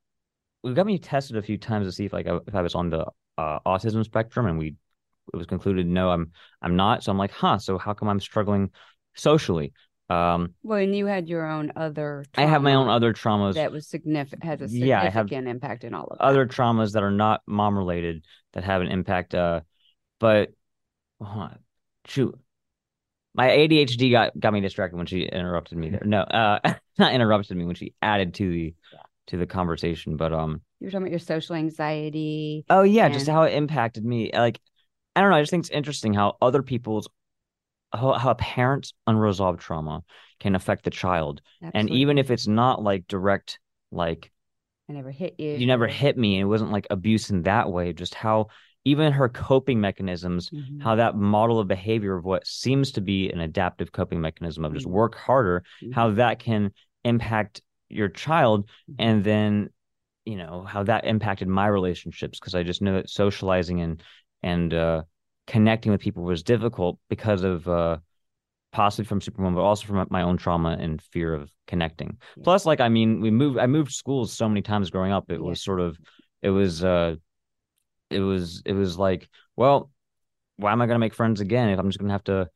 we 0.62 0.74
got 0.74 0.86
me 0.86 0.98
tested 0.98 1.36
a 1.36 1.42
few 1.42 1.58
times 1.58 1.86
to 1.86 1.92
see 1.92 2.04
if 2.04 2.12
like 2.12 2.26
I, 2.26 2.38
if 2.46 2.54
I 2.54 2.62
was 2.62 2.74
on 2.74 2.90
the 2.90 3.06
uh, 3.38 3.58
autism 3.66 4.04
spectrum 4.04 4.46
and 4.46 4.58
we 4.58 4.74
it 5.32 5.36
was 5.36 5.46
concluded 5.46 5.86
no 5.86 6.10
I'm 6.10 6.32
I'm 6.62 6.76
not 6.76 7.02
so 7.02 7.12
I'm 7.12 7.18
like 7.18 7.32
huh 7.32 7.58
so 7.58 7.78
how 7.78 7.94
come 7.94 8.08
I'm 8.08 8.20
struggling 8.20 8.70
socially 9.14 9.72
um 10.08 10.54
well 10.62 10.78
and 10.78 10.94
you 10.94 11.06
had 11.06 11.28
your 11.28 11.46
own 11.46 11.72
other 11.76 12.24
I 12.34 12.46
have 12.46 12.62
my 12.62 12.74
own 12.74 12.88
other 12.88 13.12
traumas 13.12 13.54
that 13.54 13.72
was 13.72 13.88
significant 13.88 14.44
had 14.44 14.60
a 14.60 14.68
significant 14.68 14.88
yeah, 14.88 15.02
I 15.02 15.10
have 15.10 15.30
impact 15.30 15.84
in 15.84 15.94
all 15.94 16.06
of 16.06 16.18
that. 16.18 16.24
other 16.24 16.46
traumas 16.46 16.92
that 16.92 17.02
are 17.02 17.10
not 17.10 17.42
mom 17.46 17.78
related 17.78 18.24
that 18.52 18.64
have 18.64 18.82
an 18.82 18.88
impact 18.88 19.34
uh 19.34 19.60
but 20.18 20.50
shoot 22.06 22.38
my 23.34 23.48
ADHD 23.48 24.10
got 24.10 24.38
got 24.38 24.52
me 24.52 24.60
distracted 24.60 24.96
when 24.96 25.06
she 25.06 25.22
interrupted 25.22 25.78
me 25.78 25.90
there. 25.90 26.02
No, 26.04 26.20
uh 26.20 26.74
not 26.98 27.12
interrupted 27.12 27.56
me 27.56 27.64
when 27.64 27.76
she 27.76 27.94
added 28.02 28.34
to 28.34 28.50
the 28.50 28.74
yeah. 28.92 28.98
to 29.28 29.36
the 29.36 29.46
conversation, 29.46 30.16
but 30.16 30.32
um 30.32 30.60
you 30.80 30.86
were 30.86 30.90
talking 30.90 31.02
about 31.02 31.10
your 31.10 31.20
social 31.20 31.56
anxiety. 31.56 32.64
Oh 32.68 32.82
yeah, 32.82 33.06
and... 33.06 33.14
just 33.14 33.28
how 33.28 33.42
it 33.42 33.54
impacted 33.54 34.04
me. 34.04 34.30
Like 34.32 34.60
I 35.20 35.22
don't 35.22 35.32
know, 35.32 35.36
I 35.36 35.42
just 35.42 35.50
think 35.50 35.64
it's 35.64 35.70
interesting 35.70 36.14
how 36.14 36.38
other 36.40 36.62
people's 36.62 37.06
how, 37.92 38.14
how 38.14 38.30
a 38.30 38.34
parent's 38.36 38.94
unresolved 39.06 39.60
trauma 39.60 40.02
can 40.38 40.54
affect 40.54 40.84
the 40.84 40.90
child. 40.90 41.42
Absolutely. 41.62 41.78
And 41.78 41.90
even 41.90 42.16
if 42.16 42.30
it's 42.30 42.46
not 42.46 42.82
like 42.82 43.06
direct 43.06 43.58
like 43.92 44.32
I 44.88 44.94
never 44.94 45.10
hit 45.10 45.34
you. 45.36 45.50
You 45.50 45.66
never 45.66 45.86
hit 45.86 46.16
me. 46.16 46.40
It 46.40 46.44
wasn't 46.44 46.72
like 46.72 46.86
abuse 46.88 47.28
in 47.28 47.42
that 47.42 47.70
way, 47.70 47.92
just 47.92 48.14
how 48.14 48.46
even 48.86 49.12
her 49.12 49.28
coping 49.28 49.78
mechanisms, 49.78 50.48
mm-hmm. 50.48 50.80
how 50.80 50.94
that 50.94 51.16
model 51.16 51.60
of 51.60 51.68
behavior 51.68 52.16
of 52.16 52.24
what 52.24 52.46
seems 52.46 52.92
to 52.92 53.02
be 53.02 53.30
an 53.30 53.40
adaptive 53.40 53.92
coping 53.92 54.22
mechanism 54.22 54.64
of 54.64 54.72
just 54.72 54.86
mm-hmm. 54.86 54.94
work 54.94 55.16
harder, 55.16 55.64
mm-hmm. 55.82 55.92
how 55.92 56.12
that 56.12 56.38
can 56.38 56.72
impact 57.04 57.60
your 57.90 58.08
child. 58.08 58.70
Mm-hmm. 58.90 58.94
And 58.98 59.24
then, 59.24 59.68
you 60.24 60.36
know, 60.36 60.64
how 60.66 60.84
that 60.84 61.04
impacted 61.04 61.46
my 61.46 61.66
relationships 61.66 62.40
because 62.40 62.54
I 62.54 62.62
just 62.62 62.80
know 62.80 62.94
that 62.94 63.10
socializing 63.10 63.82
and, 63.82 64.02
and, 64.42 64.72
uh, 64.72 65.02
connecting 65.46 65.92
with 65.92 66.00
people 66.00 66.22
was 66.22 66.42
difficult 66.42 66.98
because 67.08 67.42
of, 67.42 67.68
uh, 67.68 67.98
possibly 68.72 69.04
from 69.04 69.20
Superwoman, 69.20 69.56
but 69.56 69.62
also 69.62 69.86
from 69.86 70.06
my 70.10 70.22
own 70.22 70.36
trauma 70.36 70.76
and 70.78 71.02
fear 71.02 71.34
of 71.34 71.50
connecting. 71.66 72.18
Yeah. 72.36 72.44
Plus, 72.44 72.66
like 72.66 72.80
I 72.80 72.88
mean, 72.88 73.20
we 73.20 73.30
moved. 73.30 73.58
I 73.58 73.66
moved 73.66 73.92
schools 73.92 74.32
so 74.32 74.48
many 74.48 74.62
times 74.62 74.90
growing 74.90 75.12
up. 75.12 75.30
It 75.30 75.34
yeah. 75.34 75.46
was 75.46 75.62
sort 75.62 75.80
of, 75.80 75.98
it 76.42 76.50
was 76.50 76.84
uh, 76.84 77.16
it 78.10 78.20
was 78.20 78.62
it 78.64 78.72
was 78.72 78.98
like, 78.98 79.28
well, 79.56 79.90
why 80.56 80.72
am 80.72 80.82
I 80.82 80.86
gonna 80.86 80.98
make 80.98 81.14
friends 81.14 81.40
again 81.40 81.70
if 81.70 81.78
I'm 81.78 81.88
just 81.88 81.98
gonna 81.98 82.12
have 82.12 82.24
to 82.24 82.48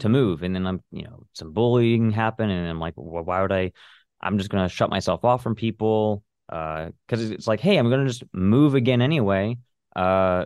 to 0.00 0.08
move? 0.08 0.42
And 0.42 0.54
then 0.54 0.66
I'm 0.66 0.82
you 0.90 1.04
know 1.04 1.24
some 1.32 1.52
bullying 1.52 2.10
happened, 2.10 2.52
and 2.52 2.68
I'm 2.68 2.80
like, 2.80 2.94
well, 2.96 3.24
why 3.24 3.42
would 3.42 3.52
I? 3.52 3.72
I'm 4.20 4.38
just 4.38 4.50
gonna 4.50 4.68
shut 4.68 4.90
myself 4.90 5.24
off 5.24 5.42
from 5.42 5.54
people 5.54 6.24
because 6.48 7.30
uh, 7.30 7.34
it's 7.34 7.46
like, 7.46 7.60
hey, 7.60 7.76
I'm 7.76 7.90
gonna 7.90 8.06
just 8.06 8.24
move 8.32 8.74
again 8.74 9.02
anyway. 9.02 9.56
Uh, 9.94 10.44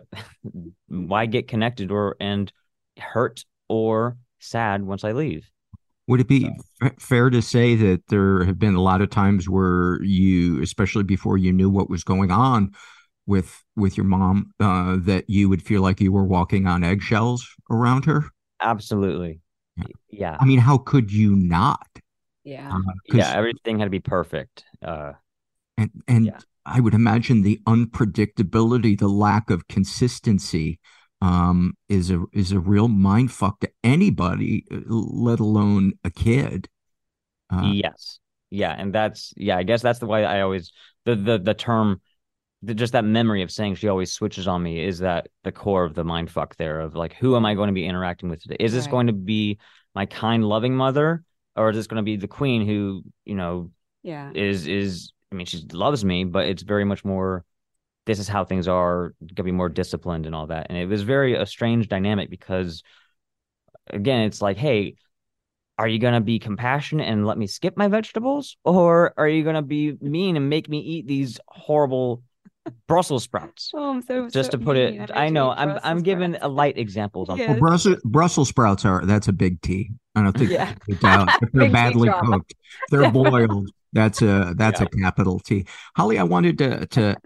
why 0.87 1.25
get 1.25 1.47
connected 1.47 1.91
or 1.91 2.15
and 2.19 2.51
hurt 2.97 3.45
or 3.69 4.17
sad 4.39 4.83
once 4.83 5.03
I 5.03 5.11
leave? 5.11 5.49
Would 6.07 6.19
it 6.19 6.27
be 6.27 6.41
so. 6.41 6.53
f- 6.81 6.99
fair 6.99 7.29
to 7.29 7.41
say 7.41 7.75
that 7.75 8.07
there 8.09 8.43
have 8.43 8.59
been 8.59 8.75
a 8.75 8.81
lot 8.81 9.01
of 9.01 9.09
times 9.09 9.47
where 9.47 10.01
you, 10.03 10.61
especially 10.61 11.03
before 11.03 11.37
you 11.37 11.53
knew 11.53 11.69
what 11.69 11.89
was 11.89 12.03
going 12.03 12.29
on, 12.29 12.73
with 13.25 13.63
with 13.75 13.95
your 13.97 14.05
mom 14.05 14.51
uh, 14.59 14.97
that 14.99 15.29
you 15.29 15.49
would 15.49 15.61
feel 15.61 15.81
like 15.81 16.01
you 16.01 16.11
were 16.11 16.25
walking 16.25 16.67
on 16.67 16.83
eggshells 16.83 17.47
around 17.71 18.05
her? 18.05 18.23
Absolutely. 18.61 19.39
Yeah. 19.77 19.85
yeah. 20.09 20.37
I 20.39 20.45
mean, 20.45 20.59
how 20.59 20.77
could 20.77 21.11
you 21.11 21.35
not? 21.35 21.87
Yeah. 22.43 22.69
Uh, 22.69 22.93
yeah. 23.13 23.33
Everything 23.33 23.79
had 23.79 23.85
to 23.85 23.91
be 23.91 23.99
perfect. 23.99 24.65
Uh, 24.85 25.13
and 25.77 25.91
and 26.07 26.25
yeah. 26.25 26.39
I 26.65 26.79
would 26.79 26.93
imagine 26.93 27.41
the 27.41 27.59
unpredictability, 27.67 28.97
the 28.97 29.07
lack 29.07 29.49
of 29.49 29.67
consistency 29.67 30.79
um, 31.21 31.73
is 31.87 32.11
a 32.11 32.23
is 32.33 32.51
a 32.51 32.59
real 32.59 32.89
mind 32.89 33.31
fuck 33.31 33.59
to 33.61 33.71
anybody, 33.83 34.65
let 34.69 35.39
alone 35.39 35.93
a 36.03 36.09
kid. 36.09 36.67
Uh, 37.49 37.71
yes, 37.73 38.19
yeah, 38.49 38.75
and 38.77 38.93
that's 38.93 39.33
yeah. 39.37 39.57
I 39.57 39.63
guess 39.63 39.81
that's 39.81 39.99
the 39.99 40.05
way 40.05 40.25
I 40.25 40.41
always 40.41 40.71
the 41.05 41.15
the 41.15 41.39
the 41.39 41.53
term. 41.53 42.01
The, 42.61 42.73
just 42.73 42.93
that 42.93 43.03
memory 43.03 43.41
of 43.41 43.51
saying 43.51 43.75
she 43.75 43.89
always 43.89 44.13
switches 44.13 44.47
on 44.47 44.63
me 44.63 44.81
is 44.81 44.99
that 44.99 45.27
the 45.43 45.51
core 45.51 45.83
of 45.83 45.95
the 45.95 46.05
mind 46.05 46.31
fuck 46.31 46.55
there 46.55 46.79
of 46.79 46.95
like 46.95 47.13
who 47.13 47.35
am 47.35 47.45
I 47.45 47.55
going 47.55 47.67
to 47.67 47.73
be 47.73 47.85
interacting 47.85 48.29
with 48.29 48.41
today? 48.41 48.55
Is 48.59 48.71
this 48.71 48.85
right. 48.85 48.91
going 48.91 49.07
to 49.07 49.13
be 49.13 49.59
my 49.95 50.05
kind, 50.05 50.45
loving 50.45 50.75
mother, 50.75 51.23
or 51.55 51.69
is 51.69 51.75
this 51.75 51.87
going 51.87 51.97
to 51.97 52.03
be 52.03 52.15
the 52.15 52.27
queen 52.27 52.65
who 52.65 53.03
you 53.25 53.35
know 53.35 53.71
yeah 54.01 54.31
is 54.33 54.67
is 54.67 55.11
I 55.33 55.35
mean 55.35 55.45
she 55.47 55.65
loves 55.73 56.05
me, 56.05 56.23
but 56.23 56.45
it's 56.45 56.63
very 56.63 56.85
much 56.85 57.03
more 57.03 57.43
this 58.05 58.19
is 58.19 58.27
how 58.27 58.43
things 58.43 58.67
are 58.67 59.13
gonna 59.33 59.45
be 59.45 59.51
more 59.51 59.69
disciplined 59.69 60.25
and 60.25 60.35
all 60.35 60.47
that 60.47 60.67
and 60.69 60.77
it 60.77 60.87
was 60.87 61.03
very 61.03 61.35
a 61.35 61.45
strange 61.45 61.87
dynamic 61.87 62.29
because 62.29 62.83
again 63.87 64.21
it's 64.21 64.41
like 64.41 64.57
hey 64.57 64.95
are 65.79 65.87
you 65.87 65.99
gonna 65.99 66.21
be 66.21 66.39
compassionate 66.39 67.07
and 67.07 67.25
let 67.25 67.37
me 67.37 67.47
skip 67.47 67.77
my 67.77 67.87
vegetables 67.87 68.57
or 68.63 69.13
are 69.17 69.27
you 69.27 69.43
gonna 69.43 69.61
be 69.61 69.93
mean 70.01 70.35
and 70.35 70.49
make 70.49 70.69
me 70.69 70.79
eat 70.79 71.07
these 71.07 71.39
horrible 71.47 72.23
Brussels 72.87 73.23
sprouts. 73.23 73.71
Oh, 73.73 73.89
I'm 73.89 74.01
so 74.01 74.29
just 74.29 74.51
so 74.51 74.57
to 74.57 74.63
put 74.63 74.77
it. 74.77 75.11
I 75.13 75.27
know. 75.27 75.51
I'm 75.51 75.71
Brussels 75.71 75.81
I'm 75.83 76.01
giving 76.01 76.35
a 76.35 76.47
light 76.47 76.77
examples. 76.77 77.27
On 77.29 77.37
yes. 77.37 77.49
well, 77.49 77.59
Brussels, 77.59 77.97
Brussels 78.05 78.47
sprouts 78.47 78.85
are 78.85 79.05
that's 79.05 79.27
a 79.27 79.33
big 79.33 79.61
T. 79.61 79.91
I 80.15 80.23
don't 80.23 80.31
think 80.31 80.49
yeah. 80.49 80.73
they're 81.51 81.69
badly 81.71 82.09
cooked, 82.09 82.53
they're 82.89 83.11
boiled. 83.11 83.69
That's 83.93 84.21
a 84.21 84.53
that's 84.57 84.81
yeah. 84.81 84.87
a 84.91 84.97
capital 85.01 85.39
T. 85.39 85.65
Holly, 85.95 86.19
I 86.19 86.23
wanted 86.23 86.57
to 86.57 86.85
to 86.87 87.17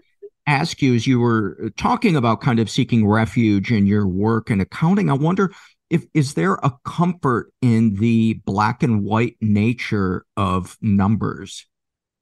ask 0.46 0.80
you 0.80 0.94
as 0.94 1.06
you 1.06 1.20
were 1.20 1.70
talking 1.76 2.16
about 2.16 2.40
kind 2.40 2.58
of 2.58 2.70
seeking 2.70 3.06
refuge 3.06 3.72
in 3.72 3.86
your 3.86 4.06
work 4.06 4.48
and 4.50 4.62
accounting. 4.62 5.10
I 5.10 5.14
wonder 5.14 5.52
if 5.90 6.04
is 6.14 6.34
there 6.34 6.54
a 6.54 6.72
comfort 6.84 7.52
in 7.62 7.94
the 7.94 8.34
black 8.44 8.82
and 8.82 9.04
white 9.04 9.36
nature 9.40 10.24
of 10.36 10.76
numbers 10.80 11.66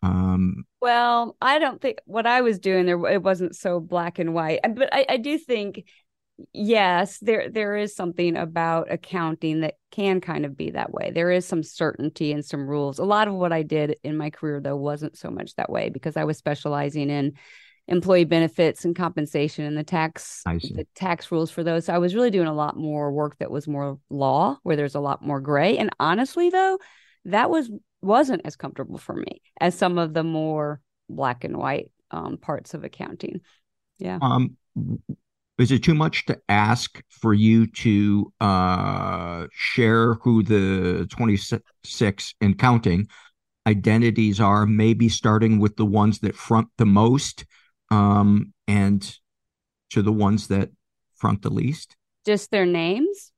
um, 0.02 0.64
well 0.80 1.36
i 1.40 1.58
don't 1.58 1.80
think 1.80 1.98
what 2.04 2.26
i 2.26 2.40
was 2.40 2.58
doing 2.58 2.86
there 2.86 3.04
it 3.06 3.22
wasn't 3.22 3.56
so 3.56 3.80
black 3.80 4.18
and 4.18 4.34
white 4.34 4.60
but 4.74 4.88
i, 4.92 5.06
I 5.08 5.16
do 5.16 5.38
think 5.38 5.84
yes 6.52 7.18
there 7.20 7.48
there 7.48 7.76
is 7.76 7.94
something 7.94 8.36
about 8.36 8.92
accounting 8.92 9.60
that 9.60 9.74
can 9.90 10.20
kind 10.20 10.44
of 10.44 10.56
be 10.56 10.70
that 10.70 10.92
way 10.92 11.10
there 11.10 11.30
is 11.30 11.46
some 11.46 11.62
certainty 11.62 12.32
and 12.32 12.44
some 12.44 12.68
rules 12.68 12.98
a 12.98 13.04
lot 13.04 13.26
of 13.26 13.34
what 13.34 13.52
i 13.52 13.62
did 13.62 13.96
in 14.04 14.16
my 14.16 14.28
career 14.28 14.60
though 14.60 14.76
wasn't 14.76 15.16
so 15.16 15.30
much 15.30 15.54
that 15.54 15.70
way 15.70 15.88
because 15.88 16.16
i 16.16 16.24
was 16.24 16.36
specializing 16.36 17.08
in 17.08 17.32
employee 17.88 18.24
benefits 18.24 18.84
and 18.84 18.96
compensation 18.96 19.64
and 19.64 19.76
the 19.76 19.84
tax 19.84 20.42
the 20.44 20.86
tax 20.94 21.30
rules 21.30 21.50
for 21.50 21.62
those. 21.62 21.84
So 21.84 21.94
I 21.94 21.98
was 21.98 22.14
really 22.14 22.30
doing 22.30 22.48
a 22.48 22.54
lot 22.54 22.76
more 22.76 23.12
work 23.12 23.38
that 23.38 23.50
was 23.50 23.68
more 23.68 23.98
law, 24.10 24.58
where 24.62 24.76
there's 24.76 24.94
a 24.94 25.00
lot 25.00 25.24
more 25.24 25.40
gray. 25.40 25.78
And 25.78 25.90
honestly, 26.00 26.50
though, 26.50 26.78
that 27.26 27.50
was 27.50 27.70
wasn't 28.02 28.42
as 28.44 28.56
comfortable 28.56 28.98
for 28.98 29.14
me 29.14 29.40
as 29.60 29.76
some 29.76 29.98
of 29.98 30.14
the 30.14 30.24
more 30.24 30.80
black 31.08 31.44
and 31.44 31.56
white 31.56 31.90
um, 32.10 32.38
parts 32.38 32.74
of 32.74 32.84
accounting. 32.84 33.40
Yeah. 33.98 34.18
Um, 34.20 34.56
is 35.58 35.72
it 35.72 35.82
too 35.82 35.94
much 35.94 36.26
to 36.26 36.38
ask 36.48 37.02
for 37.08 37.32
you 37.32 37.66
to 37.66 38.32
uh, 38.40 39.46
share 39.52 40.14
who 40.14 40.42
the 40.42 41.06
26 41.10 42.34
and 42.40 42.58
counting 42.58 43.06
identities 43.66 44.38
are, 44.40 44.66
maybe 44.66 45.08
starting 45.08 45.58
with 45.58 45.76
the 45.76 45.86
ones 45.86 46.20
that 46.20 46.36
front 46.36 46.68
the 46.76 46.86
most 46.86 47.46
um, 47.90 48.52
and 48.68 49.16
to 49.90 50.02
the 50.02 50.12
ones 50.12 50.48
that 50.48 50.70
front 51.16 51.42
the 51.42 51.50
least? 51.50 51.96
Just 52.26 52.50
their 52.50 52.66
names? 52.66 53.32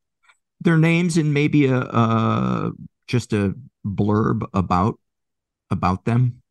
Their 0.60 0.76
names 0.76 1.16
and 1.16 1.32
maybe 1.32 1.66
a, 1.66 1.78
a 1.78 2.72
just 3.06 3.32
a 3.32 3.54
blurb 3.86 4.44
about 4.52 4.98
about 5.70 6.04
them. 6.04 6.42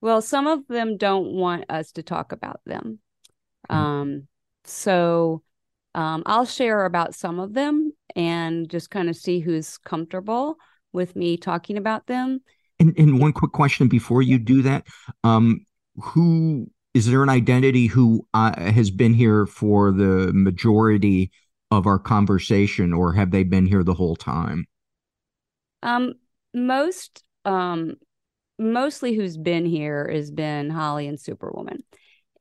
Well, 0.00 0.20
some 0.20 0.48
of 0.48 0.66
them 0.66 0.96
don't 0.96 1.32
want 1.32 1.66
us 1.70 1.92
to 1.92 2.02
talk 2.02 2.32
about 2.32 2.60
them. 2.66 2.98
Mm-hmm. 3.70 3.80
Um, 3.80 4.28
so 4.64 5.42
um, 5.94 6.22
I'll 6.26 6.46
share 6.46 6.84
about 6.84 7.14
some 7.14 7.38
of 7.38 7.54
them 7.54 7.92
and 8.16 8.68
just 8.68 8.90
kind 8.90 9.08
of 9.08 9.16
see 9.16 9.40
who's 9.40 9.78
comfortable 9.78 10.56
with 10.92 11.16
me 11.16 11.36
talking 11.36 11.76
about 11.76 12.06
them. 12.06 12.40
And, 12.78 12.94
and 12.98 13.20
one 13.20 13.32
quick 13.32 13.52
question 13.52 13.88
before 13.88 14.22
you 14.22 14.38
do 14.38 14.62
that: 14.62 14.86
um, 15.24 15.66
Who 15.96 16.70
is 16.94 17.06
there 17.06 17.22
an 17.22 17.28
identity 17.28 17.86
who 17.86 18.26
uh, 18.34 18.58
has 18.60 18.90
been 18.90 19.14
here 19.14 19.46
for 19.46 19.92
the 19.92 20.32
majority 20.32 21.30
of 21.70 21.86
our 21.86 21.98
conversation 21.98 22.92
or 22.92 23.14
have 23.14 23.30
they 23.30 23.44
been 23.44 23.66
here 23.66 23.82
the 23.82 23.94
whole 23.94 24.16
time? 24.16 24.66
Um 25.82 26.14
most 26.54 27.24
um 27.44 27.94
mostly 28.58 29.14
who's 29.14 29.38
been 29.38 29.64
here 29.64 30.08
has 30.12 30.30
been 30.30 30.68
holly 30.68 31.06
and 31.08 31.18
superwoman. 31.18 31.82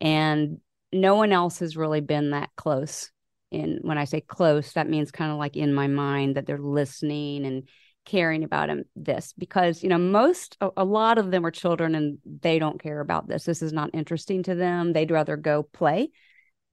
And 0.01 0.59
no 0.93 1.15
one 1.15 1.31
else 1.31 1.59
has 1.59 1.77
really 1.77 2.01
been 2.01 2.31
that 2.31 2.49
close 2.55 3.11
in 3.51 3.79
when 3.81 3.97
i 3.97 4.05
say 4.05 4.21
close 4.21 4.73
that 4.73 4.89
means 4.89 5.11
kind 5.11 5.31
of 5.31 5.37
like 5.37 5.55
in 5.55 5.73
my 5.73 5.87
mind 5.87 6.35
that 6.35 6.45
they're 6.45 6.57
listening 6.57 7.45
and 7.45 7.67
caring 8.05 8.43
about 8.43 8.69
him 8.69 8.83
this 8.95 9.33
because 9.37 9.83
you 9.83 9.89
know 9.89 9.97
most 9.97 10.57
a, 10.59 10.69
a, 10.77 10.85
lot 10.85 11.17
of 11.17 11.29
them 11.29 11.45
are 11.45 11.51
children 11.51 11.93
and 11.93 12.17
they 12.41 12.57
don't 12.57 12.81
care 12.81 12.99
about 12.99 13.27
this. 13.27 13.43
This 13.43 13.61
is 13.61 13.73
not 13.73 13.91
interesting 13.93 14.43
to 14.43 14.55
them. 14.55 14.91
They'd 14.91 15.11
rather 15.11 15.37
go 15.37 15.63
play. 15.63 16.09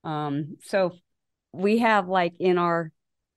Um 0.04 0.56
so 0.62 0.92
we 1.52 1.78
have 1.78 2.08
like 2.08 2.34
in 2.38 2.56
our 2.58 2.92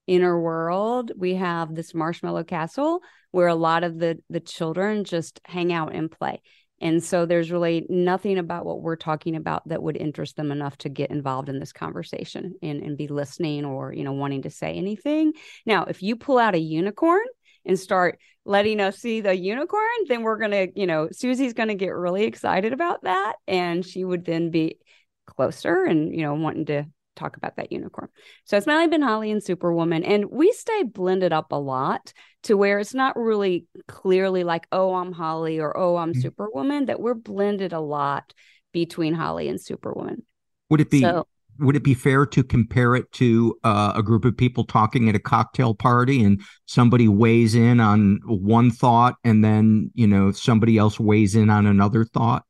inner 0.06 0.40
world 0.40 1.12
we 1.16 1.34
have 1.34 1.74
this 1.74 1.94
marshmallow 1.94 2.44
castle 2.44 3.00
where 3.30 3.46
a 3.46 3.54
lot 3.54 3.84
of 3.84 3.98
the 3.98 4.18
the 4.30 4.40
children 4.40 5.04
just 5.04 5.40
hang 5.44 5.72
out 5.72 5.94
and 5.94 6.10
play 6.10 6.40
and 6.82 7.02
so 7.02 7.24
there's 7.24 7.50
really 7.50 7.86
nothing 7.88 8.38
about 8.38 8.66
what 8.66 8.82
we're 8.82 8.96
talking 8.96 9.36
about 9.36 9.66
that 9.68 9.82
would 9.82 9.96
interest 9.96 10.36
them 10.36 10.52
enough 10.52 10.76
to 10.78 10.88
get 10.88 11.10
involved 11.10 11.48
in 11.48 11.58
this 11.58 11.72
conversation 11.72 12.54
and, 12.62 12.82
and 12.82 12.98
be 12.98 13.08
listening 13.08 13.64
or 13.64 13.92
you 13.92 14.04
know 14.04 14.12
wanting 14.12 14.42
to 14.42 14.50
say 14.50 14.74
anything 14.74 15.32
now 15.64 15.84
if 15.84 16.02
you 16.02 16.16
pull 16.16 16.38
out 16.38 16.54
a 16.54 16.60
unicorn 16.60 17.24
and 17.64 17.78
start 17.78 18.18
letting 18.44 18.80
us 18.80 18.98
see 18.98 19.20
the 19.20 19.36
unicorn, 19.36 19.86
then 20.08 20.22
we're 20.22 20.38
going 20.38 20.50
to, 20.50 20.68
you 20.74 20.86
know, 20.86 21.08
Susie's 21.12 21.52
going 21.52 21.68
to 21.68 21.74
get 21.74 21.90
really 21.90 22.24
excited 22.24 22.72
about 22.72 23.02
that. 23.04 23.34
And 23.46 23.84
she 23.84 24.04
would 24.04 24.24
then 24.24 24.50
be 24.50 24.78
closer 25.26 25.84
and, 25.84 26.14
you 26.14 26.22
know, 26.22 26.34
wanting 26.34 26.66
to 26.66 26.86
talk 27.16 27.36
about 27.36 27.56
that 27.56 27.72
unicorn. 27.72 28.08
So 28.44 28.56
it's 28.56 28.66
been 28.66 29.02
Holly 29.02 29.30
and 29.30 29.42
Superwoman. 29.42 30.04
And 30.04 30.26
we 30.30 30.52
stay 30.52 30.82
blended 30.84 31.32
up 31.32 31.52
a 31.52 31.58
lot 31.58 32.12
to 32.44 32.56
where 32.56 32.78
it's 32.78 32.94
not 32.94 33.16
really 33.16 33.66
clearly 33.86 34.44
like, 34.44 34.66
oh, 34.72 34.94
I'm 34.94 35.12
Holly 35.12 35.60
or 35.60 35.76
oh, 35.76 35.96
I'm 35.96 36.12
mm-hmm. 36.12 36.20
Superwoman, 36.20 36.86
that 36.86 37.00
we're 37.00 37.14
blended 37.14 37.72
a 37.72 37.80
lot 37.80 38.32
between 38.72 39.14
Holly 39.14 39.48
and 39.48 39.60
Superwoman. 39.60 40.22
Would 40.70 40.80
it 40.80 40.90
be 40.90 41.00
so, 41.00 41.26
would 41.58 41.76
it 41.76 41.84
be 41.84 41.94
fair 41.94 42.26
to 42.26 42.42
compare 42.42 42.94
it 42.94 43.10
to 43.12 43.58
uh, 43.62 43.92
a 43.94 44.02
group 44.02 44.24
of 44.24 44.36
people 44.36 44.64
talking 44.64 45.08
at 45.08 45.14
a 45.14 45.20
cocktail 45.20 45.74
party 45.74 46.22
and 46.22 46.40
somebody 46.66 47.08
weighs 47.08 47.54
in 47.54 47.80
on 47.80 48.20
one 48.24 48.70
thought 48.70 49.16
and 49.24 49.44
then 49.44 49.90
you 49.94 50.06
know 50.06 50.32
somebody 50.32 50.78
else 50.78 50.98
weighs 50.98 51.34
in 51.34 51.50
on 51.50 51.66
another 51.66 52.04
thought 52.04 52.44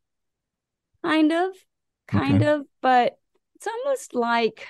kind 1.05 1.33
of 1.33 1.51
kind 2.07 2.43
okay. 2.43 2.53
of 2.53 2.63
but 2.81 3.19
it's 3.63 3.69
almost 3.85 4.15
like 4.15 4.67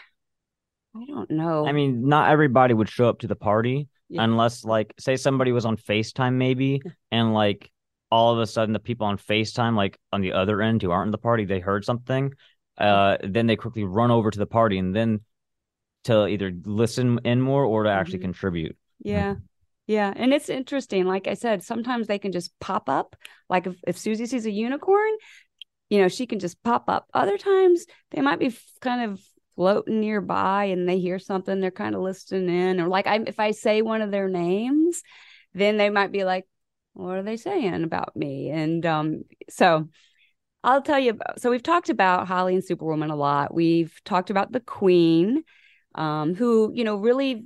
i 0.94 1.04
don't 1.06 1.30
know 1.30 1.66
i 1.66 1.72
mean 1.72 2.08
not 2.08 2.30
everybody 2.30 2.74
would 2.74 2.88
show 2.88 3.08
up 3.08 3.20
to 3.20 3.26
the 3.26 3.36
party 3.36 3.88
yeah. 4.08 4.22
unless 4.22 4.64
like 4.64 4.92
say 4.98 5.16
somebody 5.16 5.52
was 5.52 5.64
on 5.64 5.76
facetime 5.76 6.34
maybe 6.34 6.80
and 7.10 7.32
like 7.32 7.70
all 8.10 8.34
of 8.34 8.40
a 8.40 8.46
sudden 8.46 8.74
the 8.74 8.78
people 8.78 9.06
on 9.06 9.16
facetime 9.16 9.74
like 9.74 9.98
on 10.12 10.20
the 10.20 10.32
other 10.32 10.60
end 10.60 10.82
who 10.82 10.90
aren't 10.90 11.08
in 11.08 11.12
the 11.12 11.18
party 11.18 11.46
they 11.46 11.60
heard 11.60 11.84
something 11.84 12.32
uh, 12.78 13.18
then 13.22 13.46
they 13.46 13.56
quickly 13.56 13.84
run 13.84 14.10
over 14.10 14.30
to 14.30 14.38
the 14.38 14.46
party 14.46 14.78
and 14.78 14.94
then 14.94 15.20
to 16.04 16.26
either 16.26 16.52
listen 16.64 17.20
in 17.24 17.40
more 17.40 17.64
or 17.64 17.84
to 17.84 17.90
actually 17.90 18.18
mm-hmm. 18.18 18.26
contribute. 18.26 18.76
Yeah. 19.00 19.36
Yeah. 19.86 20.12
And 20.14 20.32
it's 20.32 20.48
interesting. 20.48 21.04
Like 21.04 21.26
I 21.26 21.34
said, 21.34 21.62
sometimes 21.62 22.06
they 22.06 22.18
can 22.18 22.32
just 22.32 22.52
pop 22.60 22.88
up. 22.88 23.14
Like 23.48 23.66
if, 23.66 23.76
if 23.86 23.98
Susie 23.98 24.26
sees 24.26 24.46
a 24.46 24.50
unicorn, 24.50 25.12
you 25.92 26.00
know, 26.00 26.08
she 26.08 26.26
can 26.26 26.38
just 26.38 26.62
pop 26.62 26.88
up. 26.88 27.06
Other 27.12 27.36
times 27.36 27.84
they 28.12 28.22
might 28.22 28.38
be 28.38 28.56
kind 28.80 29.12
of 29.12 29.20
floating 29.54 30.00
nearby 30.00 30.64
and 30.64 30.88
they 30.88 30.98
hear 30.98 31.18
something, 31.18 31.60
they're 31.60 31.70
kind 31.70 31.94
of 31.94 32.00
listening 32.00 32.48
in. 32.48 32.80
Or 32.80 32.88
like 32.88 33.06
I, 33.06 33.20
if 33.26 33.38
I 33.38 33.50
say 33.50 33.82
one 33.82 34.00
of 34.00 34.10
their 34.10 34.26
names, 34.26 35.02
then 35.52 35.76
they 35.76 35.90
might 35.90 36.10
be 36.10 36.24
like, 36.24 36.46
what 36.94 37.18
are 37.18 37.22
they 37.22 37.36
saying 37.36 37.84
about 37.84 38.16
me? 38.16 38.48
And 38.48 38.86
um, 38.86 39.24
so 39.50 39.90
I'll 40.64 40.80
tell 40.80 40.98
you. 40.98 41.10
About, 41.10 41.42
so 41.42 41.50
we've 41.50 41.62
talked 41.62 41.90
about 41.90 42.26
Holly 42.26 42.54
and 42.54 42.64
Superwoman 42.64 43.10
a 43.10 43.16
lot. 43.16 43.52
We've 43.52 43.92
talked 44.06 44.30
about 44.30 44.50
the 44.50 44.60
Queen, 44.60 45.44
um, 45.94 46.34
who 46.34 46.72
you 46.74 46.84
know 46.84 46.96
really 46.96 47.44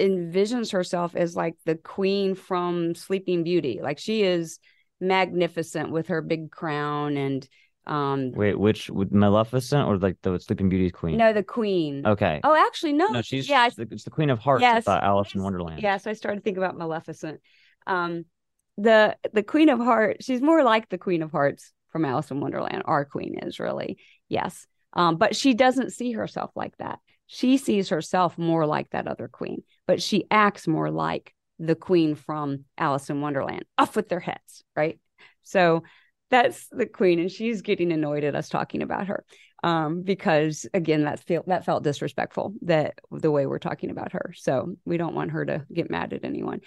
envisions 0.00 0.72
herself 0.72 1.14
as 1.14 1.36
like 1.36 1.56
the 1.66 1.74
queen 1.74 2.34
from 2.34 2.94
Sleeping 2.94 3.44
Beauty. 3.44 3.80
Like 3.82 3.98
she 3.98 4.22
is 4.22 4.58
magnificent 5.00 5.90
with 5.90 6.08
her 6.08 6.20
big 6.22 6.50
crown 6.50 7.16
and 7.16 7.48
Um, 7.86 8.32
Wait, 8.32 8.58
which 8.58 8.90
with 8.90 9.12
Maleficent 9.12 9.88
or 9.88 9.96
like 9.96 10.18
the 10.22 10.38
Sleeping 10.38 10.68
Beauty's 10.68 10.92
queen? 10.92 11.16
no, 11.16 11.32
the 11.32 11.42
queen. 11.42 12.06
Okay. 12.06 12.38
Oh, 12.44 12.54
actually, 12.54 12.92
no. 12.92 13.06
no, 13.08 13.22
she's 13.22 13.48
yeah, 13.48 13.62
I- 13.62 13.66
it's 13.68 13.76
the, 13.76 13.88
it's 13.90 14.04
the 14.04 14.10
Queen 14.10 14.28
of 14.28 14.38
Hearts. 14.38 14.60
Yes, 14.60 14.86
I 14.86 14.98
Alice 14.98 15.34
in 15.34 15.42
Wonderland. 15.42 15.80
Yeah, 15.82 15.96
so 15.96 16.10
I 16.10 16.12
started 16.14 16.44
thinking 16.44 16.62
about 16.62 16.76
Maleficent. 16.76 17.40
Um, 17.86 18.26
the 18.76 19.16
the 19.32 19.42
Queen 19.42 19.70
of 19.70 19.78
Hearts, 19.78 20.26
she's 20.26 20.42
more 20.42 20.62
like 20.62 20.90
the 20.90 20.98
Queen 20.98 21.22
of 21.22 21.32
Hearts 21.32 21.72
from 21.88 22.04
Alice 22.04 22.30
in 22.30 22.40
Wonderland. 22.40 22.82
Our 22.84 23.06
queen 23.06 23.38
is 23.38 23.58
really, 23.58 23.96
yes. 24.28 24.66
Um, 24.92 25.16
but 25.16 25.34
she 25.34 25.54
doesn't 25.54 25.92
see 25.94 26.12
herself 26.12 26.50
like 26.54 26.76
that. 26.76 26.98
She 27.26 27.56
sees 27.56 27.88
herself 27.88 28.36
more 28.36 28.66
like 28.66 28.90
that 28.90 29.06
other 29.08 29.28
queen, 29.28 29.62
but 29.86 30.02
she 30.02 30.26
acts 30.30 30.68
more 30.68 30.90
like 30.90 31.34
the 31.58 31.74
queen 31.74 32.14
from 32.14 32.64
Alice 32.76 33.10
in 33.10 33.20
Wonderland. 33.20 33.64
Off 33.76 33.96
with 33.96 34.08
their 34.08 34.20
heads, 34.20 34.64
right? 34.76 34.98
So 35.42 35.82
that's 36.30 36.68
the 36.68 36.86
queen, 36.86 37.18
and 37.18 37.30
she's 37.30 37.62
getting 37.62 37.92
annoyed 37.92 38.24
at 38.24 38.34
us 38.34 38.48
talking 38.48 38.82
about 38.82 39.06
her 39.06 39.24
um, 39.62 40.02
because 40.02 40.66
again, 40.72 41.04
that 41.04 41.20
feel 41.20 41.42
that 41.46 41.64
felt 41.64 41.82
disrespectful 41.82 42.54
that 42.62 42.98
the 43.10 43.30
way 43.30 43.46
we're 43.46 43.58
talking 43.58 43.90
about 43.90 44.12
her. 44.12 44.32
So 44.36 44.76
we 44.84 44.96
don't 44.96 45.14
want 45.14 45.32
her 45.32 45.44
to 45.44 45.66
get 45.72 45.90
mad 45.90 46.12
at 46.12 46.24
anyone. 46.24 46.60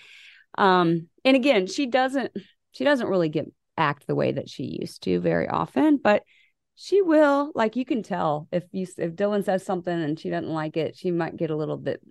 Um, 0.57 1.07
and 1.23 1.35
again, 1.35 1.67
she 1.67 1.87
doesn't 1.87 2.31
she 2.71 2.83
doesn't 2.83 3.07
really 3.07 3.29
get 3.29 3.51
act 3.77 4.07
the 4.07 4.15
way 4.15 4.33
that 4.33 4.49
she 4.49 4.77
used 4.79 5.03
to 5.03 5.19
very 5.19 5.47
often, 5.47 5.97
but 5.97 6.23
she 6.75 7.01
will. 7.01 7.51
Like 7.55 7.75
you 7.75 7.85
can 7.85 8.03
tell 8.03 8.47
if 8.51 8.63
you 8.71 8.85
if 8.97 9.15
Dylan 9.15 9.45
says 9.45 9.65
something 9.65 9.93
and 9.93 10.19
she 10.19 10.29
doesn't 10.29 10.49
like 10.49 10.75
it, 10.75 10.97
she 10.97 11.11
might 11.11 11.37
get 11.37 11.49
a 11.49 11.55
little 11.55 11.77
bit. 11.77 12.01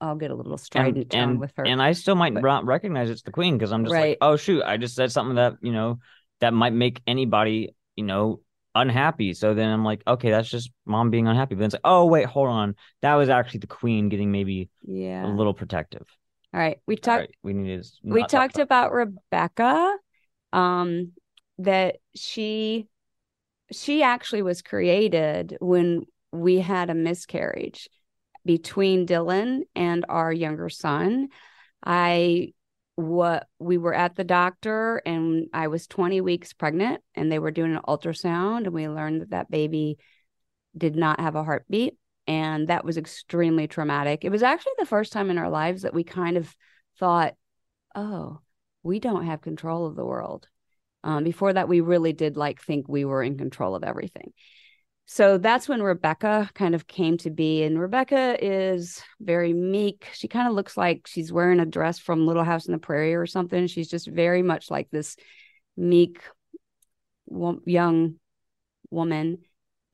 I'll 0.00 0.16
get 0.16 0.30
a 0.30 0.34
little 0.34 0.58
strident 0.58 1.14
and, 1.14 1.32
and, 1.32 1.40
with 1.40 1.52
her. 1.56 1.66
and 1.66 1.82
I 1.82 1.92
still 1.92 2.14
might 2.14 2.34
But- 2.34 2.42
not 2.42 2.64
recognize 2.64 3.10
it's 3.10 3.22
the 3.22 3.32
queen 3.32 3.56
because 3.58 3.72
I'm 3.72 3.84
just 3.84 3.92
Right. 3.94 4.10
like, 4.10 4.18
oh 4.20 4.36
shoot, 4.36 4.62
I 4.62 4.76
just 4.76 4.94
said 4.94 5.10
something 5.12 5.36
that 5.36 5.54
you 5.60 5.72
know 5.72 5.98
that 6.40 6.54
might 6.54 6.72
make 6.72 7.02
anybody 7.06 7.74
you 7.96 8.04
know 8.04 8.40
unhappy. 8.74 9.34
So 9.34 9.54
then 9.54 9.70
I'm 9.70 9.84
like, 9.84 10.02
okay, 10.06 10.30
that's 10.30 10.48
just 10.48 10.70
mom 10.86 11.10
being 11.10 11.26
unhappy. 11.26 11.54
But 11.54 11.60
then 11.60 11.66
it's 11.66 11.74
like, 11.74 11.80
oh 11.84 12.06
wait, 12.06 12.26
hold 12.26 12.48
on, 12.48 12.76
that 13.02 13.14
was 13.14 13.28
actually 13.28 13.60
the 13.60 13.66
queen 13.66 14.08
getting 14.08 14.30
maybe 14.30 14.70
yeah. 14.82 15.26
a 15.26 15.28
little 15.28 15.54
protective. 15.54 16.06
All 16.54 16.60
right. 16.60 16.78
We 16.86 16.96
talked. 16.96 17.20
right, 17.20 17.34
we 17.42 17.52
need 17.52 17.82
to. 17.82 17.88
we 18.04 18.20
not 18.20 18.28
talk 18.28 18.52
talked 18.52 18.58
about 18.58 18.92
Rebecca 18.92 19.96
um 20.52 21.12
that 21.58 21.96
she 22.14 22.88
she 23.70 24.02
actually 24.02 24.42
was 24.42 24.62
created 24.62 25.56
when 25.60 26.06
we 26.32 26.58
had 26.60 26.88
a 26.88 26.94
miscarriage 26.94 27.88
between 28.44 29.06
Dylan 29.06 29.62
and 29.74 30.04
our 30.08 30.32
younger 30.32 30.68
son 30.68 31.28
I 31.84 32.52
what 32.96 33.46
we 33.60 33.78
were 33.78 33.94
at 33.94 34.16
the 34.16 34.24
doctor 34.24 35.00
and 35.06 35.46
I 35.52 35.68
was 35.68 35.86
20 35.86 36.20
weeks 36.20 36.52
pregnant 36.52 37.00
and 37.14 37.30
they 37.30 37.38
were 37.38 37.52
doing 37.52 37.74
an 37.74 37.82
ultrasound 37.86 38.64
and 38.64 38.72
we 38.72 38.88
learned 38.88 39.20
that 39.20 39.30
that 39.30 39.50
baby 39.50 39.98
did 40.76 40.96
not 40.96 41.20
have 41.20 41.36
a 41.36 41.44
heartbeat 41.44 41.96
and 42.26 42.68
that 42.68 42.84
was 42.84 42.98
extremely 42.98 43.68
traumatic. 43.68 44.24
It 44.24 44.30
was 44.30 44.42
actually 44.42 44.72
the 44.78 44.86
first 44.86 45.12
time 45.12 45.30
in 45.30 45.38
our 45.38 45.48
lives 45.48 45.82
that 45.82 45.94
we 45.94 46.02
kind 46.02 46.36
of 46.36 46.54
thought, 46.98 47.34
"Oh, 47.94 48.40
we 48.82 48.98
don't 48.98 49.26
have 49.26 49.40
control 49.42 49.86
of 49.86 49.94
the 49.94 50.04
world." 50.04 50.48
Um, 51.04 51.22
before 51.24 51.52
that, 51.52 51.68
we 51.68 51.80
really 51.80 52.12
did 52.12 52.36
like 52.36 52.60
think 52.60 52.88
we 52.88 53.04
were 53.04 53.22
in 53.22 53.38
control 53.38 53.76
of 53.76 53.84
everything. 53.84 54.32
So 55.10 55.38
that's 55.38 55.70
when 55.70 55.82
Rebecca 55.82 56.50
kind 56.52 56.74
of 56.74 56.86
came 56.86 57.16
to 57.18 57.30
be. 57.30 57.62
And 57.62 57.80
Rebecca 57.80 58.36
is 58.44 59.02
very 59.18 59.54
meek. 59.54 60.06
She 60.12 60.28
kind 60.28 60.46
of 60.46 60.52
looks 60.52 60.76
like 60.76 61.06
she's 61.06 61.32
wearing 61.32 61.60
a 61.60 61.64
dress 61.66 61.98
from 61.98 62.26
Little 62.26 62.44
House 62.44 62.66
in 62.66 62.72
the 62.72 62.78
Prairie 62.78 63.14
or 63.14 63.24
something. 63.24 63.66
She's 63.68 63.88
just 63.88 64.06
very 64.06 64.42
much 64.42 64.70
like 64.70 64.90
this 64.90 65.16
meek 65.78 66.20
young 67.64 68.16
woman. 68.90 69.38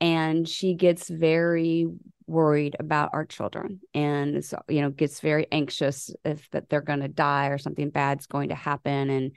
And 0.01 0.49
she 0.49 0.73
gets 0.73 1.07
very 1.07 1.87
worried 2.27 2.75
about 2.77 3.11
our 3.13 3.23
children 3.23 3.79
and 3.93 4.43
you 4.67 4.81
know 4.81 4.89
gets 4.89 5.21
very 5.21 5.45
anxious 5.51 6.09
if 6.25 6.49
that 6.49 6.67
they're 6.69 6.81
going 6.81 6.99
to 7.01 7.07
die 7.07 7.49
or 7.49 7.59
something 7.59 7.91
bad's 7.91 8.25
going 8.25 8.49
to 8.49 8.55
happen 8.55 9.11
and 9.11 9.31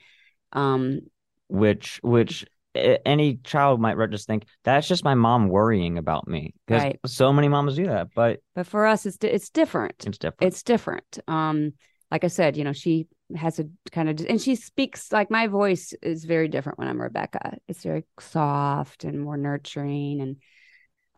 um 0.54 1.00
which 1.48 2.00
which 2.02 2.46
any 2.74 3.36
child 3.36 3.80
might 3.80 3.96
just 4.10 4.26
think 4.26 4.44
that's 4.64 4.86
just 4.86 5.04
my 5.04 5.14
mom 5.14 5.48
worrying 5.48 5.98
about 5.98 6.28
me 6.28 6.54
because 6.66 6.82
Right. 6.82 7.00
so 7.06 7.32
many 7.32 7.48
moms 7.48 7.76
do 7.76 7.86
that, 7.86 8.08
but 8.14 8.40
but 8.54 8.66
for 8.66 8.86
us 8.86 9.06
it's 9.06 9.18
it's 9.22 9.50
different. 9.50 10.04
It's 10.06 10.18
different. 10.18 10.52
it's 10.52 10.62
different. 10.62 11.18
Um 11.28 11.72
like 12.10 12.24
i 12.24 12.28
said 12.28 12.56
you 12.56 12.64
know 12.64 12.72
she 12.72 13.06
has 13.36 13.58
a 13.58 13.66
kind 13.92 14.08
of 14.08 14.26
and 14.26 14.40
she 14.40 14.54
speaks 14.54 15.12
like 15.12 15.30
my 15.30 15.46
voice 15.46 15.92
is 16.02 16.24
very 16.24 16.48
different 16.48 16.78
when 16.78 16.88
i'm 16.88 17.00
rebecca. 17.00 17.58
It's 17.68 17.82
very 17.82 18.04
soft 18.20 19.04
and 19.04 19.20
more 19.20 19.36
nurturing 19.36 20.20
and 20.20 20.36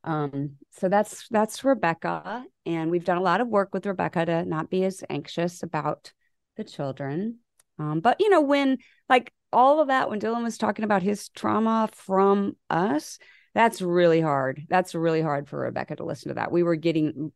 um 0.02 0.52
so 0.72 0.88
that's 0.88 1.28
that's 1.28 1.62
rebecca. 1.64 2.44
And 2.66 2.90
we've 2.90 3.04
done 3.04 3.18
a 3.18 3.22
lot 3.22 3.40
of 3.40 3.48
work 3.48 3.72
with 3.72 3.86
rebecca 3.86 4.24
to 4.26 4.44
not 4.44 4.70
be 4.70 4.84
as 4.84 5.02
anxious 5.10 5.62
about 5.62 6.12
the 6.56 6.64
children. 6.64 7.38
Um 7.78 8.00
but 8.00 8.16
you 8.20 8.30
know 8.30 8.40
when 8.40 8.78
like 9.08 9.32
all 9.52 9.80
of 9.80 9.88
that 9.88 10.08
when 10.08 10.20
dylan 10.20 10.42
was 10.42 10.58
talking 10.58 10.84
about 10.84 11.02
his 11.02 11.28
trauma 11.30 11.88
from 11.92 12.56
us 12.68 13.18
that's 13.54 13.82
really 13.82 14.20
hard 14.20 14.62
that's 14.68 14.94
really 14.94 15.22
hard 15.22 15.48
for 15.48 15.60
rebecca 15.60 15.96
to 15.96 16.04
listen 16.04 16.28
to 16.28 16.34
that 16.34 16.52
we 16.52 16.62
were 16.62 16.76
getting 16.76 17.32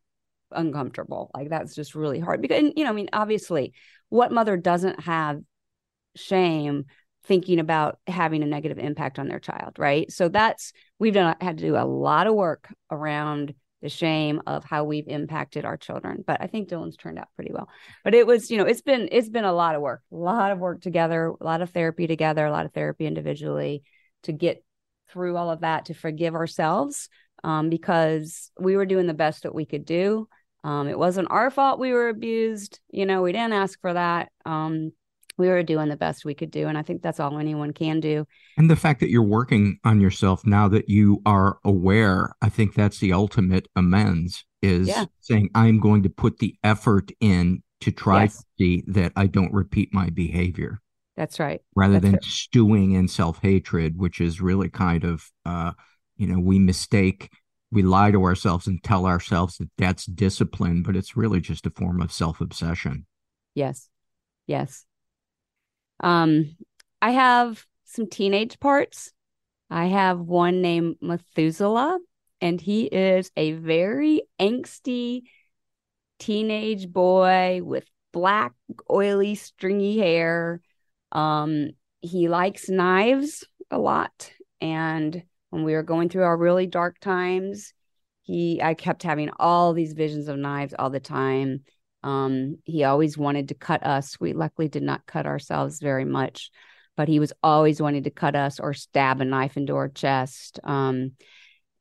uncomfortable. 0.51 1.31
Like 1.33 1.49
that's 1.49 1.75
just 1.75 1.95
really 1.95 2.19
hard 2.19 2.41
because 2.41 2.59
and, 2.59 2.73
you 2.75 2.83
know, 2.83 2.89
I 2.89 2.93
mean, 2.93 3.09
obviously, 3.13 3.73
what 4.09 4.31
mother 4.31 4.57
doesn't 4.57 5.01
have 5.01 5.41
shame 6.15 6.85
thinking 7.25 7.59
about 7.59 7.99
having 8.07 8.43
a 8.43 8.47
negative 8.47 8.77
impact 8.77 9.19
on 9.19 9.27
their 9.27 9.39
child, 9.39 9.77
right? 9.77 10.11
So 10.11 10.29
that's 10.29 10.73
we've 10.99 11.13
done 11.13 11.35
had 11.41 11.57
to 11.57 11.63
do 11.63 11.75
a 11.75 11.85
lot 11.85 12.27
of 12.27 12.35
work 12.35 12.73
around 12.91 13.55
the 13.81 13.89
shame 13.89 14.41
of 14.47 14.63
how 14.63 14.83
we've 14.83 15.07
impacted 15.07 15.65
our 15.65 15.77
children. 15.77 16.23
But 16.25 16.41
I 16.41 16.47
think 16.47 16.69
Dylan's 16.69 16.97
turned 16.97 17.19
out 17.19 17.27
pretty 17.35 17.51
well. 17.51 17.69
But 18.03 18.15
it 18.15 18.25
was, 18.25 18.49
you 18.49 18.57
know, 18.57 18.65
it's 18.65 18.81
been 18.81 19.09
it's 19.11 19.29
been 19.29 19.45
a 19.45 19.53
lot 19.53 19.75
of 19.75 19.81
work, 19.81 20.01
a 20.11 20.15
lot 20.15 20.51
of 20.51 20.59
work 20.59 20.81
together, 20.81 21.33
a 21.39 21.43
lot 21.43 21.61
of 21.61 21.69
therapy 21.69 22.07
together, 22.07 22.45
a 22.45 22.51
lot 22.51 22.65
of 22.65 22.73
therapy 22.73 23.05
individually 23.05 23.83
to 24.23 24.31
get 24.31 24.63
through 25.09 25.37
all 25.37 25.51
of 25.51 25.61
that 25.61 25.85
to 25.85 25.93
forgive 25.93 26.35
ourselves 26.35 27.09
um, 27.43 27.69
because 27.69 28.51
we 28.59 28.75
were 28.75 28.85
doing 28.85 29.07
the 29.07 29.13
best 29.13 29.43
that 29.43 29.53
we 29.53 29.65
could 29.65 29.85
do. 29.85 30.27
Um, 30.63 30.87
it 30.87 30.97
wasn't 30.97 31.29
our 31.29 31.51
fault 31.51 31.79
we 31.79 31.93
were 31.93 32.09
abused. 32.09 32.79
You 32.89 33.05
know, 33.05 33.21
we 33.21 33.31
didn't 33.31 33.53
ask 33.53 33.79
for 33.81 33.93
that. 33.93 34.31
Um, 34.45 34.93
we 35.37 35.47
were 35.47 35.63
doing 35.63 35.89
the 35.89 35.97
best 35.97 36.23
we 36.25 36.33
could 36.33 36.51
do. 36.51 36.67
And 36.67 36.77
I 36.77 36.81
think 36.81 37.01
that's 37.01 37.19
all 37.19 37.37
anyone 37.37 37.73
can 37.73 37.99
do. 37.99 38.25
And 38.57 38.69
the 38.69 38.75
fact 38.75 38.99
that 39.01 39.09
you're 39.09 39.21
working 39.23 39.79
on 39.83 39.99
yourself 39.99 40.45
now 40.45 40.67
that 40.69 40.89
you 40.89 41.21
are 41.25 41.57
aware, 41.65 42.33
I 42.41 42.49
think 42.49 42.73
that's 42.73 42.99
the 42.99 43.13
ultimate 43.13 43.67
amends 43.75 44.45
is 44.61 44.87
Yeah. 44.87 45.05
saying, 45.19 45.49
I'm 45.53 45.79
going 45.79 46.03
to 46.03 46.09
put 46.09 46.39
the 46.39 46.55
effort 46.63 47.11
in 47.19 47.63
to 47.81 47.91
try 47.91 48.23
Yes. 48.23 48.37
to 48.37 48.43
see 48.57 48.83
that 48.87 49.11
I 49.15 49.27
don't 49.27 49.53
repeat 49.53 49.93
my 49.93 50.09
behavior 50.09 50.79
That's 51.17 51.39
right. 51.39 51.61
rather 51.75 51.95
That's 51.95 52.05
than 52.05 52.15
it. 52.15 52.23
stewing 52.23 52.93
in 52.93 53.07
self 53.09 53.39
hatred, 53.41 53.97
which 53.97 54.21
is 54.21 54.39
really 54.41 54.69
kind 54.69 55.03
of, 55.03 55.29
uh, 55.45 55.73
you 56.15 56.27
know, 56.27 56.39
we 56.39 56.59
mistake, 56.59 57.29
we 57.71 57.83
lie 57.83 58.11
to 58.11 58.23
ourselves 58.23 58.67
and 58.67 58.81
tell 58.81 59.05
ourselves 59.05 59.57
that 59.57 59.69
that's 59.77 60.05
discipline, 60.05 60.81
but 60.81 60.95
it's 60.95 61.17
really 61.17 61.41
just 61.41 61.65
a 61.65 61.69
form 61.71 62.01
of 62.01 62.11
self 62.11 62.39
obsession. 62.39 63.05
Yes. 63.53 63.89
Yes. 64.47 64.85
Um, 65.99 66.55
I 67.01 67.11
have 67.11 67.65
some 67.85 68.07
teenage 68.09 68.59
parts. 68.59 69.11
I 69.69 69.85
have 69.85 70.19
one 70.19 70.61
named 70.61 70.97
Methuselah, 71.01 71.99
and 72.41 72.61
he 72.61 72.85
is 72.85 73.31
a 73.35 73.53
very 73.53 74.21
angsty 74.39 75.23
teenage 76.19 76.87
boy 76.87 77.61
with 77.63 77.85
black, 78.11 78.53
oily, 78.89 79.35
stringy 79.35 79.97
hair. 79.97 80.61
Um, 81.11 81.71
he 82.01 82.27
likes 82.27 82.69
knives 82.69 83.43
a 83.71 83.77
lot. 83.77 84.31
And 84.61 85.23
when 85.49 85.63
we 85.63 85.73
were 85.73 85.83
going 85.83 86.09
through 86.09 86.23
our 86.23 86.37
really 86.37 86.67
dark 86.67 86.99
times, 86.99 87.73
he 88.21 88.61
I 88.61 88.73
kept 88.73 89.03
having 89.03 89.29
all 89.37 89.73
these 89.73 89.93
visions 89.93 90.27
of 90.27 90.37
knives 90.37 90.73
all 90.77 90.89
the 90.89 90.99
time. 90.99 91.63
Um, 92.05 92.59
he 92.63 92.83
always 92.83 93.17
wanted 93.17 93.49
to 93.49 93.55
cut 93.55 93.83
us. 93.85 94.19
We 94.19 94.33
luckily 94.33 94.67
did 94.67 94.83
not 94.83 95.05
cut 95.05 95.25
ourselves 95.25 95.79
very 95.79 96.05
much, 96.05 96.51
but 96.95 97.07
he 97.07 97.19
was 97.19 97.33
always 97.41 97.81
wanting 97.81 98.03
to 98.03 98.11
cut 98.11 98.35
us 98.35 98.59
or 98.59 98.73
stab 98.73 99.21
a 99.21 99.25
knife 99.25 99.57
into 99.57 99.75
our 99.75 99.89
chest. 99.89 100.59
Um, 100.63 101.13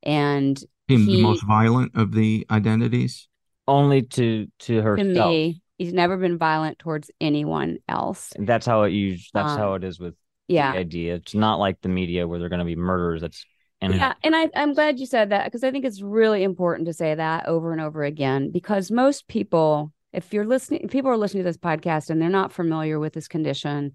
and 0.02 0.58
Him, 0.88 1.06
the 1.06 1.12
he- 1.12 1.22
most 1.22 1.44
violent 1.46 1.92
of 1.94 2.12
the 2.12 2.46
identities. 2.50 3.28
Only 3.66 4.02
to 4.02 4.46
to 4.46 4.48
to 4.66 4.82
herself. 4.82 5.30
me, 5.30 5.62
he's 5.78 5.92
never 5.94 6.18
been 6.18 6.36
violent 6.36 6.78
towards 6.78 7.10
anyone 7.18 7.78
else. 7.88 8.32
And 8.36 8.46
that's 8.46 8.66
how 8.66 8.82
it 8.82 8.90
usually. 8.90 9.30
That's 9.32 9.52
Um, 9.52 9.58
how 9.58 9.74
it 9.74 9.84
is 9.84 9.98
with 9.98 10.14
Yeah. 10.48 10.72
the 10.72 10.78
idea. 10.78 11.14
It's 11.14 11.34
not 11.34 11.58
like 11.58 11.80
the 11.80 11.88
media 11.88 12.28
where 12.28 12.38
they're 12.38 12.50
going 12.50 12.58
to 12.58 12.66
be 12.66 12.76
murderers. 12.76 13.22
That's 13.22 13.46
and 13.80 13.94
yeah, 13.94 14.12
and 14.22 14.36
I, 14.36 14.50
I'm 14.54 14.74
glad 14.74 15.00
you 15.00 15.06
said 15.06 15.30
that 15.30 15.46
because 15.46 15.64
I 15.64 15.70
think 15.70 15.86
it's 15.86 16.02
really 16.02 16.42
important 16.42 16.86
to 16.88 16.92
say 16.92 17.14
that 17.14 17.46
over 17.46 17.72
and 17.72 17.80
over 17.80 18.04
again 18.04 18.50
because 18.50 18.90
most 18.90 19.28
people, 19.28 19.93
if 20.14 20.32
you're 20.32 20.46
listening, 20.46 20.80
if 20.84 20.90
people 20.90 21.10
are 21.10 21.16
listening 21.16 21.42
to 21.42 21.48
this 21.48 21.56
podcast 21.56 22.10
and 22.10 22.20
they're 22.20 22.28
not 22.28 22.52
familiar 22.52 22.98
with 22.98 23.12
this 23.12 23.28
condition, 23.28 23.92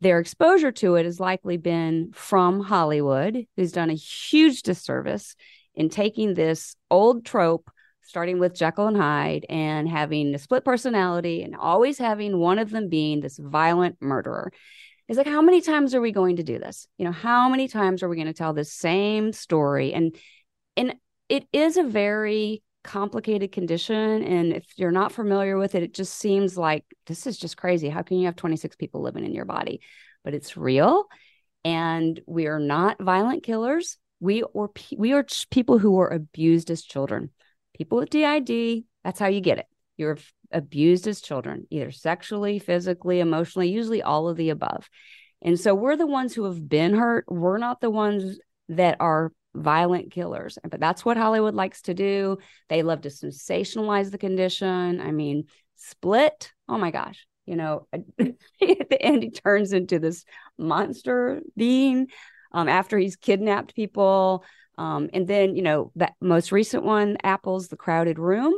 their 0.00 0.18
exposure 0.18 0.72
to 0.72 0.96
it 0.96 1.04
has 1.04 1.18
likely 1.18 1.56
been 1.56 2.10
from 2.12 2.60
Hollywood, 2.60 3.46
who's 3.56 3.72
done 3.72 3.90
a 3.90 3.94
huge 3.94 4.62
disservice 4.62 5.34
in 5.74 5.88
taking 5.88 6.34
this 6.34 6.76
old 6.90 7.24
trope, 7.24 7.70
starting 8.02 8.38
with 8.38 8.54
Jekyll 8.54 8.88
and 8.88 8.96
Hyde, 8.96 9.46
and 9.48 9.88
having 9.88 10.34
a 10.34 10.38
split 10.38 10.64
personality 10.64 11.42
and 11.42 11.56
always 11.56 11.98
having 11.98 12.38
one 12.38 12.58
of 12.58 12.70
them 12.70 12.88
being 12.88 13.20
this 13.20 13.38
violent 13.38 13.96
murderer. 14.00 14.52
It's 15.08 15.16
like, 15.16 15.26
how 15.26 15.40
many 15.42 15.60
times 15.60 15.94
are 15.94 16.00
we 16.00 16.12
going 16.12 16.36
to 16.36 16.42
do 16.42 16.58
this? 16.58 16.88
You 16.98 17.04
know, 17.04 17.12
how 17.12 17.48
many 17.48 17.68
times 17.68 18.02
are 18.02 18.08
we 18.08 18.16
going 18.16 18.26
to 18.26 18.32
tell 18.32 18.52
the 18.52 18.64
same 18.64 19.32
story? 19.32 19.94
And 19.94 20.14
and 20.76 20.96
it 21.28 21.46
is 21.52 21.76
a 21.76 21.82
very 21.82 22.62
complicated 22.86 23.52
condition. 23.52 24.22
And 24.22 24.52
if 24.52 24.64
you're 24.76 24.92
not 24.92 25.12
familiar 25.12 25.58
with 25.58 25.74
it, 25.74 25.82
it 25.82 25.92
just 25.92 26.14
seems 26.14 26.56
like 26.56 26.84
this 27.06 27.26
is 27.26 27.36
just 27.36 27.56
crazy. 27.56 27.88
How 27.88 28.02
can 28.02 28.18
you 28.18 28.26
have 28.26 28.36
26 28.36 28.76
people 28.76 29.02
living 29.02 29.24
in 29.24 29.34
your 29.34 29.44
body? 29.44 29.80
But 30.24 30.34
it's 30.34 30.56
real. 30.56 31.06
And 31.64 32.20
we 32.26 32.46
are 32.46 32.60
not 32.60 33.02
violent 33.02 33.42
killers. 33.42 33.98
We 34.20 34.42
or 34.42 34.70
we 34.96 35.12
are 35.12 35.26
people 35.50 35.78
who 35.78 35.90
were 35.90 36.08
abused 36.08 36.70
as 36.70 36.82
children. 36.82 37.30
People 37.76 37.98
with 37.98 38.10
DID, 38.10 38.84
that's 39.04 39.18
how 39.18 39.26
you 39.26 39.40
get 39.40 39.58
it. 39.58 39.66
You're 39.96 40.18
abused 40.52 41.06
as 41.08 41.20
children, 41.20 41.66
either 41.70 41.90
sexually, 41.90 42.58
physically, 42.58 43.20
emotionally, 43.20 43.68
usually 43.68 44.02
all 44.02 44.28
of 44.28 44.36
the 44.36 44.50
above. 44.50 44.88
And 45.42 45.58
so 45.58 45.74
we're 45.74 45.96
the 45.96 46.06
ones 46.06 46.34
who 46.34 46.44
have 46.44 46.66
been 46.66 46.94
hurt. 46.94 47.24
We're 47.28 47.58
not 47.58 47.80
the 47.80 47.90
ones 47.90 48.38
that 48.68 48.96
are 49.00 49.32
violent 49.56 50.10
killers. 50.10 50.58
But 50.68 50.80
that's 50.80 51.04
what 51.04 51.16
Hollywood 51.16 51.54
likes 51.54 51.82
to 51.82 51.94
do. 51.94 52.38
They 52.68 52.82
love 52.82 53.02
to 53.02 53.08
sensationalize 53.08 54.10
the 54.10 54.18
condition. 54.18 55.00
I 55.00 55.12
mean, 55.12 55.44
Split, 55.76 56.52
oh 56.68 56.78
my 56.78 56.90
gosh, 56.90 57.26
you 57.44 57.56
know, 57.56 57.86
at 57.92 58.00
the 58.18 58.98
end, 59.00 59.22
he 59.22 59.30
turns 59.30 59.72
into 59.72 59.98
this 59.98 60.24
monster 60.58 61.40
being 61.56 62.08
um, 62.52 62.68
after 62.68 62.98
he's 62.98 63.16
kidnapped 63.16 63.74
people. 63.74 64.44
Um, 64.78 65.08
and 65.12 65.26
then, 65.26 65.56
you 65.56 65.62
know, 65.62 65.92
that 65.96 66.14
most 66.20 66.52
recent 66.52 66.84
one, 66.84 67.16
Apple's 67.22 67.68
The 67.68 67.76
Crowded 67.76 68.18
Room. 68.18 68.54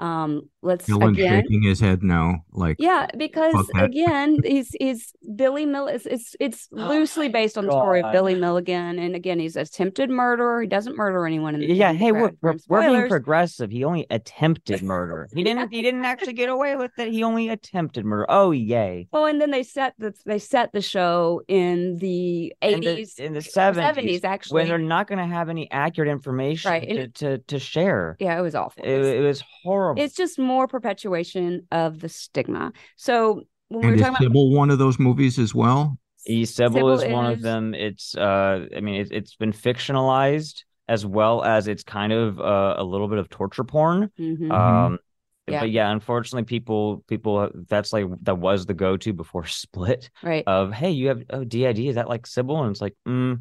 Um, 0.00 0.48
let's 0.62 0.86
Dylan 0.86 1.12
again 1.12 1.42
shaking 1.42 1.62
his 1.62 1.80
head 1.80 2.02
no, 2.02 2.38
like 2.52 2.76
yeah, 2.78 3.06
because 3.16 3.70
again, 3.76 4.38
he's 4.44 4.74
he's 4.78 5.12
Billy 5.36 5.64
Mill. 5.66 5.86
It's 5.88 6.06
it's, 6.06 6.36
it's 6.40 6.68
loosely 6.72 7.28
based 7.28 7.56
on 7.56 7.66
the 7.66 7.72
story 7.72 8.02
of 8.02 8.12
Billy 8.12 8.34
Milligan, 8.34 8.98
and 8.98 9.14
again, 9.14 9.38
he's 9.38 9.56
a 9.56 9.64
attempted 9.70 10.10
murderer. 10.10 10.62
He 10.62 10.68
doesn't 10.68 10.96
murder 10.96 11.26
anyone. 11.26 11.54
In 11.54 11.60
the 11.60 11.66
Yeah, 11.66 11.92
hey, 11.92 12.12
we're, 12.12 12.32
we're, 12.42 12.56
we're 12.68 12.88
being 12.88 13.08
progressive. 13.08 13.70
He 13.70 13.84
only 13.84 14.06
attempted 14.10 14.82
murder. 14.82 15.28
He 15.32 15.44
didn't. 15.44 15.70
He 15.70 15.82
didn't 15.82 16.04
actually 16.04 16.32
get 16.32 16.48
away 16.48 16.76
with 16.76 16.98
it. 16.98 17.12
He 17.12 17.22
only 17.22 17.48
attempted 17.48 18.04
murder. 18.04 18.26
Oh, 18.28 18.50
yay! 18.50 19.08
Well, 19.12 19.26
and 19.26 19.40
then 19.40 19.50
they 19.50 19.62
set 19.62 19.94
the 19.98 20.12
they 20.26 20.38
set 20.38 20.72
the 20.72 20.82
show 20.82 21.42
in 21.48 21.96
the 21.98 22.52
In 22.62 22.80
the- 22.80 22.88
eighties, 22.88 23.18
in 23.18 23.32
the 23.34 23.42
seventies, 23.42 24.24
actually. 24.24 24.62
when 24.62 24.68
they're 24.68 24.78
not 24.78 25.06
going 25.06 25.18
to 25.18 25.26
have 25.26 25.48
any 25.48 25.70
accurate 25.70 26.10
information 26.10 26.70
Right, 26.70 26.88
to, 26.88 27.08
to 27.08 27.38
to 27.38 27.58
share. 27.58 28.16
yeah, 28.18 28.38
it 28.38 28.42
was 28.42 28.54
awful. 28.54 28.82
It, 28.82 28.90
it 28.90 29.22
was 29.22 29.42
horrible. 29.62 29.89
It's 29.96 30.14
just 30.14 30.38
more 30.38 30.66
perpetuation 30.66 31.66
of 31.70 32.00
the 32.00 32.08
stigma. 32.08 32.72
So 32.96 33.42
when 33.68 33.80
we 33.80 33.86
and 33.88 33.90
were 33.90 33.96
is 33.96 34.02
talking 34.02 34.26
about 34.26 34.32
Sybil 34.32 34.50
one 34.50 34.70
of 34.70 34.78
those 34.78 34.98
movies 34.98 35.38
as 35.38 35.54
well? 35.54 35.98
E 36.26 36.44
Sybil 36.44 36.74
Sybil 36.74 36.90
is 37.00 37.04
one 37.12 37.26
of 37.32 37.40
them. 37.40 37.74
It's 37.74 38.14
uh, 38.16 38.66
I 38.76 38.80
mean, 38.80 39.00
it, 39.00 39.12
it's 39.12 39.36
been 39.36 39.52
fictionalized 39.52 40.64
as 40.88 41.06
well 41.06 41.44
as 41.44 41.68
it's 41.68 41.82
kind 41.82 42.12
of 42.12 42.40
uh, 42.40 42.74
a 42.78 42.84
little 42.84 43.08
bit 43.08 43.18
of 43.18 43.28
torture 43.28 43.64
porn. 43.64 44.10
Mhm. 44.18 44.50
Um, 44.50 44.98
Yeah. 45.46 45.60
but 45.60 45.70
yeah, 45.70 45.90
unfortunately, 45.90 46.44
people 46.44 47.04
people 47.08 47.50
that's 47.68 47.92
like 47.92 48.06
that 48.22 48.38
was 48.38 48.66
the 48.66 48.74
go 48.74 48.96
to 48.98 49.12
before 49.12 49.46
Split 49.46 50.10
right. 50.22 50.44
of 50.46 50.72
hey, 50.72 50.90
you 50.90 51.08
have 51.08 51.22
oh 51.30 51.44
DID 51.44 51.88
is 51.88 51.94
that 51.94 52.08
like 52.08 52.26
Sybil? 52.26 52.62
And 52.62 52.70
it's 52.70 52.80
like 52.80 52.94
mm, 53.08 53.40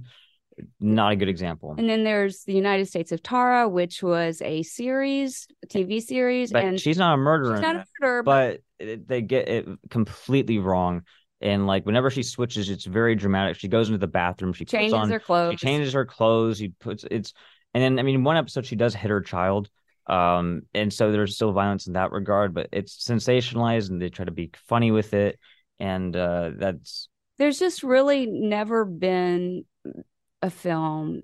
not 0.80 1.12
a 1.14 1.16
good 1.16 1.30
example. 1.30 1.76
And 1.78 1.90
then 1.90 2.04
there's 2.04 2.44
the 2.44 2.54
United 2.54 2.88
States 2.88 3.12
of 3.12 3.22
Tara, 3.24 3.68
which 3.68 4.02
was 4.04 4.42
a 4.42 4.64
series, 4.64 5.48
a 5.64 5.68
TV 5.68 6.02
series, 6.02 6.52
But 6.52 6.64
and 6.64 6.80
she's 6.80 6.98
not 6.98 7.14
a 7.14 7.18
murderer. 7.18 7.56
she's 7.58 7.62
not 7.62 7.76
a 7.76 7.86
murderer, 8.02 8.24
but 8.24 8.62
but 8.80 9.08
they 9.08 9.22
get 9.22 9.50
it 9.50 9.68
completely 9.90 10.58
wrong. 10.58 11.04
And 11.42 11.68
like 11.68 11.86
whenever 11.86 12.10
she 12.10 12.24
switches, 12.24 12.70
it's 12.70 12.86
very 12.86 13.16
dramatic. 13.16 13.58
She 13.58 13.68
goes 13.68 13.88
into 13.88 13.98
the 13.98 14.08
bathroom, 14.08 14.54
she 14.54 14.66
changes 14.66 14.94
puts 14.94 15.04
on, 15.04 15.10
her 15.10 15.20
clothes. 15.20 15.52
she 15.52 15.66
changes 15.66 15.94
her 15.94 16.06
clothes. 16.06 16.58
She 16.58 16.70
puts 16.70 17.06
it's, 17.10 17.34
and 17.74 17.84
then 17.84 18.00
I 18.00 18.04
mean, 18.04 18.24
one 18.24 18.38
episode 18.38 18.66
she 18.66 18.76
does 18.76 18.94
hit 18.94 19.10
her 19.10 19.22
child, 19.22 19.70
um, 20.08 20.64
and 20.74 20.92
so 20.92 21.12
there's 21.12 21.36
still 21.36 21.52
violence 21.52 21.88
in 21.88 21.94
that 21.94 22.12
regard, 22.12 22.54
but 22.54 22.68
it's 22.72 23.06
sensationalized 23.08 23.90
and 23.90 24.02
they 24.02 24.10
try 24.10 24.26
to 24.26 24.32
be 24.32 24.52
funny 24.68 24.92
with 24.92 25.14
it, 25.14 25.40
and 25.80 26.16
uh, 26.16 26.52
that's 26.58 27.08
There's 27.38 27.60
just 27.60 27.84
really 27.84 28.26
never 28.26 28.84
been 28.84 29.64
a 30.42 30.50
film. 30.50 31.22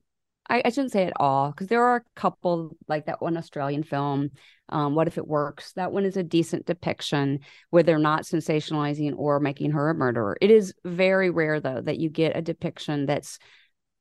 I, 0.48 0.62
I 0.66 0.70
shouldn't 0.70 0.92
say 0.92 1.04
it 1.04 1.14
all 1.16 1.50
because 1.50 1.68
there 1.68 1.84
are 1.84 1.96
a 1.98 2.20
couple 2.20 2.78
like 2.88 3.08
that 3.08 3.22
one 3.22 3.36
Australian 3.38 3.84
film. 3.84 4.30
Um, 4.70 4.94
what 4.94 5.08
if 5.08 5.18
it 5.18 5.28
works? 5.28 5.74
That 5.74 5.92
one 5.92 6.06
is 6.06 6.18
a 6.18 6.24
decent 6.24 6.66
depiction 6.66 7.40
where 7.72 7.84
they're 7.84 7.98
not 7.98 8.24
sensationalizing 8.24 9.14
or 9.18 9.40
making 9.40 9.72
her 9.72 9.90
a 9.90 9.96
murderer. 9.96 10.38
It 10.42 10.52
is 10.52 10.74
very 10.84 11.30
rare 11.30 11.60
though 11.60 11.82
that 11.82 11.98
you 11.98 12.10
get 12.10 12.38
a 12.38 12.42
depiction 12.42 13.06
that's, 13.08 13.40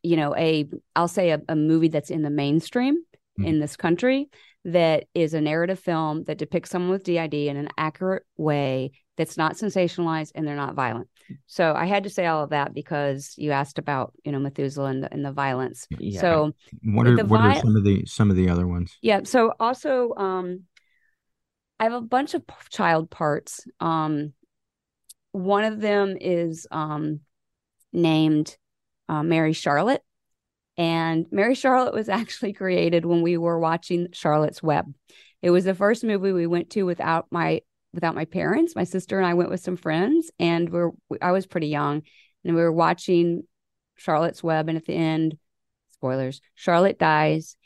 you 0.03 0.17
know, 0.17 0.35
a 0.37 0.67
I'll 0.95 1.09
say 1.09 1.31
a, 1.31 1.41
a 1.49 1.57
movie 1.57 1.89
that's 1.89 2.11
in 2.11 2.23
the 2.23 2.31
mainstream 2.31 2.97
Mhm. 3.39 3.47
in 3.47 3.59
this 3.59 3.77
country 3.77 4.29
that 4.65 5.07
is 5.15 5.35
a 5.35 5.41
narrative 5.41 5.81
film 5.81 6.23
that 6.25 6.39
depicts 6.39 6.71
someone 6.71 6.91
with 6.93 7.03
DID 7.03 7.49
in 7.49 7.57
an 7.57 7.69
accurate 7.77 8.23
way 8.37 8.93
that's 9.17 9.37
not 9.37 9.55
sensationalized 9.55 10.33
and 10.35 10.47
they're 10.47 10.57
not 10.57 10.75
violent. 10.75 11.09
So 11.47 11.73
I 11.75 11.87
had 11.87 12.05
to 12.05 12.11
say 12.11 12.27
all 12.27 12.43
of 12.43 12.51
that 12.51 12.75
because 12.75 13.35
you 13.37 13.53
asked 13.53 13.79
about 13.79 14.13
you 14.25 14.33
know 14.33 14.39
Methuselah 14.39 14.91
and 14.91 15.05
the, 15.05 15.13
and 15.13 15.25
the 15.25 15.33
violence. 15.33 15.87
yeah. 15.99 16.21
So 16.21 16.53
What 16.83 17.07
are 17.07 17.25
what 17.25 17.41
are 17.41 17.61
some 17.61 17.77
of 17.77 17.85
the 17.85 18.05
some 18.07 18.31
of 18.31 18.37
the 18.37 18.49
other 18.49 18.67
ones? 18.67 18.97
yeah. 19.01 19.21
So 19.25 19.53
also, 19.59 20.15
um, 20.17 20.65
I 21.79 21.85
have 21.85 21.93
a 21.93 22.01
bunch 22.01 22.35
of 22.35 22.43
child 22.71 23.11
parts. 23.11 23.67
Um, 23.81 24.33
one 25.33 25.65
of 25.65 25.81
them 25.81 26.17
is 26.21 26.67
um, 26.71 27.21
named 27.93 28.57
uh, 29.09 29.23
Mary 29.23 29.53
Charlotte, 29.53 30.03
and 30.77 31.27
Mary 31.31 31.55
Charlotte 31.55 31.95
was 31.95 32.09
actually 32.21 32.53
created 32.53 33.05
when 33.05 33.23
we 33.23 33.37
were 33.37 33.59
watching 33.59 34.09
Charlotte's 34.13 34.63
Web. 34.63 34.93
It 35.43 35.51
was 35.51 35.65
the 35.65 35.75
first 35.75 36.05
movie 36.05 36.33
we 36.33 36.47
went 36.47 36.71
to 36.71 36.85
without 36.85 37.27
my 37.31 37.63
without 37.95 38.15
my 38.15 38.25
parents. 38.25 38.77
My 38.77 38.85
sister 38.85 39.19
and 39.19 39.27
I 39.27 39.35
went 39.35 39.51
with 39.51 39.61
some 39.61 39.77
friends, 39.77 40.31
and 40.39 40.71
we're 40.71 40.91
I 41.23 41.33
was 41.33 41.47
pretty 41.47 41.69
young, 41.69 42.03
and 42.45 42.55
we 42.55 42.61
were 42.61 42.73
watching 42.73 43.45
Charlotte's 43.97 44.43
Web, 44.43 44.69
and 44.69 44.77
at 44.77 44.87
the 44.87 44.95
end, 44.95 45.39
spoilers, 45.91 46.41
Charlotte 46.55 46.99
dies, 46.99 47.57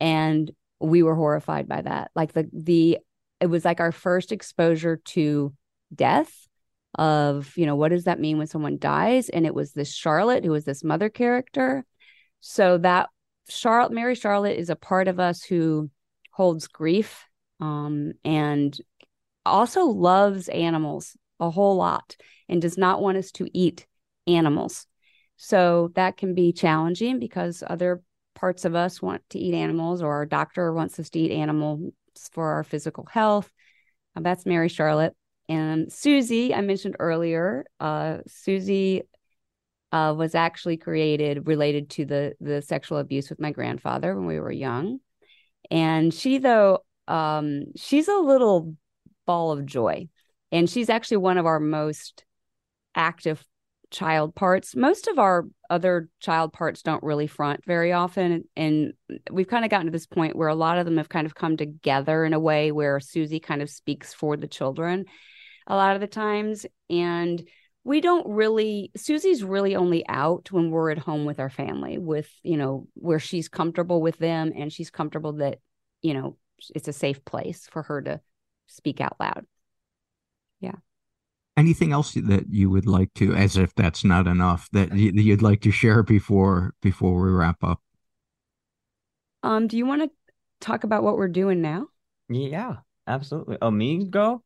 and 0.00 0.50
we 0.80 1.02
were 1.02 1.14
horrified 1.14 1.68
by 1.68 1.82
that. 1.82 2.10
Like 2.14 2.32
the 2.32 2.48
the 2.52 2.98
it 3.40 3.46
was 3.46 3.64
like 3.64 3.80
our 3.80 3.92
first 3.92 4.32
exposure 4.32 4.96
to 4.96 5.52
death 5.94 6.32
of, 6.94 7.56
you 7.56 7.66
know, 7.66 7.76
what 7.76 7.88
does 7.88 8.04
that 8.04 8.20
mean 8.20 8.38
when 8.38 8.46
someone 8.46 8.78
dies? 8.78 9.28
And 9.28 9.46
it 9.46 9.54
was 9.54 9.72
this 9.72 9.92
Charlotte 9.92 10.44
who 10.44 10.52
was 10.52 10.64
this 10.64 10.84
mother 10.84 11.08
character. 11.08 11.84
So 12.40 12.78
that 12.78 13.08
Charlotte 13.48 13.92
Mary 13.92 14.14
Charlotte 14.14 14.58
is 14.58 14.70
a 14.70 14.76
part 14.76 15.08
of 15.08 15.18
us 15.18 15.42
who 15.42 15.90
holds 16.32 16.68
grief 16.68 17.26
um 17.60 18.12
and 18.24 18.78
also 19.44 19.84
loves 19.84 20.48
animals 20.48 21.16
a 21.40 21.50
whole 21.50 21.76
lot 21.76 22.16
and 22.48 22.62
does 22.62 22.78
not 22.78 23.02
want 23.02 23.18
us 23.18 23.32
to 23.32 23.48
eat 23.52 23.86
animals. 24.26 24.86
So 25.36 25.90
that 25.94 26.16
can 26.16 26.34
be 26.34 26.52
challenging 26.52 27.18
because 27.18 27.62
other 27.66 28.02
parts 28.34 28.64
of 28.64 28.74
us 28.74 29.02
want 29.02 29.22
to 29.30 29.38
eat 29.38 29.54
animals 29.54 30.02
or 30.02 30.12
our 30.12 30.26
doctor 30.26 30.72
wants 30.72 30.98
us 30.98 31.10
to 31.10 31.18
eat 31.18 31.32
animals 31.32 31.80
for 32.32 32.52
our 32.52 32.64
physical 32.64 33.06
health. 33.10 33.50
Uh, 34.14 34.20
that's 34.20 34.46
Mary 34.46 34.68
Charlotte. 34.68 35.14
And 35.48 35.92
Susie, 35.92 36.54
I 36.54 36.60
mentioned 36.60 36.96
earlier, 36.98 37.64
uh, 37.80 38.18
Susie 38.26 39.02
uh, 39.90 40.14
was 40.16 40.34
actually 40.34 40.78
created 40.78 41.46
related 41.46 41.90
to 41.90 42.06
the 42.06 42.34
the 42.40 42.62
sexual 42.62 42.98
abuse 42.98 43.28
with 43.28 43.40
my 43.40 43.50
grandfather 43.50 44.14
when 44.14 44.26
we 44.26 44.40
were 44.40 44.52
young. 44.52 45.00
And 45.70 46.12
she, 46.12 46.38
though, 46.38 46.84
um, 47.08 47.66
she's 47.76 48.08
a 48.08 48.16
little 48.16 48.76
ball 49.26 49.52
of 49.52 49.66
joy. 49.66 50.08
And 50.50 50.68
she's 50.68 50.90
actually 50.90 51.18
one 51.18 51.38
of 51.38 51.46
our 51.46 51.60
most 51.60 52.24
active 52.94 53.44
child 53.90 54.34
parts. 54.34 54.74
Most 54.74 55.06
of 55.06 55.18
our 55.18 55.46
other 55.70 56.08
child 56.20 56.52
parts 56.52 56.82
don't 56.82 57.02
really 57.02 57.26
front 57.26 57.64
very 57.64 57.92
often. 57.92 58.44
And 58.56 58.94
we've 59.30 59.48
kind 59.48 59.64
of 59.64 59.70
gotten 59.70 59.86
to 59.86 59.92
this 59.92 60.06
point 60.06 60.34
where 60.34 60.48
a 60.48 60.54
lot 60.54 60.78
of 60.78 60.84
them 60.84 60.96
have 60.96 61.08
kind 61.08 61.26
of 61.26 61.34
come 61.34 61.56
together 61.56 62.24
in 62.24 62.32
a 62.32 62.40
way 62.40 62.72
where 62.72 63.00
Susie 63.00 63.40
kind 63.40 63.62
of 63.62 63.70
speaks 63.70 64.12
for 64.12 64.36
the 64.36 64.48
children 64.48 65.04
a 65.66 65.76
lot 65.76 65.94
of 65.94 66.00
the 66.00 66.06
times. 66.06 66.66
And 66.90 67.46
we 67.84 68.00
don't 68.00 68.26
really, 68.28 68.90
Susie's 68.96 69.42
really 69.42 69.76
only 69.76 70.06
out 70.08 70.50
when 70.52 70.70
we're 70.70 70.90
at 70.90 70.98
home 70.98 71.24
with 71.24 71.40
our 71.40 71.50
family, 71.50 71.98
with, 71.98 72.30
you 72.42 72.56
know, 72.56 72.86
where 72.94 73.18
she's 73.18 73.48
comfortable 73.48 74.00
with 74.00 74.18
them 74.18 74.52
and 74.56 74.72
she's 74.72 74.90
comfortable 74.90 75.34
that, 75.34 75.58
you 76.00 76.14
know, 76.14 76.36
it's 76.74 76.88
a 76.88 76.92
safe 76.92 77.24
place 77.24 77.66
for 77.70 77.82
her 77.82 78.00
to 78.02 78.20
speak 78.72 79.00
out 79.00 79.16
loud. 79.20 79.46
Yeah. 80.60 80.76
Anything 81.56 81.92
else 81.92 82.14
that 82.14 82.46
you 82.48 82.70
would 82.70 82.86
like 82.86 83.12
to, 83.14 83.34
as 83.34 83.56
if 83.56 83.74
that's 83.74 84.04
not 84.04 84.26
enough, 84.26 84.68
that 84.72 84.94
you- 84.96 85.12
that 85.12 85.22
you'd 85.22 85.42
like 85.42 85.60
to 85.62 85.70
share 85.70 86.02
before 86.02 86.74
before 86.80 87.22
we 87.22 87.30
wrap 87.30 87.62
up? 87.62 87.80
Um, 89.42 89.66
do 89.66 89.76
you 89.76 89.86
want 89.86 90.02
to 90.02 90.10
talk 90.60 90.84
about 90.84 91.02
what 91.02 91.16
we're 91.16 91.28
doing 91.28 91.60
now? 91.60 91.88
Yeah, 92.28 92.76
absolutely. 93.06 93.58
Oh, 93.60 93.70
me 93.70 94.04
go? 94.04 94.42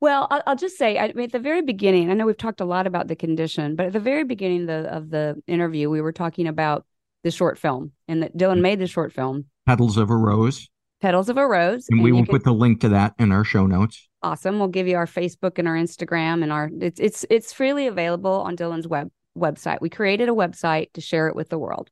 Well, 0.00 0.26
I'll, 0.30 0.42
I'll 0.46 0.56
just 0.56 0.76
say, 0.76 0.98
I 0.98 1.12
mean, 1.12 1.26
at 1.26 1.32
the 1.32 1.38
very 1.38 1.62
beginning, 1.62 2.10
I 2.10 2.14
know 2.14 2.26
we've 2.26 2.36
talked 2.36 2.60
a 2.60 2.66
lot 2.66 2.86
about 2.86 3.08
the 3.08 3.16
condition, 3.16 3.76
but 3.76 3.86
at 3.86 3.92
the 3.92 4.00
very 4.00 4.24
beginning 4.24 4.62
of 4.62 4.66
the, 4.66 4.94
of 4.94 5.10
the 5.10 5.42
interview, 5.46 5.88
we 5.88 6.00
were 6.00 6.12
talking 6.12 6.46
about 6.46 6.84
the 7.22 7.30
short 7.30 7.58
film 7.58 7.92
and 8.06 8.22
that 8.22 8.36
Dylan 8.36 8.60
made 8.60 8.80
the 8.80 8.86
short 8.86 9.12
film, 9.12 9.46
Petals 9.66 9.96
of 9.96 10.10
a 10.10 10.16
Rose, 10.16 10.68
Petals 11.04 11.28
of 11.28 11.36
a 11.36 11.46
Rose. 11.46 11.86
and 11.90 12.02
we 12.02 12.08
you 12.10 12.14
will 12.14 12.24
can- 12.24 12.32
put 12.32 12.44
the 12.44 12.52
link 12.54 12.80
to 12.80 12.88
that 12.88 13.14
in 13.18 13.30
our 13.30 13.44
show 13.44 13.66
notes. 13.66 14.08
awesome. 14.22 14.58
We'll 14.58 14.68
give 14.68 14.88
you 14.88 14.96
our 14.96 15.06
Facebook 15.06 15.58
and 15.58 15.68
our 15.68 15.74
Instagram 15.76 16.42
and 16.42 16.50
our 16.50 16.70
it's 16.80 16.98
it's 16.98 17.26
it's 17.28 17.52
freely 17.52 17.86
available 17.86 18.32
on 18.32 18.56
Dylan's 18.56 18.88
web 18.88 19.10
website. 19.36 19.78
We 19.82 19.90
created 19.90 20.28
a 20.28 20.32
website 20.32 20.92
to 20.94 21.00
share 21.02 21.28
it 21.28 21.36
with 21.36 21.50
the 21.50 21.58
world. 21.58 21.90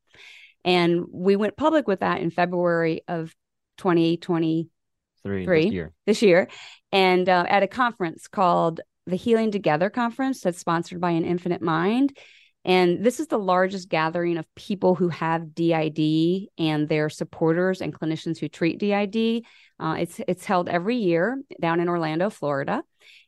And 0.65 1.05
we 1.13 1.37
went 1.37 1.57
public 1.57 1.87
with 1.87 2.01
that 2.01 2.21
in 2.21 2.31
February 2.31 3.03
of 3.07 3.35
2020 3.79 4.69
Three, 5.25 5.45
Three. 5.45 5.65
this 5.67 5.73
year. 5.73 5.93
this 6.07 6.23
year 6.23 6.49
and 6.91 7.29
uh, 7.29 7.45
at 7.49 7.63
a 7.63 7.69
conference 7.69 8.27
called 8.29 8.81
the 9.07 9.17
Healing 9.17 9.51
Together 9.51 9.91
conference 9.91 10.41
that's 10.41 10.59
sponsored 10.59 11.01
by 11.01 11.11
an 11.11 11.25
Infinite 11.25 11.61
Mind. 11.63 12.17
And 12.65 13.05
this 13.05 13.19
is 13.19 13.27
the 13.27 13.39
largest 13.39 13.89
gathering 13.89 14.39
of 14.39 14.47
people 14.55 14.95
who 14.95 15.09
have 15.09 15.55
DID 15.55 16.49
and 16.59 16.89
their 16.89 17.09
supporters 17.09 17.81
and 17.81 17.93
clinicians 17.93 18.39
who 18.39 18.49
treat 18.49 18.79
DID. 18.79 19.45
Uh, 19.81 19.97
it's 19.99 20.21
it's 20.29 20.45
held 20.45 20.69
every 20.69 20.97
year 20.97 21.43
down 21.61 21.81
in 21.81 21.89
Orlando, 21.89 22.31
Florida, 22.31 22.83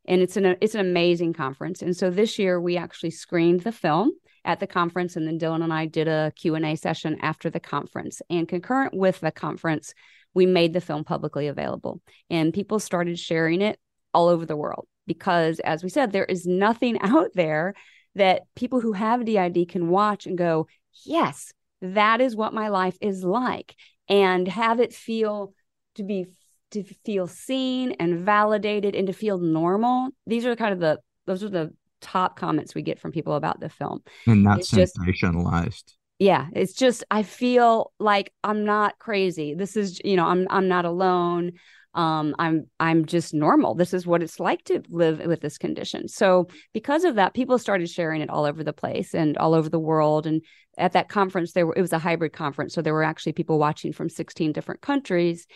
and 0.07 0.23
it's 0.23 0.37
an 0.37 0.57
it's 0.61 0.75
an 0.75 0.81
amazing 0.81 1.33
conference. 1.33 1.83
And 1.83 1.97
so 1.97 2.11
this 2.11 2.39
year 2.39 2.61
we 2.61 2.77
actually 2.77 3.11
screened 3.11 3.63
the 3.63 3.73
film 3.73 4.13
at 4.45 4.61
the 4.61 4.67
conference, 4.67 5.17
and 5.17 5.27
then 5.27 5.39
Dylan 5.39 5.65
and 5.65 5.73
I 5.73 5.87
did 5.87 6.07
a 6.07 6.33
Q 6.37 6.55
and 6.55 6.65
A 6.65 6.77
session 6.77 7.19
after 7.21 7.51
the 7.51 7.61
conference. 7.61 8.23
And 8.31 8.47
concurrent 8.47 8.95
with 8.95 9.19
the 9.21 9.33
conference, 9.33 9.95
we 10.35 10.47
made 10.47 10.73
the 10.73 10.81
film 10.81 11.05
publicly 11.05 11.47
available 11.47 12.01
and 12.29 12.53
people 12.53 12.79
started 12.79 13.19
sharing 13.19 13.63
it 13.63 13.79
all 14.13 14.29
over 14.29 14.45
the 14.45 14.57
world 14.57 14.87
because 15.07 15.61
as 15.61 15.83
we 15.83 15.89
said 15.89 16.13
there 16.13 16.25
is 16.25 16.47
nothing 16.47 16.99
out 17.01 17.31
there 17.35 17.75
that 18.15 18.43
people 18.55 18.81
who 18.81 18.93
have 18.93 19.25
DID 19.25 19.69
can 19.69 19.89
watch 19.89 20.27
and 20.27 20.39
go 20.39 20.67
yes 21.05 21.53
that 21.83 22.21
is 22.21 22.35
what 22.37 22.55
my 22.55 22.69
life 22.69 22.97
is 23.01 23.23
like 23.25 23.75
and 24.09 24.47
have 24.49 24.81
it 24.81 24.93
feel 24.95 25.53
to 25.97 26.03
be 26.03 26.27
to 26.71 26.83
feel 27.05 27.27
seen 27.27 27.93
and 28.01 28.21
validated 28.25 28.97
and 28.97 29.07
to 29.07 29.13
feel 29.13 29.39
normal. 29.39 30.09
These 30.27 30.45
are 30.47 30.57
kind 30.57 30.73
of 30.73 30.81
the 30.81 30.99
those 31.27 31.45
are 31.45 31.49
the 31.49 31.73
top 32.01 32.37
comments 32.37 32.75
we 32.75 32.83
get 32.83 32.99
from 32.99 33.13
people 33.13 33.35
about 33.35 33.61
the 33.61 33.69
film. 33.69 34.03
And 34.27 34.43
not 34.45 34.59
It's 34.61 34.71
just- 34.71 34.97
sensationalized. 34.99 35.95
yeah 36.19 36.47
it's 36.55 36.73
just 36.75 37.03
i 37.11 37.23
feel 37.25 37.93
like 37.99 38.33
i'm 38.45 38.65
not 38.65 38.99
crazy. 38.99 39.55
This 39.55 39.77
is 39.77 40.01
you 40.05 40.17
know 40.17 40.27
i'm 40.27 40.47
i'm 40.51 40.69
not 40.69 40.85
alone 40.85 41.53
um 41.95 42.35
i'm 42.39 42.67
i'm 42.81 43.05
just 43.05 43.35
normal. 43.35 43.75
This 43.75 43.95
is 43.95 44.07
what 44.07 44.23
it's 44.23 44.41
like 44.41 44.65
to 44.65 44.83
live 44.89 45.21
with 45.25 45.41
this 45.41 45.59
condition. 45.59 46.09
So 46.09 46.49
because 46.73 47.05
of 47.05 47.17
that 47.17 47.35
people 47.35 47.59
started 47.59 47.89
sharing 47.89 48.21
it 48.21 48.31
all 48.31 48.45
over 48.45 48.65
the 48.65 48.73
place 48.73 49.15
and 49.15 49.37
all 49.39 49.55
over 49.55 49.69
the 49.69 49.79
world. 49.79 50.27
And 50.27 50.43
at 50.77 50.93
that 50.93 51.09
conference 51.09 51.53
there 51.53 51.67
were 51.67 51.75
it 51.77 51.81
was 51.81 51.93
a 51.93 51.99
hybrid 51.99 52.33
conference. 52.33 52.75
So 52.75 52.83
there 52.83 52.95
were 52.95 53.05
actually 53.05 53.33
people 53.33 53.59
watching 53.59 53.93
from 53.93 54.09
16 54.09 54.53
different 54.53 54.81
countries. 54.81 55.47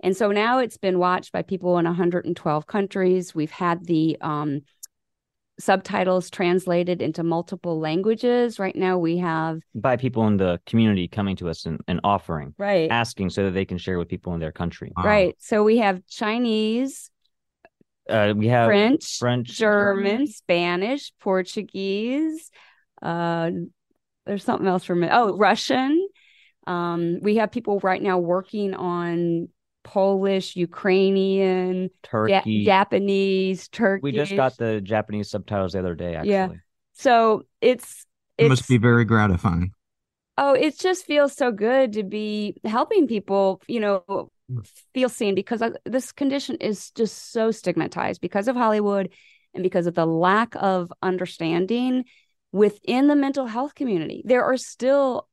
And 0.00 0.16
so 0.16 0.30
now 0.30 0.58
it's 0.58 0.76
been 0.76 0.98
watched 0.98 1.32
by 1.32 1.42
people 1.42 1.76
in 1.78 1.84
112 1.84 2.66
countries. 2.66 3.34
We've 3.34 3.50
had 3.50 3.84
the 3.84 4.16
um 4.20 4.60
subtitles 5.58 6.30
translated 6.30 7.02
into 7.02 7.22
multiple 7.22 7.80
languages 7.80 8.58
right 8.58 8.76
now 8.76 8.96
we 8.96 9.18
have 9.18 9.60
By 9.74 9.96
people 9.96 10.26
in 10.26 10.36
the 10.36 10.60
community 10.66 11.08
coming 11.08 11.36
to 11.36 11.48
us 11.48 11.66
and, 11.66 11.80
and 11.88 12.00
offering, 12.04 12.54
right 12.58 12.90
asking 12.90 13.30
so 13.30 13.44
that 13.44 13.52
they 13.52 13.64
can 13.64 13.78
share 13.78 13.98
with 13.98 14.08
people 14.08 14.34
in 14.34 14.40
their 14.40 14.52
country. 14.52 14.92
Wow. 14.96 15.04
Right. 15.04 15.34
So 15.38 15.64
we 15.64 15.78
have 15.78 16.06
Chinese, 16.06 17.10
Uh, 18.08 18.32
we 18.36 18.48
have 18.48 18.66
French, 18.66 19.18
French, 19.18 19.48
German, 19.48 20.26
Spanish, 20.26 21.12
Portuguese. 21.20 22.50
Uh, 23.02 23.50
there's 24.24 24.44
something 24.44 24.66
else 24.66 24.84
for 24.84 24.94
me. 24.94 25.08
Oh, 25.10 25.36
Russian. 25.36 26.08
Um, 26.66 27.20
we 27.20 27.36
have 27.36 27.50
people 27.50 27.80
right 27.80 28.02
now 28.02 28.18
working 28.18 28.74
on 28.74 29.48
Polish, 29.88 30.54
Ukrainian, 30.54 31.84
Ja- 31.84 31.88
Turkey. 32.02 32.66
Japanese, 32.66 33.68
Turkish. 33.68 34.02
we 34.02 34.12
just 34.12 34.36
got 34.36 34.54
the 34.58 34.82
Japanese 34.82 35.30
subtitles 35.30 35.72
the 35.72 35.78
other 35.78 35.94
day, 35.94 36.14
actually. 36.14 36.30
Yeah. 36.30 36.48
So 36.92 37.44
it's 37.62 38.04
It 38.36 38.50
must 38.50 38.68
be 38.68 38.76
very 38.76 39.06
gratifying. 39.06 39.72
Oh, 40.36 40.52
it 40.52 40.78
just 40.78 41.06
feels 41.06 41.32
so 41.32 41.50
good 41.50 41.94
to 41.94 42.02
be 42.02 42.60
helping 42.64 43.08
people, 43.08 43.62
you 43.66 43.80
know, 43.80 44.30
feel 44.92 45.08
seen 45.08 45.34
because 45.34 45.62
uh, 45.62 45.70
this 45.86 46.12
condition 46.12 46.56
is 46.56 46.90
just 46.90 47.32
so 47.32 47.50
stigmatized 47.50 48.20
because 48.20 48.46
of 48.46 48.56
Hollywood 48.56 49.08
and 49.54 49.62
because 49.62 49.86
of 49.86 49.94
the 49.94 50.06
lack 50.06 50.54
of 50.56 50.92
understanding 51.02 52.04
within 52.52 53.06
the 53.08 53.16
mental 53.16 53.46
health 53.46 53.74
community. 53.74 54.22
There 54.26 54.44
are 54.44 54.58
still 54.58 55.28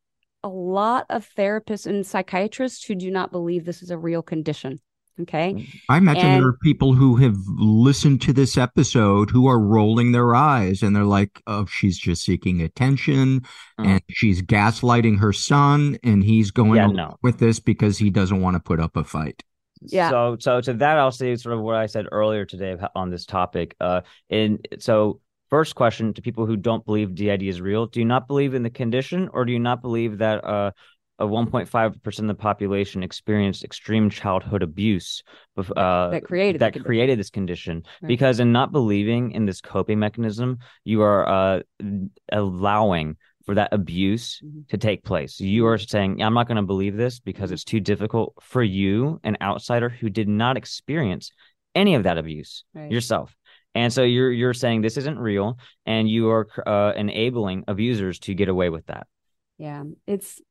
a 0.45 0.49
lot 0.49 1.05
of 1.09 1.27
therapists 1.35 1.87
and 1.87 2.05
psychiatrists 2.05 2.85
who 2.85 2.93
do 2.95 3.09
not 3.09 3.31
believe 3.31 3.65
this 3.65 3.81
is 3.81 3.89
a 3.89 3.97
real 3.97 4.21
condition. 4.21 4.79
Okay. 5.19 5.65
I 5.89 5.97
imagine 5.97 6.25
And- 6.25 6.41
there 6.41 6.49
are 6.49 6.57
people 6.61 6.93
who 6.93 7.15
have 7.17 7.37
listened 7.57 8.21
to 8.23 8.33
this 8.33 8.57
episode 8.57 9.29
who 9.31 9.47
are 9.47 9.59
rolling 9.59 10.11
their 10.11 10.35
eyes 10.35 10.83
and 10.83 10.93
they're 10.95 11.05
like, 11.05 11.41
oh, 11.47 11.65
she's 11.65 11.97
just 11.97 12.23
seeking 12.23 12.61
attention 12.61 13.39
Mm. 13.79 13.85
and 13.87 14.01
she's 14.09 14.41
gaslighting 14.41 15.19
her 15.19 15.31
son 15.33 15.97
and 16.03 16.23
he's 16.23 16.51
going 16.51 16.75
Yeah, 16.77 16.87
no. 16.87 17.17
with 17.23 17.39
this 17.39 17.59
because 17.61 17.97
he 17.97 18.09
doesn't 18.09 18.41
want 18.41 18.55
to 18.55 18.59
put 18.59 18.79
up 18.81 18.97
a 18.97 19.03
fight. 19.05 19.41
Yeah. 19.81 20.09
So, 20.09 20.37
so 20.39 20.61
to 20.61 20.73
that, 20.73 20.97
I'll 20.97 21.11
say 21.11 21.35
sort 21.37 21.55
of 21.55 21.61
what 21.61 21.75
I 21.75 21.85
said 21.85 22.07
earlier 22.11 22.45
today 22.45 22.75
on 22.93 23.09
this 23.09 23.25
topic. 23.25 23.75
Uh, 23.79 24.01
and 24.29 24.67
so, 24.79 25.21
first 25.49 25.75
question 25.75 26.13
to 26.13 26.21
people 26.21 26.45
who 26.45 26.57
don't 26.57 26.85
believe 26.85 27.15
DID 27.15 27.43
is 27.43 27.61
real: 27.61 27.87
Do 27.87 27.99
you 27.99 28.05
not 28.05 28.27
believe 28.27 28.53
in 28.53 28.63
the 28.63 28.69
condition, 28.69 29.29
or 29.33 29.45
do 29.45 29.51
you 29.51 29.59
not 29.59 29.81
believe 29.81 30.17
that 30.19 30.43
uh, 30.43 30.71
a 31.17 31.25
1.5 31.25 32.03
percent 32.03 32.29
of 32.29 32.37
the 32.37 32.41
population 32.41 33.01
experienced 33.03 33.63
extreme 33.63 34.09
childhood 34.09 34.61
abuse 34.63 35.23
uh, 35.57 36.09
That 36.09 36.23
created 36.25 36.59
that 36.59 36.83
created 36.83 37.17
this 37.17 37.29
condition? 37.29 37.83
Right. 38.01 38.07
Because 38.09 38.39
in 38.39 38.51
not 38.51 38.71
believing 38.71 39.31
in 39.31 39.45
this 39.45 39.61
coping 39.61 39.99
mechanism, 39.99 40.59
you 40.83 41.01
are 41.01 41.27
uh, 41.27 41.59
allowing 42.31 43.17
for 43.45 43.55
that 43.55 43.69
abuse 43.71 44.41
Mhm. 44.43 44.67
to 44.69 44.77
take 44.77 45.03
place. 45.03 45.39
You 45.39 45.67
are 45.67 45.77
saying, 45.77 46.21
I'm 46.21 46.33
not 46.33 46.47
going 46.47 46.57
to 46.57 46.63
believe 46.63 46.97
this 46.97 47.19
because 47.19 47.51
it's 47.51 47.63
too 47.63 47.79
difficult 47.79 48.33
for 48.41 48.63
you, 48.63 49.19
an 49.23 49.37
outsider 49.39 49.87
who 49.87 50.09
did 50.09 50.27
not 50.27 50.57
experience 50.57 51.31
any 51.75 51.93
of 51.95 52.03
that 52.03 52.17
abuse 52.17 52.63
Right. 52.73 52.91
yourself. 52.91 53.35
And 53.75 53.91
so 53.91 54.03
you're 54.03 54.31
you're 54.31 54.53
saying 54.53 54.81
this 54.81 54.97
isn't 54.97 55.19
real, 55.19 55.59
and 55.85 56.09
you 56.09 56.29
are 56.29 56.47
uh, 56.65 56.93
enabling 56.95 57.65
abusers 57.67 58.19
to 58.19 58.33
get 58.33 58.47
away 58.47 58.69
with 58.69 58.85
that. 58.87 59.05
Yeah, 59.57 59.83
it's 60.07 60.41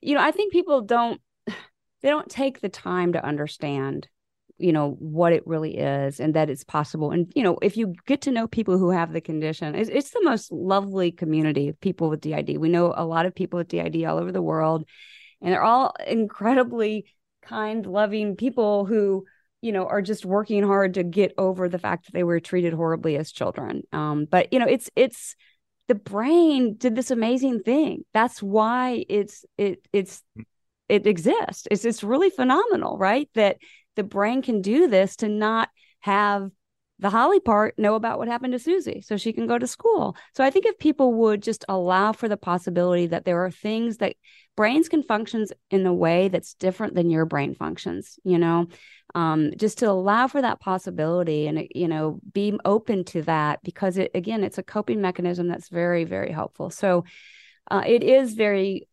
you 0.00 0.14
know, 0.14 0.22
I 0.22 0.30
think 0.30 0.52
people 0.52 0.80
don't 0.80 1.20
they 1.46 2.08
don't 2.08 2.28
take 2.28 2.60
the 2.60 2.70
time 2.70 3.12
to 3.12 3.24
understand, 3.24 4.08
you 4.56 4.72
know, 4.72 4.96
what 4.98 5.34
it 5.34 5.46
really 5.46 5.76
is 5.76 6.20
and 6.20 6.34
that 6.34 6.48
it's 6.48 6.64
possible. 6.64 7.10
And 7.10 7.30
you 7.36 7.42
know, 7.42 7.58
if 7.60 7.76
you 7.76 7.94
get 8.06 8.22
to 8.22 8.30
know 8.30 8.46
people 8.46 8.78
who 8.78 8.90
have 8.90 9.12
the 9.12 9.20
condition, 9.20 9.74
it's, 9.74 9.90
it's 9.90 10.10
the 10.10 10.22
most 10.22 10.50
lovely 10.50 11.12
community 11.12 11.68
of 11.68 11.78
people 11.80 12.08
with 12.08 12.22
DID. 12.22 12.56
We 12.58 12.70
know 12.70 12.94
a 12.96 13.04
lot 13.04 13.26
of 13.26 13.34
people 13.34 13.58
with 13.58 13.68
DID 13.68 14.04
all 14.04 14.18
over 14.18 14.32
the 14.32 14.42
world, 14.42 14.86
and 15.42 15.52
they're 15.52 15.62
all 15.62 15.94
incredibly 16.06 17.04
kind, 17.42 17.84
loving 17.84 18.36
people 18.36 18.86
who 18.86 19.26
you 19.64 19.72
know 19.72 19.86
are 19.86 20.02
just 20.02 20.26
working 20.26 20.62
hard 20.62 20.94
to 20.94 21.02
get 21.02 21.32
over 21.38 21.68
the 21.68 21.78
fact 21.78 22.04
that 22.04 22.12
they 22.12 22.22
were 22.22 22.38
treated 22.38 22.74
horribly 22.74 23.16
as 23.16 23.32
children. 23.32 23.82
Um, 23.92 24.26
but 24.30 24.52
you 24.52 24.58
know, 24.58 24.66
it's 24.66 24.90
it's 24.94 25.34
the 25.88 25.94
brain 25.94 26.76
did 26.76 26.94
this 26.94 27.10
amazing 27.10 27.60
thing. 27.60 28.04
That's 28.12 28.42
why 28.42 29.06
it's 29.08 29.44
it 29.56 29.86
it's 29.92 30.22
it 30.90 31.06
exists. 31.06 31.66
It's 31.70 31.86
it's 31.86 32.04
really 32.04 32.28
phenomenal, 32.28 32.98
right? 32.98 33.28
That 33.34 33.56
the 33.96 34.04
brain 34.04 34.42
can 34.42 34.60
do 34.60 34.86
this 34.86 35.16
to 35.16 35.28
not 35.28 35.70
have 36.00 36.50
the 37.00 37.10
Holly 37.10 37.40
part 37.40 37.78
know 37.78 37.96
about 37.96 38.18
what 38.18 38.28
happened 38.28 38.52
to 38.52 38.58
Susie 38.58 39.00
so 39.00 39.16
she 39.16 39.32
can 39.32 39.46
go 39.46 39.58
to 39.58 39.66
school. 39.66 40.16
So 40.34 40.44
I 40.44 40.50
think 40.50 40.64
if 40.64 40.78
people 40.78 41.12
would 41.14 41.42
just 41.42 41.64
allow 41.68 42.12
for 42.12 42.28
the 42.28 42.36
possibility 42.36 43.06
that 43.08 43.24
there 43.24 43.44
are 43.44 43.50
things 43.50 43.96
that 43.96 44.14
brains 44.56 44.88
can 44.88 45.02
functions 45.02 45.52
in 45.70 45.84
a 45.86 45.92
way 45.92 46.28
that's 46.28 46.54
different 46.54 46.94
than 46.94 47.10
your 47.10 47.26
brain 47.26 47.54
functions, 47.54 48.18
you 48.22 48.38
know, 48.38 48.68
um, 49.14 49.50
just 49.56 49.78
to 49.78 49.90
allow 49.90 50.28
for 50.28 50.40
that 50.40 50.60
possibility 50.60 51.48
and, 51.48 51.66
you 51.74 51.88
know, 51.88 52.20
be 52.32 52.56
open 52.64 53.04
to 53.04 53.22
that 53.22 53.60
because 53.64 53.98
it, 53.98 54.12
again, 54.14 54.44
it's 54.44 54.58
a 54.58 54.62
coping 54.62 55.00
mechanism 55.00 55.48
that's 55.48 55.68
very, 55.68 56.04
very 56.04 56.30
helpful. 56.30 56.70
So 56.70 57.04
uh, 57.70 57.82
it 57.84 58.04
is 58.04 58.34
very, 58.34 58.88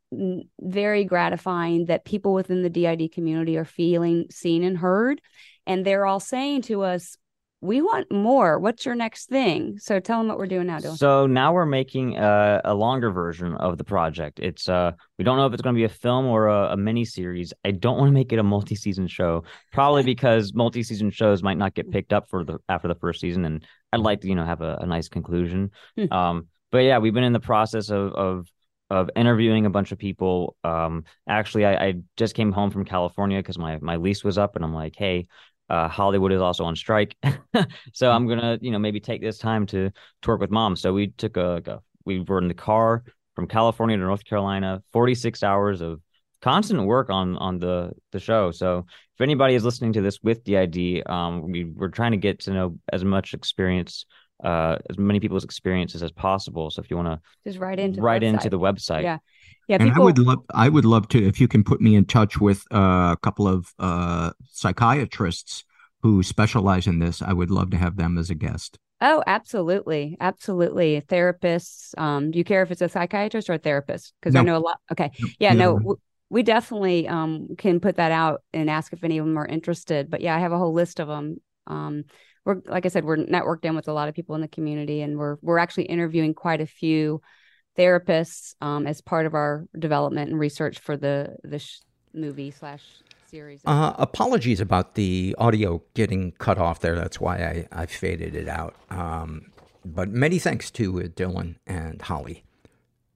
very 0.60 1.06
gratifying 1.06 1.86
that 1.86 2.06
people 2.06 2.34
within 2.34 2.64
the 2.64 2.70
DID 2.70 3.12
community 3.14 3.58
are 3.58 3.66
feeling 3.66 4.26
seen 4.32 4.64
and 4.64 4.78
heard. 4.78 5.22
And 5.68 5.86
they're 5.86 6.06
all 6.06 6.20
saying 6.20 6.64
to 6.64 6.82
us, 6.82 7.18
we 7.62 7.80
want 7.80 8.12
more. 8.12 8.58
What's 8.58 8.86
your 8.86 8.96
next 8.96 9.28
thing? 9.30 9.78
So 9.78 10.00
tell 10.00 10.18
them 10.18 10.28
what 10.28 10.40
we're 10.40 10.48
doing 10.48 10.66
now, 10.66 10.80
Dylan. 10.80 10.98
So 10.98 11.28
now 11.28 11.54
we're 11.54 11.68
making 11.68 12.18
a, 12.18 12.60
a 12.66 12.74
longer 12.74 13.12
version 13.12 13.54
of 13.54 13.78
the 13.78 13.84
project. 13.84 14.40
It's 14.40 14.68
uh 14.68 14.94
we 15.20 15.24
don't 15.24 15.38
know 15.38 15.46
if 15.46 15.54
it's 15.54 15.62
going 15.62 15.76
to 15.76 15.80
be 15.80 15.84
a 15.84 15.90
film 15.90 16.26
or 16.26 16.48
a, 16.48 16.74
a 16.74 16.78
mini 16.78 17.06
series. 17.06 17.54
I 17.64 17.72
don't 17.72 17.98
want 17.98 18.10
to 18.10 18.14
make 18.14 18.34
it 18.34 18.40
a 18.40 18.44
multi-season 18.44 19.08
show, 19.08 19.44
probably 19.72 20.02
because 20.02 20.54
multi-season 20.56 21.12
shows 21.12 21.44
might 21.44 21.58
not 21.58 21.76
get 21.76 21.92
picked 21.92 22.14
up 22.14 22.28
for 22.30 22.44
the 22.44 22.58
after 22.68 22.88
the 22.88 22.96
first 22.96 23.22
season, 23.22 23.46
and 23.46 23.64
I'd 23.94 24.00
like 24.00 24.22
to 24.22 24.28
you 24.28 24.36
know 24.36 24.46
have 24.46 24.62
a, 24.62 24.80
a 24.82 24.86
nice 24.88 25.08
conclusion. 25.08 25.70
Hmm. 25.96 26.12
um, 26.12 26.48
but 26.72 26.80
yeah, 26.80 26.98
we've 26.98 27.14
been 27.14 27.24
in 27.24 27.34
the 27.34 27.40
process 27.40 27.90
of 27.90 28.14
of 28.14 28.48
of 28.90 29.10
interviewing 29.16 29.66
a 29.66 29.70
bunch 29.70 29.94
of 29.94 29.98
people. 29.98 30.58
Um, 30.66 31.06
actually, 31.28 31.66
I, 31.66 31.74
I 31.76 31.94
just 32.18 32.36
came 32.36 32.52
home 32.52 32.72
from 32.72 32.86
California 32.86 33.40
because 33.40 33.58
my 33.58 33.78
my 33.82 33.98
lease 33.98 34.24
was 34.24 34.38
up, 34.38 34.56
and 34.56 34.66
I'm 34.66 34.74
like, 34.74 34.96
hey, 34.98 35.28
uh, 35.72 35.88
Hollywood 35.88 36.34
is 36.34 36.42
also 36.42 36.66
on 36.66 36.76
strike, 36.76 37.16
so 37.94 38.12
I'm 38.12 38.28
gonna 38.28 38.60
you 38.62 38.72
know 38.72 38.80
maybe 38.80 39.00
take 39.00 39.22
this 39.22 39.38
time 39.38 39.66
to 39.68 39.90
to 40.22 40.30
work 40.30 40.42
with 40.42 40.52
mom. 40.52 40.76
So 40.76 40.92
we 40.92 41.08
took 41.08 41.38
a, 41.38 41.62
a 41.66 41.80
we 42.06 42.20
were 42.20 42.40
in 42.40 42.50
the 42.50 42.54
car 42.54 43.04
from 43.36 43.48
California 43.48 43.96
to 43.96 44.04
North 44.04 44.26
Carolina, 44.26 44.84
46 44.92 45.44
hours 45.44 45.80
of 45.80 46.02
constant 46.42 46.86
work 46.86 47.10
on 47.10 47.38
on 47.38 47.58
the 47.60 47.92
the 48.12 48.20
show. 48.20 48.52
So 48.52 48.86
if 49.16 49.22
anybody 49.22 49.56
is 49.56 49.64
listening 49.64 49.94
to 49.94 50.02
this 50.02 50.20
with 50.22 50.44
DID, 50.44 51.04
um, 51.08 51.50
we 51.50 51.64
we're 51.64 51.88
trying 51.88 52.12
to 52.12 52.18
get 52.18 52.40
to 52.42 52.52
know 52.52 52.78
as 52.92 53.06
much 53.06 53.34
experience. 53.34 54.06
Uh, 54.44 54.78
as 54.90 54.98
many 54.98 55.20
people's 55.20 55.44
experiences 55.44 56.02
as 56.02 56.12
possible. 56.12 56.72
So 56.72 56.82
if 56.82 56.90
you 56.90 56.98
want 56.98 57.10
to 57.10 57.20
Just 57.46 57.60
right 57.60 57.78
into 57.80 57.98
the 57.98 58.02
right 58.02 58.24
into 58.24 58.50
website. 58.50 58.50
the 58.50 58.60
website, 58.60 59.04
Yeah. 59.04 59.18
Yeah. 59.68 59.78
and 59.80 59.92
I 59.92 60.00
would 60.00 60.18
love, 60.18 60.40
I 60.54 60.68
would 60.68 60.86
love 60.86 61.08
to, 61.10 61.24
if 61.24 61.40
you 61.40 61.48
can 61.48 61.64
put 61.64 61.80
me 61.80 61.96
in 61.96 62.06
touch 62.06 62.40
with 62.42 62.64
uh, 62.74 63.14
a 63.14 63.18
couple 63.22 63.48
of 63.48 63.68
uh, 63.78 64.32
psychiatrists 64.52 65.64
who 66.02 66.24
specialize 66.24 66.88
in 66.88 67.00
this. 67.00 67.22
I 67.22 67.34
would 67.34 67.52
love 67.52 67.70
to 67.72 67.78
have 67.78 67.98
them 67.98 68.18
as 68.18 68.30
a 68.32 68.36
guest. 68.36 68.80
Oh, 69.02 69.24
absolutely. 69.26 70.18
Absolutely. 70.20 71.02
Therapists. 71.08 71.98
Um, 71.98 72.32
do 72.32 72.38
you 72.38 72.44
care 72.44 72.64
if 72.64 72.72
it's 72.72 72.82
a 72.82 72.90
psychiatrist 72.90 73.50
or 73.50 73.54
a 73.54 73.58
therapist? 73.60 74.14
Because 74.20 74.36
I 74.36 74.42
know 74.42 74.58
a 74.58 74.60
lot. 74.60 74.80
Okay. 74.92 75.12
Yeah, 75.40 75.52
either 75.52 75.60
no, 75.60 75.96
we 76.30 76.44
definitely 76.44 77.08
um 77.08 77.50
can 77.58 77.80
put 77.80 77.98
that 77.98 78.12
out 78.12 78.42
and 78.54 78.70
ask 78.70 78.94
if 78.94 79.04
any 79.04 79.18
of 79.20 79.26
them 79.26 79.38
are 79.38 79.46
interested. 79.46 80.10
But 80.10 80.22
yeah, 80.22 80.36
I 80.36 80.40
have 80.40 80.52
a 80.52 80.58
whole 80.58 80.74
list 80.74 81.00
of 81.00 81.08
them. 81.08 81.38
Um, 81.68 82.04
we're 82.46 82.62
like 82.66 82.86
I 82.86 82.90
said, 82.90 83.06
we're 83.06 83.18
networked 83.18 83.66
in 83.66 83.76
with 83.76 83.88
a 83.88 83.94
lot 83.94 84.10
of 84.10 84.16
people 84.16 84.36
in 84.36 84.42
the 84.42 84.48
community, 84.48 85.02
and 85.02 85.18
we're 85.18 85.38
we're 85.42 85.60
actually 85.60 85.86
interviewing 85.86 86.34
quite 86.34 86.62
a 86.62 86.66
few 86.66 87.22
therapists 87.78 88.54
um 88.62 88.86
as 88.86 89.00
part 89.00 89.26
of 89.26 89.34
our 89.34 89.66
development 89.80 90.30
and 90.30 90.40
research 90.40 90.80
for 90.80 90.98
the 90.98 91.38
the 91.44 91.60
sh- 91.60 91.80
movie 92.14 92.52
slash 92.52 92.84
series. 93.30 93.62
Uh, 93.66 93.94
apologies 93.98 94.60
about 94.60 94.96
the 94.96 95.34
audio 95.38 95.82
getting 95.94 96.34
cut 96.34 96.58
off 96.58 96.82
there. 96.82 96.96
That's 96.96 97.20
why 97.20 97.38
I, 97.38 97.68
I 97.72 97.86
faded 97.86 98.36
it 98.36 98.50
out. 98.50 98.76
Um, 98.90 99.52
but 99.86 100.10
many 100.10 100.38
thanks 100.38 100.70
to 100.72 101.02
uh, 101.02 101.04
Dylan 101.06 101.56
and 101.66 102.02
Holly. 102.02 102.44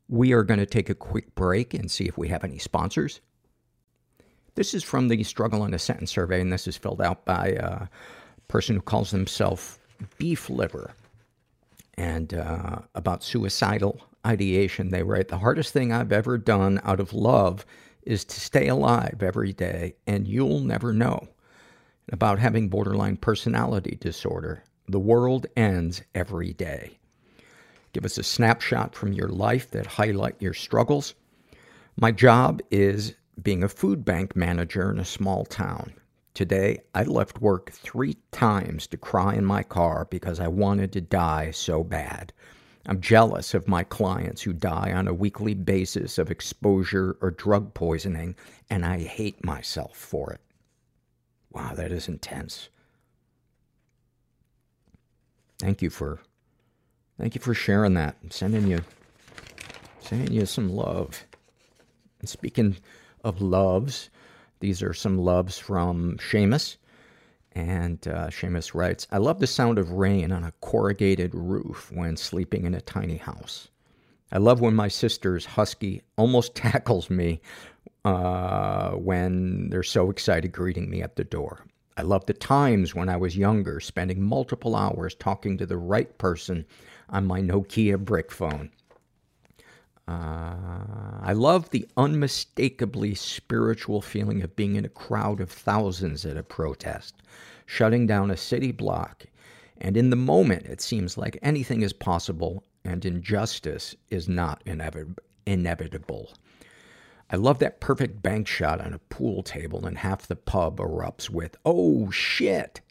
We 0.07 0.34
are 0.34 0.43
going 0.43 0.60
to 0.60 0.65
take 0.65 0.89
a 0.89 0.95
quick 0.95 1.35
break 1.35 1.73
and 1.73 1.91
see 1.91 2.06
if 2.06 2.18
we 2.18 2.30
have 2.30 2.43
any 2.43 2.60
sponsors. 2.60 3.22
This 4.56 4.73
is 4.73 4.84
from 4.84 5.10
the 5.10 5.23
Struggle 5.23 5.65
in 5.65 5.73
a 5.73 5.80
Sentence 5.80 6.11
survey, 6.11 6.39
and 6.39 6.53
this 6.53 6.68
is 6.68 6.77
filled 6.77 7.02
out 7.02 7.26
by 7.26 7.47
a 7.60 7.88
person 8.48 8.76
who 8.76 8.82
calls 8.82 9.12
himself 9.12 9.80
Beef 10.18 10.50
Liver. 10.50 10.94
And 11.98 12.34
uh, 12.34 12.80
about 12.94 13.24
suicidal 13.24 14.02
ideation, 14.26 14.90
they 14.90 15.04
write 15.04 15.30
The 15.30 15.38
hardest 15.38 15.72
thing 15.72 15.92
I've 15.92 16.12
ever 16.12 16.38
done 16.38 16.82
out 16.84 17.00
of 17.00 17.14
love 17.14 17.66
is 18.04 18.26
to 18.26 18.40
stay 18.40 18.68
alive 18.68 19.22
every 19.22 19.54
day, 19.54 19.96
and 20.06 20.28
you'll 20.28 20.60
never 20.60 20.94
know. 20.94 21.28
About 22.12 22.38
having 22.38 22.70
borderline 22.70 23.18
personality 23.18 23.98
disorder, 24.00 24.64
the 24.88 25.00
world 25.00 25.48
ends 25.56 26.04
every 26.14 26.54
day. 26.54 27.00
Give 27.94 28.06
us 28.06 28.18
a 28.18 28.24
snapshot 28.24 28.94
from 28.94 29.14
your 29.14 29.30
life 29.30 29.72
that 29.72 29.86
highlight 29.86 30.42
your 30.42 30.54
struggles. 30.54 31.16
My 31.98 32.12
job 32.12 32.62
is 32.70 33.16
being 33.42 33.64
a 33.64 33.70
food 33.70 34.06
bank 34.06 34.36
manager 34.36 34.92
in 34.92 35.00
a 35.00 35.06
small 35.06 35.46
town. 35.46 35.94
Today, 36.36 36.82
I 36.94 37.03
left 37.03 37.40
work 37.40 37.72
three 37.72 38.18
times 38.34 38.88
to 38.88 38.98
cry 38.98 39.36
in 39.36 39.45
my 39.45 39.64
car 39.64 40.06
because 40.12 40.41
I 40.41 40.49
wanted 40.49 40.91
to 40.91 41.02
die 41.02 41.52
so 41.52 41.82
bad. 41.82 42.34
I'm 42.88 42.99
jealous 42.99 43.53
of 43.53 43.70
my 43.70 43.86
clients 43.86 44.41
who 44.41 44.52
die 44.52 44.91
on 44.94 45.07
a 45.07 45.14
weekly 45.14 45.53
basis 45.53 46.18
of 46.18 46.30
exposure 46.30 47.16
or 47.22 47.32
drug 47.32 47.74
poisoning, 47.74 48.36
and 48.70 48.86
I 48.86 48.99
hate 48.99 49.45
myself 49.45 49.95
for 49.95 50.34
it. 50.34 50.41
Wow, 51.52 51.74
that 51.74 51.94
is 51.94 52.10
intense. 52.10 52.68
Thank 55.60 55.82
you 55.82 55.90
for 55.90 56.20
thank 57.18 57.34
you 57.34 57.40
for 57.40 57.53
sharing 57.53 57.94
that. 57.94 58.18
I'm 58.22 58.30
sending 58.30 58.68
you 58.68 58.82
sending 60.02 60.34
you 60.34 60.45
some 60.45 60.70
love. 60.70 61.24
And 62.20 62.28
speaking 62.28 62.76
of 63.24 63.41
loves, 63.41 64.10
these 64.60 64.82
are 64.82 64.94
some 64.94 65.18
loves 65.18 65.57
from 65.57 66.18
Seamus. 66.18 66.77
And 67.53 68.06
uh, 68.07 68.27
Seamus 68.27 68.73
writes, 68.73 69.07
I 69.11 69.18
love 69.18 69.40
the 69.40 69.48
sound 69.48 69.80
of 69.80 69.91
rain 69.91 70.32
on 70.32 70.44
a 70.44 70.53
corrugated 70.61 71.34
roof 71.34 71.91
when 71.94 72.18
sleeping 72.18 72.65
in 72.65 72.73
a 72.73 72.82
tiny 72.82 73.18
house. 73.18 73.69
I 74.32 74.40
love 74.40 74.60
when 74.60 74.76
my 74.76 74.90
sister's 74.90 75.45
husky 75.45 76.02
almost 76.18 76.56
tackles 76.56 77.10
me 77.10 77.41
uh, 78.03 78.91
when 78.91 79.69
they're 79.69 79.84
so 79.84 80.10
excited 80.10 80.52
greeting 80.52 80.90
me 80.90 81.02
at 81.02 81.15
the 81.15 81.23
door. 81.23 81.65
I 81.98 82.02
love 82.02 82.26
the 82.26 82.34
times 82.34 82.94
when 82.94 83.07
I 83.07 83.15
was 83.15 83.38
younger, 83.38 83.80
spending 83.80 84.22
multiple 84.22 84.76
hours 84.76 85.15
talking 85.15 85.57
to 85.57 85.65
the 85.65 85.77
right 85.77 86.15
person 86.18 86.65
on 87.10 87.26
my 87.26 87.40
Nokia 87.40 87.98
brick 87.98 88.32
phone. 88.32 88.69
Uh, 90.07 90.56
I 91.22 91.34
love 91.34 91.69
the 91.72 91.88
unmistakably 91.98 93.15
spiritual 93.15 94.02
feeling 94.02 94.44
of 94.44 94.56
being 94.56 94.76
in 94.76 94.86
a 94.86 94.90
crowd 94.90 95.41
of 95.41 95.49
thousands 95.49 96.26
at 96.26 96.38
a 96.38 96.44
protest, 96.44 97.15
shutting 97.65 98.06
down 98.06 98.30
a 98.30 98.38
city 98.38 98.72
block. 98.72 99.26
And 99.80 99.98
in 99.98 100.11
the 100.11 100.15
moment, 100.15 100.68
it 100.68 100.80
seems 100.80 101.18
like 101.18 101.40
anything 101.41 101.82
is 101.82 101.94
possible 101.94 102.64
and 102.84 103.03
injustice 103.03 103.95
is 104.11 104.30
not 104.30 104.64
inevi- 104.65 105.18
inevitable. 105.48 106.34
I 107.32 107.38
love 107.38 107.57
that 107.60 107.80
perfect 107.80 108.22
bank 108.22 108.48
shot 108.48 108.80
on 108.80 108.94
a 108.94 108.99
pool 108.99 109.41
table 109.41 109.88
and 109.88 109.98
half 109.98 110.27
the 110.27 110.36
pub 110.36 110.77
erupts 110.77 111.30
with, 111.30 111.57
oh 111.65 112.11
shit! 112.11 112.82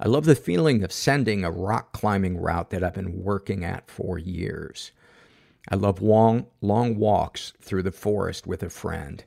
I 0.00 0.08
love 0.08 0.24
the 0.24 0.34
feeling 0.34 0.82
of 0.82 0.92
sending 0.92 1.44
a 1.44 1.50
rock 1.50 1.92
climbing 1.92 2.38
route 2.38 2.70
that 2.70 2.82
I've 2.82 2.94
been 2.94 3.22
working 3.22 3.64
at 3.64 3.90
for 3.90 4.18
years. 4.18 4.92
I 5.68 5.76
love 5.76 6.00
long, 6.00 6.46
long 6.60 6.96
walks 6.96 7.52
through 7.60 7.82
the 7.82 7.92
forest 7.92 8.46
with 8.46 8.62
a 8.62 8.70
friend. 8.70 9.22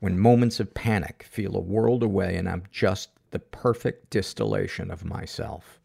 When 0.00 0.18
moments 0.18 0.60
of 0.60 0.74
panic 0.74 1.26
feel 1.28 1.56
a 1.56 1.60
world 1.60 2.02
away 2.02 2.36
and 2.36 2.48
I'm 2.48 2.64
just 2.70 3.10
the 3.30 3.38
perfect 3.38 4.10
distillation 4.10 4.90
of 4.90 5.04
myself. 5.04 5.80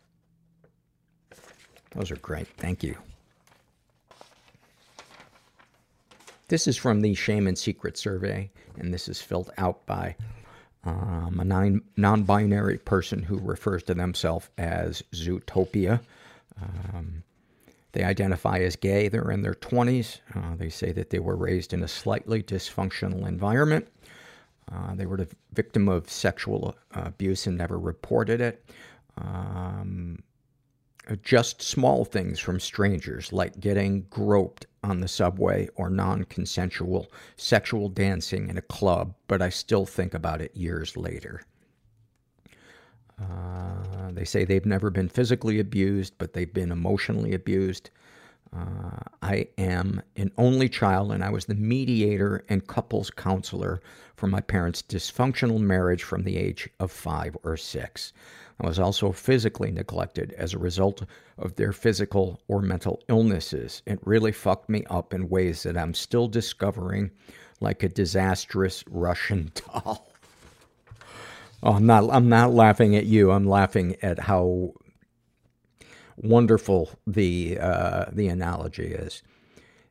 Those 1.95 2.11
are 2.11 2.17
great. 2.17 2.47
Thank 2.57 2.83
you. 2.83 2.97
This 6.47 6.67
is 6.67 6.77
from 6.77 7.01
the 7.01 7.15
Shame 7.15 7.47
and 7.47 7.57
Secret 7.57 7.97
survey, 7.97 8.51
and 8.77 8.93
this 8.93 9.07
is 9.07 9.21
filled 9.21 9.51
out 9.57 9.85
by 9.85 10.15
um, 10.83 11.39
a 11.39 11.45
non- 11.45 11.81
non-binary 11.97 12.79
person 12.79 13.23
who 13.23 13.39
refers 13.39 13.83
to 13.83 13.93
themselves 13.93 14.49
as 14.57 15.01
Zootopia. 15.13 16.01
Um, 16.61 17.23
they 17.93 18.03
identify 18.03 18.59
as 18.59 18.75
gay. 18.75 19.07
They're 19.07 19.31
in 19.31 19.41
their 19.41 19.53
20s. 19.53 20.19
Uh, 20.35 20.55
they 20.55 20.69
say 20.69 20.91
that 20.91 21.09
they 21.09 21.19
were 21.19 21.35
raised 21.35 21.73
in 21.73 21.83
a 21.83 21.87
slightly 21.87 22.43
dysfunctional 22.43 23.27
environment. 23.27 23.87
Uh, 24.71 24.95
they 24.95 25.05
were 25.05 25.17
the 25.17 25.27
victim 25.53 25.87
of 25.87 26.09
sexual 26.09 26.75
uh, 26.95 27.03
abuse 27.05 27.47
and 27.47 27.57
never 27.57 27.79
reported 27.79 28.41
it. 28.41 28.65
Um, 29.17 30.19
just 31.21 31.61
small 31.61 32.05
things 32.05 32.39
from 32.39 32.59
strangers, 32.59 33.33
like 33.33 33.59
getting 33.59 34.03
groped 34.09 34.65
on 34.83 34.99
the 34.99 35.07
subway 35.07 35.69
or 35.75 35.89
non 35.89 36.23
consensual 36.25 37.11
sexual 37.35 37.89
dancing 37.89 38.49
in 38.49 38.57
a 38.57 38.61
club, 38.61 39.13
but 39.27 39.41
I 39.41 39.49
still 39.49 39.85
think 39.85 40.13
about 40.13 40.41
it 40.41 40.55
years 40.55 40.95
later. 40.97 41.41
Uh, 43.21 44.11
they 44.11 44.25
say 44.25 44.43
they've 44.43 44.65
never 44.65 44.89
been 44.89 45.09
physically 45.09 45.59
abused, 45.59 46.13
but 46.17 46.33
they've 46.33 46.53
been 46.53 46.71
emotionally 46.71 47.33
abused. 47.33 47.89
Uh, 48.55 48.99
I 49.21 49.47
am 49.57 50.01
an 50.15 50.31
only 50.37 50.69
child, 50.69 51.11
and 51.11 51.23
I 51.23 51.29
was 51.29 51.45
the 51.45 51.55
mediator 51.55 52.43
and 52.49 52.67
couples 52.67 53.09
counselor 53.09 53.81
for 54.15 54.27
my 54.27 54.41
parents' 54.41 54.83
dysfunctional 54.83 55.59
marriage 55.59 56.03
from 56.03 56.23
the 56.23 56.37
age 56.37 56.69
of 56.79 56.91
five 56.91 57.35
or 57.43 57.57
six. 57.57 58.13
I 58.61 58.67
was 58.67 58.77
also 58.77 59.11
physically 59.11 59.71
neglected 59.71 60.33
as 60.33 60.53
a 60.53 60.59
result 60.59 61.03
of 61.37 61.55
their 61.55 61.73
physical 61.73 62.41
or 62.47 62.61
mental 62.61 63.01
illnesses. 63.09 63.81
It 63.87 63.99
really 64.05 64.31
fucked 64.31 64.69
me 64.69 64.83
up 64.89 65.13
in 65.13 65.29
ways 65.29 65.63
that 65.63 65.75
I'm 65.77 65.95
still 65.95 66.27
discovering, 66.27 67.09
like 67.59 67.81
a 67.81 67.89
disastrous 67.89 68.83
Russian 68.89 69.51
doll. 69.55 70.12
Oh, 71.63 71.71
I'm 71.73 71.85
not. 71.85 72.09
I'm 72.11 72.27
not 72.27 72.51
laughing 72.51 72.93
at 72.95 73.05
you. 73.05 73.31
I'm 73.31 73.47
laughing 73.47 73.95
at 74.01 74.19
how 74.19 74.73
wonderful 76.17 76.91
the 77.07 77.57
uh, 77.57 78.05
the 78.11 78.27
analogy 78.27 78.87
is. 78.87 79.23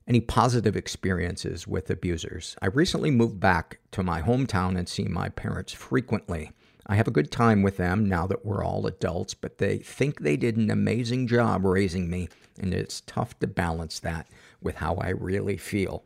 Any 0.06 0.20
positive 0.20 0.76
experiences 0.76 1.66
with 1.66 1.88
abusers? 1.88 2.56
I 2.60 2.66
recently 2.66 3.10
moved 3.10 3.40
back 3.40 3.78
to 3.92 4.02
my 4.02 4.20
hometown 4.20 4.76
and 4.76 4.86
see 4.86 5.04
my 5.04 5.30
parents 5.30 5.72
frequently. 5.72 6.50
I 6.86 6.96
have 6.96 7.08
a 7.08 7.12
good 7.12 7.30
time 7.30 7.62
with 7.62 7.78
them 7.78 8.06
now 8.06 8.26
that 8.26 8.44
we're 8.44 8.64
all 8.64 8.86
adults, 8.86 9.32
but 9.32 9.56
they 9.58 9.78
think 9.78 10.20
they 10.20 10.36
did 10.36 10.58
an 10.58 10.70
amazing 10.70 11.26
job 11.26 11.64
raising 11.64 12.10
me, 12.10 12.28
and 12.60 12.74
it's 12.74 13.00
tough 13.02 13.38
to 13.38 13.46
balance 13.46 13.98
that 14.00 14.26
with 14.60 14.76
how 14.76 14.96
I 14.96 15.10
really 15.10 15.56
feel. 15.56 16.04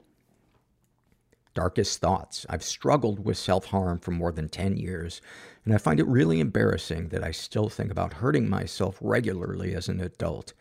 Darkest 1.54 2.00
thoughts. 2.00 2.44
I've 2.50 2.62
struggled 2.62 3.24
with 3.24 3.38
self 3.38 3.64
harm 3.66 3.98
for 3.98 4.10
more 4.10 4.30
than 4.30 4.50
10 4.50 4.76
years, 4.76 5.22
and 5.66 5.74
I 5.74 5.78
find 5.78 5.98
it 5.98 6.06
really 6.06 6.38
embarrassing 6.38 7.08
that 7.08 7.24
I 7.24 7.32
still 7.32 7.68
think 7.68 7.90
about 7.90 8.14
hurting 8.14 8.48
myself 8.48 8.96
regularly 9.00 9.74
as 9.74 9.88
an 9.88 10.00
adult. 10.00 10.54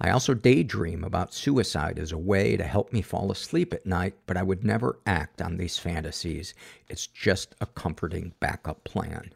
I 0.00 0.10
also 0.10 0.34
daydream 0.34 1.04
about 1.04 1.32
suicide 1.32 1.98
as 1.98 2.12
a 2.12 2.18
way 2.18 2.56
to 2.56 2.64
help 2.64 2.92
me 2.92 3.02
fall 3.02 3.32
asleep 3.32 3.72
at 3.72 3.86
night, 3.86 4.14
but 4.26 4.36
I 4.36 4.42
would 4.42 4.62
never 4.62 4.98
act 5.06 5.40
on 5.40 5.56
these 5.56 5.78
fantasies. 5.78 6.54
It's 6.88 7.06
just 7.06 7.54
a 7.60 7.66
comforting 7.66 8.34
backup 8.40 8.84
plan. 8.84 9.32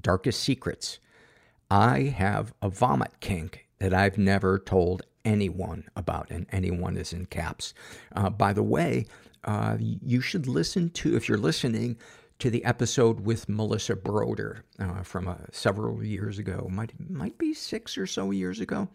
Darkest 0.00 0.40
secrets. 0.40 1.00
I 1.70 2.02
have 2.02 2.54
a 2.62 2.68
vomit 2.68 3.12
kink 3.20 3.66
that 3.80 3.92
I've 3.92 4.18
never 4.18 4.58
told 4.58 5.02
anyone 5.24 5.88
about, 5.96 6.30
and 6.30 6.46
anyone 6.52 6.96
is 6.96 7.12
in 7.12 7.26
caps. 7.26 7.74
Uh, 8.14 8.30
by 8.30 8.52
the 8.52 8.62
way, 8.62 9.06
uh, 9.44 9.76
you 9.80 10.20
should 10.20 10.46
listen 10.46 10.90
to, 10.90 11.16
if 11.16 11.28
you're 11.28 11.38
listening, 11.38 11.96
to 12.40 12.50
the 12.50 12.64
episode 12.64 13.20
with 13.20 13.48
Melissa 13.48 13.94
Broder 13.94 14.64
uh, 14.78 15.02
from 15.02 15.28
uh, 15.28 15.36
several 15.52 16.02
years 16.02 16.38
ago. 16.38 16.68
Might 16.70 16.92
might 17.08 17.38
be 17.38 17.54
six 17.54 17.96
or 17.96 18.06
so 18.06 18.30
years 18.30 18.60
ago. 18.60 18.88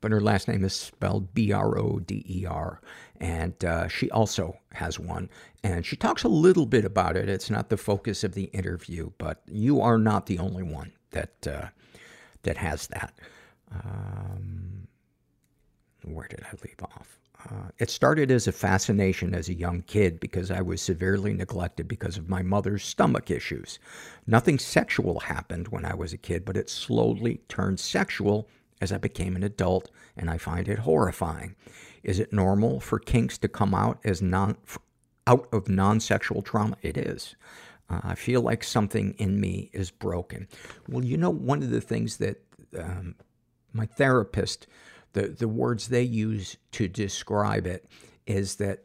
But 0.00 0.10
her 0.10 0.20
last 0.20 0.48
name 0.48 0.64
is 0.64 0.74
spelled 0.74 1.32
B 1.32 1.52
R 1.52 1.78
O 1.78 1.98
D 2.00 2.24
E 2.28 2.44
R, 2.44 2.80
and 3.20 3.64
uh, 3.64 3.88
she 3.88 4.10
also 4.10 4.58
has 4.72 4.98
one. 4.98 5.30
And 5.62 5.86
she 5.86 5.96
talks 5.96 6.24
a 6.24 6.28
little 6.28 6.66
bit 6.66 6.84
about 6.84 7.16
it. 7.16 7.28
It's 7.28 7.48
not 7.48 7.70
the 7.70 7.78
focus 7.78 8.22
of 8.22 8.34
the 8.34 8.44
interview, 8.44 9.12
but 9.16 9.40
you 9.46 9.80
are 9.80 9.96
not 9.96 10.26
the 10.26 10.38
only 10.38 10.62
one 10.62 10.92
that 11.12 11.46
uh, 11.46 11.68
that 12.42 12.58
has 12.58 12.88
that. 12.88 13.14
Um, 13.72 14.88
where 16.04 16.28
did 16.28 16.42
I 16.42 16.54
leave 16.62 16.82
off? 16.82 17.18
Uh, 17.50 17.68
it 17.78 17.90
started 17.90 18.30
as 18.30 18.46
a 18.46 18.52
fascination 18.52 19.34
as 19.34 19.48
a 19.48 19.54
young 19.54 19.82
kid 19.82 20.18
because 20.18 20.50
I 20.50 20.62
was 20.62 20.80
severely 20.80 21.34
neglected 21.34 21.88
because 21.88 22.16
of 22.16 22.28
my 22.28 22.42
mother's 22.42 22.84
stomach 22.84 23.30
issues. 23.30 23.78
Nothing 24.26 24.58
sexual 24.58 25.20
happened 25.20 25.68
when 25.68 25.84
I 25.84 25.94
was 25.94 26.12
a 26.12 26.18
kid, 26.18 26.44
but 26.44 26.56
it 26.56 26.70
slowly 26.70 27.40
turned 27.48 27.80
sexual 27.80 28.48
as 28.80 28.92
I 28.92 28.98
became 28.98 29.36
an 29.36 29.42
adult, 29.42 29.90
and 30.16 30.30
I 30.30 30.38
find 30.38 30.68
it 30.68 30.80
horrifying. 30.80 31.54
Is 32.02 32.18
it 32.18 32.32
normal 32.32 32.80
for 32.80 32.98
kinks 32.98 33.38
to 33.38 33.48
come 33.48 33.74
out 33.74 33.98
as 34.04 34.20
non 34.20 34.56
out 35.26 35.48
of 35.52 35.68
non-sexual 35.68 36.42
trauma? 36.42 36.76
It 36.82 36.96
is. 36.96 37.34
Uh, 37.88 38.00
I 38.02 38.14
feel 38.14 38.42
like 38.42 38.64
something 38.64 39.14
in 39.18 39.40
me 39.40 39.70
is 39.72 39.90
broken. 39.90 40.48
Well, 40.88 41.04
you 41.04 41.16
know, 41.16 41.30
one 41.30 41.62
of 41.62 41.70
the 41.70 41.80
things 41.80 42.18
that 42.18 42.42
um, 42.78 43.14
my 43.72 43.86
therapist 43.86 44.66
the, 45.14 45.28
the 45.28 45.48
words 45.48 45.88
they 45.88 46.02
use 46.02 46.56
to 46.72 46.88
describe 46.88 47.66
it 47.66 47.86
is 48.26 48.56
that 48.56 48.84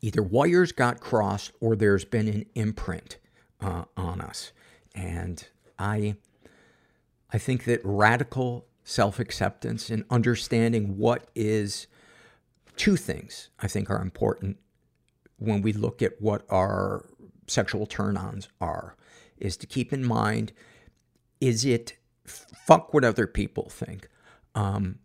either 0.00 0.22
wires 0.22 0.72
got 0.72 1.00
crossed 1.00 1.52
or 1.60 1.74
there's 1.74 2.04
been 2.04 2.28
an 2.28 2.46
imprint 2.54 3.18
uh, 3.60 3.84
on 3.96 4.20
us. 4.20 4.52
And 4.94 5.46
I, 5.78 6.16
I 7.32 7.38
think 7.38 7.64
that 7.64 7.80
radical 7.82 8.66
self 8.84 9.18
acceptance 9.18 9.90
and 9.90 10.04
understanding 10.10 10.98
what 10.98 11.28
is 11.34 11.86
two 12.76 12.96
things 12.96 13.48
I 13.60 13.66
think 13.66 13.90
are 13.90 14.02
important 14.02 14.58
when 15.38 15.62
we 15.62 15.72
look 15.72 16.02
at 16.02 16.20
what 16.20 16.44
our 16.50 17.06
sexual 17.46 17.86
turn 17.86 18.16
ons 18.16 18.48
are 18.60 18.96
is 19.38 19.56
to 19.56 19.66
keep 19.66 19.92
in 19.92 20.06
mind 20.06 20.52
is 21.40 21.64
it 21.64 21.94
fuck 22.24 22.94
what 22.94 23.04
other 23.04 23.26
people 23.26 23.68
think? 23.68 24.08
Um, 24.54 24.98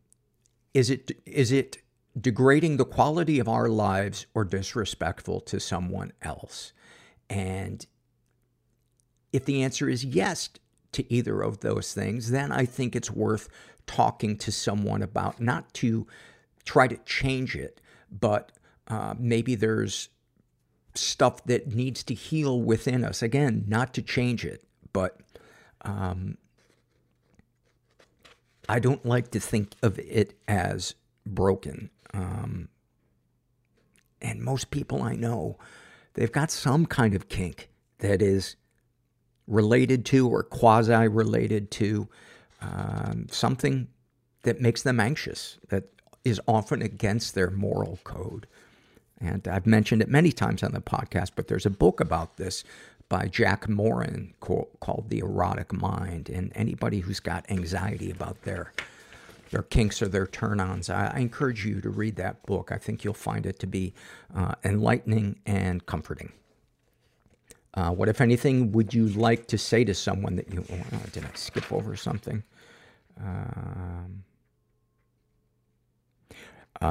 is 0.74 0.90
it, 0.90 1.12
is 1.26 1.52
it 1.52 1.78
degrading 2.20 2.78
the 2.78 2.86
quality 2.86 3.40
of 3.40 3.48
our 3.48 3.70
lives 3.70 4.26
or 4.34 4.44
disrespectful 4.44 5.40
to 5.42 5.60
someone 5.60 6.12
else? 6.22 6.74
And 7.30 7.86
if 9.32 9.46
the 9.46 9.64
answer 9.64 9.88
is 9.88 10.04
yes 10.04 10.50
to 10.92 11.14
either 11.14 11.42
of 11.42 11.60
those 11.60 11.94
things, 11.94 12.32
then 12.32 12.52
I 12.52 12.66
think 12.66 12.96
it's 12.96 13.12
worth 13.12 13.50
talking 13.86 14.38
to 14.38 14.52
someone 14.52 15.02
about, 15.02 15.40
not 15.40 15.74
to 15.76 16.08
try 16.66 16.88
to 16.88 16.98
change 17.06 17.56
it, 17.56 17.82
but 18.12 18.52
uh, 18.88 19.14
maybe 19.18 19.56
there's 19.56 20.10
stuff 20.96 21.44
that 21.46 21.74
needs 21.74 22.04
to 22.04 22.14
heal 22.14 22.62
within 22.62 23.04
us. 23.04 23.22
Again, 23.22 23.66
not 23.68 23.94
to 23.94 24.02
change 24.02 24.46
it, 24.46 24.64
but 24.94 25.20
um, 25.82 26.38
I 28.70 28.78
don't 28.78 29.04
like 29.04 29.32
to 29.32 29.40
think 29.40 29.74
of 29.82 29.98
it 29.98 30.36
as 30.48 30.94
broken. 31.26 31.90
Um, 32.14 32.70
and 34.22 34.42
most 34.42 34.70
people 34.70 35.02
I 35.02 35.16
know, 35.16 35.58
they've 36.14 36.32
got 36.32 36.52
some 36.52 36.86
kind 36.86 37.16
of 37.16 37.30
kink 37.30 37.70
that 37.98 38.22
is 38.22 38.56
related 39.48 40.06
to 40.06 40.30
or 40.30 40.44
quasi 40.44 41.08
related 41.08 41.72
to 41.72 42.08
um, 42.62 43.26
something 43.32 43.88
that 44.44 44.62
makes 44.62 44.84
them 44.84 45.00
anxious, 45.00 45.58
that 45.70 45.86
is 46.24 46.40
often 46.48 46.84
against 46.84 47.34
their 47.34 47.50
moral 47.50 47.98
code. 48.04 48.46
And 49.20 49.48
I've 49.48 49.66
mentioned 49.66 50.04
it 50.04 50.10
many 50.10 50.32
times 50.32 50.62
on 50.62 50.74
the 50.74 50.80
podcast, 50.80 51.32
but 51.36 51.48
there's 51.48 51.66
a 51.66 51.72
book 51.72 52.00
about 52.00 52.38
this 52.38 52.64
by 53.10 53.28
Jack 53.28 53.68
Morin 53.68 54.34
called 54.40 55.10
The 55.10 55.20
Erotic 55.20 55.74
Mind. 55.74 56.30
And 56.30 56.52
anybody 56.56 57.00
who's 57.00 57.20
got 57.20 57.50
anxiety 57.50 58.12
about 58.12 58.44
their 58.44 58.72
their 59.52 59.64
kinks 59.64 60.00
or 60.00 60.08
their 60.08 60.28
turn-ons, 60.28 60.92
I, 60.92 61.08
I 61.08 61.20
encourage 61.20 61.66
you 61.66 61.82
to 61.82 61.90
read 61.90 62.18
that 62.18 62.46
book. 62.46 62.72
I 62.72 62.78
think 62.78 63.04
you'll 63.04 63.16
find 63.16 63.48
it 63.48 63.58
to 63.60 63.68
be 63.68 63.96
uh, 64.36 64.54
enlightening 64.64 65.40
and 65.48 65.84
comforting. 65.88 66.32
Uh, 67.74 67.90
what, 67.90 68.10
if 68.10 68.22
anything, 68.22 68.72
would 68.74 68.94
you 68.94 69.08
like 69.08 69.48
to 69.48 69.58
say 69.58 69.84
to 69.84 69.94
someone 69.96 70.36
that 70.36 70.54
you? 70.54 70.64
Oh, 70.72 71.00
did 71.12 71.26
I 71.26 71.32
skip 71.34 71.72
over 71.72 71.96
something? 71.96 72.44
Um, 73.20 74.24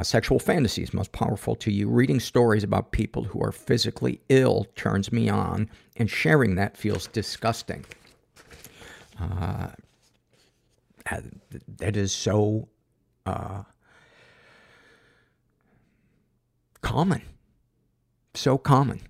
sexual 0.03 0.39
fantasies 0.39 0.93
most 0.93 1.11
powerful 1.11 1.55
to 1.55 1.71
you. 1.71 1.89
Reading 1.89 2.19
stories 2.19 2.63
about 2.63 2.91
people 2.91 3.23
who 3.23 3.41
are 3.41 3.51
physically 3.51 4.21
ill 4.29 4.67
turns 4.75 5.11
me 5.11 5.29
on, 5.29 5.69
and 5.95 6.09
sharing 6.09 6.55
that 6.55 6.77
feels 6.77 7.07
disgusting. 7.07 7.85
Uh, 9.19 9.69
that 11.77 11.97
is 11.97 12.11
so 12.11 12.67
uh, 13.25 13.63
common. 16.81 17.21
So 18.35 18.57
common. 18.57 19.01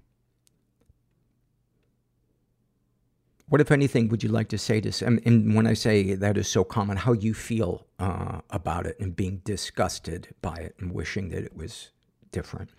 What, 3.49 3.61
if 3.61 3.71
anything, 3.71 4.09
would 4.09 4.23
you 4.23 4.29
like 4.29 4.47
to 4.49 4.59
say 4.59 4.79
to, 4.79 5.05
and, 5.05 5.19
and 5.25 5.55
when 5.55 5.65
I 5.65 5.73
say 5.73 6.13
that 6.13 6.37
is 6.37 6.47
so 6.47 6.63
common, 6.63 6.97
how 6.97 7.13
you 7.13 7.33
feel 7.33 7.87
uh, 7.97 8.41
about 8.51 8.85
it 8.85 8.99
and 8.99 9.15
being 9.15 9.41
disgusted 9.43 10.35
by 10.39 10.55
it 10.57 10.75
and 10.79 10.93
wishing 10.93 11.29
that 11.29 11.43
it 11.43 11.57
was 11.57 11.89
different? 12.31 12.69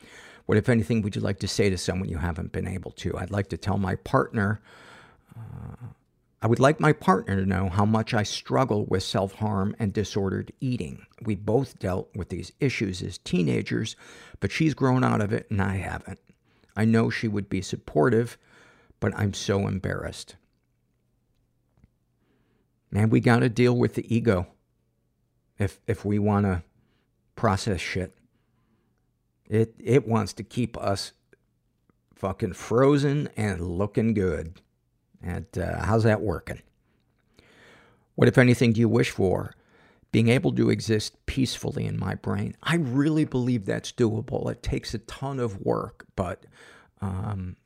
What, 0.47 0.59
if 0.59 0.68
anything, 0.68 1.02
would 1.02 1.16
you 1.16 1.22
like 1.22 1.40
to 1.40 1.48
say 1.48 1.70
to 1.70 1.78
someone 1.78 2.09
you 2.09 2.18
haven't 2.18 2.52
been 2.52 2.68
able 2.68 2.92
to? 2.92 3.18
I'd 3.18 3.32
like 3.32 3.48
to 3.48 3.56
tell 3.56 3.78
my 3.78 3.97
partner, 3.97 4.60
uh, 5.36 5.86
I 6.40 6.47
would 6.47 6.60
like 6.60 6.78
my 6.78 6.92
partner 6.92 7.34
to 7.36 7.47
know 7.47 7.68
how 7.68 7.84
much 7.84 8.14
I 8.14 8.22
struggle 8.22 8.86
with 8.86 9.02
self 9.02 9.34
harm 9.34 9.74
and 9.80 9.92
disordered 9.92 10.52
eating. 10.60 11.05
We 11.22 11.34
both 11.34 11.80
dealt 11.80 12.09
with 12.14 12.28
these 12.28 12.52
issues 12.60 13.02
as 13.02 13.18
teenagers, 13.18 13.97
but 14.38 14.52
she's 14.52 14.74
grown 14.74 15.02
out 15.02 15.20
of 15.20 15.32
it 15.32 15.51
and 15.51 15.60
I 15.60 15.76
haven't. 15.76 16.20
I 16.76 16.84
know 16.84 17.10
she 17.10 17.28
would 17.28 17.48
be 17.48 17.60
supportive, 17.60 18.38
but 19.01 19.12
I'm 19.18 19.34
so 19.34 19.66
embarrassed. 19.66 20.36
Man, 22.90 23.10
we 23.10 23.20
got 23.20 23.40
to 23.40 23.48
deal 23.48 23.76
with 23.76 23.94
the 23.94 24.14
ego 24.14 24.46
if 25.58 25.80
if 25.86 26.04
we 26.04 26.18
want 26.18 26.46
to 26.46 26.62
process 27.36 27.80
shit. 27.80 28.16
It 29.48 29.74
it 29.78 30.06
wants 30.06 30.32
to 30.34 30.42
keep 30.42 30.76
us 30.78 31.12
fucking 32.14 32.52
frozen 32.52 33.28
and 33.36 33.60
looking 33.60 34.14
good. 34.14 34.60
And 35.22 35.46
uh, 35.58 35.84
how's 35.84 36.04
that 36.04 36.20
working? 36.20 36.62
What, 38.14 38.28
if 38.28 38.38
anything, 38.38 38.72
do 38.72 38.80
you 38.80 38.88
wish 38.88 39.10
for? 39.10 39.54
Being 40.12 40.28
able 40.28 40.52
to 40.52 40.70
exist 40.70 41.24
peacefully 41.26 41.86
in 41.86 41.98
my 41.98 42.14
brain. 42.14 42.56
I 42.62 42.76
really 42.76 43.24
believe 43.24 43.64
that's 43.64 43.92
doable. 43.92 44.50
It 44.50 44.62
takes 44.62 44.92
a 44.92 44.98
ton 44.98 45.38
of 45.38 45.60
work, 45.60 46.04
but 46.16 46.44
um, 47.00 47.56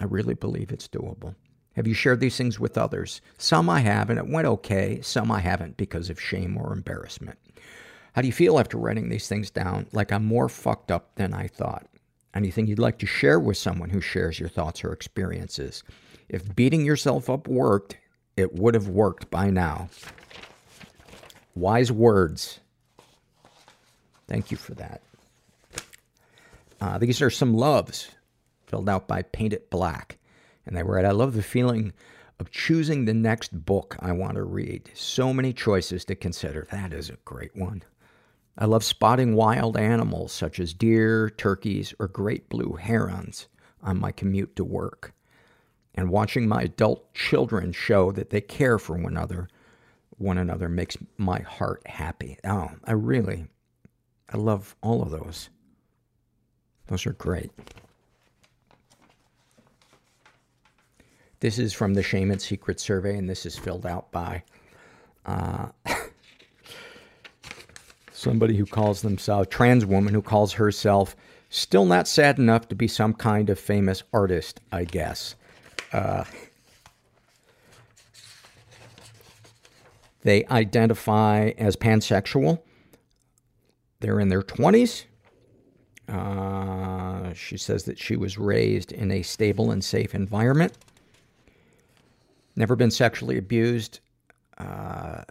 I 0.00 0.04
really 0.04 0.34
believe 0.34 0.72
it's 0.72 0.88
doable. 0.88 1.34
Have 1.80 1.88
you 1.88 1.94
shared 1.94 2.20
these 2.20 2.36
things 2.36 2.60
with 2.60 2.76
others? 2.76 3.22
Some 3.38 3.70
I 3.70 3.80
have, 3.80 4.10
and 4.10 4.18
it 4.18 4.28
went 4.28 4.46
okay. 4.46 5.00
Some 5.00 5.32
I 5.32 5.40
haven't 5.40 5.78
because 5.78 6.10
of 6.10 6.20
shame 6.20 6.58
or 6.58 6.74
embarrassment. 6.74 7.38
How 8.12 8.20
do 8.20 8.26
you 8.28 8.34
feel 8.34 8.58
after 8.58 8.76
writing 8.76 9.08
these 9.08 9.28
things 9.28 9.50
down? 9.50 9.86
Like 9.90 10.12
I'm 10.12 10.26
more 10.26 10.50
fucked 10.50 10.90
up 10.90 11.14
than 11.14 11.32
I 11.32 11.46
thought. 11.46 11.86
Anything 12.34 12.66
you'd 12.66 12.78
like 12.78 12.98
to 12.98 13.06
share 13.06 13.40
with 13.40 13.56
someone 13.56 13.88
who 13.88 14.02
shares 14.02 14.38
your 14.38 14.50
thoughts 14.50 14.84
or 14.84 14.92
experiences? 14.92 15.82
If 16.28 16.54
beating 16.54 16.84
yourself 16.84 17.30
up 17.30 17.48
worked, 17.48 17.96
it 18.36 18.52
would 18.52 18.74
have 18.74 18.88
worked 18.88 19.30
by 19.30 19.48
now. 19.48 19.88
Wise 21.54 21.90
words. 21.90 22.60
Thank 24.28 24.50
you 24.50 24.58
for 24.58 24.74
that. 24.74 25.00
Uh, 26.78 26.98
these 26.98 27.22
are 27.22 27.30
some 27.30 27.54
loves 27.54 28.10
filled 28.66 28.90
out 28.90 29.08
by 29.08 29.22
Paint 29.22 29.54
It 29.54 29.70
Black. 29.70 30.18
And 30.70 30.78
they 30.78 30.84
write, 30.84 31.04
I 31.04 31.10
love 31.10 31.34
the 31.34 31.42
feeling 31.42 31.92
of 32.38 32.52
choosing 32.52 33.04
the 33.04 33.12
next 33.12 33.64
book 33.66 33.96
I 33.98 34.12
want 34.12 34.36
to 34.36 34.44
read. 34.44 34.88
So 34.94 35.34
many 35.34 35.52
choices 35.52 36.04
to 36.04 36.14
consider. 36.14 36.68
That 36.70 36.92
is 36.92 37.10
a 37.10 37.16
great 37.24 37.56
one. 37.56 37.82
I 38.56 38.66
love 38.66 38.84
spotting 38.84 39.34
wild 39.34 39.76
animals 39.76 40.30
such 40.30 40.60
as 40.60 40.72
deer, 40.72 41.28
turkeys, 41.28 41.92
or 41.98 42.06
great 42.06 42.48
blue 42.48 42.74
herons 42.74 43.48
on 43.82 43.98
my 43.98 44.12
commute 44.12 44.54
to 44.56 44.64
work. 44.64 45.12
And 45.96 46.08
watching 46.08 46.46
my 46.46 46.62
adult 46.62 47.12
children 47.14 47.72
show 47.72 48.12
that 48.12 48.30
they 48.30 48.40
care 48.40 48.78
for 48.78 48.96
one 48.96 49.06
another, 49.06 49.48
one 50.18 50.38
another 50.38 50.68
makes 50.68 50.96
my 51.18 51.40
heart 51.40 51.82
happy. 51.84 52.38
Oh, 52.44 52.70
I 52.84 52.92
really, 52.92 53.48
I 54.32 54.36
love 54.36 54.76
all 54.82 55.02
of 55.02 55.10
those. 55.10 55.50
Those 56.86 57.06
are 57.06 57.12
great. 57.12 57.50
This 61.40 61.58
is 61.58 61.72
from 61.72 61.94
the 61.94 62.02
Shame 62.02 62.30
and 62.30 62.40
Secret 62.40 62.78
survey, 62.78 63.16
and 63.16 63.28
this 63.28 63.46
is 63.46 63.56
filled 63.56 63.86
out 63.86 64.12
by 64.12 64.42
uh, 65.24 65.68
somebody 68.12 68.56
who 68.56 68.66
calls 68.66 69.00
themselves 69.00 69.48
trans 69.50 69.86
woman 69.86 70.12
who 70.12 70.20
calls 70.20 70.52
herself 70.52 71.16
still 71.48 71.86
not 71.86 72.06
sad 72.06 72.38
enough 72.38 72.68
to 72.68 72.74
be 72.74 72.86
some 72.86 73.14
kind 73.14 73.48
of 73.48 73.58
famous 73.58 74.02
artist, 74.12 74.60
I 74.70 74.84
guess. 74.84 75.34
Uh, 75.94 76.24
they 80.22 80.44
identify 80.46 81.52
as 81.56 81.74
pansexual. 81.74 82.60
They're 84.00 84.20
in 84.20 84.28
their 84.28 84.42
20s. 84.42 85.04
Uh, 86.06 87.32
she 87.32 87.56
says 87.56 87.84
that 87.84 87.98
she 87.98 88.16
was 88.16 88.36
raised 88.36 88.92
in 88.92 89.10
a 89.10 89.22
stable 89.22 89.70
and 89.70 89.82
safe 89.82 90.14
environment. 90.14 90.76
Never 92.56 92.76
been 92.76 92.90
sexually 92.90 93.38
abused. 93.38 94.00
Uh, 94.58 95.22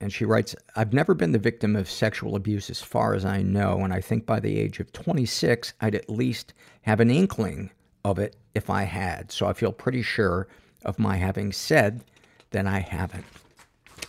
and 0.00 0.12
she 0.12 0.24
writes, 0.24 0.54
I've 0.74 0.92
never 0.92 1.14
been 1.14 1.32
the 1.32 1.38
victim 1.38 1.74
of 1.74 1.88
sexual 1.88 2.36
abuse 2.36 2.68
as 2.68 2.82
far 2.82 3.14
as 3.14 3.24
I 3.24 3.42
know, 3.42 3.80
and 3.80 3.92
I 3.92 4.00
think 4.00 4.26
by 4.26 4.40
the 4.40 4.58
age 4.58 4.78
of 4.78 4.92
26, 4.92 5.72
I'd 5.80 5.94
at 5.94 6.10
least 6.10 6.52
have 6.82 7.00
an 7.00 7.10
inkling 7.10 7.70
of 8.04 8.18
it 8.18 8.36
if 8.54 8.68
I 8.68 8.82
had. 8.82 9.32
So 9.32 9.46
I 9.46 9.52
feel 9.54 9.72
pretty 9.72 10.02
sure 10.02 10.48
of 10.84 10.98
my 10.98 11.16
having 11.16 11.52
said 11.52 12.04
that 12.50 12.66
I 12.66 12.80
haven't. 12.80 13.24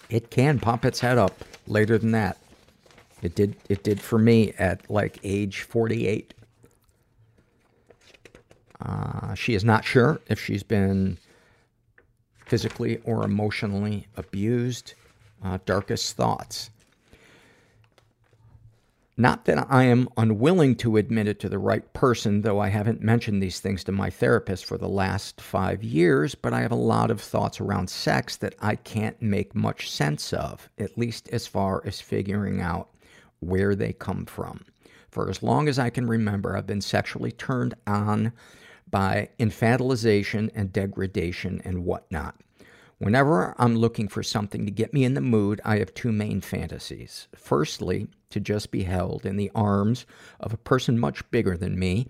It 0.10 0.30
can 0.30 0.60
pop 0.60 0.86
its 0.86 1.00
head 1.00 1.18
up 1.18 1.44
later 1.68 1.98
than 1.98 2.12
that. 2.12 2.38
It 3.22 3.34
did, 3.34 3.56
it 3.70 3.84
did 3.84 4.00
for 4.00 4.20
me 4.20 4.54
at 4.60 4.90
like 4.90 5.20
age 5.24 5.62
48. 5.62 6.34
Uh, 8.80 9.34
she 9.34 9.56
is 9.56 9.64
not 9.64 9.84
sure 9.84 10.22
if 10.28 10.40
she's 10.40 10.64
been 10.64 11.18
physically 12.48 13.00
or 13.04 13.24
emotionally 13.24 14.08
abused. 14.16 14.94
Uh, 15.44 15.60
darkest 15.66 16.16
thoughts. 16.16 16.72
Not 19.20 19.46
that 19.46 19.66
I 19.70 19.86
am 19.86 20.10
unwilling 20.16 20.76
to 20.78 20.98
admit 20.98 21.28
it 21.28 21.40
to 21.40 21.50
the 21.50 21.58
right 21.58 21.92
person, 21.94 22.42
though 22.42 22.60
I 22.60 22.70
haven't 22.70 23.02
mentioned 23.02 23.42
these 23.42 23.60
things 23.60 23.84
to 23.86 23.92
my 23.92 24.12
therapist 24.12 24.66
for 24.66 24.78
the 24.78 24.88
last 24.88 25.42
five 25.42 25.84
years, 25.84 26.36
but 26.36 26.54
I 26.54 26.62
have 26.62 26.72
a 26.72 26.76
lot 26.76 27.10
of 27.10 27.20
thoughts 27.20 27.60
around 27.60 27.90
sex 27.90 28.36
that 28.38 28.54
I 28.62 28.76
can't 28.76 29.20
make 29.20 29.56
much 29.56 29.90
sense 29.90 30.34
of, 30.34 30.70
at 30.78 31.00
least 31.00 31.30
as 31.30 31.48
far 31.48 31.82
as 31.84 32.00
figuring 32.00 32.62
out 32.62 32.90
where 33.40 33.74
they 33.74 33.92
come 33.92 34.26
from. 34.26 34.64
For 35.10 35.32
as 35.32 35.42
long 35.42 35.68
as 35.68 35.80
I 35.80 35.90
can 35.90 36.06
remember, 36.06 36.56
I've 36.56 36.68
been 36.68 36.82
sexually 36.82 37.32
turned 37.32 37.74
on 37.88 38.34
by 38.90 39.30
infantilization 39.40 40.50
and 40.56 40.74
degradation 40.74 41.62
and 41.64 41.86
whatnot. 41.86 42.36
Whenever 43.00 43.54
I'm 43.60 43.76
looking 43.76 44.08
for 44.08 44.24
something 44.24 44.66
to 44.66 44.72
get 44.72 44.94
me 44.94 45.04
in 45.04 45.14
the 45.14 45.22
mood, 45.22 45.62
I 45.64 45.78
have 45.78 45.94
two 45.94 46.12
main 46.12 46.42
fantasies. 46.42 47.28
Firstly, 47.36 48.08
to 48.32 48.40
just 48.40 48.72
be 48.72 48.84
held 48.84 49.26
in 49.26 49.38
the 49.38 49.52
arms 49.54 50.06
of 50.40 50.52
a 50.52 50.58
person 50.58 50.98
much 50.98 51.30
bigger 51.30 51.56
than 51.56 51.78
me 51.78 52.08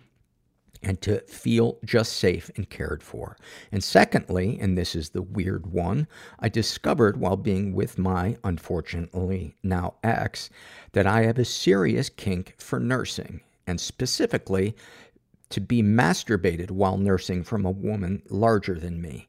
and 0.83 1.01
to 1.01 1.19
feel 1.21 1.77
just 1.83 2.13
safe 2.13 2.51
and 2.55 2.69
cared 2.69 3.03
for. 3.03 3.35
And 3.71 3.83
secondly, 3.83 4.57
and 4.61 4.77
this 4.77 4.95
is 4.95 5.09
the 5.09 5.21
weird 5.21 5.67
one, 5.67 6.07
I 6.39 6.49
discovered 6.49 7.17
while 7.17 7.37
being 7.37 7.73
with 7.73 7.97
my, 7.97 8.37
unfortunately, 8.43 9.55
now 9.63 9.95
ex, 10.03 10.49
that 10.93 11.07
I 11.07 11.23
have 11.23 11.39
a 11.39 11.45
serious 11.45 12.09
kink 12.09 12.55
for 12.59 12.79
nursing, 12.79 13.41
and 13.65 13.81
specifically 13.81 14.75
to 15.49 15.61
be 15.61 15.81
masturbated 15.81 16.71
while 16.71 16.97
nursing 16.97 17.43
from 17.43 17.65
a 17.65 17.71
woman 17.71 18.21
larger 18.29 18.75
than 18.75 19.01
me 19.01 19.27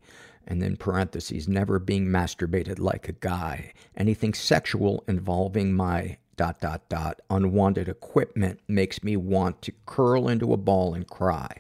and 0.49 0.63
then 0.63 0.77
parentheses, 0.77 1.47
never 1.47 1.79
being 1.79 2.07
masturbated 2.07 2.79
like 2.81 3.09
a 3.09 3.13
guy. 3.13 3.73
Anything 3.97 4.33
sexual 4.33 5.05
involving 5.07 5.75
my 5.75 6.17
dot 6.37 6.61
dot 6.61 6.89
dot 6.89 7.21
unwanted 7.29 7.89
equipment 7.89 8.59
makes 8.67 9.05
me 9.05 9.17
want 9.17 9.61
to 9.61 9.73
curl 9.85 10.29
into 10.29 10.53
a 10.55 10.57
ball 10.57 10.95
and 10.95 11.07
cry. 11.07 11.55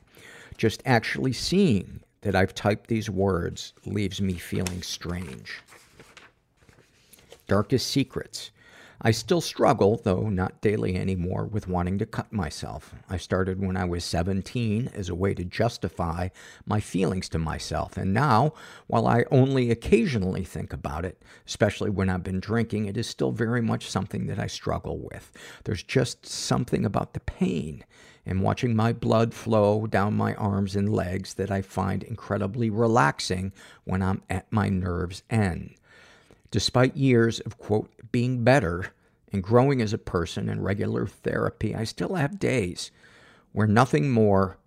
Just 0.57 0.83
actually 0.87 1.35
seeing 1.35 2.01
that 2.23 2.35
I've 2.35 2.55
typed 2.55 2.89
these 2.89 3.11
words 3.11 3.75
leaves 3.85 4.23
me 4.23 4.35
feeling 4.35 4.83
strange. 4.83 5.61
Darkest 7.47 7.89
secrets. 7.89 8.51
I 9.01 9.12
still 9.12 9.41
struggle, 9.41 10.01
though 10.03 10.29
not 10.29 10.61
daily 10.61 10.97
anymore, 10.97 11.45
with 11.45 11.69
wanting 11.69 11.99
to 11.99 12.07
cut 12.07 12.33
myself. 12.33 12.97
I 13.09 13.16
started 13.16 13.61
when 13.61 13.77
I 13.77 13.85
was 13.85 14.05
17 14.05 14.91
as 14.93 15.09
a 15.09 15.15
way 15.15 15.35
to 15.35 15.45
justify 15.45 16.31
my 16.66 16.81
feelings 16.81 17.29
to 17.29 17.39
myself. 17.39 17.97
And 17.97 18.12
now, 18.12 18.55
while 18.89 19.07
I 19.07 19.25
only 19.31 19.70
occasionally 19.70 20.43
think 20.43 20.73
about 20.73 21.05
it, 21.05 21.23
especially 21.47 21.91
when 21.91 22.09
I've 22.09 22.25
been 22.25 22.41
drinking, 22.41 22.87
it 22.87 22.97
is 22.97 23.07
still 23.07 23.31
very 23.31 23.62
much 23.62 23.89
something 23.89 24.27
that 24.27 24.41
I 24.41 24.49
struggle 24.49 24.99
with. 24.99 25.31
There's 25.62 25.85
just 25.85 26.27
something 26.27 26.85
about 26.85 27.15
the 27.15 27.20
pain 27.20 27.85
and 28.27 28.43
watching 28.43 28.75
my 28.75 28.93
blood 28.93 29.33
flow 29.33 29.87
down 29.87 30.15
my 30.15 30.35
arms 30.35 30.75
and 30.75 30.93
legs 30.93 31.35
that 31.35 31.53
I 31.53 31.62
find 31.62 32.03
incredibly 32.03 32.69
relaxing 32.69 33.53
when 33.85 34.03
I'm 34.03 34.23
at 34.29 34.53
my 34.53 34.69
nerve's 34.69 35.23
end. 35.31 35.78
Despite 36.51 36.97
years 36.97 37.41
of, 37.41 37.59
quote, 37.59 37.91
being 38.11 38.43
better 38.43 38.93
and 39.33 39.43
growing 39.43 39.83
as 39.83 39.93
a 39.93 39.99
person 39.99 40.49
and 40.49 40.65
regular 40.65 41.07
therapy, 41.07 41.75
I 41.75 41.85
still 41.85 42.15
have 42.15 42.39
days 42.39 42.91
where 43.53 43.66
nothing 43.66 44.11
more 44.11 44.59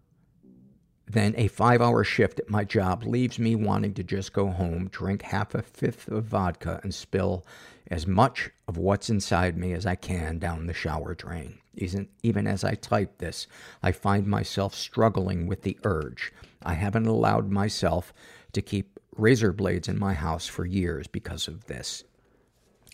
than 1.08 1.34
a 1.38 1.48
five 1.48 1.82
hour 1.82 2.04
shift 2.04 2.40
at 2.40 2.50
my 2.50 2.64
job 2.64 3.04
leaves 3.04 3.38
me 3.38 3.56
wanting 3.56 3.94
to 3.96 4.04
just 4.04 4.32
go 4.34 4.48
home, 4.48 4.88
drink 4.90 5.24
half 5.24 5.54
a 5.54 5.62
fifth 5.62 6.08
of 6.08 6.26
vodka, 6.26 6.80
and 6.84 6.94
spill 6.94 7.46
as 7.90 8.08
much 8.08 8.50
of 8.68 8.78
what's 8.78 9.10
inside 9.10 9.58
me 9.58 9.74
as 9.74 9.86
I 9.86 9.96
can 9.96 10.40
down 10.40 10.68
the 10.68 10.74
shower 10.74 11.14
drain. 11.14 11.58
Even, 11.76 12.08
even 12.24 12.48
as 12.48 12.64
I 12.64 12.76
type 12.76 13.18
this, 13.18 13.48
I 13.84 13.92
find 13.92 14.26
myself 14.28 14.74
struggling 14.74 15.48
with 15.48 15.64
the 15.64 15.78
urge. 15.84 16.32
I 16.64 16.76
haven't 16.76 17.08
allowed 17.08 17.50
myself 17.50 18.14
to 18.54 18.62
keep 18.62 19.00
razor 19.16 19.52
blades 19.52 19.88
in 19.88 20.00
my 20.00 20.14
house 20.14 20.48
for 20.48 20.66
years 20.66 21.08
because 21.08 21.48
of 21.48 21.66
this. 21.66 22.04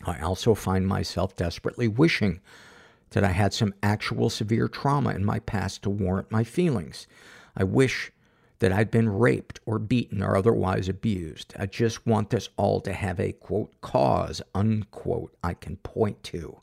I 0.04 0.20
also 0.20 0.54
find 0.54 0.86
myself 0.86 1.36
desperately 1.36 1.88
wishing 1.88 2.40
that 3.10 3.24
I 3.24 3.30
had 3.30 3.52
some 3.52 3.74
actual 3.82 4.30
severe 4.30 4.68
trauma 4.68 5.10
in 5.10 5.24
my 5.24 5.38
past 5.40 5.82
to 5.82 5.90
warrant 5.90 6.30
my 6.30 6.44
feelings. 6.44 7.06
I 7.56 7.64
wish 7.64 8.12
that 8.58 8.72
I'd 8.72 8.90
been 8.90 9.08
raped 9.08 9.60
or 9.66 9.78
beaten 9.78 10.22
or 10.22 10.36
otherwise 10.36 10.88
abused. 10.88 11.54
I 11.58 11.66
just 11.66 12.06
want 12.06 12.30
this 12.30 12.48
all 12.56 12.80
to 12.82 12.92
have 12.92 13.20
a 13.20 13.32
quote 13.32 13.80
cause 13.80 14.42
unquote 14.54 15.34
I 15.42 15.54
can 15.54 15.76
point 15.76 16.22
to. 16.24 16.60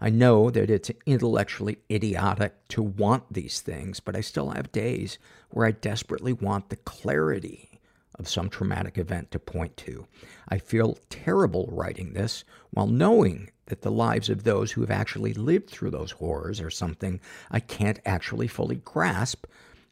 I 0.00 0.10
know 0.10 0.50
that 0.50 0.68
it's 0.68 0.90
intellectually 1.06 1.78
idiotic 1.90 2.68
to 2.68 2.82
want 2.82 3.32
these 3.32 3.60
things, 3.60 3.98
but 4.00 4.14
I 4.14 4.20
still 4.20 4.50
have 4.50 4.70
days 4.72 5.18
where 5.48 5.66
I 5.66 5.70
desperately 5.70 6.34
want 6.34 6.68
the 6.68 6.76
clarity 6.76 7.75
of 8.18 8.28
some 8.28 8.48
traumatic 8.48 8.98
event 8.98 9.30
to 9.30 9.38
point 9.38 9.76
to. 9.78 10.06
I 10.48 10.58
feel 10.58 10.98
terrible 11.10 11.68
writing 11.70 12.12
this 12.12 12.44
while 12.70 12.86
knowing 12.86 13.50
that 13.66 13.82
the 13.82 13.90
lives 13.90 14.28
of 14.28 14.44
those 14.44 14.72
who 14.72 14.80
have 14.80 14.90
actually 14.90 15.34
lived 15.34 15.70
through 15.70 15.90
those 15.90 16.12
horrors 16.12 16.60
are 16.60 16.70
something 16.70 17.20
I 17.50 17.60
can't 17.60 18.00
actually 18.04 18.48
fully 18.48 18.76
grasp, 18.76 19.46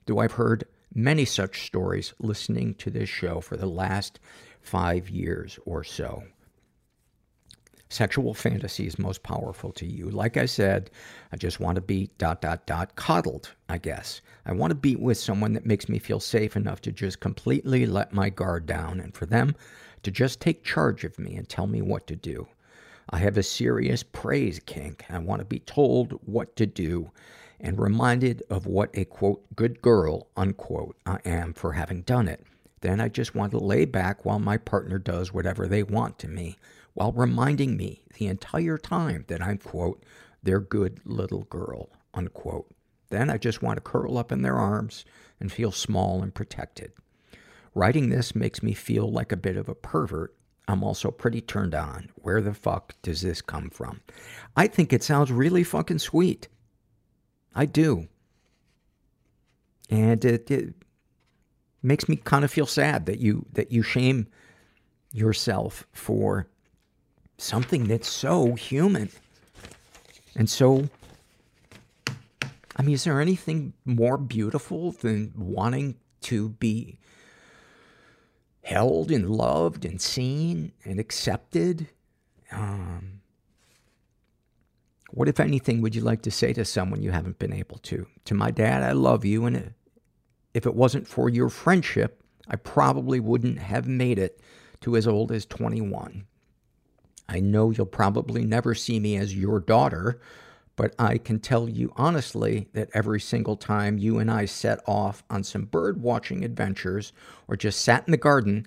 though 0.07 0.19
I've 0.19 0.33
heard 0.33 0.65
many 0.95 1.25
such 1.25 1.67
stories 1.67 2.15
listening 2.19 2.75
to 2.75 2.91
this 2.91 3.09
show 3.09 3.41
for 3.41 3.57
the 3.57 3.67
last 3.67 4.21
five 4.61 5.11
years 5.11 5.59
or 5.67 5.85
so. 5.85 6.23
Sexual 7.95 8.35
fantasies 8.35 8.99
most 8.99 9.23
powerful 9.23 9.71
to 9.71 9.87
you. 9.87 10.11
Like 10.11 10.37
I 10.37 10.47
said, 10.47 10.91
I 11.31 11.37
just 11.37 11.61
want 11.61 11.77
to 11.77 11.81
be 11.81 12.11
dot 12.19 12.43
dot 12.43 12.67
dot 12.67 12.97
coddled, 12.97 13.53
I 13.69 13.79
guess. 13.79 14.21
I 14.45 14.53
want 14.53 14.73
to 14.73 14.75
be 14.75 14.97
with 14.97 15.17
someone 15.17 15.53
that 15.53 15.65
makes 15.65 15.89
me 15.89 16.01
feel 16.01 16.19
safe 16.19 16.57
enough 16.57 16.81
to 16.81 16.91
just 16.91 17.21
completely 17.21 17.87
let 17.87 18.13
my 18.13 18.31
guard 18.31 18.67
down 18.67 18.99
and 18.99 19.15
for 19.15 19.27
them 19.27 19.55
to 20.03 20.11
just 20.11 20.41
take 20.41 20.65
charge 20.65 21.05
of 21.05 21.21
me 21.21 21.37
and 21.37 21.49
tell 21.49 21.69
me 21.69 21.83
what 21.83 22.09
to 22.09 22.17
do. 22.17 22.49
I 23.11 23.19
have 23.19 23.39
a 23.39 23.45
serious 23.45 24.03
praise 24.03 24.59
kink. 24.67 25.05
I 25.09 25.19
want 25.21 25.39
to 25.39 25.45
be 25.45 25.61
told 25.61 26.19
what 26.27 26.57
to 26.57 26.67
do 26.67 27.13
and 27.61 27.79
reminded 27.79 28.43
of 28.51 28.67
what 28.67 28.91
a 28.95 29.05
quote, 29.05 29.45
good 29.55 29.81
girl, 29.81 30.27
unquote, 30.37 30.97
I 31.07 31.21
am 31.25 31.53
for 31.53 31.75
having 31.75 32.03
done 32.03 32.27
it. 32.27 32.45
Then 32.81 33.01
I 33.01 33.09
just 33.09 33.37
want 33.37 33.53
to 33.53 33.59
lay 33.59 33.85
back 33.85 34.25
while 34.25 34.41
my 34.41 34.57
partner 34.57 34.99
does 34.99 35.33
whatever 35.33 35.69
they 35.69 35.85
want 35.85 36.19
to 36.19 36.29
me, 36.29 36.59
while 36.95 37.13
reminding 37.13 37.77
me 37.77 38.05
the 38.19 38.27
entire 38.27 38.79
time 38.79 39.25
that 39.29 39.43
I'm, 39.43 39.59
quote, 39.59 40.03
their 40.43 40.61
good 40.61 41.01
little 41.05 41.43
girl, 41.45 41.91
unquote. 42.15 42.73
Then 43.11 43.31
I 43.31 43.37
just 43.37 43.63
want 43.63 43.77
to 43.77 43.83
curl 43.83 44.17
up 44.17 44.33
in 44.33 44.43
their 44.43 44.57
arms 44.57 45.05
and 45.41 45.53
feel 45.53 45.73
small 45.73 46.23
and 46.23 46.35
protected. 46.35 46.93
Writing 47.75 48.09
this 48.09 48.35
makes 48.35 48.63
me 48.63 48.73
feel 48.73 49.11
like 49.11 49.33
a 49.33 49.37
bit 49.37 49.57
of 49.57 49.69
a 49.69 49.75
pervert. 49.75 50.35
I'm 50.67 50.83
also 50.83 51.11
pretty 51.11 51.41
turned 51.41 51.75
on. 51.75 52.09
Where 52.15 52.41
the 52.41 52.55
fuck 52.55 52.95
does 53.03 53.21
this 53.21 53.43
come 53.43 53.69
from? 53.71 54.01
I 54.57 54.69
think 54.69 54.93
it 54.93 55.03
sounds 55.03 55.31
really 55.33 55.65
fucking 55.65 55.99
sweet. 55.99 56.49
I 57.55 57.67
do. 57.67 58.09
And 59.91 60.25
it, 60.25 60.51
it 60.51 60.75
makes 61.83 62.09
me 62.09 62.17
kind 62.17 62.45
of 62.45 62.51
feel 62.51 62.67
sad 62.67 63.07
that 63.07 63.19
you 63.19 63.45
that 63.53 63.71
you 63.71 63.83
shame 63.83 64.29
yourself 65.13 65.87
for 65.93 66.49
something 67.39 67.85
that's 67.85 68.09
so 68.09 68.55
human 68.55 69.11
and 70.37 70.49
so 70.49 70.89
I 72.77 72.83
mean, 72.83 72.95
is 72.95 73.05
there 73.05 73.21
anything 73.21 73.73
more 73.85 74.19
beautiful 74.19 74.93
than 74.93 75.33
wanting 75.37 75.97
to 76.23 76.49
be 76.49 76.99
held 78.63 79.11
and 79.11 79.31
loved 79.31 79.85
and 79.85 80.01
seen 80.01 80.73
and 80.85 80.99
accepted? 80.99 81.89
Um, 82.51 83.21
what, 85.11 85.29
if 85.29 85.39
anything, 85.39 85.81
would 85.83 85.95
you 85.95 86.01
like 86.01 86.23
to 86.23 86.31
say 86.31 86.53
to 86.55 86.65
someone 86.65 87.03
you 87.03 87.13
haven't 87.13 87.39
been 87.39 87.53
able 87.53 87.79
to? 87.79 88.07
To 88.25 88.35
my 88.35 88.51
dad, 88.51 88.83
I 88.83 88.93
love 88.93 89.25
you, 89.25 89.45
and 89.47 89.75
if 90.53 90.67
it 90.67 90.75
wasn't 90.75 91.07
for 91.07 91.29
your 91.29 91.49
friendship, 91.49 92.23
I 92.49 92.57
probably 92.57 93.21
wouldn't 93.21 93.61
have 93.61 93.87
made 93.87 94.19
it 94.19 94.41
to 94.81 94.97
as 94.97 95.07
old 95.07 95.31
as 95.31 95.47
21. 95.47 96.27
I 97.29 97.41
know 97.41 97.71
you'll 97.71 97.87
probably 97.87 98.45
never 98.45 98.75
see 98.75 99.01
me 99.01 99.17
as 99.17 99.37
your 99.37 99.61
daughter, 99.61 100.21
but 100.77 100.95
I 100.99 101.19
can 101.19 101.39
tell 101.39 101.69
you 101.69 101.93
honestly 101.97 102.69
that 102.73 102.91
every 102.95 103.21
single 103.21 103.57
time 103.57 103.99
you 103.99 104.19
and 104.19 104.31
I 104.31 104.45
set 104.45 104.81
off 104.87 105.23
on 105.31 105.45
some 105.45 105.65
bird 105.65 106.03
watching 106.03 106.45
adventures 106.45 107.13
or 107.49 107.57
just 107.57 107.81
sat 107.81 108.05
in 108.07 108.11
the 108.11 108.17
garden 108.17 108.67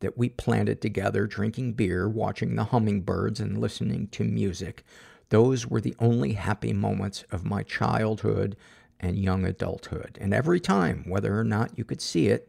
that 0.00 0.18
we 0.18 0.28
planted 0.28 0.80
together, 0.82 1.26
drinking 1.26 1.72
beer, 1.72 2.08
watching 2.08 2.54
the 2.54 2.64
hummingbirds, 2.64 3.40
and 3.40 3.58
listening 3.58 4.08
to 4.08 4.24
music, 4.24 4.84
those 5.30 5.66
were 5.66 5.80
the 5.80 5.96
only 5.98 6.34
happy 6.34 6.72
moments 6.72 7.24
of 7.30 7.44
my 7.44 7.62
childhood 7.62 8.56
and 9.00 9.18
young 9.18 9.44
adulthood. 9.44 10.18
And 10.20 10.32
every 10.34 10.60
time, 10.60 11.04
whether 11.08 11.38
or 11.38 11.44
not 11.44 11.76
you 11.78 11.84
could 11.84 12.00
see 12.00 12.28
it, 12.28 12.48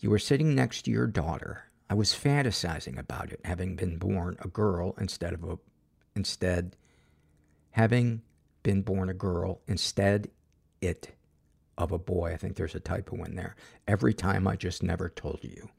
you 0.00 0.10
were 0.10 0.18
sitting 0.18 0.54
next 0.54 0.82
to 0.82 0.90
your 0.90 1.06
daughter. 1.06 1.67
I 1.90 1.94
was 1.94 2.12
fantasizing 2.12 2.98
about 2.98 3.32
it, 3.32 3.40
having 3.44 3.76
been 3.76 3.96
born 3.96 4.36
a 4.40 4.48
girl 4.48 4.94
instead 5.00 5.32
of 5.32 5.44
a, 5.44 5.58
instead, 6.14 6.76
having 7.70 8.22
been 8.62 8.82
born 8.82 9.08
a 9.08 9.14
girl 9.14 9.60
instead 9.66 10.30
it 10.80 11.14
of 11.78 11.92
a 11.92 11.98
boy. 11.98 12.32
I 12.32 12.36
think 12.36 12.56
there's 12.56 12.74
a 12.74 12.80
typo 12.80 13.22
in 13.24 13.36
there. 13.36 13.56
Every 13.86 14.12
time 14.12 14.46
I 14.46 14.56
just 14.56 14.82
never 14.82 15.08
told 15.08 15.40
you. 15.42 15.70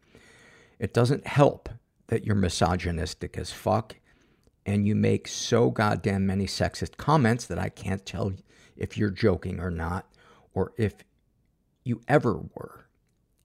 It 0.80 0.94
doesn't 0.94 1.28
help 1.28 1.70
that 2.08 2.26
you're 2.26 2.36
misogynistic 2.36 3.38
as 3.38 3.52
fuck 3.52 3.98
and 4.66 4.88
you 4.88 4.96
make 4.96 5.28
so 5.28 5.70
goddamn 5.70 6.26
many 6.26 6.46
sexist 6.46 6.98
comments 6.98 7.46
that 7.46 7.60
I 7.60 7.70
can't 7.70 8.06
tell 8.06 8.34
if 8.78 8.98
you're 8.98 9.10
joking 9.10 9.60
or 9.60 9.72
not, 9.72 10.08
or 10.54 10.74
if 10.78 10.96
you 11.84 12.02
ever 12.08 12.38
were. 12.56 12.88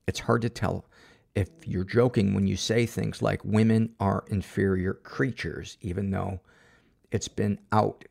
It's 0.06 0.20
hard 0.20 0.42
to 0.42 0.48
tell 0.48 0.86
if 1.34 1.48
you're 1.64 1.84
joking 1.84 2.34
when 2.34 2.46
you 2.46 2.56
say 2.56 2.86
things 2.86 3.20
like 3.20 3.44
women 3.44 3.94
are 3.98 4.24
inferior 4.28 4.94
creatures, 4.94 5.76
even 5.80 6.10
though 6.10 6.40
it's 7.10 7.28
been 7.28 7.58
out. 7.72 8.04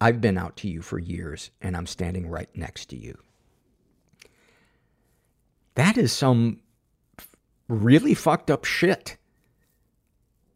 I've 0.00 0.20
been 0.20 0.36
out 0.36 0.56
to 0.58 0.68
you 0.68 0.82
for 0.82 0.98
years 0.98 1.50
and 1.62 1.76
I'm 1.76 1.86
standing 1.86 2.28
right 2.28 2.48
next 2.54 2.86
to 2.90 2.96
you. 2.96 3.16
That 5.76 5.96
is 5.96 6.12
some 6.12 6.60
really 7.68 8.14
fucked 8.14 8.50
up 8.50 8.64
shit. 8.64 9.16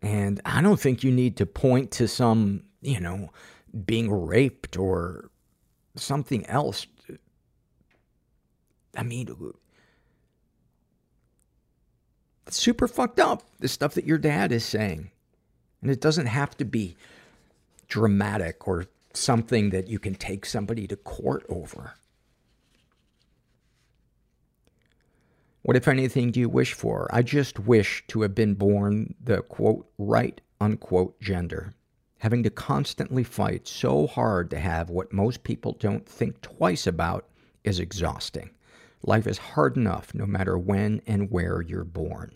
And 0.02 0.40
I 0.44 0.60
don't 0.60 0.78
think 0.78 1.02
you 1.02 1.10
need 1.10 1.36
to 1.38 1.46
point 1.46 1.90
to 1.92 2.06
some, 2.06 2.64
you 2.82 3.00
know, 3.00 3.30
being 3.86 4.10
raped 4.10 4.76
or 4.76 5.30
something 5.96 6.46
else. 6.46 6.86
I 8.96 9.02
mean, 9.02 9.34
super 12.56 12.88
fucked 12.88 13.20
up, 13.20 13.42
the 13.58 13.68
stuff 13.68 13.94
that 13.94 14.06
your 14.06 14.18
dad 14.18 14.52
is 14.52 14.64
saying. 14.64 15.10
And 15.82 15.90
it 15.90 16.00
doesn't 16.00 16.26
have 16.26 16.56
to 16.58 16.64
be 16.64 16.96
dramatic 17.88 18.66
or 18.66 18.86
something 19.14 19.70
that 19.70 19.88
you 19.88 19.98
can 19.98 20.14
take 20.14 20.46
somebody 20.46 20.86
to 20.86 20.96
court 20.96 21.44
over. 21.48 21.94
What, 25.62 25.76
if 25.76 25.88
anything, 25.88 26.30
do 26.30 26.40
you 26.40 26.48
wish 26.48 26.72
for? 26.72 27.08
I 27.12 27.22
just 27.22 27.58
wish 27.58 28.04
to 28.08 28.22
have 28.22 28.34
been 28.34 28.54
born 28.54 29.14
the 29.22 29.42
quote, 29.42 29.86
right, 29.98 30.40
unquote 30.60 31.20
gender. 31.20 31.74
Having 32.18 32.44
to 32.44 32.50
constantly 32.50 33.22
fight 33.22 33.68
so 33.68 34.06
hard 34.06 34.50
to 34.50 34.58
have 34.58 34.90
what 34.90 35.12
most 35.12 35.44
people 35.44 35.76
don't 35.78 36.08
think 36.08 36.40
twice 36.40 36.86
about 36.86 37.26
is 37.64 37.78
exhausting. 37.78 38.50
Life 39.02 39.26
is 39.26 39.38
hard 39.38 39.76
enough 39.76 40.14
no 40.14 40.26
matter 40.26 40.58
when 40.58 41.00
and 41.06 41.30
where 41.30 41.62
you're 41.62 41.84
born. 41.84 42.34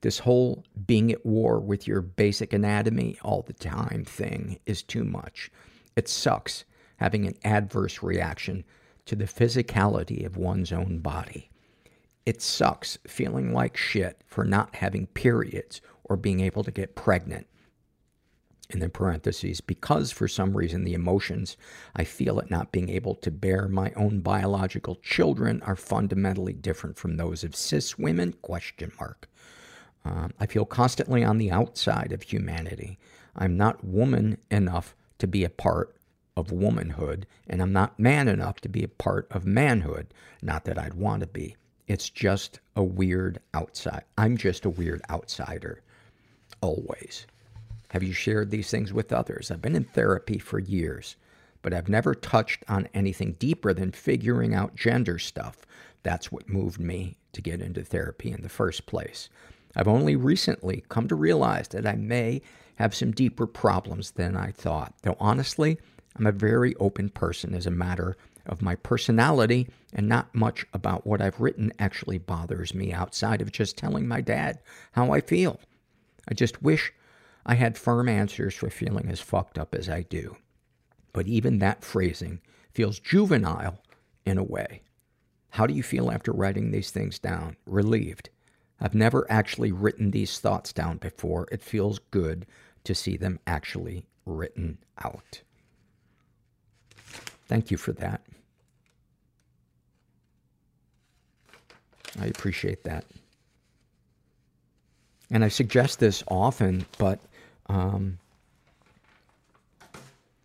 This 0.00 0.20
whole 0.20 0.64
being 0.86 1.12
at 1.12 1.26
war 1.26 1.60
with 1.60 1.86
your 1.86 2.00
basic 2.00 2.52
anatomy 2.52 3.18
all 3.22 3.42
the 3.42 3.52
time 3.52 4.04
thing 4.04 4.58
is 4.64 4.82
too 4.82 5.04
much. 5.04 5.50
It 5.94 6.08
sucks 6.08 6.64
having 6.96 7.26
an 7.26 7.36
adverse 7.44 8.02
reaction 8.02 8.64
to 9.06 9.16
the 9.16 9.24
physicality 9.24 10.24
of 10.24 10.36
one's 10.36 10.72
own 10.72 11.00
body. 11.00 11.50
It 12.24 12.40
sucks 12.40 12.98
feeling 13.06 13.52
like 13.52 13.76
shit 13.76 14.22
for 14.26 14.44
not 14.44 14.76
having 14.76 15.06
periods 15.08 15.80
or 16.04 16.16
being 16.16 16.40
able 16.40 16.64
to 16.64 16.70
get 16.70 16.94
pregnant. 16.94 17.46
In 18.72 18.78
the 18.78 18.88
parentheses, 18.88 19.60
because 19.60 20.12
for 20.12 20.28
some 20.28 20.56
reason 20.56 20.84
the 20.84 20.94
emotions 20.94 21.56
I 21.96 22.04
feel 22.04 22.38
at 22.38 22.50
not 22.50 22.70
being 22.70 22.88
able 22.88 23.16
to 23.16 23.30
bear 23.30 23.66
my 23.66 23.90
own 23.96 24.20
biological 24.20 24.94
children 25.02 25.60
are 25.62 25.74
fundamentally 25.74 26.52
different 26.52 26.96
from 26.96 27.16
those 27.16 27.42
of 27.42 27.56
cis 27.56 27.98
women? 27.98 28.32
Question 28.42 28.92
mark. 29.00 29.28
Um, 30.04 30.32
I 30.38 30.46
feel 30.46 30.64
constantly 30.64 31.24
on 31.24 31.38
the 31.38 31.50
outside 31.50 32.12
of 32.12 32.22
humanity. 32.22 32.98
I'm 33.34 33.56
not 33.56 33.84
woman 33.84 34.38
enough 34.52 34.94
to 35.18 35.26
be 35.26 35.42
a 35.42 35.50
part 35.50 35.96
of 36.36 36.52
womanhood, 36.52 37.26
and 37.48 37.60
I'm 37.60 37.72
not 37.72 37.98
man 37.98 38.28
enough 38.28 38.60
to 38.60 38.68
be 38.68 38.84
a 38.84 38.88
part 38.88 39.26
of 39.32 39.44
manhood. 39.44 40.14
Not 40.42 40.64
that 40.64 40.78
I'd 40.78 40.94
want 40.94 41.20
to 41.22 41.26
be. 41.26 41.56
It's 41.88 42.08
just 42.08 42.60
a 42.76 42.84
weird 42.84 43.40
outside. 43.52 44.04
I'm 44.16 44.36
just 44.36 44.64
a 44.64 44.70
weird 44.70 45.02
outsider. 45.10 45.82
Always. 46.60 47.26
Have 47.90 48.04
you 48.04 48.12
shared 48.12 48.50
these 48.50 48.70
things 48.70 48.92
with 48.92 49.12
others? 49.12 49.50
I've 49.50 49.62
been 49.62 49.74
in 49.74 49.82
therapy 49.82 50.38
for 50.38 50.60
years, 50.60 51.16
but 51.60 51.74
I've 51.74 51.88
never 51.88 52.14
touched 52.14 52.62
on 52.68 52.88
anything 52.94 53.32
deeper 53.32 53.74
than 53.74 53.90
figuring 53.90 54.54
out 54.54 54.76
gender 54.76 55.18
stuff. 55.18 55.66
That's 56.04 56.30
what 56.30 56.48
moved 56.48 56.80
me 56.80 57.16
to 57.32 57.42
get 57.42 57.60
into 57.60 57.82
therapy 57.82 58.30
in 58.30 58.42
the 58.42 58.48
first 58.48 58.86
place. 58.86 59.28
I've 59.74 59.88
only 59.88 60.14
recently 60.14 60.84
come 60.88 61.08
to 61.08 61.16
realize 61.16 61.66
that 61.68 61.84
I 61.84 61.94
may 61.96 62.42
have 62.76 62.94
some 62.94 63.10
deeper 63.10 63.46
problems 63.46 64.12
than 64.12 64.36
I 64.36 64.52
thought. 64.52 64.94
Though 65.02 65.16
honestly, 65.18 65.76
I'm 66.16 66.28
a 66.28 66.32
very 66.32 66.76
open 66.76 67.08
person 67.08 67.54
as 67.54 67.66
a 67.66 67.72
matter 67.72 68.16
of 68.46 68.62
my 68.62 68.76
personality, 68.76 69.68
and 69.92 70.08
not 70.08 70.32
much 70.34 70.64
about 70.72 71.06
what 71.06 71.20
I've 71.20 71.40
written 71.40 71.72
actually 71.80 72.18
bothers 72.18 72.72
me 72.72 72.92
outside 72.92 73.42
of 73.42 73.50
just 73.50 73.76
telling 73.76 74.06
my 74.06 74.20
dad 74.20 74.60
how 74.92 75.12
I 75.12 75.20
feel. 75.20 75.60
I 76.28 76.34
just 76.34 76.62
wish 76.62 76.92
I 77.44 77.54
had 77.54 77.78
firm 77.78 78.08
answers 78.08 78.54
for 78.54 78.70
feeling 78.70 79.08
as 79.08 79.20
fucked 79.20 79.58
up 79.58 79.74
as 79.74 79.88
I 79.88 80.02
do. 80.02 80.36
But 81.12 81.26
even 81.26 81.58
that 81.58 81.84
phrasing 81.84 82.40
feels 82.72 83.00
juvenile 83.00 83.82
in 84.24 84.38
a 84.38 84.44
way. 84.44 84.82
How 85.50 85.66
do 85.66 85.74
you 85.74 85.82
feel 85.82 86.10
after 86.10 86.32
writing 86.32 86.70
these 86.70 86.90
things 86.90 87.18
down? 87.18 87.56
Relieved. 87.66 88.30
I've 88.80 88.94
never 88.94 89.26
actually 89.30 89.72
written 89.72 90.10
these 90.10 90.38
thoughts 90.38 90.72
down 90.72 90.98
before. 90.98 91.48
It 91.50 91.62
feels 91.62 91.98
good 92.10 92.46
to 92.84 92.94
see 92.94 93.16
them 93.16 93.40
actually 93.46 94.06
written 94.24 94.78
out. 95.02 95.42
Thank 97.48 97.70
you 97.70 97.76
for 97.76 97.92
that. 97.92 98.22
I 102.20 102.26
appreciate 102.26 102.84
that. 102.84 103.04
And 105.30 105.44
I 105.44 105.48
suggest 105.48 106.00
this 106.00 106.24
often, 106.28 106.86
but 106.98 107.20
um, 107.70 108.18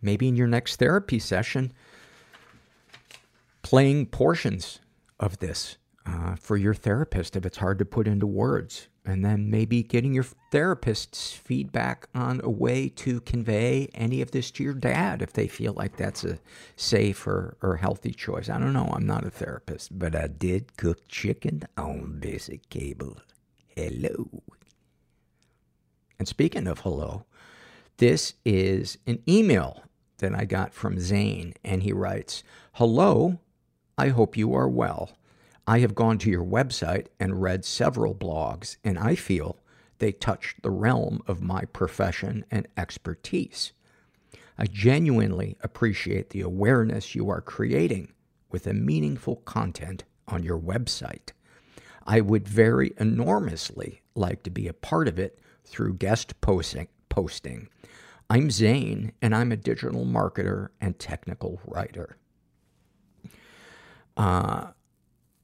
maybe 0.00 0.28
in 0.28 0.36
your 0.36 0.46
next 0.46 0.76
therapy 0.76 1.18
session, 1.18 1.72
playing 3.62 4.06
portions 4.06 4.78
of 5.18 5.38
this 5.38 5.76
uh, 6.06 6.36
for 6.36 6.56
your 6.56 6.74
therapist 6.74 7.34
if 7.34 7.44
it's 7.44 7.58
hard 7.58 7.78
to 7.80 7.84
put 7.84 8.06
into 8.06 8.26
words. 8.26 8.86
And 9.04 9.24
then 9.24 9.50
maybe 9.50 9.84
getting 9.84 10.14
your 10.14 10.26
therapist's 10.50 11.32
feedback 11.32 12.08
on 12.12 12.40
a 12.42 12.50
way 12.50 12.88
to 12.90 13.20
convey 13.20 13.88
any 13.94 14.20
of 14.20 14.32
this 14.32 14.50
to 14.52 14.64
your 14.64 14.74
dad 14.74 15.22
if 15.22 15.32
they 15.32 15.46
feel 15.46 15.74
like 15.74 15.96
that's 15.96 16.24
a 16.24 16.40
safe 16.74 17.24
or, 17.24 17.56
or 17.62 17.76
healthy 17.76 18.10
choice. 18.12 18.48
I 18.48 18.58
don't 18.58 18.72
know. 18.72 18.90
I'm 18.92 19.06
not 19.06 19.24
a 19.24 19.30
therapist, 19.30 19.96
but 19.96 20.16
I 20.16 20.26
did 20.26 20.76
cook 20.76 21.06
chicken 21.08 21.62
on 21.76 22.18
basic 22.18 22.68
cable. 22.68 23.18
Hello. 23.68 24.42
And 26.18 26.26
speaking 26.26 26.66
of 26.66 26.80
hello, 26.80 27.24
this 27.98 28.34
is 28.44 28.98
an 29.06 29.22
email 29.28 29.82
that 30.18 30.34
I 30.34 30.44
got 30.44 30.72
from 30.72 30.98
Zane, 30.98 31.54
and 31.64 31.82
he 31.82 31.92
writes, 31.92 32.42
Hello, 32.74 33.38
I 33.98 34.08
hope 34.08 34.36
you 34.36 34.54
are 34.54 34.68
well. 34.68 35.10
I 35.66 35.80
have 35.80 35.94
gone 35.94 36.18
to 36.18 36.30
your 36.30 36.44
website 36.44 37.06
and 37.18 37.42
read 37.42 37.64
several 37.64 38.14
blogs, 38.14 38.76
and 38.84 38.98
I 38.98 39.14
feel 39.14 39.58
they 39.98 40.12
touch 40.12 40.54
the 40.62 40.70
realm 40.70 41.22
of 41.26 41.42
my 41.42 41.64
profession 41.64 42.44
and 42.50 42.68
expertise. 42.76 43.72
I 44.58 44.66
genuinely 44.66 45.56
appreciate 45.62 46.30
the 46.30 46.40
awareness 46.40 47.14
you 47.14 47.28
are 47.28 47.40
creating 47.40 48.12
with 48.50 48.64
the 48.64 48.74
meaningful 48.74 49.36
content 49.36 50.04
on 50.28 50.42
your 50.42 50.58
website. 50.58 51.32
I 52.06 52.20
would 52.20 52.46
very 52.46 52.94
enormously 52.98 54.02
like 54.14 54.42
to 54.44 54.50
be 54.50 54.68
a 54.68 54.72
part 54.72 55.08
of 55.08 55.18
it 55.18 55.38
through 55.66 55.94
guest 55.94 56.40
posting. 56.40 56.88
posting. 57.08 57.68
I'm 58.28 58.50
Zane, 58.50 59.12
and 59.22 59.34
I'm 59.34 59.52
a 59.52 59.56
digital 59.56 60.04
marketer 60.04 60.68
and 60.80 60.98
technical 60.98 61.60
writer. 61.64 62.16
Uh, 64.16 64.68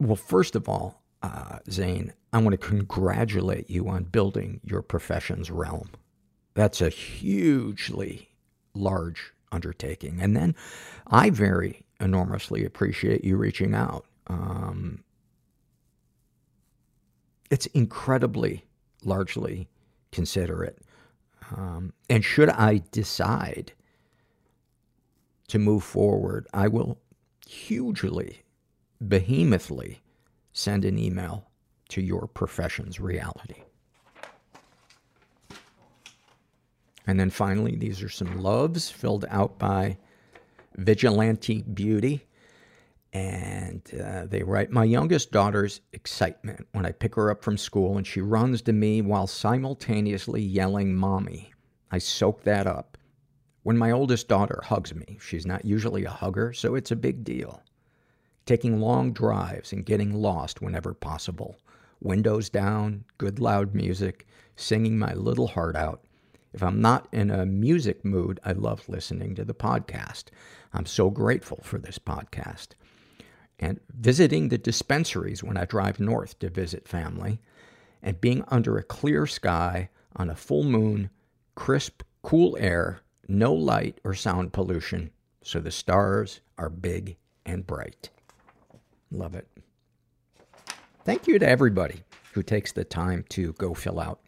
well, 0.00 0.16
first 0.16 0.56
of 0.56 0.68
all, 0.68 1.02
uh, 1.22 1.58
Zane, 1.70 2.12
I 2.32 2.38
want 2.38 2.52
to 2.52 2.66
congratulate 2.66 3.70
you 3.70 3.88
on 3.88 4.04
building 4.04 4.60
your 4.64 4.82
profession's 4.82 5.50
realm. 5.50 5.90
That's 6.54 6.80
a 6.80 6.88
hugely 6.88 8.30
large 8.74 9.32
undertaking. 9.52 10.20
And 10.20 10.36
then 10.36 10.54
I 11.06 11.30
very 11.30 11.84
enormously 12.00 12.64
appreciate 12.64 13.24
you 13.24 13.36
reaching 13.36 13.74
out. 13.74 14.06
Um, 14.26 15.04
it's 17.50 17.66
incredibly 17.66 18.64
largely 19.04 19.68
considerate. 20.12 20.78
Um, 21.56 21.92
and 22.08 22.24
should 22.24 22.50
I 22.50 22.82
decide 22.92 23.72
to 25.48 25.58
move 25.58 25.82
forward, 25.82 26.46
I 26.54 26.68
will 26.68 26.98
hugely 27.46 28.42
behemothly 29.06 30.02
send 30.52 30.84
an 30.84 30.98
email 30.98 31.50
to 31.88 32.00
your 32.00 32.26
profession's 32.26 33.00
reality. 33.00 33.62
And 37.06 37.18
then 37.18 37.30
finally, 37.30 37.76
these 37.76 38.02
are 38.02 38.08
some 38.08 38.40
loves 38.40 38.88
filled 38.88 39.24
out 39.28 39.58
by 39.58 39.98
Vigilante 40.76 41.62
Beauty. 41.62 42.26
And 43.12 43.82
uh, 44.02 44.24
they 44.26 44.42
write, 44.42 44.70
My 44.70 44.84
youngest 44.84 45.32
daughter's 45.32 45.82
excitement 45.92 46.66
when 46.72 46.86
I 46.86 46.92
pick 46.92 47.14
her 47.16 47.30
up 47.30 47.44
from 47.44 47.58
school 47.58 47.96
and 47.98 48.06
she 48.06 48.20
runs 48.22 48.62
to 48.62 48.72
me 48.72 49.02
while 49.02 49.26
simultaneously 49.26 50.40
yelling, 50.40 50.94
Mommy. 50.94 51.52
I 51.90 51.98
soak 51.98 52.42
that 52.44 52.66
up. 52.66 52.96
When 53.64 53.76
my 53.76 53.90
oldest 53.90 54.28
daughter 54.28 54.62
hugs 54.64 54.94
me, 54.94 55.18
she's 55.20 55.46
not 55.46 55.64
usually 55.64 56.04
a 56.04 56.10
hugger, 56.10 56.52
so 56.52 56.74
it's 56.74 56.90
a 56.90 56.96
big 56.96 57.22
deal 57.22 57.62
taking 58.46 58.80
long 58.80 59.12
drives 59.12 59.72
and 59.72 59.86
getting 59.86 60.12
lost 60.12 60.60
whenever 60.60 60.94
possible. 60.94 61.56
Windows 62.00 62.50
down, 62.50 63.04
good 63.18 63.38
loud 63.38 63.74
music, 63.74 64.26
singing 64.56 64.98
my 64.98 65.14
little 65.14 65.46
heart 65.46 65.76
out. 65.76 66.04
If 66.52 66.62
I'm 66.62 66.80
not 66.80 67.08
in 67.12 67.30
a 67.30 67.46
music 67.46 68.04
mood, 68.04 68.40
I 68.44 68.52
love 68.52 68.88
listening 68.88 69.34
to 69.36 69.44
the 69.44 69.54
podcast. 69.54 70.24
I'm 70.72 70.86
so 70.86 71.08
grateful 71.08 71.60
for 71.62 71.78
this 71.78 71.98
podcast. 71.98 72.68
And 73.62 73.78
visiting 73.96 74.48
the 74.48 74.58
dispensaries 74.58 75.44
when 75.44 75.56
I 75.56 75.66
drive 75.66 76.00
north 76.00 76.36
to 76.40 76.50
visit 76.50 76.88
family, 76.88 77.38
and 78.02 78.20
being 78.20 78.44
under 78.48 78.76
a 78.76 78.82
clear 78.82 79.24
sky 79.24 79.88
on 80.16 80.28
a 80.28 80.34
full 80.34 80.64
moon, 80.64 81.10
crisp, 81.54 82.02
cool 82.22 82.56
air, 82.58 83.02
no 83.28 83.54
light 83.54 84.00
or 84.02 84.14
sound 84.14 84.52
pollution, 84.52 85.10
so 85.44 85.60
the 85.60 85.70
stars 85.70 86.40
are 86.58 86.68
big 86.68 87.16
and 87.46 87.64
bright. 87.64 88.10
Love 89.12 89.36
it. 89.36 89.46
Thank 91.04 91.28
you 91.28 91.38
to 91.38 91.48
everybody 91.48 92.02
who 92.32 92.42
takes 92.42 92.72
the 92.72 92.82
time 92.84 93.24
to 93.28 93.52
go 93.52 93.74
fill 93.74 94.00
out 94.00 94.18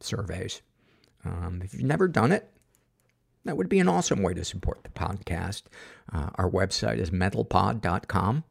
surveys. 0.00 0.62
Um, 1.26 1.60
if 1.62 1.74
you've 1.74 1.82
never 1.82 2.08
done 2.08 2.32
it, 2.32 2.50
that 3.44 3.58
would 3.58 3.68
be 3.68 3.80
an 3.80 3.88
awesome 3.88 4.22
way 4.22 4.32
to 4.32 4.44
support 4.44 4.82
the 4.82 4.90
podcast. 4.90 5.64
Uh, 6.10 6.30
our 6.36 6.50
website 6.50 6.98
is 6.98 7.10
mentalpod.com. 7.10 8.44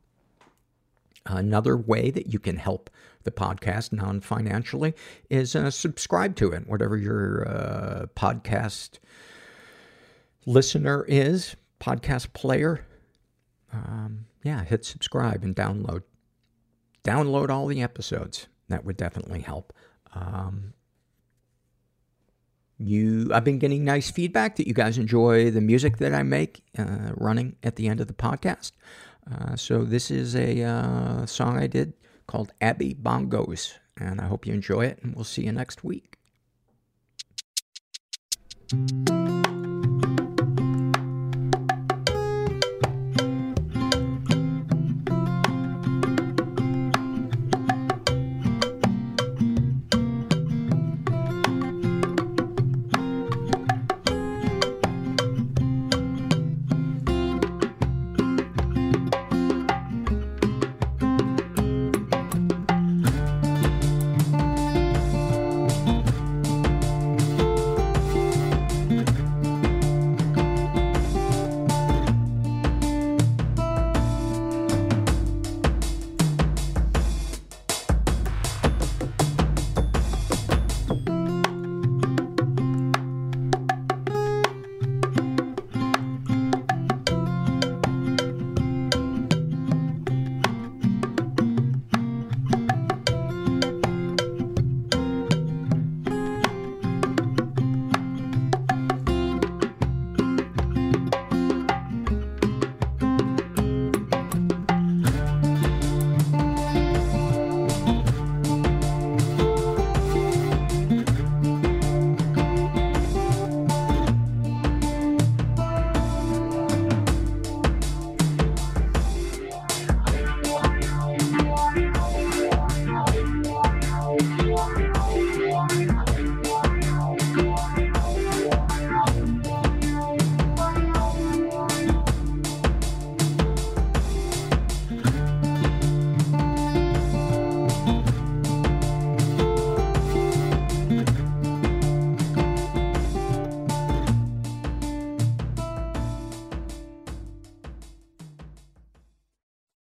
Another 1.28 1.78
way 1.78 2.12
that 2.12 2.34
you 2.34 2.40
can 2.40 2.58
help 2.58 2.90
the 3.24 3.32
podcast 3.32 3.91
non 3.91 4.22
financially 4.22 4.94
is 5.30 5.56
uh, 5.56 5.70
subscribe 5.70 6.36
to 6.38 6.52
it, 6.52 6.68
whatever 6.68 6.98
your 6.98 7.48
uh, 7.48 8.06
podcast 8.16 8.99
listener 10.45 11.06
is, 11.08 11.56
podcast 11.80 12.34
player. 12.34 12.86
Um, 13.74 14.26
yeah, 14.44 14.64
hit 14.64 14.86
subscribe 14.86 15.44
and 15.44 15.56
download. 15.56 16.04
Download 17.04 17.49
all 17.49 17.68
the 17.68 17.82
episodes. 17.82 18.48
That 18.70 18.86
would 18.86 18.98
definitely 18.98 19.41
help. 19.41 19.74
Um, 20.14 20.74
you, 22.80 23.30
I've 23.34 23.44
been 23.44 23.60
getting 23.60 23.84
nice 23.84 24.12
feedback 24.12 24.56
that 24.58 24.68
you 24.68 24.74
guys 24.74 24.98
enjoy 24.98 25.49
the 25.52 25.62
music 25.62 25.98
that 25.98 26.14
I 26.14 26.24
make 26.24 26.62
uh, 26.78 27.12
running 27.16 27.56
at 27.64 27.76
the 27.76 27.88
end 27.88 28.02
of 28.02 28.08
the 28.08 28.14
podcast. 28.14 28.72
Uh, 29.32 29.56
so 29.56 29.84
this 29.84 30.10
is 30.10 30.36
a 30.36 30.64
uh, 30.64 31.26
song 31.26 31.58
I 31.58 31.68
did 31.68 31.94
called 32.28 32.52
Abby 32.62 32.94
Bongos, 32.94 33.74
and 33.98 34.22
I 34.22 34.26
hope 34.28 34.45
you 34.45 34.54
enjoy 34.54 34.86
it. 34.86 34.99
And 35.02 35.16
we'll 35.16 35.26
see 35.26 35.44
you 35.44 35.52
next 35.52 35.84
week. 35.84 36.18